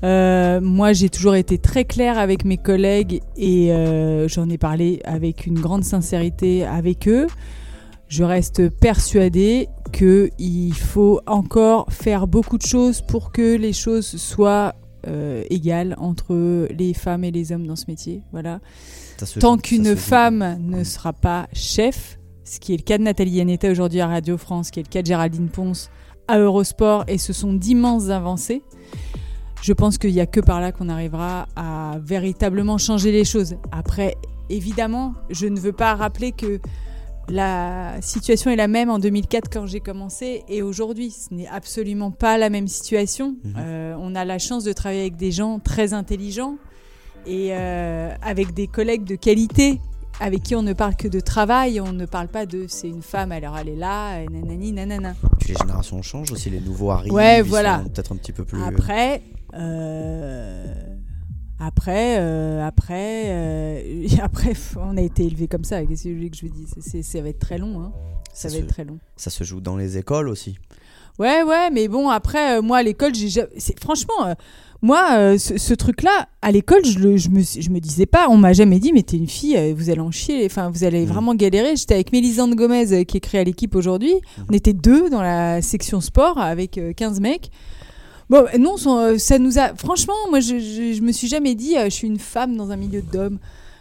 Euh, 0.03 0.59
moi, 0.61 0.93
j'ai 0.93 1.09
toujours 1.09 1.35
été 1.35 1.57
très 1.57 1.85
claire 1.85 2.19
avec 2.19 2.45
mes 2.45 2.57
collègues 2.57 3.21
et 3.37 3.71
j'en 4.27 4.49
ai 4.49 4.57
parlé 4.57 5.01
avec 5.05 5.47
une 5.47 5.59
grande 5.59 5.83
sincérité 5.83 6.65
avec 6.65 7.07
eux. 7.07 7.27
Je 8.07 8.23
reste 8.23 8.69
persuadée 8.69 9.67
qu'il 9.95 10.73
faut 10.73 11.21
encore 11.25 11.85
faire 11.89 12.27
beaucoup 12.27 12.57
de 12.57 12.65
choses 12.65 13.01
pour 13.01 13.31
que 13.31 13.55
les 13.55 13.71
choses 13.71 14.05
soient 14.17 14.75
euh, 15.07 15.43
égales 15.49 15.95
entre 15.97 16.67
les 16.69 16.93
femmes 16.93 17.23
et 17.23 17.31
les 17.31 17.53
hommes 17.53 17.65
dans 17.65 17.77
ce 17.77 17.85
métier. 17.87 18.21
Voilà. 18.33 18.59
Tant 19.39 19.57
qu'une 19.57 19.95
femme 19.95 20.57
ne 20.59 20.83
sera 20.83 21.13
pas 21.13 21.47
chef, 21.53 22.19
ce 22.43 22.59
qui 22.59 22.73
est 22.73 22.77
le 22.77 22.83
cas 22.83 22.97
de 22.97 23.03
Nathalie 23.03 23.31
Yanetta 23.31 23.71
aujourd'hui 23.71 24.01
à 24.01 24.07
Radio 24.07 24.37
France, 24.37 24.69
qui 24.69 24.81
est 24.81 24.83
le 24.83 24.89
cas 24.89 25.01
de 25.01 25.07
Géraldine 25.07 25.47
Ponce 25.47 25.89
à 26.27 26.39
Eurosport, 26.39 27.05
et 27.07 27.17
ce 27.17 27.31
sont 27.31 27.53
d'immenses 27.53 28.09
avancées. 28.09 28.63
Je 29.61 29.71
pense 29.71 29.97
qu'il 29.97 30.11
n'y 30.11 30.19
a 30.19 30.25
que 30.25 30.41
par 30.41 30.59
là 30.59 30.73
qu'on 30.73 30.89
arrivera 30.89 31.47
à 31.55 31.99
véritablement 32.03 32.77
changer 32.77 33.13
les 33.13 33.23
choses. 33.23 33.55
Après, 33.71 34.17
évidemment, 34.49 35.13
je 35.29 35.47
ne 35.47 35.57
veux 35.57 35.71
pas 35.71 35.95
rappeler 35.95 36.33
que 36.33 36.59
la 37.29 38.01
situation 38.01 38.51
est 38.51 38.55
la 38.55 38.67
même 38.67 38.89
en 38.89 38.99
2004 38.99 39.49
quand 39.51 39.65
j'ai 39.65 39.79
commencé 39.79 40.43
et 40.47 40.61
aujourd'hui. 40.61 41.11
Ce 41.11 41.33
n'est 41.33 41.47
absolument 41.47 42.11
pas 42.11 42.37
la 42.37 42.49
même 42.49 42.67
situation. 42.67 43.35
Mhm. 43.43 43.53
Euh, 43.57 43.95
on 43.99 44.15
a 44.15 44.25
la 44.25 44.39
chance 44.39 44.63
de 44.63 44.73
travailler 44.73 45.01
avec 45.01 45.15
des 45.15 45.31
gens 45.31 45.59
très 45.59 45.93
intelligents 45.93 46.57
et 47.25 47.49
euh, 47.51 48.13
avec 48.21 48.53
des 48.53 48.67
collègues 48.67 49.03
de 49.03 49.15
qualité 49.15 49.79
avec 50.19 50.43
qui 50.43 50.55
on 50.55 50.61
ne 50.61 50.73
parle 50.73 50.95
que 50.95 51.07
de 51.07 51.19
travail, 51.19 51.81
on 51.81 51.91
ne 51.91 52.05
parle 52.05 52.27
pas 52.27 52.45
de 52.45 52.65
c'est 52.67 52.87
une 52.87 53.01
femme, 53.01 53.31
alors 53.31 53.57
elle 53.57 53.69
est 53.69 53.75
là, 53.75 54.21
et 54.21 54.27
nanani, 54.27 54.71
nanana. 54.71 55.13
Puis 55.39 55.49
les 55.49 55.55
générations 55.55 56.01
changent 56.01 56.31
aussi, 56.31 56.49
les 56.49 56.61
nouveaux 56.61 56.91
arrivent. 56.91 57.13
Ouais, 57.13 57.41
voilà. 57.41 57.83
Peut-être 57.93 58.13
un 58.13 58.15
petit 58.15 58.31
peu 58.31 58.45
plus. 58.45 58.63
Après, 58.63 59.21
euh, 59.53 60.73
après, 61.59 62.17
euh, 62.19 62.65
après, 62.65 63.23
euh, 63.27 64.07
après, 64.21 64.53
on 64.77 64.97
a 64.97 65.01
été 65.01 65.23
élevé 65.25 65.47
comme 65.47 65.63
ça. 65.63 65.83
Qu'est-ce 65.85 66.03
que 66.03 66.09
je 66.35 66.45
vous 66.45 66.53
C'est- 66.81 67.01
Ça 67.01 67.21
va 67.21 67.29
être 67.29 67.39
très 67.39 67.57
long. 67.57 67.79
Hein. 67.81 67.91
Ça, 68.33 68.49
Ça 68.49 68.55
va 68.55 68.55
se- 68.55 68.59
être 68.65 68.67
très 68.69 68.83
long. 68.85 68.99
Ça 69.15 69.29
se 69.29 69.43
joue 69.43 69.61
dans 69.61 69.77
les 69.77 69.97
écoles 69.97 70.27
aussi. 70.27 70.57
Ouais, 71.17 71.43
ouais, 71.43 71.69
mais 71.71 71.87
bon, 71.87 72.09
après, 72.09 72.57
euh, 72.57 72.61
moi, 72.61 72.79
à 72.79 72.83
l'école, 72.83 73.15
j'ai 73.15 73.29
franchement, 73.81 74.35
moi, 74.81 75.37
ce, 75.39 75.57
ce 75.57 75.73
truc-là, 75.73 76.27
à 76.41 76.51
l'école, 76.51 76.83
je, 76.83 76.99
le, 76.99 77.15
je, 77.15 77.29
me, 77.29 77.41
je 77.41 77.69
me 77.69 77.79
disais 77.79 78.05
pas, 78.05 78.27
on 78.29 78.35
m'a 78.35 78.51
jamais 78.51 78.79
dit, 78.79 78.91
mais 78.91 79.01
t'es 79.01 79.15
une 79.15 79.29
fille, 79.29 79.71
vous 79.71 79.89
allez 79.89 80.01
en 80.01 80.11
chier, 80.11 80.45
enfin, 80.45 80.69
vous 80.69 80.83
allez 80.83 81.03
Mhm. 81.05 81.07
vraiment 81.13 81.33
galérer. 81.33 81.77
J'étais 81.77 81.93
avec 81.93 82.11
Mélisande 82.11 82.53
Gomez, 82.55 83.05
qui 83.05 83.15
est 83.15 83.21
créée 83.21 83.39
à 83.39 83.43
l'équipe 83.45 83.75
aujourd'hui. 83.75 84.13
Mhm. 84.37 84.45
On 84.49 84.53
était 84.53 84.73
deux 84.73 85.09
dans 85.09 85.21
la 85.21 85.61
section 85.61 86.01
sport 86.01 86.37
avec 86.37 86.77
euh, 86.77 86.91
15 86.91 87.21
mecs. 87.21 87.49
Bon, 88.29 88.45
non, 88.59 88.75
euh, 88.87 89.17
ça 89.17 89.37
nous 89.37 89.59
a. 89.59 89.75
Franchement, 89.75 90.15
moi, 90.29 90.39
je, 90.39 90.57
je, 90.59 91.01
me 91.01 91.11
suis 91.11 91.27
jamais 91.27 91.53
dit, 91.53 91.77
euh, 91.77 91.85
je 91.85 91.89
suis 91.89 92.07
une 92.07 92.19
femme 92.19 92.55
dans 92.57 92.71
un 92.71 92.75
milieu 92.75 93.01
d'hommes. 93.01 93.37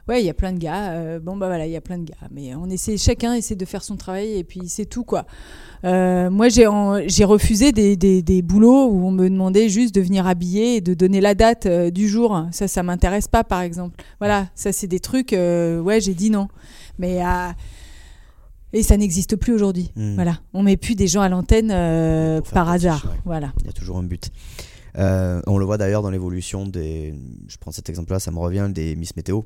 Ouais, 0.07 0.21
il 0.23 0.27
y 0.27 0.31
a 0.31 0.35
plein 0.35 0.53
de 0.53 0.59
gars. 0.59 0.91
euh, 0.91 1.19
bon, 1.19 1.35
bah 1.35 1.47
voilà, 1.47 1.67
il 1.67 1.73
y 1.73 1.77
a 1.77 1.81
plein 1.81 1.97
de 1.97 2.05
gars. 2.05 2.29
Mais 2.31 2.55
on 2.55 2.69
essaie, 2.69 2.99
chacun 2.99 3.33
essaie 3.33 3.55
de 3.55 3.65
faire 3.65 3.83
son 3.83 3.97
travail 3.97 4.37
et 4.37 4.45
puis 4.45 4.61
c'est 4.67 4.85
tout, 4.85 5.05
quoi. 5.05 5.25
Moi, 5.83 6.49
j'ai 6.49 7.25
refusé 7.25 7.73
des, 7.73 7.97
des, 7.97 8.23
des 8.23 8.43
boulots 8.43 8.87
où 8.87 9.07
on 9.07 9.11
me 9.11 9.29
demandait 9.31 9.69
juste 9.71 9.95
de 9.95 10.01
venir 10.03 10.27
habiller 10.27 10.77
et 10.77 10.81
de 10.83 10.93
donner 10.95 11.21
la 11.23 11.35
date 11.35 11.67
du 11.67 12.09
jour. 12.09 12.47
Ça, 12.53 12.69
ça 12.69 12.83
m'intéresse 12.83 13.29
pas, 13.29 13.45
par 13.45 13.63
exemple. 13.63 14.03
Voilà, 14.19 14.49
ça, 14.55 14.73
c'est 14.73 14.87
des 14.87 15.01
trucs. 15.01 15.33
ouais, 15.33 16.01
j'ai 16.01 16.15
dit 16.15 16.31
non. 16.31 16.49
Mais 16.99 17.21
et 18.75 18.83
ça 18.83 18.97
n'existe 18.97 19.37
plus 19.37 19.55
aujourd'hui. 19.55 19.93
Hmm. 19.97 20.15
Voilà, 20.17 20.41
on 20.53 20.63
met 20.63 20.77
plus 20.77 20.97
des 20.97 21.07
gens 21.07 21.23
à 21.23 21.29
l'antenne 21.29 21.71
euh, 21.73 22.41
par 22.53 22.69
hasard. 22.69 23.07
ouais. 23.07 23.21
Voilà. 23.25 23.53
Il 23.61 23.67
y 23.67 23.71
a 23.71 23.73
toujours 23.73 23.97
un 23.97 24.03
but. 24.03 24.31
Euh, 24.99 25.41
on 25.47 25.59
le 25.59 25.65
voit 25.65 25.79
d'ailleurs 25.79 26.03
dans 26.03 26.11
l'évolution 26.11 26.67
des. 26.67 27.15
Je 27.49 27.57
prends 27.57 27.73
cet 27.73 27.89
exemple-là, 27.89 28.21
ça 28.21 28.31
me 28.31 28.39
revient 28.39 28.69
des 28.71 28.97
Miss 28.97 29.17
Météo. 29.17 29.43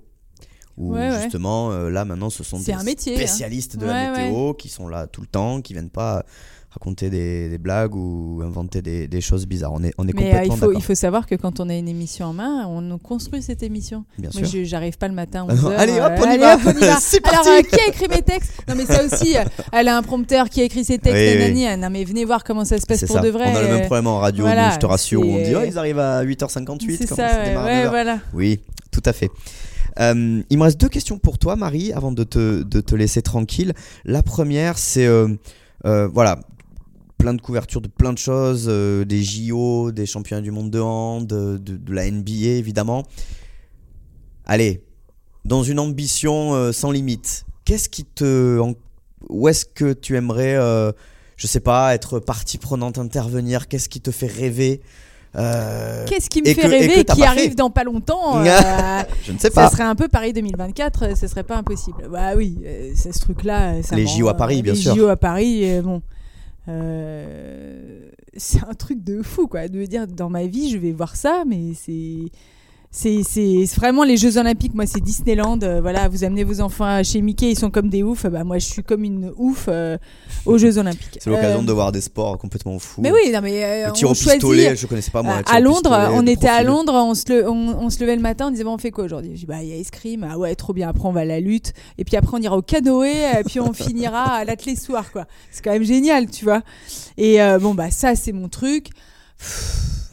Où 0.76 0.94
Ouais, 0.94 1.10
justement, 1.22 1.72
euh, 1.72 1.90
là 1.90 2.04
maintenant, 2.04 2.30
ce 2.30 2.44
sont 2.44 2.60
des 2.60 2.72
hein. 2.72 2.80
spécialistes 2.80 3.76
de 3.76 3.86
la 3.86 4.12
météo 4.12 4.54
qui 4.54 4.68
sont 4.68 4.88
là 4.88 5.06
tout 5.06 5.20
le 5.20 5.26
temps, 5.26 5.60
qui 5.60 5.72
viennent 5.72 5.90
pas 5.90 6.24
raconter 6.78 7.10
des, 7.10 7.48
des 7.48 7.58
blagues 7.58 7.94
ou 7.96 8.40
inventer 8.44 8.82
des, 8.82 9.08
des 9.08 9.20
choses 9.20 9.46
bizarres. 9.46 9.72
On 9.74 9.82
est, 9.82 9.92
on 9.98 10.06
est 10.06 10.14
Mais 10.14 10.22
euh, 10.22 10.30
complètement 10.30 10.54
il, 10.54 10.58
faut, 10.60 10.72
il 10.72 10.82
faut 10.82 10.94
savoir 10.94 11.26
que 11.26 11.34
quand 11.34 11.58
on 11.58 11.68
a 11.68 11.74
une 11.74 11.88
émission 11.88 12.26
en 12.26 12.32
main, 12.32 12.66
on 12.68 12.96
construit 12.98 13.42
cette 13.42 13.64
émission. 13.64 14.04
Bien 14.16 14.30
Moi, 14.32 14.46
sûr. 14.46 14.60
je 14.60 14.64
j'arrive 14.64 14.96
pas 14.96 15.08
le 15.08 15.14
matin. 15.14 15.44
Ah 15.48 15.54
non, 15.54 15.60
11 15.60 15.72
heures, 15.72 15.80
allez, 15.80 15.92
hop, 16.00 16.12
euh, 16.12 16.16
on 16.20 16.24
y 16.24 16.28
allez, 16.28 16.38
va. 16.38 16.54
hop, 16.54 16.60
on 16.66 16.70
y 16.70 16.80
va. 16.80 16.96
Alors, 17.30 17.46
euh, 17.48 17.62
qui 17.62 17.80
a 17.80 17.88
écrit 17.88 18.06
mes 18.08 18.22
textes? 18.22 18.52
Non, 18.68 18.76
mais 18.76 18.86
ça 18.86 19.04
aussi, 19.04 19.34
elle 19.72 19.88
a 19.88 19.96
un 19.96 20.02
prompteur 20.02 20.48
qui 20.48 20.60
a 20.60 20.64
écrit 20.64 20.84
ses 20.84 20.98
textes. 20.98 21.36
Oui, 21.52 21.66
Non, 21.78 21.90
mais 21.90 22.04
venez 22.04 22.24
voir 22.24 22.44
comment 22.44 22.64
ça 22.64 22.78
se 22.78 22.86
passe 22.86 23.04
pour 23.04 23.16
ça. 23.16 23.22
de 23.22 23.28
vrai. 23.30 23.52
On 23.52 23.56
a 23.56 23.62
le 23.62 23.68
même 23.68 23.86
problème 23.86 24.06
en 24.06 24.18
radio, 24.20 24.44
voilà, 24.44 24.68
nous, 24.68 24.74
je 24.74 24.78
te 24.78 24.86
rassure, 24.86 25.20
on 25.22 25.36
dit 25.42 25.54
oh, 25.56 25.60
ils 25.66 25.76
arrivent 25.78 25.98
à 25.98 26.24
8h58. 26.24 26.96
C'est 26.96 27.06
ça, 27.08 27.26
ouais, 27.26 27.44
démarre 27.48 27.64
à 27.64 27.66
ouais, 27.66 27.84
9h. 27.86 27.88
voilà. 27.88 28.18
Oui, 28.34 28.60
tout 28.92 29.02
à 29.04 29.12
fait. 29.12 29.30
Euh, 29.98 30.42
il 30.48 30.58
me 30.58 30.62
reste 30.62 30.80
deux 30.80 30.88
questions 30.88 31.18
pour 31.18 31.38
toi, 31.38 31.56
Marie, 31.56 31.92
avant 31.92 32.12
de 32.12 32.22
te, 32.22 32.62
de 32.62 32.80
te 32.80 32.94
laisser 32.94 33.20
tranquille. 33.20 33.72
La 34.04 34.22
première, 34.22 34.78
c'est 34.78 35.06
euh, 35.06 35.26
euh, 35.86 36.06
voilà, 36.12 36.38
plein 37.28 37.34
de 37.34 37.42
couvertures 37.42 37.82
de 37.82 37.88
plein 37.88 38.14
de 38.14 38.18
choses, 38.18 38.66
euh, 38.70 39.04
des 39.04 39.22
JO, 39.22 39.92
des 39.92 40.06
championnats 40.06 40.40
du 40.40 40.50
monde 40.50 40.70
de 40.70 40.80
hand, 40.80 41.26
de, 41.26 41.58
de- 41.58 41.76
de 41.76 41.92
la 41.92 42.10
NBA 42.10 42.56
évidemment. 42.56 43.02
Allez, 44.46 44.82
dans 45.44 45.62
une 45.62 45.78
ambition 45.78 46.54
euh, 46.54 46.72
sans 46.72 46.90
limite, 46.90 47.44
qu'est-ce 47.66 47.90
qui 47.90 48.04
te, 48.06 48.58
en- 48.60 48.72
où 49.28 49.46
est-ce 49.48 49.66
que 49.66 49.92
tu 49.92 50.16
aimerais, 50.16 50.54
euh, 50.56 50.90
je 51.36 51.46
sais 51.46 51.60
pas, 51.60 51.94
être 51.94 52.18
partie 52.18 52.56
prenante, 52.56 52.96
intervenir? 52.96 53.68
Qu'est-ce 53.68 53.90
qui 53.90 54.00
te 54.00 54.10
fait 54.10 54.26
rêver 54.26 54.80
Euh, 55.36 56.06
Qu'est-ce 56.08 56.30
qui 56.30 56.40
me 56.40 56.48
et 56.48 56.54
fait 56.54 56.62
que- 56.62 56.66
et 56.68 56.78
rêver 56.86 57.04
t'as 57.04 57.14
qui 57.14 57.22
arrive 57.22 57.50
fait? 57.50 57.54
dans 57.54 57.68
pas 57.68 57.84
longtemps 57.84 58.38
euh, 58.46 59.02
Je 59.22 59.32
ne 59.32 59.38
sais 59.38 59.50
Ça 59.50 59.64
pas. 59.64 59.70
serait 59.70 59.82
un 59.84 59.94
peu 59.94 60.08
Paris 60.08 60.32
2024, 60.32 61.04
euh, 61.04 61.14
ce 61.14 61.26
serait 61.26 61.42
pas 61.44 61.58
impossible. 61.58 62.08
Bah 62.10 62.34
oui, 62.34 62.58
c'est 62.96 63.12
ce 63.12 63.20
truc-là. 63.20 63.82
ça 63.82 63.94
Les 63.96 64.06
JO 64.06 64.28
à 64.28 64.34
Paris, 64.34 64.62
bien 64.62 64.72
les 64.72 64.80
sûr. 64.80 64.96
JO 64.96 65.08
à 65.08 65.16
Paris, 65.16 65.82
bon. 65.82 66.00
Euh, 66.68 68.10
c'est 68.36 68.62
un 68.64 68.74
truc 68.74 69.02
de 69.02 69.22
fou, 69.22 69.46
quoi. 69.46 69.68
De 69.68 69.78
me 69.78 69.86
dire, 69.86 70.06
dans 70.06 70.30
ma 70.30 70.46
vie, 70.46 70.70
je 70.70 70.78
vais 70.78 70.92
voir 70.92 71.16
ça, 71.16 71.44
mais 71.46 71.74
c'est. 71.74 72.30
C'est 72.90 73.22
vraiment 73.76 74.02
les 74.02 74.16
Jeux 74.16 74.38
Olympiques, 74.38 74.74
moi 74.74 74.86
c'est 74.86 75.00
Disneyland. 75.00 75.58
euh, 75.62 75.80
voilà, 75.82 76.08
vous 76.08 76.24
amenez 76.24 76.42
vos 76.42 76.60
enfants 76.62 77.02
chez 77.04 77.20
Mickey, 77.20 77.50
ils 77.50 77.58
sont 77.58 77.70
comme 77.70 77.90
des 77.90 78.02
oufs. 78.02 78.24
Bah, 78.26 78.44
moi 78.44 78.58
je 78.58 78.64
suis 78.66 78.82
comme 78.82 79.04
une 79.04 79.30
ouf 79.36 79.66
euh, 79.68 79.98
aux 80.46 80.56
Jeux 80.56 80.78
Olympiques. 80.78 81.18
C'est 81.20 81.28
l'occasion 81.28 81.60
Euh, 81.60 81.64
de 81.64 81.72
voir 81.72 81.92
des 81.92 82.00
sports 82.00 82.38
complètement 82.38 82.78
fous. 82.78 83.02
Mais 83.02 83.12
oui, 83.12 83.30
non, 83.30 83.40
mais 83.42 83.86
Le 83.86 83.92
tir 83.92 84.08
on 84.08 84.12
au 84.12 84.14
pistolet, 84.14 84.62
choisit. 84.64 84.80
je 84.80 84.86
connaissais 84.86 85.10
pas 85.10 85.22
moi. 85.22 85.42
À- 85.46 85.60
Londres, 85.60 85.82
pistolet 85.90 86.08
on 86.18 86.26
était 86.26 86.48
à. 86.48 86.62
Londres, 86.62 86.94
on 86.94 87.14
se, 87.14 87.24
le- 87.30 87.48
on, 87.48 87.78
on 87.78 87.90
se 87.90 88.00
levait 88.00 88.16
le 88.16 88.22
matin, 88.22 88.46
on 88.48 88.50
disait 88.50 88.64
bon, 88.64 88.74
on 88.74 88.78
fait 88.78 88.90
quoi 88.90 89.04
aujourd'hui? 89.04 89.32
Je 89.34 89.40
dis 89.40 89.46
bah 89.46 89.62
il 89.62 89.68
y 89.68 89.72
a 89.72 89.76
escrime, 89.76 90.26
ah 90.28 90.38
ouais 90.38 90.54
trop 90.54 90.72
bien. 90.72 90.88
Après 90.88 91.06
on 91.06 91.12
va 91.12 91.20
à 91.20 91.24
la 91.26 91.40
lutte 91.40 91.74
et 91.98 92.04
puis 92.04 92.16
après 92.16 92.36
on 92.38 92.40
ira 92.40 92.56
au 92.56 92.62
canoë 92.62 93.10
et 93.38 93.44
puis 93.44 93.60
on 93.60 93.74
finira 93.74 94.22
à 94.36 94.44
l'athlé 94.44 94.76
soir 94.76 95.12
quoi. 95.12 95.26
C'est 95.50 95.62
quand 95.62 95.72
même 95.72 95.84
génial, 95.84 96.30
tu 96.30 96.44
vois. 96.46 96.62
Et 97.18 97.38
bon 97.60 97.74
bah 97.74 97.90
ça 97.90 98.14
c'est 98.16 98.32
mon 98.32 98.48
truc. 98.48 98.88
Pff, 99.38 100.07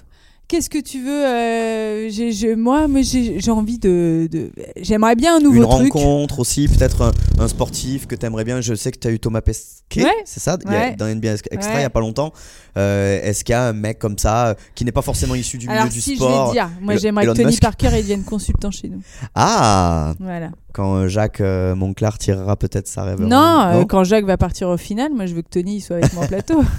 Qu'est-ce 0.48 0.70
que 0.70 0.78
tu 0.78 1.02
veux 1.02 1.26
euh, 1.26 2.08
j'ai- 2.12 2.32
je- 2.32 2.54
Moi, 2.54 2.86
j'ai 3.02 3.40
j'ai 3.40 3.50
envie 3.52 3.80
de, 3.80 4.28
de- 4.32 4.52
j'aimerais 4.80 5.16
bien 5.16 5.38
un 5.38 5.40
nouveau 5.40 5.64
Une 5.64 5.68
truc. 5.70 5.94
rencontre 5.94 6.38
aussi, 6.40 6.68
peut-être 6.68 7.02
un, 7.02 7.12
un 7.44 7.48
sportif 7.48 8.06
que 8.06 8.14
t'aimerais 8.16 8.44
bien. 8.44 8.62
Je 8.62 8.76
sais 8.76 8.92
que 8.92 9.00
tu 9.00 9.08
as 9.08 9.12
eu 9.12 9.20
Thomas 9.20 9.42
Pesquet, 9.42 10.04
Ouais. 10.04 10.12
c'est 10.24 10.40
ça, 10.40 10.58
il 10.64 10.72
y 10.72 10.76
a- 10.76 10.92
dans 10.96 11.08
NBA 11.08 11.34
Extra 11.34 11.56
Ouais. 11.56 11.80
il 11.80 11.82
y 11.82 11.86
a 11.86 11.90
pas 11.90 12.00
longtemps. 12.00 12.32
Euh, 12.78 13.20
Est-ce 13.24 13.44
qu'il 13.44 13.54
y 13.54 13.56
a 13.56 13.70
un 13.70 13.74
mec 13.74 13.98
comme 13.98 14.18
ça 14.20 14.50
euh, 14.50 14.54
qui 14.76 14.86
n'est 14.86 14.92
pas 14.92 15.02
forcément 15.02 15.34
issu 15.34 15.58
du 15.58 15.68
milieu 15.68 15.80
Alors 15.80 15.92
du 15.92 16.00
si 16.00 16.16
sport 16.16 16.48
je 16.48 16.60
vais 16.60 16.60
dire, 16.60 16.70
moi 16.82 16.96
j'aimerais 16.98 17.26
que 17.26 17.32
Tony 17.32 17.46
Musk 17.46 17.62
Parker 17.64 17.90
il 17.94 18.02
devienne 18.02 18.24
consultant 18.24 18.70
chez 18.70 18.90
nous. 18.90 19.02
Ah, 19.34 20.14
Voilà. 20.20 20.52
quand 20.74 20.96
euh, 20.96 21.08
Jacques 21.08 21.42
euh, 21.42 21.74
Monclar 21.74 22.18
tirera 22.20 22.56
peut-être 22.56 22.88
sa 22.88 23.04
rêve. 23.04 23.20
Non, 23.22 23.86
quand 23.90 24.04
Jacques 24.04 24.26
va 24.26 24.38
partir 24.38 24.70
au 24.70 24.78
final, 24.78 25.12
moi 25.14 25.26
je 25.26 25.34
veux 25.34 25.42
que 25.42 25.50
Tony 25.50 25.78
il 25.78 25.82
soit 25.82 25.96
avec 25.96 26.14
moi 26.14 26.26
au 26.26 26.28
plateau. 26.28 26.62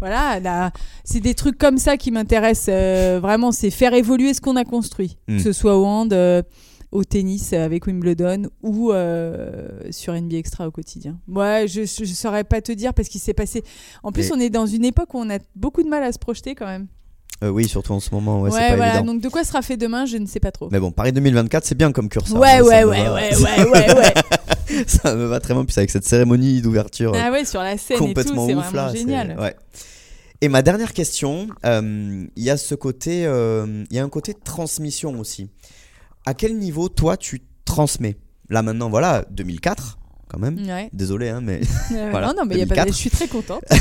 voilà, 0.00 0.40
là, 0.40 0.72
c'est 1.04 1.20
des 1.20 1.34
trucs 1.34 1.56
comme 1.58 1.78
ça 1.78 1.96
qui 1.96 2.10
m'intéressent 2.10 2.68
euh, 2.74 3.20
vraiment, 3.22 3.52
c'est 3.52 3.70
faire 3.70 3.94
évoluer 3.94 4.34
ce 4.34 4.40
qu'on 4.40 4.56
a 4.56 4.64
construit, 4.64 5.18
Mm. 5.28 5.36
que 5.36 5.42
ce 5.42 5.52
soit 5.52 5.78
au 5.78 5.84
hand, 5.84 6.12
euh, 6.12 6.42
au 6.92 7.04
tennis 7.04 7.52
euh, 7.52 7.64
avec 7.64 7.86
Wimbledon 7.86 8.48
ou 8.62 8.90
euh, 8.92 9.68
sur 9.92 10.12
NBA 10.12 10.36
Extra 10.38 10.66
au 10.66 10.70
quotidien. 10.72 11.20
Ouais, 11.28 11.66
je, 11.68 11.82
je 11.82 12.04
saurais 12.12 12.42
pas 12.42 12.60
te 12.60 12.72
dire 12.72 12.94
parce 12.94 13.08
qu'il 13.08 13.20
s'est 13.20 13.34
passé. 13.34 13.62
En 14.02 14.10
plus, 14.10 14.30
Mais- 14.30 14.36
on 14.36 14.40
est 14.40 14.50
dans 14.50 14.66
une 14.66 14.84
époque 14.84 15.14
où 15.14 15.18
on 15.18 15.30
a 15.30 15.38
beaucoup 15.54 15.82
de 15.84 15.88
mal 15.88 16.02
à 16.02 16.10
se 16.10 16.18
projeter 16.18 16.54
quand 16.56 16.66
même. 16.66 16.88
Euh, 17.42 17.48
oui, 17.48 17.66
surtout 17.68 17.92
en 17.92 18.00
ce 18.00 18.10
moment, 18.14 18.42
ouais, 18.42 18.50
Ouais, 18.50 18.60
c'est 18.60 18.68
pas 18.68 18.76
voilà. 18.76 18.94
évident. 18.98 19.12
Donc 19.14 19.22
de 19.22 19.28
quoi 19.30 19.44
sera 19.44 19.62
fait 19.62 19.76
demain, 19.78 20.04
je 20.04 20.18
ne 20.18 20.26
sais 20.26 20.40
pas 20.40 20.52
trop. 20.52 20.68
Mais 20.70 20.78
bon, 20.78 20.90
Paris 20.90 21.12
2024, 21.12 21.64
c'est 21.64 21.74
bien 21.74 21.90
comme 21.90 22.08
curseur. 22.10 22.38
ouais, 22.38 22.58
ça 22.58 22.62
ouais, 22.64 22.84
ouais, 22.84 23.04
va- 23.04 23.14
ouais, 23.14 23.34
ouais, 23.36 23.64
ouais, 23.70 23.94
ouais. 23.96 24.84
ça 24.86 25.14
me 25.14 25.24
va 25.24 25.40
très 25.40 25.54
bien. 25.54 25.64
Puis 25.64 25.74
avec 25.78 25.90
cette 25.90 26.04
cérémonie 26.04 26.60
d'ouverture 26.60 27.12
ah 27.16 27.30
ouais, 27.30 27.44
sur 27.46 27.62
la 27.62 27.78
scène 27.78 27.98
complètement 27.98 28.46
et 28.48 28.52
tout, 28.52 28.58
ouf 28.58 28.72
là. 28.74 28.92
génial. 28.94 29.38
ouais. 29.40 29.56
Et 30.42 30.48
ma 30.48 30.62
dernière 30.62 30.92
question, 30.92 31.48
euh, 31.66 32.26
il 32.36 32.42
y 32.42 32.50
a 32.50 32.56
ce 32.56 32.74
côté, 32.74 33.26
euh, 33.26 33.84
il 33.90 33.96
y 33.96 33.98
a 33.98 34.04
un 34.04 34.08
côté 34.08 34.32
transmission 34.34 35.18
aussi. 35.18 35.50
À 36.26 36.34
quel 36.34 36.56
niveau 36.58 36.88
toi 36.88 37.16
tu 37.16 37.42
transmets? 37.64 38.16
Là 38.50 38.62
maintenant, 38.62 38.90
voilà, 38.90 39.24
2004 39.30 39.98
quand 40.30 40.38
même. 40.38 40.56
Ouais. 40.66 40.88
Désolé, 40.92 41.28
hein, 41.28 41.40
mais 41.42 41.60
Euh, 41.92 42.08
Voilà, 42.10 42.28
non, 42.28 42.34
non, 42.38 42.44
mais 42.46 42.56
y 42.58 42.62
a 42.62 42.66
pas 42.66 42.74
de- 42.76 42.80
2004. 42.80 42.88
je 42.88 42.92
suis 42.94 43.10
très 43.10 43.26
contente. 43.28 43.62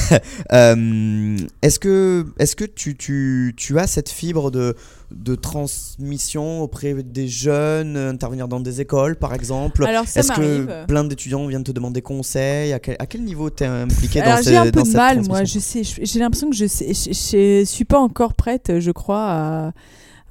Euh, 0.52 1.38
est-ce 1.62 1.80
que, 1.80 2.26
est-ce 2.39 2.56
que 2.56 2.66
tu, 2.66 2.95
tu, 2.97 3.54
tu 3.56 3.78
as 3.78 3.86
cette 3.88 4.10
fibre 4.10 4.50
de, 4.52 4.76
de 5.12 5.36
transmission 5.36 6.62
auprès 6.62 6.93
des 7.04 7.28
jeunes, 7.28 7.95
intervenir 7.97 8.47
dans 8.47 8.60
des 8.60 8.82
écoles 8.82 9.16
par 9.16 9.34
exemple? 9.34 9.86
Alors 9.86 10.08
ça 10.08 10.22
Est-ce 10.22 10.32
que 10.34 10.86
plein 10.86 11.04
d'étudiants 11.04 11.45
viennent 11.47 11.64
te 11.64 11.72
demander 11.72 12.02
conseil? 12.02 12.74
À 12.74 12.80
quel, 12.80 12.95
à 13.00 13.06
quel 13.06 13.24
niveau 13.24 13.50
tu 13.50 13.64
es 13.64 13.68
impliqué 13.68 14.22
Alors 14.22 14.38
dans, 14.38 14.43
j'ai 14.43 14.58
un 14.58 14.66
ces- 14.66 14.72
peu 14.72 14.84
de 14.84 14.89
mal, 14.91 15.22
moi. 15.28 15.43
Je 15.43 15.60
sais, 15.60 15.84
j'ai 15.84 16.20
l'impression 16.20 16.50
que 16.50 16.56
je 16.56 16.66
je 16.66 17.64
suis 17.66 17.86
pas 17.86 18.00
encore 18.00 18.34
prête, 18.34 18.80
je 18.80 18.91
crois, 18.91 19.26
à, 19.30 19.72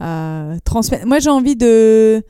à 0.00 0.54
transmettre. 0.64 1.06
Moi, 1.06 1.18
j'ai 1.20 1.30
envie 1.30 1.56
de. 1.56 2.22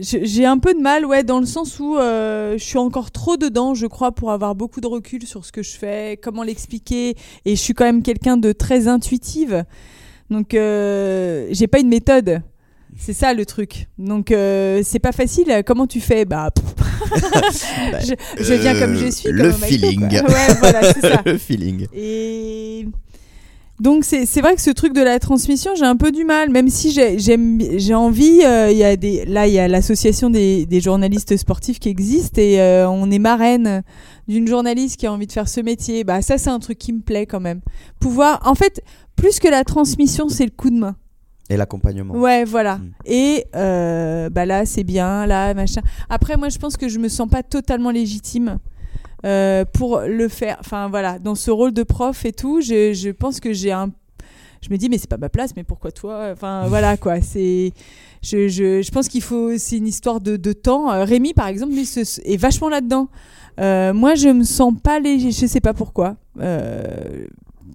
J'ai 0.00 0.44
un 0.44 0.58
peu 0.58 0.74
de 0.74 0.80
mal, 0.80 1.06
ouais, 1.06 1.24
dans 1.24 1.40
le 1.40 1.46
sens 1.46 1.78
où 1.80 1.96
euh, 1.96 2.58
je 2.58 2.64
suis 2.64 2.78
encore 2.78 3.10
trop 3.10 3.36
dedans, 3.36 3.74
je 3.74 3.86
crois, 3.86 4.12
pour 4.12 4.30
avoir 4.30 4.54
beaucoup 4.54 4.80
de 4.80 4.86
recul 4.86 5.26
sur 5.26 5.44
ce 5.44 5.52
que 5.52 5.62
je 5.62 5.76
fais, 5.76 6.18
comment 6.22 6.42
l'expliquer. 6.42 7.16
Et 7.44 7.56
je 7.56 7.60
suis 7.60 7.74
quand 7.74 7.84
même 7.84 8.02
quelqu'un 8.02 8.36
de 8.36 8.52
très 8.52 8.88
intuitive. 8.88 9.64
Donc, 10.30 10.54
euh, 10.54 11.46
j'ai 11.50 11.66
pas 11.66 11.80
une 11.80 11.88
méthode. 11.88 12.42
C'est 12.96 13.12
ça 13.12 13.32
le 13.32 13.46
truc. 13.46 13.86
Donc, 13.98 14.32
euh, 14.32 14.82
c'est 14.84 14.98
pas 14.98 15.12
facile. 15.12 15.62
Comment 15.64 15.86
tu 15.86 16.00
fais? 16.00 16.24
Bah, 16.24 16.50
je, 18.00 18.14
je 18.40 18.54
viens 18.54 18.78
comme 18.78 18.94
je 18.94 19.10
suis. 19.10 19.28
Comme 19.28 19.38
le 19.38 19.52
feeling. 19.52 20.02
Ouais, 20.10 20.54
voilà, 20.58 20.92
c'est 20.92 21.00
ça. 21.00 21.22
le 21.26 21.38
feeling. 21.38 21.86
Et 21.94 22.88
donc 23.80 24.04
c'est 24.04 24.26
c'est 24.26 24.40
vrai 24.40 24.54
que 24.54 24.60
ce 24.60 24.70
truc 24.70 24.92
de 24.92 25.00
la 25.02 25.18
transmission, 25.18 25.72
j'ai 25.76 25.84
un 25.84 25.96
peu 25.96 26.10
du 26.12 26.24
mal, 26.24 26.50
même 26.50 26.68
si 26.68 26.90
j'ai 26.90 27.94
envie. 27.94 28.40
euh, 28.44 28.70
Il 28.70 28.76
y 28.78 28.84
a 28.84 28.96
des 28.96 29.24
là 29.24 29.46
il 29.46 29.52
y 29.52 29.58
a 29.58 29.68
l'association 29.68 30.30
des, 30.30 30.66
des 30.66 30.80
journalistes 30.80 31.36
sportifs 31.36 31.78
qui 31.78 31.88
existe 31.88 32.38
et 32.38 32.60
euh, 32.60 32.88
on 32.88 33.10
est 33.10 33.18
marraine 33.18 33.82
d'une 34.26 34.46
journaliste 34.46 34.98
qui 34.98 35.06
a 35.06 35.12
envie 35.12 35.26
de 35.26 35.32
faire 35.32 35.48
ce 35.48 35.60
métier. 35.60 36.04
Bah 36.04 36.22
ça 36.22 36.38
c'est 36.38 36.50
un 36.50 36.58
truc 36.58 36.78
qui 36.78 36.92
me 36.92 37.00
plaît 37.00 37.26
quand 37.26 37.40
même. 37.40 37.60
Pouvoir 38.00 38.40
en 38.44 38.54
fait 38.54 38.82
plus 39.16 39.38
que 39.38 39.48
la 39.48 39.64
transmission 39.64 40.28
c'est 40.28 40.44
le 40.44 40.50
coup 40.50 40.70
de 40.70 40.76
main. 40.78 40.96
Et 41.50 41.56
l'accompagnement. 41.56 42.14
Ouais, 42.14 42.44
voilà. 42.44 42.76
Mm. 42.76 42.90
Et 43.06 43.46
euh, 43.56 44.28
bah 44.28 44.44
là, 44.44 44.66
c'est 44.66 44.84
bien, 44.84 45.24
là, 45.24 45.54
machin. 45.54 45.80
Après, 46.10 46.36
moi, 46.36 46.50
je 46.50 46.58
pense 46.58 46.76
que 46.76 46.88
je 46.88 46.98
me 46.98 47.08
sens 47.08 47.26
pas 47.26 47.42
totalement 47.42 47.90
légitime 47.90 48.58
euh, 49.24 49.64
pour 49.64 50.00
le 50.00 50.28
faire. 50.28 50.56
Enfin, 50.60 50.88
voilà, 50.88 51.18
dans 51.18 51.34
ce 51.34 51.50
rôle 51.50 51.72
de 51.72 51.82
prof 51.82 52.24
et 52.24 52.32
tout, 52.32 52.60
je, 52.60 52.92
je 52.92 53.10
pense 53.10 53.40
que 53.40 53.52
j'ai 53.52 53.72
un. 53.72 53.90
Je 54.60 54.70
me 54.70 54.76
dis, 54.76 54.88
mais 54.88 54.98
c'est 54.98 55.08
pas 55.08 55.18
ma 55.18 55.28
place, 55.28 55.54
mais 55.56 55.62
pourquoi 55.64 55.92
toi 55.92 56.30
Enfin, 56.32 56.64
voilà, 56.68 56.96
quoi. 56.96 57.20
C'est. 57.20 57.72
Je, 58.22 58.48
je, 58.48 58.82
je 58.82 58.90
pense 58.90 59.08
qu'il 59.08 59.22
faut. 59.22 59.56
C'est 59.58 59.76
une 59.78 59.86
histoire 59.86 60.20
de, 60.20 60.36
de 60.36 60.52
temps. 60.52 60.90
Euh, 60.90 61.04
Rémi, 61.04 61.32
par 61.34 61.46
exemple, 61.46 61.72
lui, 61.74 61.86
se- 61.86 62.20
est 62.24 62.36
vachement 62.36 62.68
là-dedans. 62.68 63.08
Euh, 63.60 63.92
moi, 63.92 64.14
je 64.14 64.28
me 64.28 64.44
sens 64.44 64.72
pas 64.82 64.98
léger. 65.00 65.30
Je 65.32 65.46
sais 65.46 65.60
pas 65.60 65.74
pourquoi. 65.74 66.16
Euh, 66.40 67.26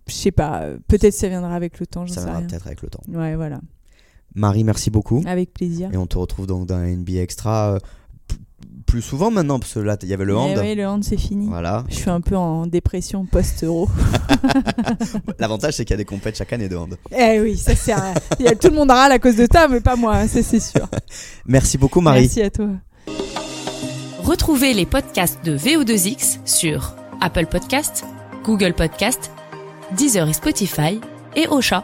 je 0.07 0.13
sais 0.13 0.31
pas. 0.31 0.63
Peut-être 0.87 1.13
ça 1.13 1.27
viendra 1.29 1.55
avec 1.55 1.79
le 1.79 1.85
temps, 1.87 2.05
Ça 2.07 2.15
sais 2.15 2.23
viendra 2.25 2.41
peut-être 2.41 2.67
avec 2.67 2.81
le 2.81 2.89
temps. 2.89 3.01
Ouais, 3.09 3.35
voilà. 3.35 3.59
Marie, 4.35 4.63
merci 4.63 4.89
beaucoup. 4.89 5.23
Avec 5.27 5.53
plaisir. 5.53 5.89
Et 5.93 5.97
on 5.97 6.07
te 6.07 6.17
retrouve 6.17 6.47
donc 6.47 6.65
dans 6.67 6.75
un 6.75 6.87
NBA 6.87 7.21
Extra 7.21 7.77
plus 8.93 9.01
souvent 9.01 9.31
maintenant, 9.31 9.57
parce 9.57 9.73
que 9.73 9.79
là, 9.79 9.97
il 10.03 10.07
y 10.07 10.13
avait 10.13 10.23
le 10.23 10.37
hand. 10.37 10.51
Eh 10.55 10.59
oui, 10.59 10.75
le 10.75 10.85
hand, 10.87 11.03
c'est 11.03 11.17
fini. 11.17 11.47
Voilà. 11.47 11.83
Je 11.89 11.95
suis 11.95 12.11
un 12.11 12.21
peu 12.21 12.37
en 12.37 12.67
dépression 12.67 13.25
post-euro. 13.25 13.89
L'avantage, 15.39 15.73
c'est 15.73 15.83
qu'il 15.83 15.95
y 15.95 15.95
a 15.95 15.97
des 15.97 16.05
compètes 16.05 16.37
chaque 16.37 16.53
année 16.53 16.69
de 16.69 16.75
hand. 16.75 16.95
eh 17.11 17.39
oui, 17.41 17.57
ça 17.57 17.75
c'est 17.75 17.91
un... 17.93 18.13
il 18.39 18.45
y 18.45 18.47
a- 18.47 18.53
Tout 18.55 18.67
le 18.69 18.75
monde 18.75 18.91
râle 18.91 19.11
à 19.11 19.17
cause 19.17 19.35
de 19.35 19.47
ça, 19.51 19.67
mais 19.67 19.79
pas 19.81 19.95
moi, 19.95 20.15
hein, 20.17 20.27
ça 20.27 20.43
c'est 20.43 20.59
sûr. 20.59 20.87
Merci 21.47 21.79
beaucoup, 21.79 22.01
Marie. 22.01 22.21
Merci 22.21 22.43
à 22.43 22.51
toi. 22.51 22.67
Retrouvez 24.19 24.75
les 24.75 24.85
podcasts 24.85 25.43
de 25.43 25.57
VO2X 25.57 26.37
sur 26.45 26.93
Apple 27.19 27.47
Podcasts, 27.47 28.05
Google 28.43 28.73
Podcasts, 28.75 29.31
Deezer 29.97 30.29
et 30.29 30.33
Spotify 30.33 31.01
et 31.35 31.47
Ocha. 31.47 31.83